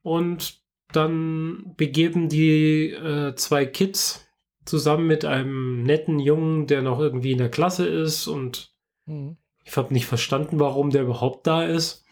Und 0.03 0.59
dann 0.91 1.73
begeben 1.77 2.29
die 2.29 2.91
äh, 2.91 3.33
zwei 3.35 3.65
Kids 3.65 4.24
zusammen 4.65 5.07
mit 5.07 5.23
einem 5.25 5.83
netten 5.83 6.19
Jungen, 6.19 6.67
der 6.67 6.81
noch 6.81 6.99
irgendwie 6.99 7.31
in 7.31 7.37
der 7.37 7.49
Klasse 7.51 7.87
ist 7.87 8.27
und 8.27 8.73
Mhm. 9.07 9.37
ich 9.63 9.77
habe 9.77 9.93
nicht 9.93 10.07
verstanden, 10.07 10.59
warum 10.59 10.89
der 10.89 11.03
überhaupt 11.03 11.45
da 11.45 11.63
ist. 11.63 12.03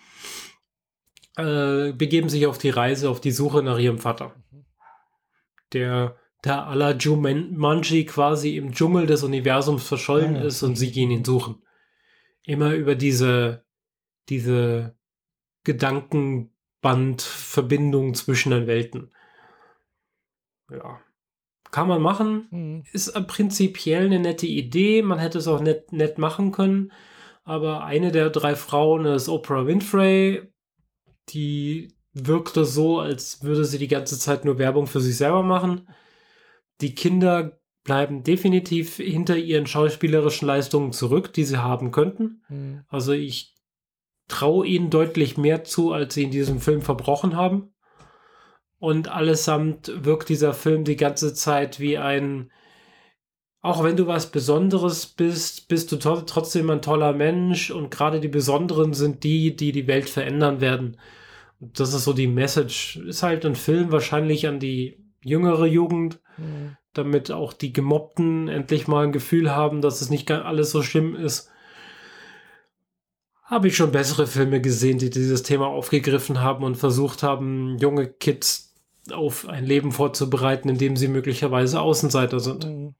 Äh, 1.36 1.91
begeben 1.93 2.30
sich 2.30 2.45
auf 2.45 2.60
die 2.60 2.70
Reise, 2.70 3.10
auf 3.10 3.20
die 3.20 3.32
Suche 3.32 3.64
nach 3.64 3.80
ihrem 3.80 3.97
Vater. 3.97 4.36
Der 5.74 6.16
der 6.43 6.68
à 6.68 6.76
la 6.76 6.91
Jumanji 6.91 8.06
quasi 8.06 8.58
im 8.58 8.74
Dschungel 8.74 9.08
des 9.08 9.24
Universums 9.24 9.88
verschollen 9.88 10.36
Ah, 10.36 10.39
ja. 10.41 10.45
ist 10.45 10.62
und 10.62 10.76
sie 10.76 10.91
gehen 10.91 11.10
ihn 11.10 11.24
suchen. 11.24 11.64
Immer 12.43 12.74
über 12.74 12.95
diese, 12.95 13.64
diese 14.28 14.97
Gedankenbandverbindung 15.64 18.14
zwischen 18.14 18.51
den 18.51 18.68
Welten. 18.68 19.12
Ja. 20.70 20.99
Kann 21.74 21.88
man 21.88 22.04
machen, 22.04 22.48
Mhm. 22.52 22.84
ist 22.94 23.12
prinzipiell 23.28 24.06
eine 24.06 24.20
nette 24.20 24.46
Idee. 24.46 25.02
Man 25.02 25.18
hätte 25.18 25.40
es 25.40 25.48
auch 25.48 25.60
nett, 25.60 25.92
nett 25.92 26.20
machen 26.20 26.52
können. 26.52 26.92
Aber 27.44 27.84
eine 27.84 28.12
der 28.12 28.30
drei 28.30 28.56
Frauen 28.56 29.06
ist 29.06 29.28
Oprah 29.28 29.66
Winfrey. 29.66 30.44
Die 31.30 31.88
wirkte 32.14 32.64
so, 32.64 33.00
als 33.00 33.44
würde 33.44 33.66
sie 33.66 33.80
die 33.80 33.88
ganze 33.88 34.20
Zeit 34.20 34.46
nur 34.46 34.60
Werbung 34.60 34.86
für 34.86 35.02
sich 35.02 35.18
selber 35.18 35.42
machen. 35.42 35.90
Die 36.80 36.94
Kinder 36.94 37.60
bleiben 37.84 38.22
definitiv 38.22 38.98
hinter 38.98 39.36
ihren 39.36 39.66
schauspielerischen 39.66 40.48
Leistungen 40.48 40.92
zurück, 40.92 41.34
die 41.34 41.44
sie 41.44 41.58
haben 41.58 41.90
könnten. 41.90 42.44
Mhm. 42.50 42.84
Also 42.88 43.14
ich 43.14 43.56
traue 44.28 44.68
ihnen 44.68 44.91
deutlich 44.91 45.38
mehr 45.38 45.64
zu, 45.64 45.91
als 45.91 46.14
sie 46.14 46.24
in 46.24 46.32
diesem 46.32 46.60
Film 46.60 46.82
verbrochen 46.84 47.36
haben. 47.36 47.73
Und 48.84 49.07
allesamt 49.07 49.93
wirkt 50.03 50.27
dieser 50.27 50.53
Film 50.53 50.84
die 50.84 50.97
ganze 50.97 51.34
Zeit 51.34 51.80
wie 51.80 51.97
ein, 51.97 52.51
auch 53.61 53.81
wenn 53.81 53.95
du 53.95 54.07
was 54.07 54.30
Besonderes 54.30 55.05
bist, 55.05 55.69
bist 55.69 55.89
du 55.93 55.95
to 55.95 56.19
trotzdem 56.23 56.69
ein 56.69 56.81
toller 56.81 57.14
Mensch 57.14 57.72
und 57.72 57.91
gerade 57.91 58.19
die 58.19 58.27
Besonderen 58.27 58.93
sind 58.93 59.23
die, 59.23 59.55
die 59.55 59.72
die 59.72 59.88
Welt 59.88 60.10
verändern 60.10 60.60
werden. 60.60 60.97
Und 61.61 61.80
das 61.80 61.93
ist 61.93 62.03
so 62.03 62.11
die 62.11 62.27
Message. 62.27 62.97
Ist 62.97 63.23
halt 63.23 63.45
ein 63.45 63.55
Film 63.55 63.89
wahrscheinlich 63.93 64.49
an 64.49 64.60
die 64.60 64.97
jüngere 65.23 65.65
Jugend, 65.65 66.19
Mhm. 66.35 66.76
damit 66.91 67.31
auch 67.31 67.53
die 67.53 67.72
Gemobbten 67.72 68.49
endlich 68.49 68.89
mal 68.89 69.05
ein 69.05 69.14
Gefühl 69.14 69.51
haben, 69.55 69.80
dass 69.80 70.01
es 70.01 70.10
nicht 70.10 70.30
alles 70.30 70.72
so 70.72 70.84
schlimm 70.84 71.15
ist. 71.15 71.49
Habe 73.43 73.69
ich 73.69 73.77
schon 73.77 73.93
bessere 73.93 74.27
Filme 74.27 74.60
gesehen, 74.60 74.97
die 74.97 75.10
dieses 75.10 75.41
Thema 75.41 75.68
aufgegriffen 75.68 76.41
haben 76.41 76.65
und 76.65 76.76
versucht 76.76 77.23
haben, 77.23 77.77
junge 77.77 78.07
Kids 78.07 78.73
auf 79.12 79.48
ein 79.48 79.66
Leben 79.66 79.92
vorzubereiten, 79.92 80.70
in 80.70 80.78
dem 80.78 80.96
sie 80.96 81.08
möglicherweise 81.08 81.82
Außenseiter 81.82 82.40
sind. 82.40 82.66
Mhm. 82.66 82.96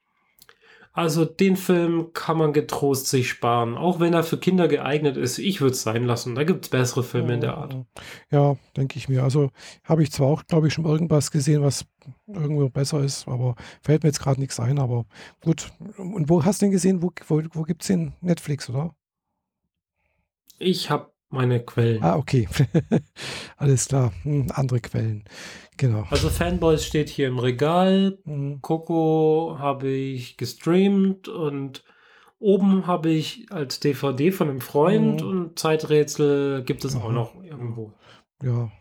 Also 0.96 1.26
den 1.26 1.58
Film 1.58 2.14
kann 2.14 2.38
man 2.38 2.54
getrost 2.54 3.08
sich 3.08 3.28
sparen, 3.28 3.76
auch 3.76 4.00
wenn 4.00 4.14
er 4.14 4.24
für 4.24 4.38
Kinder 4.38 4.68
geeignet 4.68 5.18
ist. 5.18 5.40
Ich 5.40 5.60
würde 5.60 5.74
es 5.74 5.82
sein 5.82 6.04
lassen. 6.04 6.36
Da 6.36 6.44
gibt 6.44 6.66
es 6.66 6.70
bessere 6.70 7.04
Filme 7.04 7.34
in 7.34 7.42
der 7.42 7.58
Art. 7.58 7.74
Mhm. 7.74 7.86
Ja, 8.30 8.58
denke 8.78 9.00
ich 9.00 9.10
mir. 9.10 9.24
Also 9.24 9.50
habe 9.84 10.04
ich 10.04 10.12
zwar 10.12 10.28
auch, 10.28 10.44
glaube 10.46 10.68
ich, 10.68 10.74
schon 10.74 10.86
irgendwas 10.86 11.32
gesehen, 11.32 11.64
was 11.64 11.86
irgendwo 12.28 12.70
besser 12.70 13.04
ist, 13.04 13.28
aber 13.28 13.56
fällt 13.82 14.04
mir 14.04 14.10
jetzt 14.10 14.22
gerade 14.22 14.40
nichts 14.40 14.60
ein. 14.60 14.78
Aber 14.78 15.06
gut. 15.42 15.72
Und 15.98 16.30
wo 16.30 16.46
hast 16.46 16.62
du 16.62 16.68
den 16.68 16.72
gesehen? 16.72 17.02
Wo, 17.02 17.12
wo, 17.28 17.42
wo 17.54 17.64
gibt 17.64 17.82
es 17.82 17.88
den? 17.88 18.14
Netflix, 18.22 18.70
oder? 18.70 18.96
Ich 20.60 20.92
habe 20.92 21.12
meine 21.34 21.60
Quellen. 21.60 22.03
Ah, 22.03 22.15
okay. 22.15 22.47
Alles 23.57 23.88
klar. 23.88 24.14
Hm, 24.23 24.47
andere 24.53 24.80
Quellen. 24.80 25.26
Genau. 25.77 26.05
Also 26.10 26.30
Fanboys 26.30 26.85
steht 26.85 27.10
hier 27.10 27.27
im 27.27 27.39
Regal. 27.39 28.19
Mhm. 28.23 28.61
Coco 28.61 29.57
habe 29.60 29.89
ich 29.89 30.38
gestreamt 30.38 31.27
und 31.27 31.84
oben 32.39 32.88
habe 32.88 33.10
ich 33.10 33.47
als 33.51 33.80
DVD 33.80 34.31
von 34.31 34.49
einem 34.49 34.61
Freund 34.61 35.22
mhm. 35.22 35.27
und 35.27 35.60
Zeiträtsel 35.60 36.64
gibt 36.64 36.85
es 36.85 36.95
mhm. 36.95 37.01
auch 37.01 37.11
noch 37.11 37.43
irgendwo. 37.43 37.91
Ja, 38.43 38.72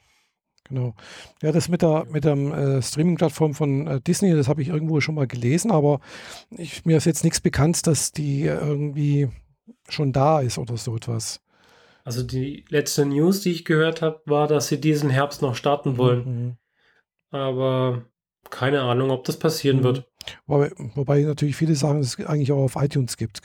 genau. 0.68 0.94
Ja, 1.42 1.52
das 1.52 1.68
mit 1.68 1.82
der, 1.82 2.06
mit 2.10 2.24
der 2.24 2.36
äh, 2.36 2.82
Streaming-Plattform 2.82 3.54
von 3.54 3.86
äh, 3.86 4.00
Disney, 4.00 4.34
das 4.34 4.48
habe 4.48 4.60
ich 4.60 4.68
irgendwo 4.68 5.00
schon 5.00 5.14
mal 5.14 5.26
gelesen, 5.26 5.70
aber 5.70 6.00
ich, 6.50 6.84
mir 6.84 6.98
ist 6.98 7.06
jetzt 7.06 7.24
nichts 7.24 7.40
bekannt, 7.40 7.86
dass 7.86 8.12
die 8.12 8.42
irgendwie 8.42 9.28
schon 9.88 10.12
da 10.12 10.40
ist 10.40 10.58
oder 10.58 10.76
so 10.76 10.96
etwas. 10.96 11.40
Also 12.04 12.22
die 12.22 12.64
letzte 12.68 13.06
News, 13.06 13.40
die 13.40 13.52
ich 13.52 13.64
gehört 13.64 14.02
habe, 14.02 14.20
war, 14.26 14.48
dass 14.48 14.68
sie 14.68 14.80
diesen 14.80 15.10
Herbst 15.10 15.42
noch 15.42 15.54
starten 15.54 15.98
wollen. 15.98 16.24
Mhm. 16.24 16.56
Aber 17.30 18.06
keine 18.50 18.82
Ahnung, 18.82 19.10
ob 19.10 19.24
das 19.24 19.38
passieren 19.38 19.78
mhm. 19.78 19.84
wird. 19.84 20.08
Wobei, 20.46 20.72
wobei, 20.94 21.22
natürlich 21.22 21.56
viele 21.56 21.74
sagen, 21.74 22.00
dass 22.00 22.18
es 22.18 22.26
eigentlich 22.26 22.52
auch 22.52 22.62
auf 22.62 22.76
iTunes 22.76 23.16
gibt, 23.16 23.40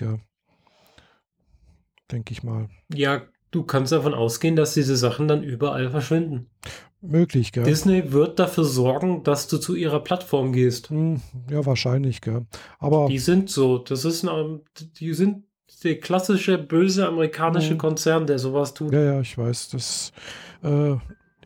Denke 2.11 2.31
ich 2.31 2.41
mal. 2.41 2.69
Ja, 2.93 3.23
du 3.51 3.63
kannst 3.63 3.91
davon 3.91 4.13
ausgehen, 4.13 4.55
dass 4.55 4.73
diese 4.73 4.95
Sachen 4.95 5.27
dann 5.27 5.43
überall 5.43 5.89
verschwinden. 5.89 6.49
Möglich, 7.01 7.51
gell? 7.51 7.63
Disney 7.63 8.11
wird 8.11 8.39
dafür 8.39 8.63
sorgen, 8.63 9.23
dass 9.23 9.47
du 9.47 9.57
zu 9.57 9.75
ihrer 9.75 9.99
Plattform 9.99 10.51
gehst. 10.51 10.89
Hm, 10.89 11.21
ja, 11.49 11.65
wahrscheinlich, 11.65 12.21
gell? 12.21 12.45
Aber. 12.79 13.07
Die 13.07 13.19
sind 13.19 13.49
so. 13.49 13.77
Das 13.77 14.03
ist 14.03 14.27
ein, 14.27 14.61
die 14.99 15.13
sind 15.13 15.46
der 15.83 15.99
klassische 15.99 16.57
böse 16.57 17.07
amerikanische 17.07 17.71
hm. 17.71 17.77
Konzern, 17.77 18.27
der 18.27 18.39
sowas 18.39 18.73
tut. 18.73 18.93
Ja, 18.93 19.01
ja, 19.01 19.21
ich 19.21 19.37
weiß. 19.37 19.69
Das 19.69 20.11
äh, 20.63 20.95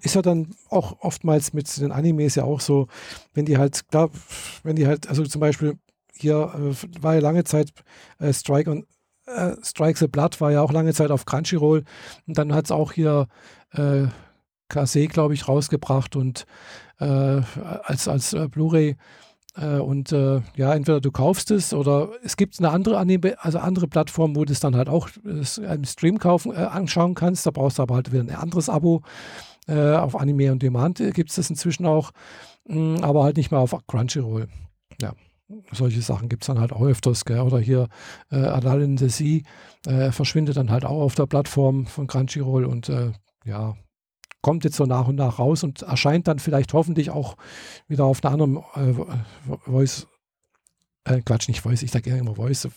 ist 0.02 0.16
ja 0.16 0.22
dann 0.22 0.56
auch 0.70 0.98
oftmals 1.02 1.54
mit 1.54 1.76
den 1.78 1.92
Animes 1.92 2.36
ja 2.36 2.44
auch 2.44 2.60
so, 2.60 2.88
wenn 3.34 3.46
die 3.46 3.58
halt, 3.58 3.88
klar, 3.90 4.10
wenn 4.64 4.76
die 4.76 4.88
halt, 4.88 5.08
also 5.08 5.24
zum 5.24 5.42
Beispiel 5.42 5.78
hier 6.14 6.54
äh, 6.56 7.04
war 7.04 7.16
ja 7.16 7.22
lange 7.22 7.44
Zeit 7.44 7.72
äh, 8.20 8.32
Strike 8.34 8.70
und 8.70 8.86
äh, 9.26 9.56
Strike 9.64 10.00
the 10.00 10.08
Blood 10.08 10.40
war 10.42 10.52
ja 10.52 10.62
auch 10.62 10.72
lange 10.72 10.94
Zeit 10.94 11.12
auf 11.12 11.26
Crunchyroll 11.26 11.84
und 12.28 12.38
dann 12.38 12.54
hat 12.54 12.66
es 12.66 12.72
auch 12.72 12.92
hier 12.92 13.28
äh, 13.72 14.06
Kase, 14.70 15.08
glaube 15.08 15.34
ich, 15.34 15.48
rausgebracht 15.48 16.16
und 16.16 16.46
äh, 17.00 17.06
als, 17.84 18.08
als 18.08 18.34
äh, 18.34 18.48
Blu-ray 18.48 18.96
und 19.54 20.14
äh, 20.14 20.42
ja, 20.56 20.74
entweder 20.74 21.02
du 21.02 21.12
kaufst 21.12 21.52
es 21.52 21.74
oder 21.74 22.10
es 22.24 22.38
gibt 22.38 22.58
eine 22.60 22.70
andere 22.70 22.98
also 23.40 23.60
andere 23.60 23.88
Plattform, 23.88 24.36
wo 24.36 24.46
du 24.46 24.54
es 24.54 24.62
dann 24.62 24.76
halt 24.76 24.88
auch 24.88 25.10
im 25.24 25.84
Stream 25.84 26.20
kaufen, 26.20 26.56
anschauen 26.56 27.16
kannst. 27.16 27.46
Da 27.46 27.52
brauchst 27.52 27.78
du 27.78 27.84
aber 27.84 27.96
halt 27.96 28.12
wieder 28.14 28.24
ein 28.24 28.34
anderes 28.34 28.70
Abo. 28.70 29.02
Äh, 29.68 29.96
auf 29.96 30.16
Anime 30.16 30.52
und 30.52 30.64
Demand 30.64 31.00
äh, 31.00 31.12
gibt 31.12 31.30
es 31.30 31.36
das 31.36 31.50
inzwischen 31.50 31.86
auch, 31.86 32.12
mh, 32.68 33.00
mm, 33.00 33.04
aber 33.04 33.24
halt 33.24 33.38
nicht 33.38 33.52
mehr 33.52 33.60
auf 33.60 33.76
Crunchyroll. 33.88 34.48
Ja, 35.00 35.14
solche 35.72 36.02
Sachen 36.02 36.30
gibt 36.30 36.44
es 36.44 36.48
dann 36.48 36.60
halt 36.60 36.74
auch 36.74 36.82
öfters. 36.82 37.26
Gell? 37.26 37.42
Oder 37.42 37.60
hier 37.60 37.88
äh, 38.32 38.38
Adal 38.38 38.82
in 38.82 38.98
the 38.98 39.10
Sea 39.10 39.42
äh, 39.86 40.12
verschwindet 40.12 40.58
dann 40.58 40.72
halt 40.72 40.84
auch 40.84 41.02
auf 41.02 41.16
der 41.16 41.28
Plattform 41.28 41.86
von 41.86 42.08
Crunchyroll 42.08 42.66
und 42.66 42.90
äh, 42.90 43.12
ja, 43.46 43.76
kommt 44.42 44.64
jetzt 44.64 44.76
so 44.76 44.86
nach 44.86 45.08
und 45.08 45.16
nach 45.16 45.40
raus 45.40 45.64
und 45.64 45.82
erscheint 45.84 46.28
dann 46.28 46.40
vielleicht 46.40 46.74
hoffentlich 46.74 47.10
auch 47.10 47.38
wieder 47.88 48.06
auf 48.06 48.24
einer 48.24 48.34
anderen 48.34 48.58
äh, 48.76 48.94
Voice, 49.66 50.08
äh, 51.06 51.22
Quatsch, 51.22 51.48
nicht 51.48 51.62
Voice, 51.62 51.84
ich 51.84 51.92
sage 51.92 52.04
gerne 52.04 52.20
immer 52.20 52.36
Voice, 52.36 52.68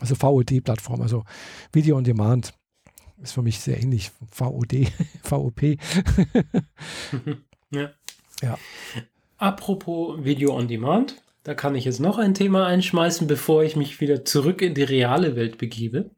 also 0.00 0.14
VOD-Plattform, 0.14 1.02
also 1.02 1.24
Video 1.72 1.96
on 1.96 2.04
Demand 2.04 2.54
ist 3.22 3.32
für 3.32 3.42
mich 3.42 3.60
sehr 3.60 3.80
ähnlich. 3.80 4.10
VOD, 4.30 4.90
VOP. 5.22 5.62
ja. 7.70 7.90
ja. 8.42 8.58
Apropos 9.36 10.24
Video 10.24 10.56
on 10.56 10.68
Demand, 10.68 11.22
da 11.42 11.54
kann 11.54 11.74
ich 11.74 11.84
jetzt 11.84 12.00
noch 12.00 12.18
ein 12.18 12.34
Thema 12.34 12.66
einschmeißen, 12.66 13.26
bevor 13.26 13.62
ich 13.62 13.76
mich 13.76 14.00
wieder 14.00 14.24
zurück 14.24 14.62
in 14.62 14.74
die 14.74 14.82
reale 14.82 15.36
Welt 15.36 15.58
begebe. 15.58 16.10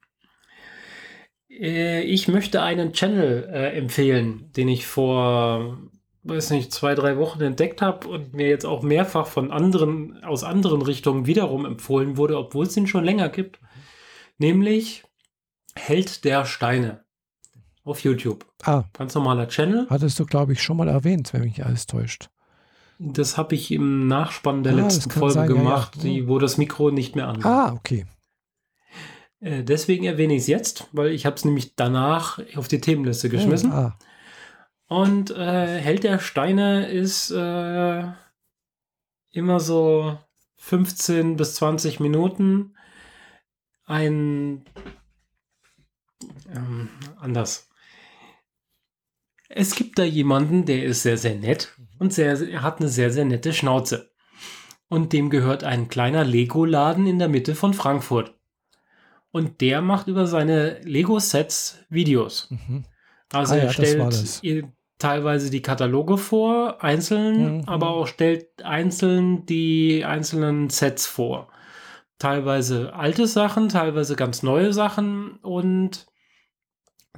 Äh, 1.59 2.03
ich 2.03 2.29
möchte 2.29 2.63
einen 2.63 2.93
Channel 2.93 3.49
äh, 3.53 3.77
empfehlen, 3.77 4.51
den 4.57 4.69
ich 4.69 4.87
vor, 4.87 5.79
weiß 6.23 6.51
nicht, 6.51 6.73
zwei, 6.73 6.95
drei 6.95 7.17
Wochen 7.19 7.41
entdeckt 7.43 7.83
habe 7.83 8.09
und 8.09 8.35
mir 8.35 8.49
jetzt 8.49 8.65
auch 8.67 8.83
mehrfach 8.83 9.27
von 9.27 9.51
anderen, 9.51 10.23
aus 10.25 10.45
anderen 10.45 10.83
Richtungen 10.83 11.27
wiederum 11.27 11.67
empfohlen 11.67 12.17
wurde, 12.17 12.39
obwohl 12.39 12.67
es 12.67 12.77
ihn 12.77 12.87
schon 12.87 13.05
länger 13.05 13.29
gibt. 13.29 13.61
Nämlich 14.39 15.05
Held 15.75 16.25
der 16.25 16.45
Steine 16.45 17.05
auf 17.85 18.01
YouTube. 18.01 18.47
Ah. 18.63 18.85
Ganz 18.93 19.15
normaler 19.15 19.49
Channel. 19.49 19.87
Hattest 19.89 20.19
du, 20.19 20.27
glaube 20.27 20.53
ich, 20.53 20.63
schon 20.63 20.77
mal 20.77 20.89
erwähnt, 20.89 21.33
wenn 21.33 21.43
mich 21.43 21.65
alles 21.65 21.87
täuscht. 21.87 22.29
Das 22.99 23.37
habe 23.37 23.55
ich 23.55 23.73
im 23.73 24.07
Nachspann 24.07 24.63
der 24.63 24.75
ah, 24.75 24.77
letzten 24.77 25.11
Folge 25.11 25.35
sein, 25.35 25.49
gemacht, 25.49 25.97
ja, 25.97 26.03
ja. 26.03 26.09
Die, 26.09 26.29
wo 26.29 26.39
das 26.39 26.59
Mikro 26.59 26.91
nicht 26.91 27.17
mehr 27.17 27.27
an. 27.27 27.43
Ah, 27.43 27.73
okay. 27.73 28.07
Äh, 29.43 29.65
deswegen 29.65 30.05
erwähne 30.05 30.35
ich 30.35 30.43
es 30.43 30.47
jetzt, 30.47 30.89
weil 30.93 31.11
ich 31.11 31.27
habe 31.27 31.37
es 31.37 31.45
nämlich 31.45 31.75
danach 31.75 32.41
auf 32.57 32.69
die 32.69 32.81
Themenliste 32.81 33.29
geschmissen. 33.29 33.73
Ah. 33.73 33.99
Und 34.87 35.31
äh, 35.31 35.81
Held 35.81 36.05
der 36.05 36.19
Steine 36.19 36.89
ist 36.89 37.31
äh, 37.31 38.05
immer 39.31 39.61
so 39.61 40.19
15 40.57 41.37
bis 41.37 41.57
20 41.57 41.99
Minuten 41.99 42.77
ein 43.85 44.65
ähm, 46.55 46.89
anders. 47.19 47.69
Es 49.49 49.75
gibt 49.75 49.99
da 49.99 50.05
jemanden, 50.05 50.65
der 50.65 50.85
ist 50.85 51.03
sehr, 51.03 51.19
sehr 51.19 51.35
nett 51.35 51.77
und 51.99 52.13
sehr, 52.13 52.41
er 52.41 52.63
hat 52.63 52.81
eine 52.81 52.89
sehr, 52.89 53.11
sehr 53.11 53.25
nette 53.25 53.53
Schnauze. 53.53 54.13
Und 54.89 55.13
dem 55.13 55.31
gehört 55.31 55.65
ein 55.65 55.89
kleiner 55.89 56.25
Lego-Laden 56.25 57.07
in 57.07 57.19
der 57.19 57.29
Mitte 57.29 57.55
von 57.55 57.75
Frankfurt. 57.75 58.35
Und 59.33 59.61
der 59.61 59.81
macht 59.81 60.09
über 60.09 60.27
seine 60.27 60.81
Lego-Sets 60.83 61.79
Videos. 61.89 62.49
Mhm. 62.51 62.85
Also 63.33 63.55
ah, 63.55 63.59
er 63.59 63.65
ja, 63.65 63.73
stellt 63.73 64.67
teilweise 64.99 65.51
die 65.51 65.63
Kataloge 65.63 66.17
vor, 66.17 66.85
einzeln, 66.85 67.59
mhm. 67.59 67.65
aber 67.67 67.91
auch 67.91 68.07
stellt 68.07 68.63
einzeln 68.63 69.47
die 69.47 70.05
einzelnen 70.05 70.71
Sets 70.71 71.07
vor. 71.07 71.49
Teilweise 72.19 72.95
alte 72.95 73.27
Sachen, 73.27 73.69
teilweise 73.69 74.15
ganz 74.15 74.45
neue 74.45 74.73
Sachen 74.73 75.39
und 75.39 76.07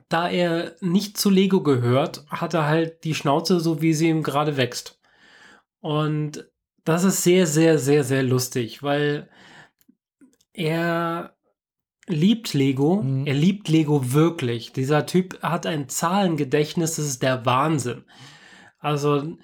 da 0.09 0.31
er 0.31 0.77
nicht 0.81 1.19
zu 1.19 1.29
Lego 1.29 1.63
gehört, 1.63 2.25
hat 2.31 2.55
er 2.55 2.67
halt 2.67 3.05
die 3.05 3.15
Schnauze 3.15 3.61
so, 3.61 3.83
wie 3.83 3.93
sie 3.93 4.09
ihm 4.09 4.23
gerade 4.23 4.57
wächst. 4.57 4.99
Und 5.81 6.49
das 6.85 7.05
ist 7.05 7.23
sehr, 7.23 7.47
sehr, 7.47 7.79
sehr, 7.79 8.05
sehr 8.05 8.23
lustig, 8.23 8.83
weil 8.83 9.29
er 10.53 11.37
liebt 12.07 12.55
Lego. 12.55 13.03
Mhm. 13.03 13.27
Er 13.27 13.35
liebt 13.35 13.69
Lego 13.69 14.13
wirklich. 14.13 14.73
Dieser 14.73 15.07
Typ 15.07 15.43
hat 15.43 15.67
ein 15.67 15.89
Zahlengedächtnis, 15.89 16.97
das 16.97 17.07
ist 17.07 17.23
der 17.23 17.47
Wahnsinn. 17.47 18.05
Also, 18.79 19.37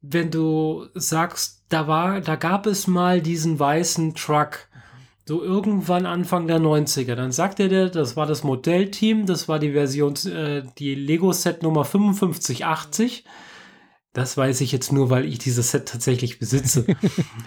wenn 0.00 0.30
du 0.30 0.86
sagst, 0.94 1.64
da 1.68 1.86
war, 1.86 2.20
da 2.20 2.36
gab 2.36 2.66
es 2.66 2.86
mal 2.86 3.20
diesen 3.20 3.58
weißen 3.58 4.14
Truck 4.14 4.70
so 5.30 5.44
irgendwann 5.44 6.06
Anfang 6.06 6.48
der 6.48 6.58
90er. 6.58 7.14
Dann 7.14 7.30
sagte 7.30 7.68
der, 7.68 7.88
das 7.88 8.16
war 8.16 8.26
das 8.26 8.42
Modellteam, 8.42 9.26
das 9.26 9.48
war 9.48 9.60
die 9.60 9.70
Version, 9.70 10.14
äh, 10.26 10.64
die 10.76 10.96
Lego-Set 10.96 11.62
Nummer 11.62 11.84
5580. 11.84 13.22
Das 14.12 14.36
weiß 14.36 14.60
ich 14.62 14.72
jetzt 14.72 14.92
nur, 14.92 15.08
weil 15.08 15.24
ich 15.24 15.38
dieses 15.38 15.70
Set 15.70 15.86
tatsächlich 15.86 16.40
besitze. 16.40 16.84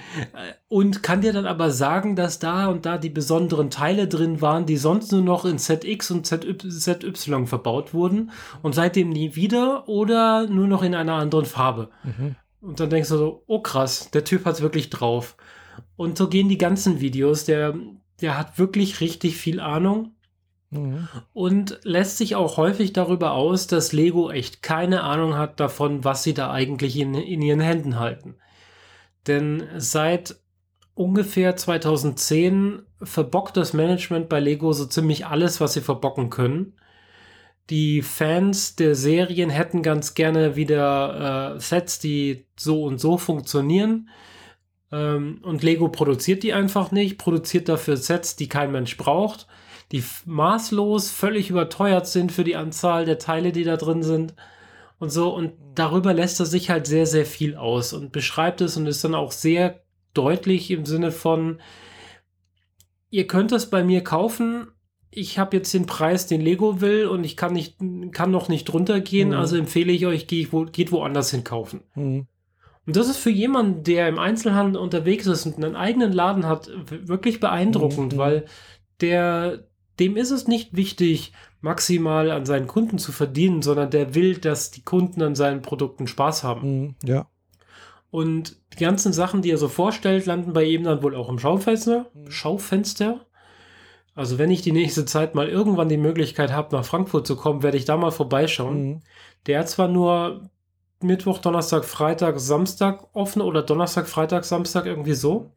und 0.69 1.03
kann 1.03 1.19
dir 1.19 1.33
dann 1.33 1.45
aber 1.45 1.71
sagen, 1.71 2.15
dass 2.15 2.39
da 2.39 2.67
und 2.67 2.85
da 2.85 2.97
die 2.97 3.09
besonderen 3.09 3.69
Teile 3.69 4.07
drin 4.07 4.39
waren, 4.39 4.65
die 4.65 4.77
sonst 4.77 5.11
nur 5.11 5.21
noch 5.21 5.43
in 5.43 5.57
ZX 5.57 6.11
und 6.11 6.25
ZY 6.25 7.45
verbaut 7.47 7.93
wurden 7.93 8.31
und 8.61 8.75
seitdem 8.75 9.09
nie 9.09 9.35
wieder 9.35 9.89
oder 9.89 10.47
nur 10.47 10.67
noch 10.67 10.83
in 10.83 10.95
einer 10.95 11.15
anderen 11.15 11.45
Farbe. 11.45 11.89
Mhm. 12.03 12.35
Und 12.61 12.79
dann 12.79 12.89
denkst 12.89 13.09
du 13.09 13.17
so, 13.17 13.43
oh 13.47 13.59
krass, 13.59 14.09
der 14.11 14.23
Typ 14.23 14.45
hat 14.45 14.55
es 14.55 14.61
wirklich 14.61 14.89
drauf. 14.89 15.35
Und 15.97 16.17
so 16.17 16.29
gehen 16.29 16.47
die 16.47 16.57
ganzen 16.57 17.01
Videos. 17.01 17.43
Der, 17.43 17.75
der 18.21 18.37
hat 18.37 18.57
wirklich 18.57 19.01
richtig 19.01 19.35
viel 19.35 19.59
Ahnung. 19.59 20.15
Und 21.33 21.79
lässt 21.83 22.17
sich 22.17 22.35
auch 22.35 22.57
häufig 22.57 22.93
darüber 22.93 23.33
aus, 23.33 23.67
dass 23.67 23.93
Lego 23.93 24.29
echt 24.31 24.61
keine 24.61 25.03
Ahnung 25.03 25.35
hat 25.35 25.59
davon, 25.59 26.03
was 26.03 26.23
sie 26.23 26.33
da 26.33 26.51
eigentlich 26.51 26.97
in, 26.99 27.13
in 27.13 27.41
ihren 27.41 27.59
Händen 27.59 27.99
halten. 27.99 28.35
Denn 29.27 29.63
seit 29.77 30.35
ungefähr 30.95 31.55
2010 31.55 32.83
verbockt 33.01 33.57
das 33.57 33.73
Management 33.73 34.29
bei 34.29 34.39
Lego 34.39 34.73
so 34.73 34.85
ziemlich 34.85 35.25
alles, 35.25 35.59
was 35.61 35.73
sie 35.73 35.81
verbocken 35.81 36.29
können. 36.29 36.73
Die 37.69 38.01
Fans 38.01 38.75
der 38.75 38.93
Serien 38.93 39.49
hätten 39.49 39.83
ganz 39.83 40.15
gerne 40.15 40.55
wieder 40.55 41.55
äh, 41.55 41.59
Sets, 41.59 41.99
die 41.99 42.45
so 42.57 42.83
und 42.83 42.99
so 42.99 43.17
funktionieren. 43.17 44.09
Ähm, 44.91 45.39
und 45.43 45.63
Lego 45.63 45.87
produziert 45.87 46.43
die 46.43 46.53
einfach 46.53 46.91
nicht, 46.91 47.17
produziert 47.17 47.69
dafür 47.69 47.95
Sets, 47.95 48.35
die 48.35 48.49
kein 48.49 48.71
Mensch 48.71 48.97
braucht. 48.97 49.47
Die 49.93 50.03
maßlos 50.25 51.11
völlig 51.11 51.51
überteuert 51.51 52.07
sind 52.07 52.31
für 52.31 52.43
die 52.43 52.55
Anzahl 52.55 53.05
der 53.05 53.19
Teile, 53.19 53.51
die 53.51 53.63
da 53.63 53.77
drin 53.77 54.01
sind 54.01 54.33
und 54.97 55.11
so. 55.11 55.33
Und 55.33 55.53
darüber 55.75 56.15
lässt 56.15 56.39
er 56.39 56.47
sich 56.47 56.71
halt 56.71 56.87
sehr, 56.87 57.05
sehr 57.05 57.27
viel 57.27 57.55
aus 57.55 57.93
und 57.93 58.11
beschreibt 58.11 58.61
es 58.61 58.75
und 58.75 58.87
ist 58.87 59.03
dann 59.03 59.13
auch 59.13 59.31
sehr 59.31 59.83
deutlich 60.15 60.71
im 60.71 60.87
Sinne 60.87 61.11
von, 61.11 61.61
ihr 63.11 63.27
könnt 63.27 63.51
es 63.51 63.69
bei 63.69 63.83
mir 63.83 64.03
kaufen. 64.03 64.67
Ich 65.11 65.37
habe 65.37 65.57
jetzt 65.57 65.71
den 65.75 65.85
Preis, 65.85 66.25
den 66.25 66.41
Lego 66.41 66.81
will 66.81 67.05
und 67.05 67.23
ich 67.23 67.37
kann 67.37 67.53
nicht, 67.53 67.77
kann 68.13 68.31
noch 68.31 68.49
nicht 68.49 68.73
runtergehen, 68.73 69.29
mhm. 69.29 69.35
also 69.35 69.57
empfehle 69.57 69.93
ich 69.93 70.07
euch, 70.07 70.25
geht, 70.25 70.51
wo, 70.51 70.65
geht 70.65 70.91
woanders 70.91 71.29
hin 71.29 71.43
kaufen. 71.43 71.81
Mhm. 71.93 72.25
Und 72.87 72.95
das 72.95 73.09
ist 73.09 73.17
für 73.17 73.29
jemanden, 73.29 73.83
der 73.83 74.09
im 74.09 74.17
Einzelhandel 74.17 74.81
unterwegs 74.81 75.27
ist 75.27 75.45
und 75.45 75.63
einen 75.63 75.75
eigenen 75.75 76.11
Laden 76.11 76.47
hat, 76.47 76.71
wirklich 76.89 77.39
beeindruckend, 77.39 78.13
mhm. 78.13 78.17
weil 78.17 78.45
der, 79.01 79.67
dem 79.99 80.17
ist 80.17 80.31
es 80.31 80.47
nicht 80.47 80.75
wichtig, 80.75 81.33
maximal 81.61 82.31
an 82.31 82.45
seinen 82.45 82.67
Kunden 82.67 82.97
zu 82.97 83.11
verdienen, 83.11 83.61
sondern 83.61 83.89
der 83.89 84.15
will, 84.15 84.37
dass 84.37 84.71
die 84.71 84.83
Kunden 84.83 85.21
an 85.21 85.35
seinen 85.35 85.61
Produkten 85.61 86.07
Spaß 86.07 86.43
haben. 86.43 86.81
Mhm, 86.81 86.95
ja. 87.03 87.27
Und 88.11 88.57
die 88.73 88.83
ganzen 88.83 89.13
Sachen, 89.13 89.41
die 89.41 89.49
er 89.49 89.57
so 89.57 89.67
vorstellt, 89.67 90.25
landen 90.25 90.53
bei 90.53 90.63
ihm 90.65 90.83
dann 90.83 91.01
wohl 91.01 91.15
auch 91.15 91.29
im 91.29 91.39
Schaufenster. 91.39 92.07
Mhm. 92.13 92.29
Schaufenster. 92.29 93.25
Also 94.15 94.37
wenn 94.37 94.51
ich 94.51 94.61
die 94.61 94.71
nächste 94.71 95.05
Zeit 95.05 95.33
mal 95.33 95.47
irgendwann 95.47 95.89
die 95.89 95.97
Möglichkeit 95.97 96.51
habe, 96.51 96.75
nach 96.75 96.85
Frankfurt 96.85 97.25
zu 97.25 97.35
kommen, 97.35 97.63
werde 97.63 97.77
ich 97.77 97.85
da 97.85 97.97
mal 97.97 98.11
vorbeischauen. 98.11 98.83
Mhm. 98.83 98.99
Der 99.47 99.59
hat 99.59 99.69
zwar 99.69 99.87
nur 99.87 100.49
Mittwoch, 101.01 101.39
Donnerstag, 101.39 101.85
Freitag, 101.85 102.39
Samstag 102.39 103.07
offen 103.13 103.41
oder 103.41 103.63
Donnerstag, 103.63 104.07
Freitag, 104.07 104.45
Samstag 104.45 104.85
irgendwie 104.85 105.13
so. 105.13 105.51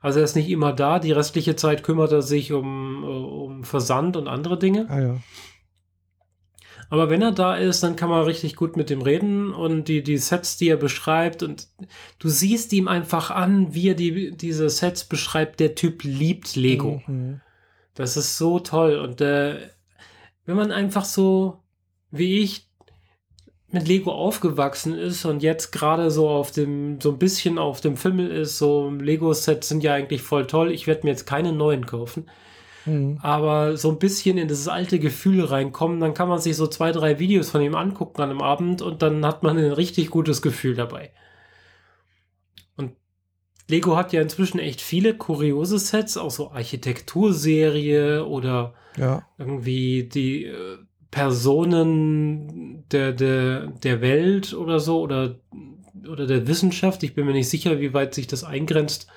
Also 0.00 0.18
er 0.18 0.24
ist 0.24 0.36
nicht 0.36 0.48
immer 0.48 0.72
da. 0.72 0.98
Die 0.98 1.12
restliche 1.12 1.56
Zeit 1.56 1.82
kümmert 1.82 2.12
er 2.12 2.22
sich 2.22 2.52
um, 2.52 3.04
äh, 3.04 3.06
um 3.06 3.64
Versand 3.64 4.16
und 4.16 4.28
andere 4.28 4.58
Dinge. 4.58 4.86
Ah, 4.88 5.00
ja. 5.00 5.16
Aber 6.88 7.08
wenn 7.08 7.22
er 7.22 7.30
da 7.30 7.54
ist, 7.54 7.84
dann 7.84 7.94
kann 7.94 8.08
man 8.08 8.24
richtig 8.24 8.56
gut 8.56 8.76
mit 8.76 8.90
ihm 8.90 9.02
reden 9.02 9.54
und 9.54 9.86
die, 9.86 10.02
die 10.02 10.18
Sets, 10.18 10.56
die 10.56 10.68
er 10.68 10.76
beschreibt 10.76 11.44
und 11.44 11.68
du 12.18 12.28
siehst 12.28 12.72
ihm 12.72 12.88
einfach 12.88 13.30
an, 13.30 13.74
wie 13.74 13.90
er 13.90 13.94
die, 13.94 14.36
diese 14.36 14.68
Sets 14.68 15.04
beschreibt. 15.04 15.60
Der 15.60 15.76
Typ 15.76 16.02
liebt 16.02 16.56
Lego. 16.56 17.00
Mhm. 17.06 17.40
Das 17.94 18.16
ist 18.16 18.38
so 18.38 18.58
toll 18.58 18.98
und 18.98 19.20
äh, 19.20 19.70
wenn 20.46 20.56
man 20.56 20.72
einfach 20.72 21.04
so 21.04 21.62
wie 22.10 22.38
ich 22.38 22.69
mit 23.72 23.86
Lego 23.86 24.12
aufgewachsen 24.12 24.98
ist 24.98 25.24
und 25.24 25.42
jetzt 25.42 25.70
gerade 25.70 26.10
so 26.10 26.28
auf 26.28 26.50
dem, 26.50 27.00
so 27.00 27.10
ein 27.10 27.18
bisschen 27.18 27.58
auf 27.58 27.80
dem 27.80 27.96
Fimmel 27.96 28.30
ist, 28.30 28.58
so 28.58 28.90
Lego-Sets 28.90 29.68
sind 29.68 29.84
ja 29.84 29.94
eigentlich 29.94 30.22
voll 30.22 30.46
toll. 30.46 30.72
Ich 30.72 30.86
werde 30.86 31.02
mir 31.04 31.10
jetzt 31.10 31.26
keine 31.26 31.52
neuen 31.52 31.86
kaufen. 31.86 32.26
Mhm. 32.84 33.18
Aber 33.22 33.76
so 33.76 33.90
ein 33.90 33.98
bisschen 33.98 34.38
in 34.38 34.48
das 34.48 34.66
alte 34.66 34.98
Gefühl 34.98 35.44
reinkommen, 35.44 36.00
dann 36.00 36.14
kann 36.14 36.28
man 36.28 36.40
sich 36.40 36.56
so 36.56 36.66
zwei, 36.66 36.90
drei 36.90 37.18
Videos 37.18 37.50
von 37.50 37.60
ihm 37.60 37.74
angucken 37.76 38.22
an 38.22 38.30
einem 38.30 38.40
Abend 38.40 38.82
und 38.82 39.02
dann 39.02 39.24
hat 39.24 39.42
man 39.42 39.56
ein 39.56 39.72
richtig 39.72 40.10
gutes 40.10 40.42
Gefühl 40.42 40.74
dabei. 40.74 41.12
Und 42.76 42.96
Lego 43.68 43.96
hat 43.96 44.12
ja 44.12 44.20
inzwischen 44.20 44.58
echt 44.58 44.80
viele 44.80 45.14
kuriose 45.14 45.78
Sets, 45.78 46.16
auch 46.16 46.30
so 46.30 46.50
Architekturserie 46.50 48.24
oder 48.26 48.74
ja. 48.96 49.22
irgendwie 49.38 50.08
die 50.08 50.46
äh, 50.46 50.78
Personen 51.10 52.84
der, 52.90 53.12
der, 53.12 53.66
der 53.68 54.00
Welt 54.00 54.54
oder 54.54 54.78
so 54.80 55.00
oder, 55.00 55.36
oder 56.08 56.26
der 56.26 56.46
Wissenschaft. 56.46 57.02
Ich 57.02 57.14
bin 57.14 57.26
mir 57.26 57.32
nicht 57.32 57.48
sicher, 57.48 57.80
wie 57.80 57.94
weit 57.94 58.14
sich 58.14 58.26
das 58.26 58.44
eingrenzt. 58.44 59.08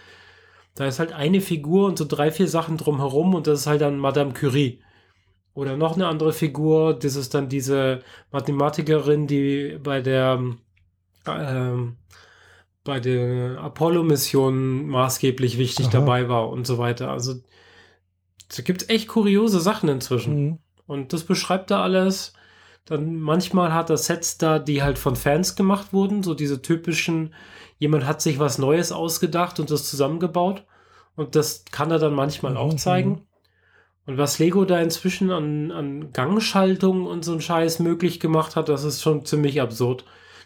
Da 0.76 0.88
ist 0.88 1.00
halt 1.00 1.14
eine 1.14 1.42
Figur 1.42 1.88
und 1.88 1.98
so 1.98 2.06
drei, 2.06 2.32
vier 2.32 2.48
Sachen 2.48 2.78
drumherum 2.78 3.36
und 3.36 3.46
das 3.46 3.62
ist 3.62 3.68
halt 3.68 3.82
dann 3.82 4.00
Madame 4.00 4.34
Curie. 4.34 4.82
Oder 5.54 5.78
noch 5.78 5.94
eine 5.96 6.08
andere 6.08 6.34
Figur, 6.34 6.96
das 6.96 7.16
ist 7.16 7.36
dann 7.36 7.48
diese 7.48 8.00
Mathematikerin, 8.32 9.28
die 9.28 9.78
bei 9.84 10.02
der 10.02 10.42
bei 12.84 13.00
der 13.00 13.60
Apollo-Mission 13.62 14.88
maßgeblich 14.88 15.58
wichtig 15.58 15.86
Aha. 15.86 15.94
dabei 15.94 16.28
war 16.28 16.50
und 16.50 16.68
so 16.68 16.78
weiter. 16.78 17.12
Also 17.12 17.36
da 18.56 18.62
gibt 18.62 18.82
es 18.82 18.90
echt 18.90 19.08
kuriose 19.08 19.60
Sachen 19.60 19.90
inzwischen. 19.90 20.46
Mhm. 20.46 20.60
Und 20.88 21.14
das 21.14 21.24
beschreibt 21.24 21.72
er 21.72 21.80
alles. 21.80 22.34
Dann 22.86 23.20
manchmal 23.20 23.74
hat 23.74 23.90
er 23.90 23.98
Sets 23.98 24.38
da, 24.38 24.60
die 24.60 24.84
halt 24.84 24.98
von 24.98 25.16
Fans 25.16 25.56
gemacht 25.56 25.94
wurden, 25.94 26.22
so 26.22 26.34
diese 26.34 26.62
typischen, 26.62 27.34
jemand 27.78 28.06
hat 28.06 28.22
sich 28.22 28.40
was 28.40 28.58
Neues 28.58 28.92
ausgedacht 28.92 29.60
und 29.60 29.72
das 29.72 29.90
zusammengebaut. 29.90 30.66
Und 31.16 31.36
das 31.36 31.64
kann 31.72 31.92
er 31.92 32.00
dann 32.00 32.14
manchmal 32.14 32.58
auch 32.58 32.74
mhm. 32.74 32.78
zeigen. 32.78 33.28
Und 34.06 34.18
was 34.18 34.38
Lego 34.40 34.66
da 34.66 34.82
inzwischen 34.82 35.32
an, 35.32 35.72
an 35.72 36.12
Gangschaltung 36.12 37.06
und 37.06 37.24
so 37.24 37.32
ein 37.32 37.42
Scheiß 37.42 37.80
möglich 37.80 38.20
gemacht 38.20 38.58
hat, 38.58 38.68
das 38.68 38.84
ist 38.84 39.02
schon 39.02 39.24
ziemlich 39.24 39.62
absurd. 39.62 40.04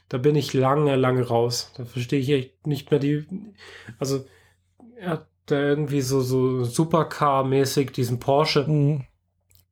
Da 0.10 0.20
bin 0.20 0.36
ich 0.36 0.54
lange, 0.54 0.96
lange 0.96 1.28
raus. 1.28 1.72
Da 1.76 1.86
verstehe 1.86 2.20
ich 2.20 2.30
echt 2.30 2.68
nicht 2.68 2.92
mehr 2.92 3.00
die. 3.00 3.26
Also, 3.98 4.26
er 4.96 5.10
hat 5.10 5.28
da 5.48 5.60
irgendwie 5.60 6.02
so, 6.02 6.22
so 6.22 6.64
Supercar-mäßig 6.64 7.92
diesen 7.92 8.20
Porsche. 8.20 8.66
Mhm 8.68 9.08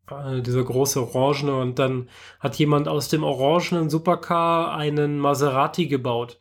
äh, 0.10 0.42
dieser 0.42 0.64
große 0.64 1.02
Orangene 1.02 1.56
und 1.56 1.80
dann 1.80 2.10
hat 2.40 2.56
jemand 2.56 2.88
aus 2.88 3.08
dem 3.10 3.24
orangenen 3.24 3.90
Supercar 3.90 4.76
einen 4.76 5.20
Maserati 5.20 5.88
gebaut. 5.88 6.38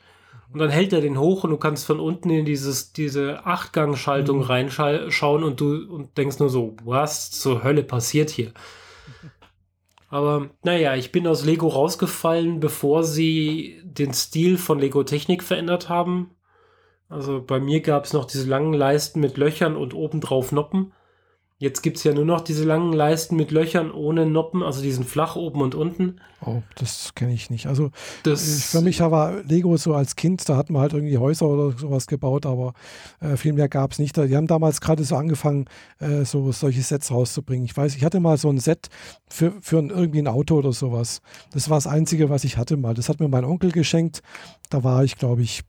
Und 0.53 0.61
dann 0.61 0.71
hält 0.71 0.93
er 0.93 1.01
den 1.01 1.19
hoch 1.19 1.43
und 1.43 1.51
du 1.51 1.57
kannst 1.57 1.85
von 1.85 1.99
unten 1.99 2.31
in 2.31 2.45
dieses, 2.45 2.93
diese 2.93 3.45
Achtgang-Schaltung 3.45 4.39
mhm. 4.39 4.45
reinschauen 4.45 5.43
und 5.43 5.61
du 5.61 5.85
und 5.93 6.17
denkst 6.17 6.39
nur 6.39 6.49
so, 6.49 6.77
was 6.85 7.33
zur 7.33 7.65
Hölle 7.65 7.83
passiert 7.83 8.31
hier? 8.31 8.53
Aber 10.11 10.51
naja, 10.63 10.95
ich 10.95 11.11
bin 11.11 11.27
aus 11.27 11.45
Lego 11.45 11.67
rausgefallen, 11.67 12.61
bevor 12.61 13.03
sie 13.03 13.81
den 13.83 14.15
Stil 14.15 14.59
von 14.59 14.79
Lego 14.79 15.03
Technik 15.03 15.43
verändert 15.43 15.89
haben. 15.89 16.31
Also 17.09 17.43
bei 17.43 17.59
mir 17.59 17.81
gab 17.81 18.05
es 18.05 18.13
noch 18.13 18.25
diese 18.25 18.49
langen 18.49 18.75
Leisten 18.75 19.19
mit 19.19 19.37
Löchern 19.37 19.77
und 19.77 19.93
obendrauf 19.93 20.53
Noppen. 20.53 20.93
Jetzt 21.59 21.83
gibt 21.83 21.99
es 21.99 22.05
ja 22.05 22.13
nur 22.13 22.25
noch 22.25 22.41
diese 22.41 22.65
langen 22.65 22.93
Leisten 22.93 23.37
mit 23.37 23.53
Löchern 23.53 23.93
ohne 23.93 24.27
Noppen, 24.27 24.65
also 24.65 24.83
diesen 24.83 25.05
flach 25.05 25.37
oben 25.37 25.63
und 25.63 25.77
unten. 25.77 26.21
Oh, 26.45 26.63
das 26.75 27.15
kenne 27.15 27.33
ich 27.33 27.49
nicht. 27.49 27.69
Also 27.69 27.91
das 28.25 28.65
für 28.65 28.81
mich 28.81 28.99
war 28.99 29.41
Lego 29.45 29.77
so 29.77 29.95
als 29.95 30.17
Kind, 30.17 30.49
da 30.49 30.57
hat 30.57 30.69
man 30.69 30.83
halt 30.83 30.95
irgendwie 30.95 31.17
Häuser 31.17 31.47
oder 31.47 31.79
sowas 31.79 32.09
gebaut, 32.09 32.45
aber 32.45 32.75
äh, 33.21 33.37
viel 33.37 33.53
mehr 33.53 33.69
gab 33.69 33.93
es 33.93 34.01
nicht. 34.01 34.17
Die 34.17 34.37
haben 34.37 34.49
damals 34.49 34.81
gerade 34.81 35.05
so 35.05 35.15
angefangen, 35.15 35.67
äh, 36.01 36.25
so 36.25 36.51
solche 36.51 36.83
Sets 36.83 37.13
rauszubringen. 37.13 37.65
Ich 37.67 37.77
weiß, 37.77 37.95
ich 37.95 38.05
hatte 38.05 38.19
mal 38.19 38.37
so 38.37 38.51
ein 38.51 38.59
Set 38.59 38.89
für, 39.29 39.53
für 39.61 39.79
ein, 39.79 39.91
irgendwie 39.91 40.19
ein 40.19 40.29
Auto 40.29 40.57
oder 40.57 40.73
sowas. 40.73 41.21
Das 41.53 41.71
war 41.71 41.77
das 41.77 41.87
Einzige, 41.87 42.31
was 42.31 42.43
ich 42.43 42.57
hatte 42.57 42.77
mal. 42.77 42.95
Das 42.95 43.09
hat 43.09 43.21
mir 43.21 43.29
mein 43.29 43.45
Onkel 43.45 43.71
geschenkt. 43.71 44.23
Da 44.71 44.83
war 44.83 45.05
ich, 45.05 45.19
glaube 45.19 45.43
ich, 45.43 45.63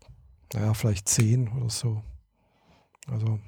naja, 0.51 0.73
vielleicht 0.73 1.07
zehn 1.07 1.47
oder 1.55 1.69
so. 1.69 2.01
Also 3.07 3.39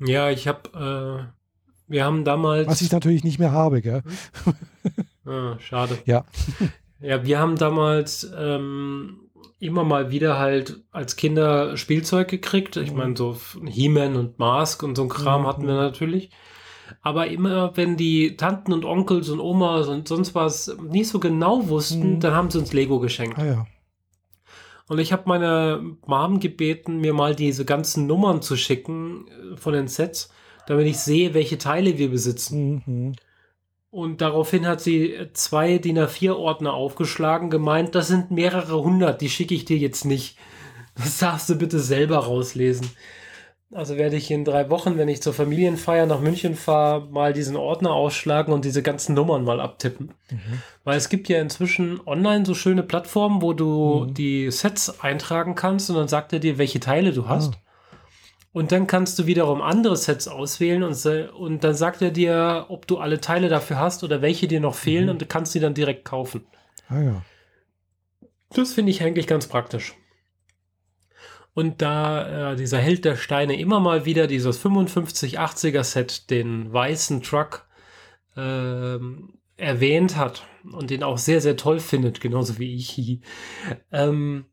ja, 0.00 0.30
ich 0.30 0.48
habe, 0.48 1.28
äh, 1.28 1.92
wir 1.92 2.04
haben 2.04 2.24
damals. 2.24 2.68
Was 2.68 2.82
ich 2.82 2.92
natürlich 2.92 3.24
nicht 3.24 3.38
mehr 3.38 3.52
habe, 3.52 3.82
gell? 3.82 4.02
ah, 5.26 5.58
schade. 5.58 5.98
Ja. 6.04 6.24
Ja, 7.00 7.22
wir 7.22 7.38
haben 7.38 7.56
damals 7.56 8.32
ähm, 8.34 9.24
immer 9.58 9.84
mal 9.84 10.10
wieder 10.10 10.38
halt 10.38 10.84
als 10.90 11.16
Kinder 11.16 11.76
Spielzeug 11.76 12.28
gekriegt. 12.28 12.76
Ich 12.76 12.92
mhm. 12.92 12.96
meine, 12.96 13.16
so 13.16 13.36
He-Man 13.66 14.16
und 14.16 14.38
Mask 14.38 14.82
und 14.82 14.96
so 14.96 15.02
ein 15.02 15.10
Kram 15.10 15.42
mhm. 15.42 15.46
hatten 15.46 15.66
wir 15.66 15.74
natürlich. 15.74 16.30
Aber 17.02 17.26
immer, 17.26 17.76
wenn 17.76 17.98
die 17.98 18.36
Tanten 18.36 18.72
und 18.72 18.86
Onkels 18.86 19.28
und 19.28 19.40
Omas 19.40 19.88
und 19.88 20.08
sonst 20.08 20.34
was 20.34 20.74
nicht 20.82 21.08
so 21.08 21.18
genau 21.18 21.68
wussten, 21.68 22.14
mhm. 22.14 22.20
dann 22.20 22.34
haben 22.34 22.50
sie 22.50 22.58
uns 22.58 22.72
Lego 22.72 23.00
geschenkt. 23.00 23.38
Ah 23.38 23.44
ja. 23.44 23.66
Und 24.88 24.98
ich 24.98 25.12
habe 25.12 25.22
meine 25.26 25.96
Mom 26.06 26.40
gebeten, 26.40 26.98
mir 26.98 27.14
mal 27.14 27.34
diese 27.34 27.64
ganzen 27.64 28.06
Nummern 28.06 28.42
zu 28.42 28.56
schicken 28.56 29.26
äh, 29.28 29.56
von 29.56 29.72
den 29.72 29.88
Sets, 29.88 30.30
damit 30.66 30.86
ich 30.86 30.98
sehe, 30.98 31.34
welche 31.34 31.58
Teile 31.58 31.98
wir 31.98 32.10
besitzen. 32.10 32.82
Mhm. 32.86 33.12
Und 33.90 34.20
daraufhin 34.20 34.66
hat 34.66 34.80
sie 34.80 35.28
zwei 35.34 35.78
DIN 35.78 35.98
A4-Ordner 35.98 36.74
aufgeschlagen, 36.74 37.48
gemeint, 37.48 37.94
das 37.94 38.08
sind 38.08 38.32
mehrere 38.32 38.82
hundert, 38.82 39.20
die 39.20 39.30
schicke 39.30 39.54
ich 39.54 39.64
dir 39.64 39.78
jetzt 39.78 40.04
nicht. 40.04 40.36
Das 40.96 41.18
darfst 41.18 41.48
du 41.48 41.54
bitte 41.54 41.78
selber 41.78 42.18
rauslesen. 42.18 42.90
Also 43.74 43.96
werde 43.96 44.14
ich 44.14 44.30
in 44.30 44.44
drei 44.44 44.70
Wochen, 44.70 44.98
wenn 44.98 45.08
ich 45.08 45.20
zur 45.20 45.34
Familienfeier 45.34 46.06
nach 46.06 46.20
München 46.20 46.54
fahre, 46.54 47.08
mal 47.10 47.32
diesen 47.32 47.56
Ordner 47.56 47.90
ausschlagen 47.90 48.52
und 48.52 48.64
diese 48.64 48.84
ganzen 48.84 49.16
Nummern 49.16 49.42
mal 49.42 49.60
abtippen. 49.60 50.12
Mhm. 50.30 50.62
Weil 50.84 50.96
es 50.96 51.08
gibt 51.08 51.28
ja 51.28 51.40
inzwischen 51.40 52.00
online 52.06 52.46
so 52.46 52.54
schöne 52.54 52.84
Plattformen, 52.84 53.42
wo 53.42 53.52
du 53.52 54.06
mhm. 54.06 54.14
die 54.14 54.48
Sets 54.52 55.00
eintragen 55.00 55.56
kannst 55.56 55.90
und 55.90 55.96
dann 55.96 56.06
sagt 56.06 56.32
er 56.32 56.38
dir, 56.38 56.56
welche 56.56 56.78
Teile 56.78 57.12
du 57.12 57.28
hast. 57.28 57.54
Ah. 57.54 57.58
Und 58.52 58.70
dann 58.70 58.86
kannst 58.86 59.18
du 59.18 59.26
wiederum 59.26 59.60
andere 59.60 59.96
Sets 59.96 60.28
auswählen 60.28 60.84
und, 60.84 61.04
und 61.36 61.64
dann 61.64 61.74
sagt 61.74 62.00
er 62.00 62.12
dir, 62.12 62.66
ob 62.68 62.86
du 62.86 62.98
alle 62.98 63.20
Teile 63.20 63.48
dafür 63.48 63.80
hast 63.80 64.04
oder 64.04 64.22
welche 64.22 64.46
dir 64.46 64.60
noch 64.60 64.76
fehlen 64.76 65.06
mhm. 65.06 65.10
und 65.10 65.22
du 65.22 65.26
kannst 65.26 65.50
sie 65.50 65.58
dann 65.60 65.74
direkt 65.74 66.04
kaufen. 66.04 66.46
Ah 66.88 67.00
ja. 67.00 67.22
Das 68.50 68.72
finde 68.72 68.92
ich 68.92 69.02
eigentlich 69.02 69.26
ganz 69.26 69.48
praktisch. 69.48 69.96
Und 71.54 71.82
da 71.82 72.52
äh, 72.52 72.56
dieser 72.56 72.78
Held 72.78 73.04
der 73.04 73.16
Steine 73.16 73.58
immer 73.58 73.78
mal 73.78 74.04
wieder 74.04 74.26
dieses 74.26 74.62
5580er 74.62 75.84
Set, 75.84 76.30
den 76.30 76.72
weißen 76.72 77.22
Truck 77.22 77.66
ähm, 78.36 79.34
erwähnt 79.56 80.16
hat 80.16 80.46
und 80.72 80.90
den 80.90 81.04
auch 81.04 81.18
sehr, 81.18 81.40
sehr 81.40 81.56
toll 81.56 81.78
findet, 81.78 82.20
genauso 82.20 82.58
wie 82.58 82.74
ich. 82.74 83.20
Ähm, 83.92 84.46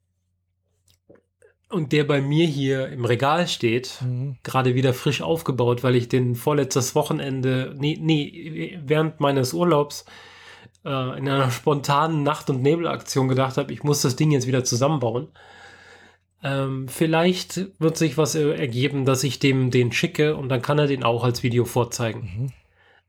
und 1.72 1.94
der 1.94 2.04
bei 2.04 2.22
mir 2.22 2.46
hier 2.46 2.90
im 2.90 3.06
Regal 3.06 3.48
steht, 3.48 4.02
mhm. 4.02 4.38
gerade 4.44 4.76
wieder 4.76 4.94
frisch 4.94 5.22
aufgebaut, 5.22 5.84
weil 5.84 5.96
ich 5.96 6.10
den 6.10 6.36
vorletztes 6.36 6.96
Wochenende, 6.96 7.74
nee, 7.78 7.98
nee, 8.00 8.78
während 8.84 9.22
meines 9.22 9.54
Urlaubs 9.54 10.06
äh, 10.84 11.18
in 11.18 11.30
einer 11.30 11.50
spontanen 11.50 12.24
Nacht- 12.24 12.50
und 12.50 12.62
Nebelaktion 12.62 13.28
gedacht 13.30 13.58
habe, 13.58 13.72
ich 13.72 13.84
muss 13.84 14.02
das 14.02 14.18
Ding 14.18 14.32
jetzt 14.32 14.48
wieder 14.48 14.64
zusammenbauen. 14.64 15.30
Ähm, 16.44 16.88
vielleicht 16.88 17.68
wird 17.80 17.98
sich 17.98 18.18
was 18.18 18.36
ergeben, 18.36 19.06
dass 19.06 19.24
ich 19.24 19.40
dem 19.40 19.70
den 19.70 19.92
schicke 19.92 20.36
und 20.36 20.50
dann 20.50 20.62
kann 20.62 20.80
er 20.80 20.88
den 20.88 21.04
auch 21.04 21.24
als 21.24 21.44
Video 21.44 21.66
vorzeigen. 21.66 22.22
Mhm. 22.22 22.54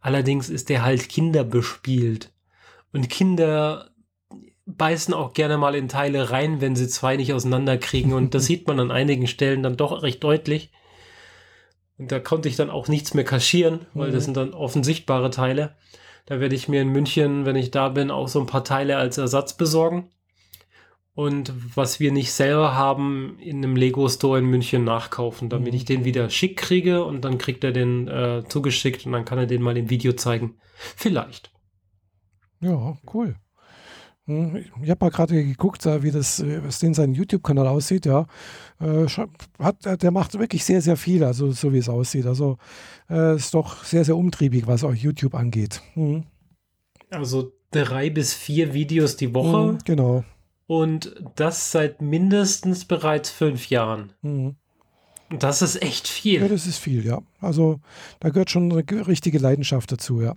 Allerdings 0.01 0.51
ist 0.51 0.69
der 0.69 0.83
halt 0.85 1.09
kinderbespielt. 1.09 2.33
Und 2.93 3.09
Kinder 3.09 3.91
beißen 4.67 5.15
auch 5.15 5.33
gerne 5.33 5.59
mal 5.59 5.75
in 5.75 5.89
Teile 5.89 6.31
rein, 6.31 6.61
wenn 6.61 6.77
sie 6.77 6.89
zwei 6.89 7.17
nicht 7.17 7.33
auseinanderkriegen. 7.33 8.13
Und 8.13 8.35
das 8.35 8.45
sieht 8.47 8.67
man 8.67 8.81
an 8.81 8.91
einigen 8.91 9.27
Stellen 9.27 9.63
dann 9.63 9.77
doch 9.77 10.03
recht 10.03 10.23
deutlich. 10.23 10.71
Und 11.99 12.13
da 12.13 12.19
konnte 12.19 12.49
ich 12.49 12.57
dann 12.57 12.71
auch 12.71 12.89
nichts 12.89 13.15
mehr 13.15 13.25
kaschieren, 13.25 13.87
weil 13.95 14.11
mhm. 14.11 14.15
das 14.15 14.25
sind 14.25 14.37
dann 14.37 14.55
offensichtbare 14.55 15.31
Teile. 15.31 15.75
Da 16.27 16.41
werde 16.41 16.55
ich 16.55 16.69
mir 16.69 16.83
in 16.83 16.89
München, 16.89 17.47
wenn 17.47 17.57
ich 17.57 17.71
da 17.71 17.89
bin, 17.89 18.11
auch 18.11 18.29
so 18.29 18.41
ein 18.41 18.47
paar 18.47 18.65
Teile 18.65 18.97
als 18.97 19.19
Ersatz 19.19 19.57
besorgen. 19.57 20.09
Und 21.15 21.53
was 21.77 22.01
wir 22.01 22.11
nicht 22.11 22.33
selber 22.33 22.75
haben, 22.75 23.37
in 23.39 23.59
einem 23.59 23.77
Lego-Store 23.77 24.39
in 24.39 24.47
München 24.47 24.85
nachkaufen, 24.85 25.51
damit 25.51 25.73
mhm. 25.73 25.77
ich 25.77 25.85
den 25.85 26.05
wieder 26.05 26.31
schick 26.31 26.57
kriege 26.57 27.05
und 27.05 27.23
dann 27.23 27.37
kriegt 27.37 27.65
er 27.65 27.73
den 27.73 28.09
äh, 28.09 28.45
zugeschickt 28.49 29.05
und 29.05 29.13
dann 29.13 29.27
kann 29.27 29.39
er 29.39 29.47
den 29.47 29.61
mal 29.61 29.77
im 29.77 29.91
Video 29.91 30.15
zeigen. 30.15 30.55
Vielleicht. 30.75 31.53
Ja, 32.61 32.97
cool. 33.13 33.37
Hm, 34.27 34.65
ich 34.83 34.91
habe 34.91 35.05
mal 35.05 35.11
gerade 35.11 35.35
geguckt, 35.45 35.85
wie 35.85 36.13
das, 36.13 36.41
äh, 36.41 36.65
was 36.65 36.79
den 36.79 36.95
sein 36.95 37.13
YouTube-Kanal 37.13 37.67
aussieht, 37.67 38.07
ja. 38.07 38.27
Äh, 38.81 39.07
hat, 39.59 40.03
der 40.03 40.11
macht 40.13 40.39
wirklich 40.39 40.65
sehr, 40.65 40.81
sehr 40.81 40.97
viel, 40.97 41.25
also 41.25 41.51
so 41.51 41.73
wie 41.73 41.79
es 41.79 41.89
aussieht. 41.89 42.27
Also 42.27 42.57
äh, 43.11 43.37
ist 43.37 43.53
doch 43.53 43.85
sehr, 43.85 44.05
sehr 44.05 44.17
umtriebig, 44.17 44.67
was 44.67 44.85
auch 44.85 44.95
YouTube 44.95 45.35
angeht. 45.35 45.83
Mhm. 45.95 46.25
Also 47.11 47.53
drei 47.71 48.11
bis 48.11 48.33
vier 48.33 48.73
Videos 48.73 49.17
die 49.17 49.35
Woche. 49.35 49.73
Mhm, 49.73 49.79
genau. 49.85 50.25
Und 50.73 51.15
das 51.37 51.71
seit 51.71 52.01
mindestens 52.01 52.87
bereits 52.87 53.29
fünf 53.29 53.69
Jahren. 53.69 54.15
Mhm. 54.23 54.57
Das 55.29 55.61
ist 55.61 55.83
echt 55.83 56.09
viel. 56.09 56.41
Ja, 56.41 56.49
das 56.49 56.67
ist 56.67 56.79
viel, 56.79 57.05
ja. 57.05 57.21
Also 57.43 57.79
da 58.21 58.31
gehört 58.31 58.49
schon 58.49 58.73
eine 58.73 59.07
richtige 59.07 59.37
Leidenschaft 59.37 59.93
dazu, 59.93 60.23
ja. 60.23 60.35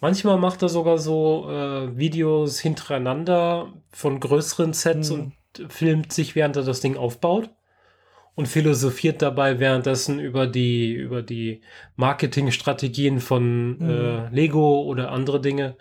Manchmal 0.00 0.38
macht 0.38 0.62
er 0.62 0.70
sogar 0.70 0.96
so 0.96 1.46
äh, 1.50 1.94
Videos 1.94 2.58
hintereinander 2.58 3.74
von 3.90 4.18
größeren 4.18 4.72
Sets 4.72 5.10
mhm. 5.10 5.34
und 5.58 5.70
filmt 5.70 6.10
sich, 6.14 6.34
während 6.34 6.56
er 6.56 6.62
das 6.62 6.80
Ding 6.80 6.96
aufbaut 6.96 7.50
und 8.34 8.48
philosophiert 8.48 9.20
dabei 9.20 9.60
währenddessen 9.60 10.20
über 10.20 10.46
die, 10.46 10.94
über 10.94 11.20
die 11.20 11.60
Marketingstrategien 11.96 13.20
von 13.20 13.76
mhm. 13.76 13.90
äh, 13.90 14.28
Lego 14.30 14.80
oder 14.84 15.12
andere 15.12 15.38
Dinge. 15.38 15.76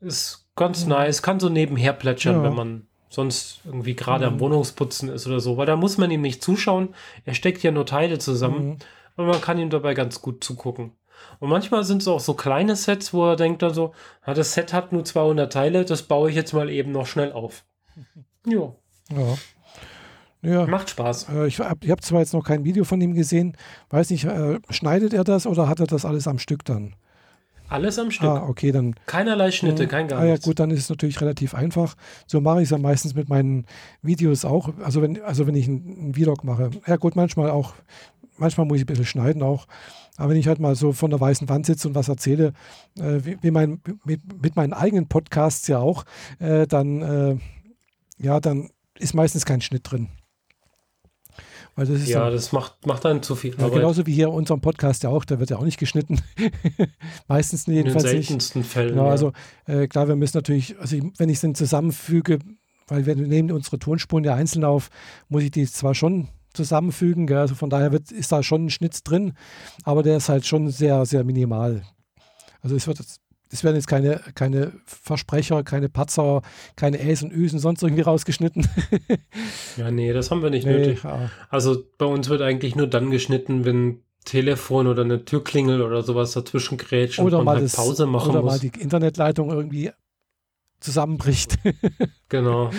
Ist 0.00 0.43
ganz 0.56 0.84
mhm. 0.84 0.90
nice, 0.90 1.22
kann 1.22 1.40
so 1.40 1.48
nebenher 1.48 1.92
plätschern, 1.92 2.36
ja. 2.36 2.42
wenn 2.42 2.54
man 2.54 2.86
sonst 3.08 3.60
irgendwie 3.64 3.94
gerade 3.94 4.26
am 4.26 4.34
mhm. 4.34 4.40
Wohnungsputzen 4.40 5.08
ist 5.08 5.26
oder 5.26 5.40
so, 5.40 5.56
weil 5.56 5.66
da 5.66 5.76
muss 5.76 5.98
man 5.98 6.10
ihm 6.10 6.20
nicht 6.20 6.42
zuschauen. 6.42 6.94
Er 7.24 7.34
steckt 7.34 7.62
ja 7.62 7.70
nur 7.70 7.86
Teile 7.86 8.18
zusammen 8.18 8.66
mhm. 8.66 8.76
und 9.16 9.26
man 9.26 9.40
kann 9.40 9.58
ihm 9.58 9.70
dabei 9.70 9.94
ganz 9.94 10.20
gut 10.20 10.42
zugucken. 10.42 10.92
Und 11.40 11.48
manchmal 11.48 11.84
sind 11.84 12.02
es 12.02 12.08
auch 12.08 12.20
so 12.20 12.34
kleine 12.34 12.76
Sets, 12.76 13.14
wo 13.14 13.26
er 13.26 13.36
denkt 13.36 13.62
dann 13.62 13.72
so, 13.72 13.94
ah, 14.22 14.34
das 14.34 14.54
Set 14.54 14.72
hat 14.72 14.92
nur 14.92 15.04
200 15.04 15.52
Teile, 15.52 15.84
das 15.84 16.02
baue 16.02 16.30
ich 16.30 16.36
jetzt 16.36 16.52
mal 16.52 16.68
eben 16.68 16.92
noch 16.92 17.06
schnell 17.06 17.32
auf. 17.32 17.64
Jo. 18.46 18.76
Ja. 19.10 19.38
Ja. 20.42 20.66
Macht 20.66 20.90
Spaß. 20.90 21.28
Äh, 21.30 21.46
ich 21.46 21.60
habe 21.60 21.88
hab 21.88 22.02
zwar 22.02 22.20
jetzt 22.20 22.34
noch 22.34 22.44
kein 22.44 22.64
Video 22.64 22.84
von 22.84 23.00
ihm 23.00 23.14
gesehen, 23.14 23.56
weiß 23.88 24.10
nicht, 24.10 24.24
äh, 24.26 24.58
schneidet 24.68 25.14
er 25.14 25.24
das 25.24 25.46
oder 25.46 25.68
hat 25.68 25.80
er 25.80 25.86
das 25.86 26.04
alles 26.04 26.28
am 26.28 26.38
Stück 26.38 26.62
dann? 26.66 26.94
Alles 27.74 27.98
am 27.98 28.12
Stück. 28.12 28.28
Ah, 28.28 28.46
okay, 28.48 28.70
dann. 28.70 28.94
Keinerlei 29.06 29.50
Schnitte, 29.50 29.82
äh, 29.82 29.86
kein 29.88 30.06
gar 30.06 30.20
ah, 30.20 30.24
ja, 30.24 30.36
gut, 30.36 30.60
dann 30.60 30.70
ist 30.70 30.78
es 30.78 30.90
natürlich 30.90 31.20
relativ 31.20 31.54
einfach. 31.54 31.96
So 32.24 32.40
mache 32.40 32.58
ich 32.58 32.64
es 32.64 32.70
ja 32.70 32.78
meistens 32.78 33.16
mit 33.16 33.28
meinen 33.28 33.66
Videos 34.00 34.44
auch. 34.44 34.70
Also 34.84 35.02
wenn, 35.02 35.20
also 35.22 35.48
wenn 35.48 35.56
ich 35.56 35.66
einen 35.66 36.14
Vlog 36.14 36.44
mache. 36.44 36.70
Ja, 36.86 36.94
gut, 36.96 37.16
manchmal 37.16 37.50
auch, 37.50 37.74
manchmal 38.36 38.66
muss 38.68 38.76
ich 38.76 38.84
ein 38.84 38.86
bisschen 38.86 39.06
schneiden 39.06 39.42
auch. 39.42 39.66
Aber 40.16 40.30
wenn 40.30 40.36
ich 40.36 40.46
halt 40.46 40.60
mal 40.60 40.76
so 40.76 40.92
von 40.92 41.10
der 41.10 41.18
weißen 41.18 41.48
Wand 41.48 41.66
sitze 41.66 41.88
und 41.88 41.96
was 41.96 42.08
erzähle, 42.08 42.52
äh, 42.96 43.18
wie, 43.24 43.38
wie 43.40 43.50
mein, 43.50 43.80
mit, 44.04 44.20
mit, 44.40 44.54
meinen 44.54 44.72
eigenen 44.72 45.08
Podcasts 45.08 45.66
ja 45.66 45.80
auch, 45.80 46.04
äh, 46.38 46.68
dann, 46.68 47.02
äh, 47.02 47.36
ja, 48.18 48.38
dann 48.38 48.70
ist 48.96 49.14
meistens 49.14 49.44
kein 49.44 49.60
Schnitt 49.60 49.90
drin. 49.90 50.10
Weil 51.76 51.86
das 51.86 52.08
ja, 52.08 52.24
dann, 52.24 52.32
das 52.32 52.52
macht, 52.52 52.86
macht 52.86 53.04
dann 53.04 53.22
zu 53.22 53.34
viel 53.34 53.54
ja, 53.58 53.68
Genauso 53.68 54.06
wie 54.06 54.12
hier 54.12 54.30
unserem 54.30 54.60
Podcast 54.60 55.02
ja 55.02 55.10
auch, 55.10 55.24
da 55.24 55.40
wird 55.40 55.50
ja 55.50 55.56
auch 55.56 55.64
nicht 55.64 55.78
geschnitten. 55.78 56.20
meistens 57.28 57.66
jedenfalls 57.66 58.04
In 58.04 58.10
den 58.10 58.22
seltensten 58.22 58.60
nicht. 58.62 58.70
Fällen. 58.70 58.90
Genau, 58.90 59.06
ja. 59.06 59.10
also 59.10 59.32
äh, 59.66 59.88
klar, 59.88 60.06
wir 60.06 60.14
müssen 60.14 60.36
natürlich, 60.36 60.78
also 60.78 60.96
ich, 60.96 61.02
wenn 61.18 61.28
ich 61.28 61.36
es 61.36 61.40
dann 61.40 61.54
zusammenfüge, 61.54 62.38
weil 62.86 63.06
wir 63.06 63.16
nehmen 63.16 63.50
unsere 63.50 63.78
Tonspuren 63.78 64.24
ja 64.24 64.34
einzeln 64.34 64.64
auf, 64.64 64.90
muss 65.28 65.42
ich 65.42 65.50
die 65.50 65.66
zwar 65.66 65.94
schon 65.94 66.28
zusammenfügen. 66.52 67.26
Gell? 67.26 67.38
Also 67.38 67.56
von 67.56 67.70
daher 67.70 67.90
wird, 67.90 68.12
ist 68.12 68.30
da 68.30 68.42
schon 68.42 68.66
ein 68.66 68.70
Schnitt 68.70 69.00
drin, 69.04 69.32
aber 69.82 70.02
der 70.02 70.18
ist 70.18 70.28
halt 70.28 70.46
schon 70.46 70.70
sehr, 70.70 71.04
sehr 71.06 71.24
minimal. 71.24 71.82
Also 72.62 72.76
es 72.76 72.86
wird 72.86 73.00
es 73.50 73.62
werden 73.62 73.76
jetzt 73.76 73.86
keine, 73.86 74.20
keine 74.34 74.72
Versprecher, 74.84 75.62
keine 75.62 75.88
Patzer, 75.88 76.42
keine 76.76 77.00
Äs 77.00 77.22
und 77.22 77.32
Üs 77.32 77.52
und 77.52 77.60
sonst 77.60 77.82
irgendwie 77.82 78.02
rausgeschnitten. 78.02 78.66
ja, 79.76 79.90
nee, 79.90 80.12
das 80.12 80.30
haben 80.30 80.42
wir 80.42 80.50
nicht 80.50 80.66
nee, 80.66 80.72
nötig. 80.72 81.04
Ja. 81.04 81.30
Also 81.50 81.82
bei 81.98 82.06
uns 82.06 82.28
wird 82.28 82.42
eigentlich 82.42 82.74
nur 82.74 82.86
dann 82.86 83.10
geschnitten, 83.10 83.64
wenn 83.64 84.02
Telefon 84.24 84.86
oder 84.86 85.02
eine 85.02 85.24
Türklingel 85.24 85.82
oder 85.82 86.02
sowas 86.02 86.32
dazwischen 86.32 86.78
grätscht 86.78 87.18
oder 87.18 87.38
und 87.40 87.44
man 87.44 87.58
halt 87.58 87.72
Pause 87.72 88.06
machen 88.06 88.30
oder 88.30 88.42
muss. 88.42 88.54
Oder 88.54 88.64
mal 88.64 88.70
die 88.70 88.80
Internetleitung 88.80 89.50
irgendwie 89.50 89.90
zusammenbricht. 90.84 91.56
genau. 92.28 92.70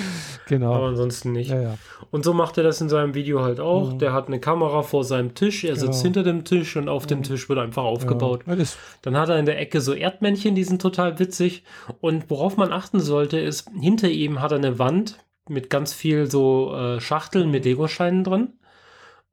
genau. 0.48 0.74
Aber 0.74 0.86
ansonsten 0.86 1.32
nicht. 1.32 1.50
Ja, 1.50 1.62
ja. 1.62 1.78
Und 2.12 2.24
so 2.24 2.34
macht 2.34 2.58
er 2.58 2.64
das 2.64 2.80
in 2.80 2.88
seinem 2.88 3.16
Video 3.16 3.42
halt 3.42 3.60
auch. 3.60 3.94
Mhm. 3.94 4.00
Der 4.00 4.14
hat 4.14 4.28
eine 4.28 4.40
Kamera 4.40 4.84
vor 4.84 5.04
seinem 5.04 5.34
Tisch, 5.34 5.64
er 5.64 5.76
sitzt 5.76 6.04
genau. 6.04 6.04
hinter 6.04 6.24
dem 6.24 6.46
Tisch 6.46 6.76
und 6.76 6.88
auf 6.88 7.04
mhm. 7.04 7.10
dem 7.10 7.24
Tisch 7.24 7.50
wird 7.50 7.60
einfach 7.60 7.84
aufgebaut. 7.84 8.44
Ja. 8.48 8.56
Dann 9.02 9.18
hat 9.18 9.30
er 9.30 9.40
in 9.40 9.46
der 9.46 9.60
Ecke 9.60 9.82
so 9.82 9.94
Erdmännchen, 9.94 10.56
die 10.56 10.64
sind 10.64 10.82
total 10.82 11.20
witzig. 11.20 11.64
Und 12.00 12.30
worauf 12.30 12.58
man 12.58 12.72
achten 12.72 13.00
sollte, 13.00 13.40
ist, 13.40 13.70
hinter 13.80 14.10
ihm 14.10 14.42
hat 14.42 14.52
er 14.52 14.58
eine 14.58 14.80
Wand 14.80 15.20
mit 15.50 15.70
ganz 15.70 15.94
viel 15.94 16.30
so 16.30 16.74
äh, 16.76 17.00
Schachteln 17.00 17.52
mit 17.52 17.66
Legoscheinen 17.66 18.24
drin 18.24 18.54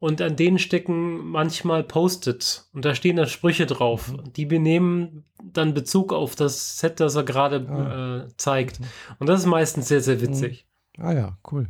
und 0.02 0.20
an 0.20 0.34
denen 0.34 0.58
stecken 0.58 1.28
manchmal 1.28 1.84
Post-its 1.84 2.68
und 2.74 2.84
da 2.84 2.96
stehen 2.96 3.14
dann 3.14 3.28
Sprüche 3.28 3.66
drauf. 3.66 4.10
Mhm. 4.10 4.32
Die 4.32 4.46
benehmen 4.46 5.22
dann 5.40 5.74
Bezug 5.74 6.12
auf 6.12 6.34
das 6.34 6.80
Set, 6.80 6.98
das 6.98 7.14
er 7.14 7.22
gerade 7.22 7.68
ah. 7.70 8.24
äh, 8.24 8.28
zeigt. 8.36 8.80
Und 9.20 9.28
das 9.28 9.42
ist 9.42 9.46
meistens 9.46 9.86
sehr, 9.86 10.00
sehr 10.00 10.20
witzig. 10.20 10.66
Mhm. 10.98 11.04
Ah 11.04 11.12
ja, 11.12 11.38
cool. 11.52 11.68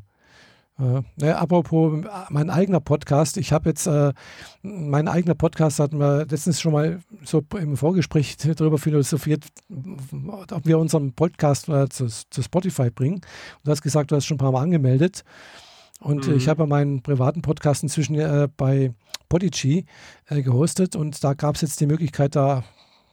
Äh, 0.78 1.02
ne, 1.16 1.36
apropos 1.36 2.02
mein 2.30 2.48
eigener 2.48 2.80
Podcast, 2.80 3.36
ich 3.36 3.52
habe 3.52 3.68
jetzt, 3.68 3.86
äh, 3.86 4.14
mein 4.62 5.08
eigener 5.08 5.34
Podcast 5.34 5.78
hatten 5.78 5.98
wir 5.98 6.24
letztens 6.24 6.58
schon 6.58 6.72
mal 6.72 7.00
so 7.24 7.42
im 7.58 7.76
Vorgespräch 7.76 8.38
darüber 8.38 8.78
philosophiert, 8.78 9.44
ob 10.50 10.64
wir 10.64 10.78
unseren 10.78 11.12
Podcast 11.12 11.68
äh, 11.68 11.86
zu, 11.90 12.06
zu, 12.06 12.42
Spotify 12.42 12.88
bringen. 12.88 13.16
Und 13.16 13.66
du 13.66 13.70
hast 13.72 13.82
gesagt, 13.82 14.10
du 14.10 14.16
hast 14.16 14.24
schon 14.24 14.36
ein 14.36 14.38
paar 14.38 14.52
Mal 14.52 14.62
angemeldet. 14.62 15.22
Und 16.02 16.26
mhm. 16.26 16.36
ich 16.36 16.48
habe 16.48 16.66
meinen 16.66 17.02
privaten 17.02 17.42
Podcast 17.42 17.82
inzwischen 17.84 18.16
äh, 18.16 18.48
bei 18.56 18.92
Podigy 19.28 19.86
äh, 20.28 20.42
gehostet 20.42 20.96
und 20.96 21.22
da 21.22 21.34
gab 21.34 21.54
es 21.54 21.60
jetzt 21.60 21.80
die 21.80 21.86
Möglichkeit, 21.86 22.34
da 22.34 22.64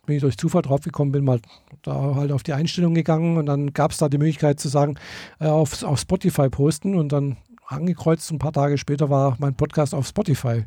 bin 0.05 0.15
ich 0.15 0.21
durch 0.21 0.37
Zufall 0.37 0.63
drauf 0.63 0.81
gekommen, 0.81 1.11
bin 1.11 1.23
mal 1.23 1.39
da 1.83 2.15
halt 2.15 2.31
auf 2.31 2.41
die 2.41 2.53
Einstellung 2.53 2.95
gegangen 2.95 3.37
und 3.37 3.45
dann 3.45 3.73
gab 3.73 3.91
es 3.91 3.97
da 3.97 4.09
die 4.09 4.17
Möglichkeit 4.17 4.59
zu 4.59 4.67
sagen, 4.67 4.95
äh, 5.39 5.45
auf, 5.45 5.83
auf 5.83 5.99
Spotify 5.99 6.49
posten 6.49 6.95
und 6.95 7.11
dann 7.11 7.37
angekreuzt. 7.67 8.31
Ein 8.31 8.39
paar 8.39 8.53
Tage 8.53 8.79
später 8.79 9.11
war 9.11 9.37
mein 9.39 9.55
Podcast 9.55 9.93
auf 9.93 10.07
Spotify. 10.07 10.65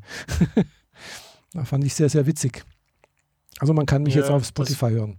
da 1.53 1.65
fand 1.65 1.85
ich 1.85 1.94
sehr, 1.94 2.09
sehr 2.09 2.27
witzig. 2.27 2.65
Also 3.59 3.74
man 3.74 3.85
kann 3.85 4.05
mich 4.05 4.15
ja, 4.15 4.20
jetzt 4.20 4.31
auf 4.31 4.44
Spotify 4.44 4.86
das, 4.86 4.93
hören. 4.93 5.19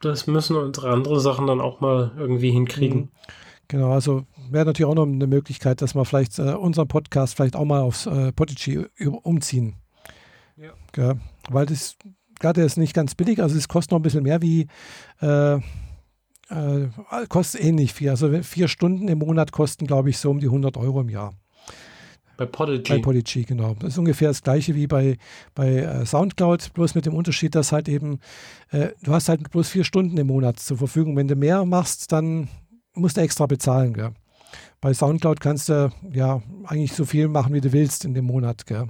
Das 0.00 0.26
müssen 0.26 0.56
unsere 0.56 0.90
andere 0.90 1.20
Sachen 1.20 1.46
dann 1.46 1.60
auch 1.60 1.80
mal 1.80 2.12
irgendwie 2.16 2.50
hinkriegen. 2.50 2.98
Mhm. 2.98 3.08
Genau, 3.68 3.92
also 3.92 4.24
wäre 4.50 4.66
natürlich 4.66 4.90
auch 4.90 4.94
noch 4.94 5.06
eine 5.06 5.26
Möglichkeit, 5.26 5.82
dass 5.82 5.94
wir 5.94 6.04
vielleicht 6.04 6.38
äh, 6.38 6.54
unseren 6.54 6.88
Podcast 6.88 7.34
vielleicht 7.34 7.56
auch 7.56 7.64
mal 7.64 7.80
aufs 7.80 8.06
äh, 8.06 8.32
Podigy 8.32 8.86
umziehen. 9.22 9.76
Ja. 10.56 10.72
ja. 10.96 11.14
Weil 11.50 11.66
das, 11.66 11.96
gerade 12.40 12.62
ist 12.62 12.76
nicht 12.76 12.94
ganz 12.94 13.14
billig, 13.14 13.40
also 13.40 13.56
es 13.56 13.68
kostet 13.68 13.92
noch 13.92 13.98
ein 13.98 14.02
bisschen 14.02 14.22
mehr 14.22 14.42
wie, 14.42 14.66
äh, 15.20 15.54
äh, 15.54 16.88
kostet 17.28 17.62
ähnlich 17.62 17.92
viel. 17.92 18.10
Also 18.10 18.42
vier 18.42 18.68
Stunden 18.68 19.08
im 19.08 19.18
Monat 19.18 19.52
kosten, 19.52 19.86
glaube 19.86 20.10
ich, 20.10 20.18
so 20.18 20.30
um 20.30 20.40
die 20.40 20.46
100 20.46 20.76
Euro 20.76 21.00
im 21.00 21.08
Jahr. 21.08 21.34
Bei 22.36 22.46
Podigy. 22.46 22.92
Bei 22.94 22.98
Podigy, 22.98 23.44
genau. 23.44 23.74
Das 23.78 23.90
ist 23.90 23.98
ungefähr 23.98 24.28
das 24.28 24.42
gleiche 24.42 24.74
wie 24.74 24.86
bei, 24.86 25.18
bei 25.54 25.76
äh, 25.76 26.04
Soundcloud, 26.06 26.72
bloß 26.74 26.94
mit 26.96 27.06
dem 27.06 27.14
Unterschied, 27.14 27.54
dass 27.54 27.70
halt 27.70 27.88
eben, 27.88 28.18
äh, 28.70 28.88
du 29.02 29.12
hast 29.12 29.28
halt 29.28 29.48
bloß 29.50 29.68
vier 29.68 29.84
Stunden 29.84 30.16
im 30.18 30.26
Monat 30.26 30.58
zur 30.58 30.76
Verfügung. 30.76 31.16
Wenn 31.16 31.28
du 31.28 31.36
mehr 31.36 31.64
machst, 31.64 32.10
dann 32.10 32.48
musst 32.94 33.16
du 33.16 33.20
extra 33.20 33.46
bezahlen. 33.46 33.94
Gell? 33.94 34.10
Bei 34.80 34.92
Soundcloud 34.92 35.40
kannst 35.40 35.68
du 35.68 35.90
ja 36.12 36.42
eigentlich 36.64 36.92
so 36.92 37.04
viel 37.04 37.28
machen, 37.28 37.54
wie 37.54 37.60
du 37.60 37.72
willst 37.72 38.04
in 38.04 38.14
dem 38.14 38.26
Monat. 38.26 38.66
Gell? 38.66 38.88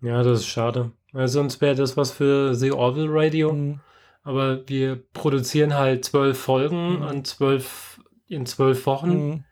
Ja, 0.00 0.22
das 0.22 0.40
ist 0.40 0.46
schade. 0.46 0.92
Weil 1.12 1.28
sonst 1.28 1.60
wäre 1.60 1.74
das 1.74 1.96
was 1.96 2.10
für 2.10 2.54
The 2.54 2.72
Orville 2.72 3.08
Radio. 3.10 3.52
Mhm. 3.52 3.80
Aber 4.22 4.68
wir 4.68 5.02
produzieren 5.12 5.74
halt 5.74 6.04
zwölf 6.04 6.38
Folgen 6.38 6.96
mhm. 6.96 7.02
an 7.02 7.24
zwölf, 7.24 8.00
in 8.28 8.44
zwölf 8.44 8.86
Wochen. 8.86 9.28
Mhm. 9.28 9.44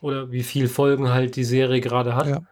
Oder 0.00 0.32
wie 0.32 0.42
viele 0.42 0.68
Folgen 0.68 1.10
halt 1.10 1.36
die 1.36 1.44
Serie 1.44 1.80
gerade 1.80 2.14
hat. 2.16 2.28
Ja. 2.28 2.42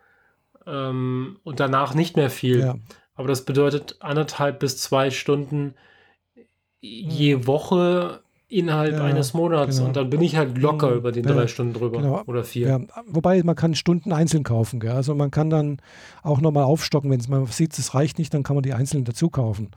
Ähm, 0.67 1.39
und 1.43 1.61
danach 1.61 1.95
nicht 1.95 2.17
mehr 2.17 2.31
viel. 2.31 2.61
Ja. 2.61 2.75
Aber 3.15 3.29
das 3.29 3.45
bedeutet 3.45 3.97
anderthalb 4.01 4.61
bis 4.61 4.79
zwei 4.79 5.11
Stunden 5.11 5.75
je 6.81 7.37
mhm. 7.37 7.47
Woche 7.47 8.23
innerhalb 8.51 8.93
ja, 8.93 9.05
eines 9.05 9.33
Monats 9.33 9.77
genau. 9.77 9.89
und 9.89 9.97
dann 9.97 10.11
bin 10.11 10.21
ich 10.21 10.37
halt 10.37 10.59
locker 10.59 10.91
mhm. 10.91 10.97
über 10.97 11.13
den 11.13 11.23
drei 11.23 11.47
Stunden 11.47 11.73
drüber 11.73 12.03
genau. 12.03 12.23
oder 12.27 12.45
vier. 12.45 12.69
Ja. 12.69 12.81
Wobei 13.07 13.43
man 13.43 13.55
kann 13.55 13.75
Stunden 13.75 14.13
einzeln 14.13 14.43
kaufen. 14.43 14.81
Gell? 14.81 14.91
Also 14.91 15.15
man 15.15 15.31
kann 15.31 15.51
dann 15.51 15.79
auch 16.23 16.41
nochmal 16.41 16.65
aufstocken, 16.65 17.11
wenn 17.11 17.21
man 17.29 17.47
sieht, 17.47 17.79
es 17.79 17.95
reicht 17.95 18.19
nicht, 18.19 18.35
dann 18.35 18.43
kann 18.43 18.57
man 18.57 18.63
die 18.63 18.75
einzelnen 18.75 19.05
dazu 19.05 19.31
kaufen. 19.31 19.71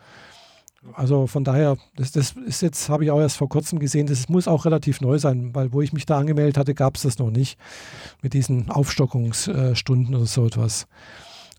Also 0.94 1.28
von 1.28 1.44
daher, 1.44 1.78
das, 1.95 2.12
das 2.12 2.32
ist 2.32 2.62
jetzt, 2.62 2.90
habe 2.90 3.06
ich 3.06 3.12
auch 3.12 3.20
erst 3.20 3.38
vor 3.38 3.48
kurzem 3.48 3.80
gesehen, 3.80 4.08
das 4.08 4.28
muss 4.28 4.48
auch 4.48 4.66
relativ 4.66 5.00
neu 5.00 5.18
sein, 5.18 5.52
weil 5.54 5.72
wo 5.72 5.82
ich 5.82 5.94
mich 5.94 6.06
da 6.06 6.18
angemeldet 6.18 6.58
hatte, 6.58 6.74
gab 6.74 6.98
es 6.98 7.04
das 7.04 7.20
noch 7.20 7.30
nicht 7.30 7.58
mit 8.22 8.34
diesen 8.34 8.70
Aufstockungsstunden 8.70 10.14
oder 10.14 10.26
so 10.26 10.45
etwas. 10.45 10.88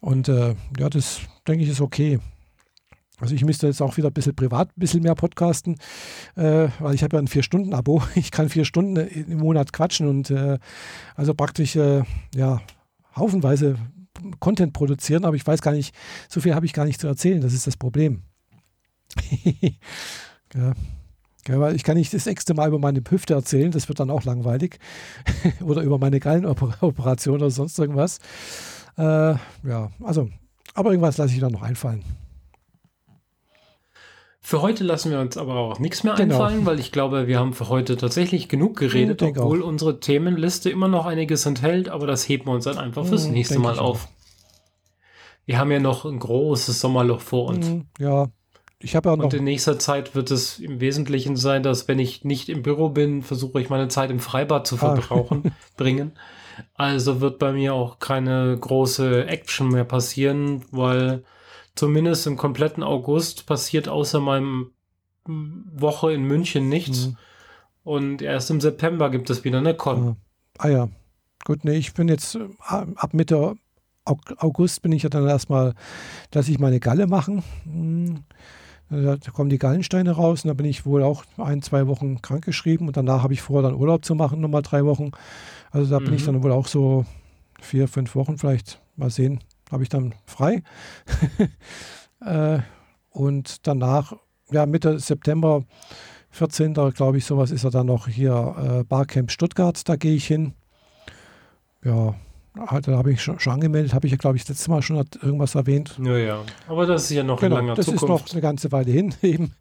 Und 0.00 0.28
äh, 0.28 0.54
ja, 0.78 0.90
das 0.90 1.20
denke 1.48 1.64
ich 1.64 1.70
ist 1.70 1.80
okay. 1.80 2.18
Also 3.20 3.34
ich 3.34 3.44
müsste 3.44 3.68
jetzt 3.68 3.80
auch 3.80 3.96
wieder 3.96 4.08
ein 4.08 4.12
bisschen 4.12 4.34
privat 4.34 4.68
ein 4.68 4.80
bisschen 4.80 5.02
mehr 5.02 5.14
podcasten, 5.14 5.76
äh, 6.34 6.68
weil 6.80 6.94
ich 6.94 7.02
habe 7.04 7.16
ja 7.16 7.22
ein 7.22 7.28
Vier-Stunden-Abo. 7.28 8.02
Ich 8.16 8.30
kann 8.30 8.48
vier 8.48 8.64
Stunden 8.64 8.96
im 8.96 9.38
Monat 9.38 9.72
quatschen 9.72 10.08
und 10.08 10.30
äh, 10.30 10.58
also 11.14 11.34
praktisch 11.34 11.76
äh, 11.76 12.02
ja 12.34 12.60
haufenweise 13.16 13.76
Content 14.40 14.72
produzieren, 14.72 15.24
aber 15.24 15.36
ich 15.36 15.46
weiß 15.46 15.62
gar 15.62 15.72
nicht, 15.72 15.94
so 16.28 16.40
viel 16.40 16.54
habe 16.54 16.66
ich 16.66 16.72
gar 16.72 16.84
nicht 16.84 17.00
zu 17.00 17.06
erzählen. 17.06 17.40
Das 17.40 17.52
ist 17.52 17.66
das 17.66 17.76
Problem. 17.76 18.22
ja. 20.54 20.72
Ja, 21.46 21.60
weil 21.60 21.76
ich 21.76 21.84
kann 21.84 21.98
nicht 21.98 22.14
das 22.14 22.26
extra 22.26 22.54
Mal 22.54 22.68
über 22.68 22.78
meine 22.78 23.02
Hüfte 23.06 23.34
erzählen, 23.34 23.70
das 23.70 23.88
wird 23.88 24.00
dann 24.00 24.10
auch 24.10 24.24
langweilig. 24.24 24.78
oder 25.60 25.82
über 25.82 25.98
meine 25.98 26.18
Gallenoperation 26.18 27.34
oder 27.34 27.50
sonst 27.50 27.78
irgendwas. 27.78 28.18
Äh, 28.96 29.34
ja, 29.34 29.90
also, 30.02 30.30
aber 30.72 30.90
irgendwas 30.90 31.18
lasse 31.18 31.34
ich 31.34 31.40
dann 31.40 31.52
noch 31.52 31.62
einfallen. 31.62 32.02
Für 34.46 34.60
heute 34.60 34.84
lassen 34.84 35.10
wir 35.10 35.20
uns 35.20 35.38
aber 35.38 35.54
auch 35.54 35.78
nichts 35.78 36.04
mehr 36.04 36.12
genau. 36.16 36.34
einfallen, 36.34 36.66
weil 36.66 36.78
ich 36.78 36.92
glaube, 36.92 37.26
wir 37.26 37.38
haben 37.38 37.54
für 37.54 37.70
heute 37.70 37.96
tatsächlich 37.96 38.46
genug 38.46 38.76
geredet, 38.76 39.22
ja, 39.22 39.28
obwohl 39.28 39.62
auch. 39.62 39.66
unsere 39.66 40.00
Themenliste 40.00 40.68
immer 40.68 40.86
noch 40.86 41.06
einiges 41.06 41.46
enthält, 41.46 41.88
aber 41.88 42.06
das 42.06 42.28
heben 42.28 42.44
wir 42.44 42.52
uns 42.52 42.64
dann 42.64 42.76
einfach 42.76 43.06
fürs 43.06 43.24
hm, 43.24 43.32
nächste 43.32 43.58
Mal 43.58 43.78
auf. 43.78 44.06
Wir 45.46 45.58
haben 45.58 45.72
ja 45.72 45.80
noch 45.80 46.04
ein 46.04 46.18
großes 46.18 46.78
Sommerloch 46.78 47.22
vor 47.22 47.48
uns. 47.48 47.66
Hm, 47.66 47.86
ja, 47.98 48.26
ich 48.80 48.94
habe 48.94 49.08
ja 49.08 49.16
noch. 49.16 49.24
Und 49.24 49.32
in 49.32 49.44
nächster 49.44 49.78
Zeit 49.78 50.14
wird 50.14 50.30
es 50.30 50.58
im 50.58 50.78
Wesentlichen 50.78 51.36
sein, 51.36 51.62
dass 51.62 51.88
wenn 51.88 51.98
ich 51.98 52.22
nicht 52.24 52.50
im 52.50 52.62
Büro 52.62 52.90
bin, 52.90 53.22
versuche 53.22 53.62
ich 53.62 53.70
meine 53.70 53.88
Zeit 53.88 54.10
im 54.10 54.20
Freibad 54.20 54.66
zu 54.66 54.74
ah. 54.74 54.78
verbrauchen, 54.78 55.44
ah. 55.46 55.50
bringen. 55.78 56.12
Also 56.74 57.22
wird 57.22 57.38
bei 57.38 57.52
mir 57.52 57.72
auch 57.72 57.98
keine 57.98 58.58
große 58.60 59.26
Action 59.26 59.68
mehr 59.68 59.84
passieren, 59.84 60.66
weil 60.70 61.24
zumindest 61.74 62.26
im 62.26 62.36
kompletten 62.36 62.82
August 62.82 63.46
passiert 63.46 63.88
außer 63.88 64.20
meinem 64.20 64.70
Woche 65.26 66.12
in 66.12 66.24
München 66.24 66.68
nichts. 66.68 67.08
Mhm. 67.08 67.16
Und 67.82 68.22
erst 68.22 68.50
im 68.50 68.60
September 68.60 69.10
gibt 69.10 69.28
es 69.30 69.44
wieder 69.44 69.58
eine 69.58 69.74
Con. 69.74 70.16
Ah, 70.58 70.68
ja. 70.68 70.88
Gut, 71.44 71.64
nee, 71.64 71.76
ich 71.76 71.92
bin 71.92 72.08
jetzt 72.08 72.36
äh, 72.36 72.48
ab 72.68 73.12
Mitte 73.12 73.56
August 74.06 74.82
bin 74.82 74.92
ich 74.92 75.02
ja 75.02 75.08
dann 75.08 75.26
erstmal, 75.26 75.74
dass 76.30 76.48
ich 76.48 76.58
meine 76.58 76.80
Galle 76.80 77.06
machen. 77.06 77.42
Hm. 77.64 78.24
Da 78.90 79.16
kommen 79.32 79.48
die 79.48 79.58
Gallensteine 79.58 80.12
raus 80.12 80.44
und 80.44 80.48
da 80.48 80.54
bin 80.54 80.66
ich 80.66 80.84
wohl 80.84 81.02
auch 81.02 81.24
ein, 81.38 81.62
zwei 81.62 81.86
Wochen 81.86 82.20
krankgeschrieben 82.20 82.86
und 82.86 82.96
danach 82.96 83.22
habe 83.22 83.32
ich 83.32 83.40
vor, 83.40 83.62
dann 83.62 83.74
Urlaub 83.74 84.04
zu 84.04 84.14
machen, 84.14 84.40
nochmal 84.40 84.60
drei 84.60 84.84
Wochen. 84.84 85.12
Also 85.70 85.90
da 85.90 86.00
mhm. 86.00 86.04
bin 86.04 86.14
ich 86.14 86.22
mhm. 86.22 86.34
dann 86.34 86.42
wohl 86.42 86.52
auch 86.52 86.66
so 86.66 87.06
vier, 87.60 87.88
fünf 87.88 88.14
Wochen 88.14 88.36
vielleicht. 88.36 88.80
Mal 88.96 89.10
sehen, 89.10 89.40
habe 89.74 89.82
ich 89.82 89.90
dann 89.90 90.14
frei. 90.24 90.62
äh, 92.24 92.60
und 93.10 93.66
danach, 93.66 94.14
ja, 94.50 94.64
Mitte 94.66 94.98
September, 94.98 95.64
14. 96.30 96.74
glaube 96.94 97.18
ich, 97.18 97.26
sowas 97.26 97.50
ist 97.50 97.64
er 97.64 97.70
dann 97.70 97.86
noch 97.86 98.08
hier, 98.08 98.80
äh, 98.80 98.84
Barcamp 98.84 99.30
Stuttgart, 99.30 99.88
da 99.88 99.96
gehe 99.96 100.14
ich 100.14 100.26
hin. 100.26 100.54
Ja, 101.84 102.14
da 102.54 102.96
habe 102.96 103.12
ich 103.12 103.22
schon, 103.22 103.38
schon 103.38 103.52
angemeldet, 103.52 103.94
habe 103.94 104.06
ich 104.06 104.12
ja, 104.12 104.16
glaube 104.16 104.36
ich, 104.36 104.48
letztes 104.48 104.68
Mal 104.68 104.80
schon 104.80 104.96
irgendwas 104.96 105.54
erwähnt. 105.54 105.98
Ja, 106.02 106.16
ja. 106.16 106.42
Aber 106.68 106.86
das 106.86 107.04
ist 107.04 107.10
ja 107.10 107.22
noch 107.22 107.40
genau, 107.40 107.58
in 107.58 107.66
langer 107.66 107.74
das 107.76 107.86
Zukunft. 107.86 108.02
Das 108.02 108.20
ist 108.20 108.26
noch 108.26 108.32
eine 108.32 108.40
ganze 108.42 108.72
Weile 108.72 108.90
hin, 108.90 109.14
eben. 109.22 109.52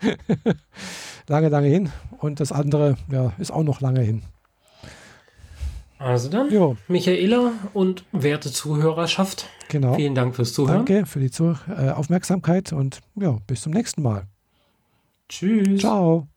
lange, 1.28 1.50
lange 1.50 1.68
hin. 1.68 1.90
Und 2.20 2.40
das 2.40 2.52
andere, 2.52 2.98
ja, 3.12 3.34
ist 3.40 3.52
auch 3.52 3.64
noch 3.64 3.82
lange 3.82 4.02
hin. 4.02 4.24
Also 6.04 6.30
dann, 6.30 6.52
jo. 6.52 6.76
Michaela 6.90 7.54
und 7.74 8.04
werte 8.12 8.52
Zuhörerschaft. 8.52 9.48
Genau. 9.70 9.96
Vielen 9.96 10.16
Dank 10.16 10.36
fürs 10.36 10.54
Zuhören. 10.54 10.86
Danke 10.86 11.06
für 11.06 11.20
die 11.20 11.32
Zu 11.32 11.56
äh, 11.70 11.90
Aufmerksamkeit 11.92 12.74
und 12.74 13.00
ja, 13.16 13.38
bis 13.48 13.62
zum 13.62 13.72
nächsten 13.72 14.02
Mal. 14.02 14.28
Tschüss. 15.30 15.80
Ciao. 15.80 16.28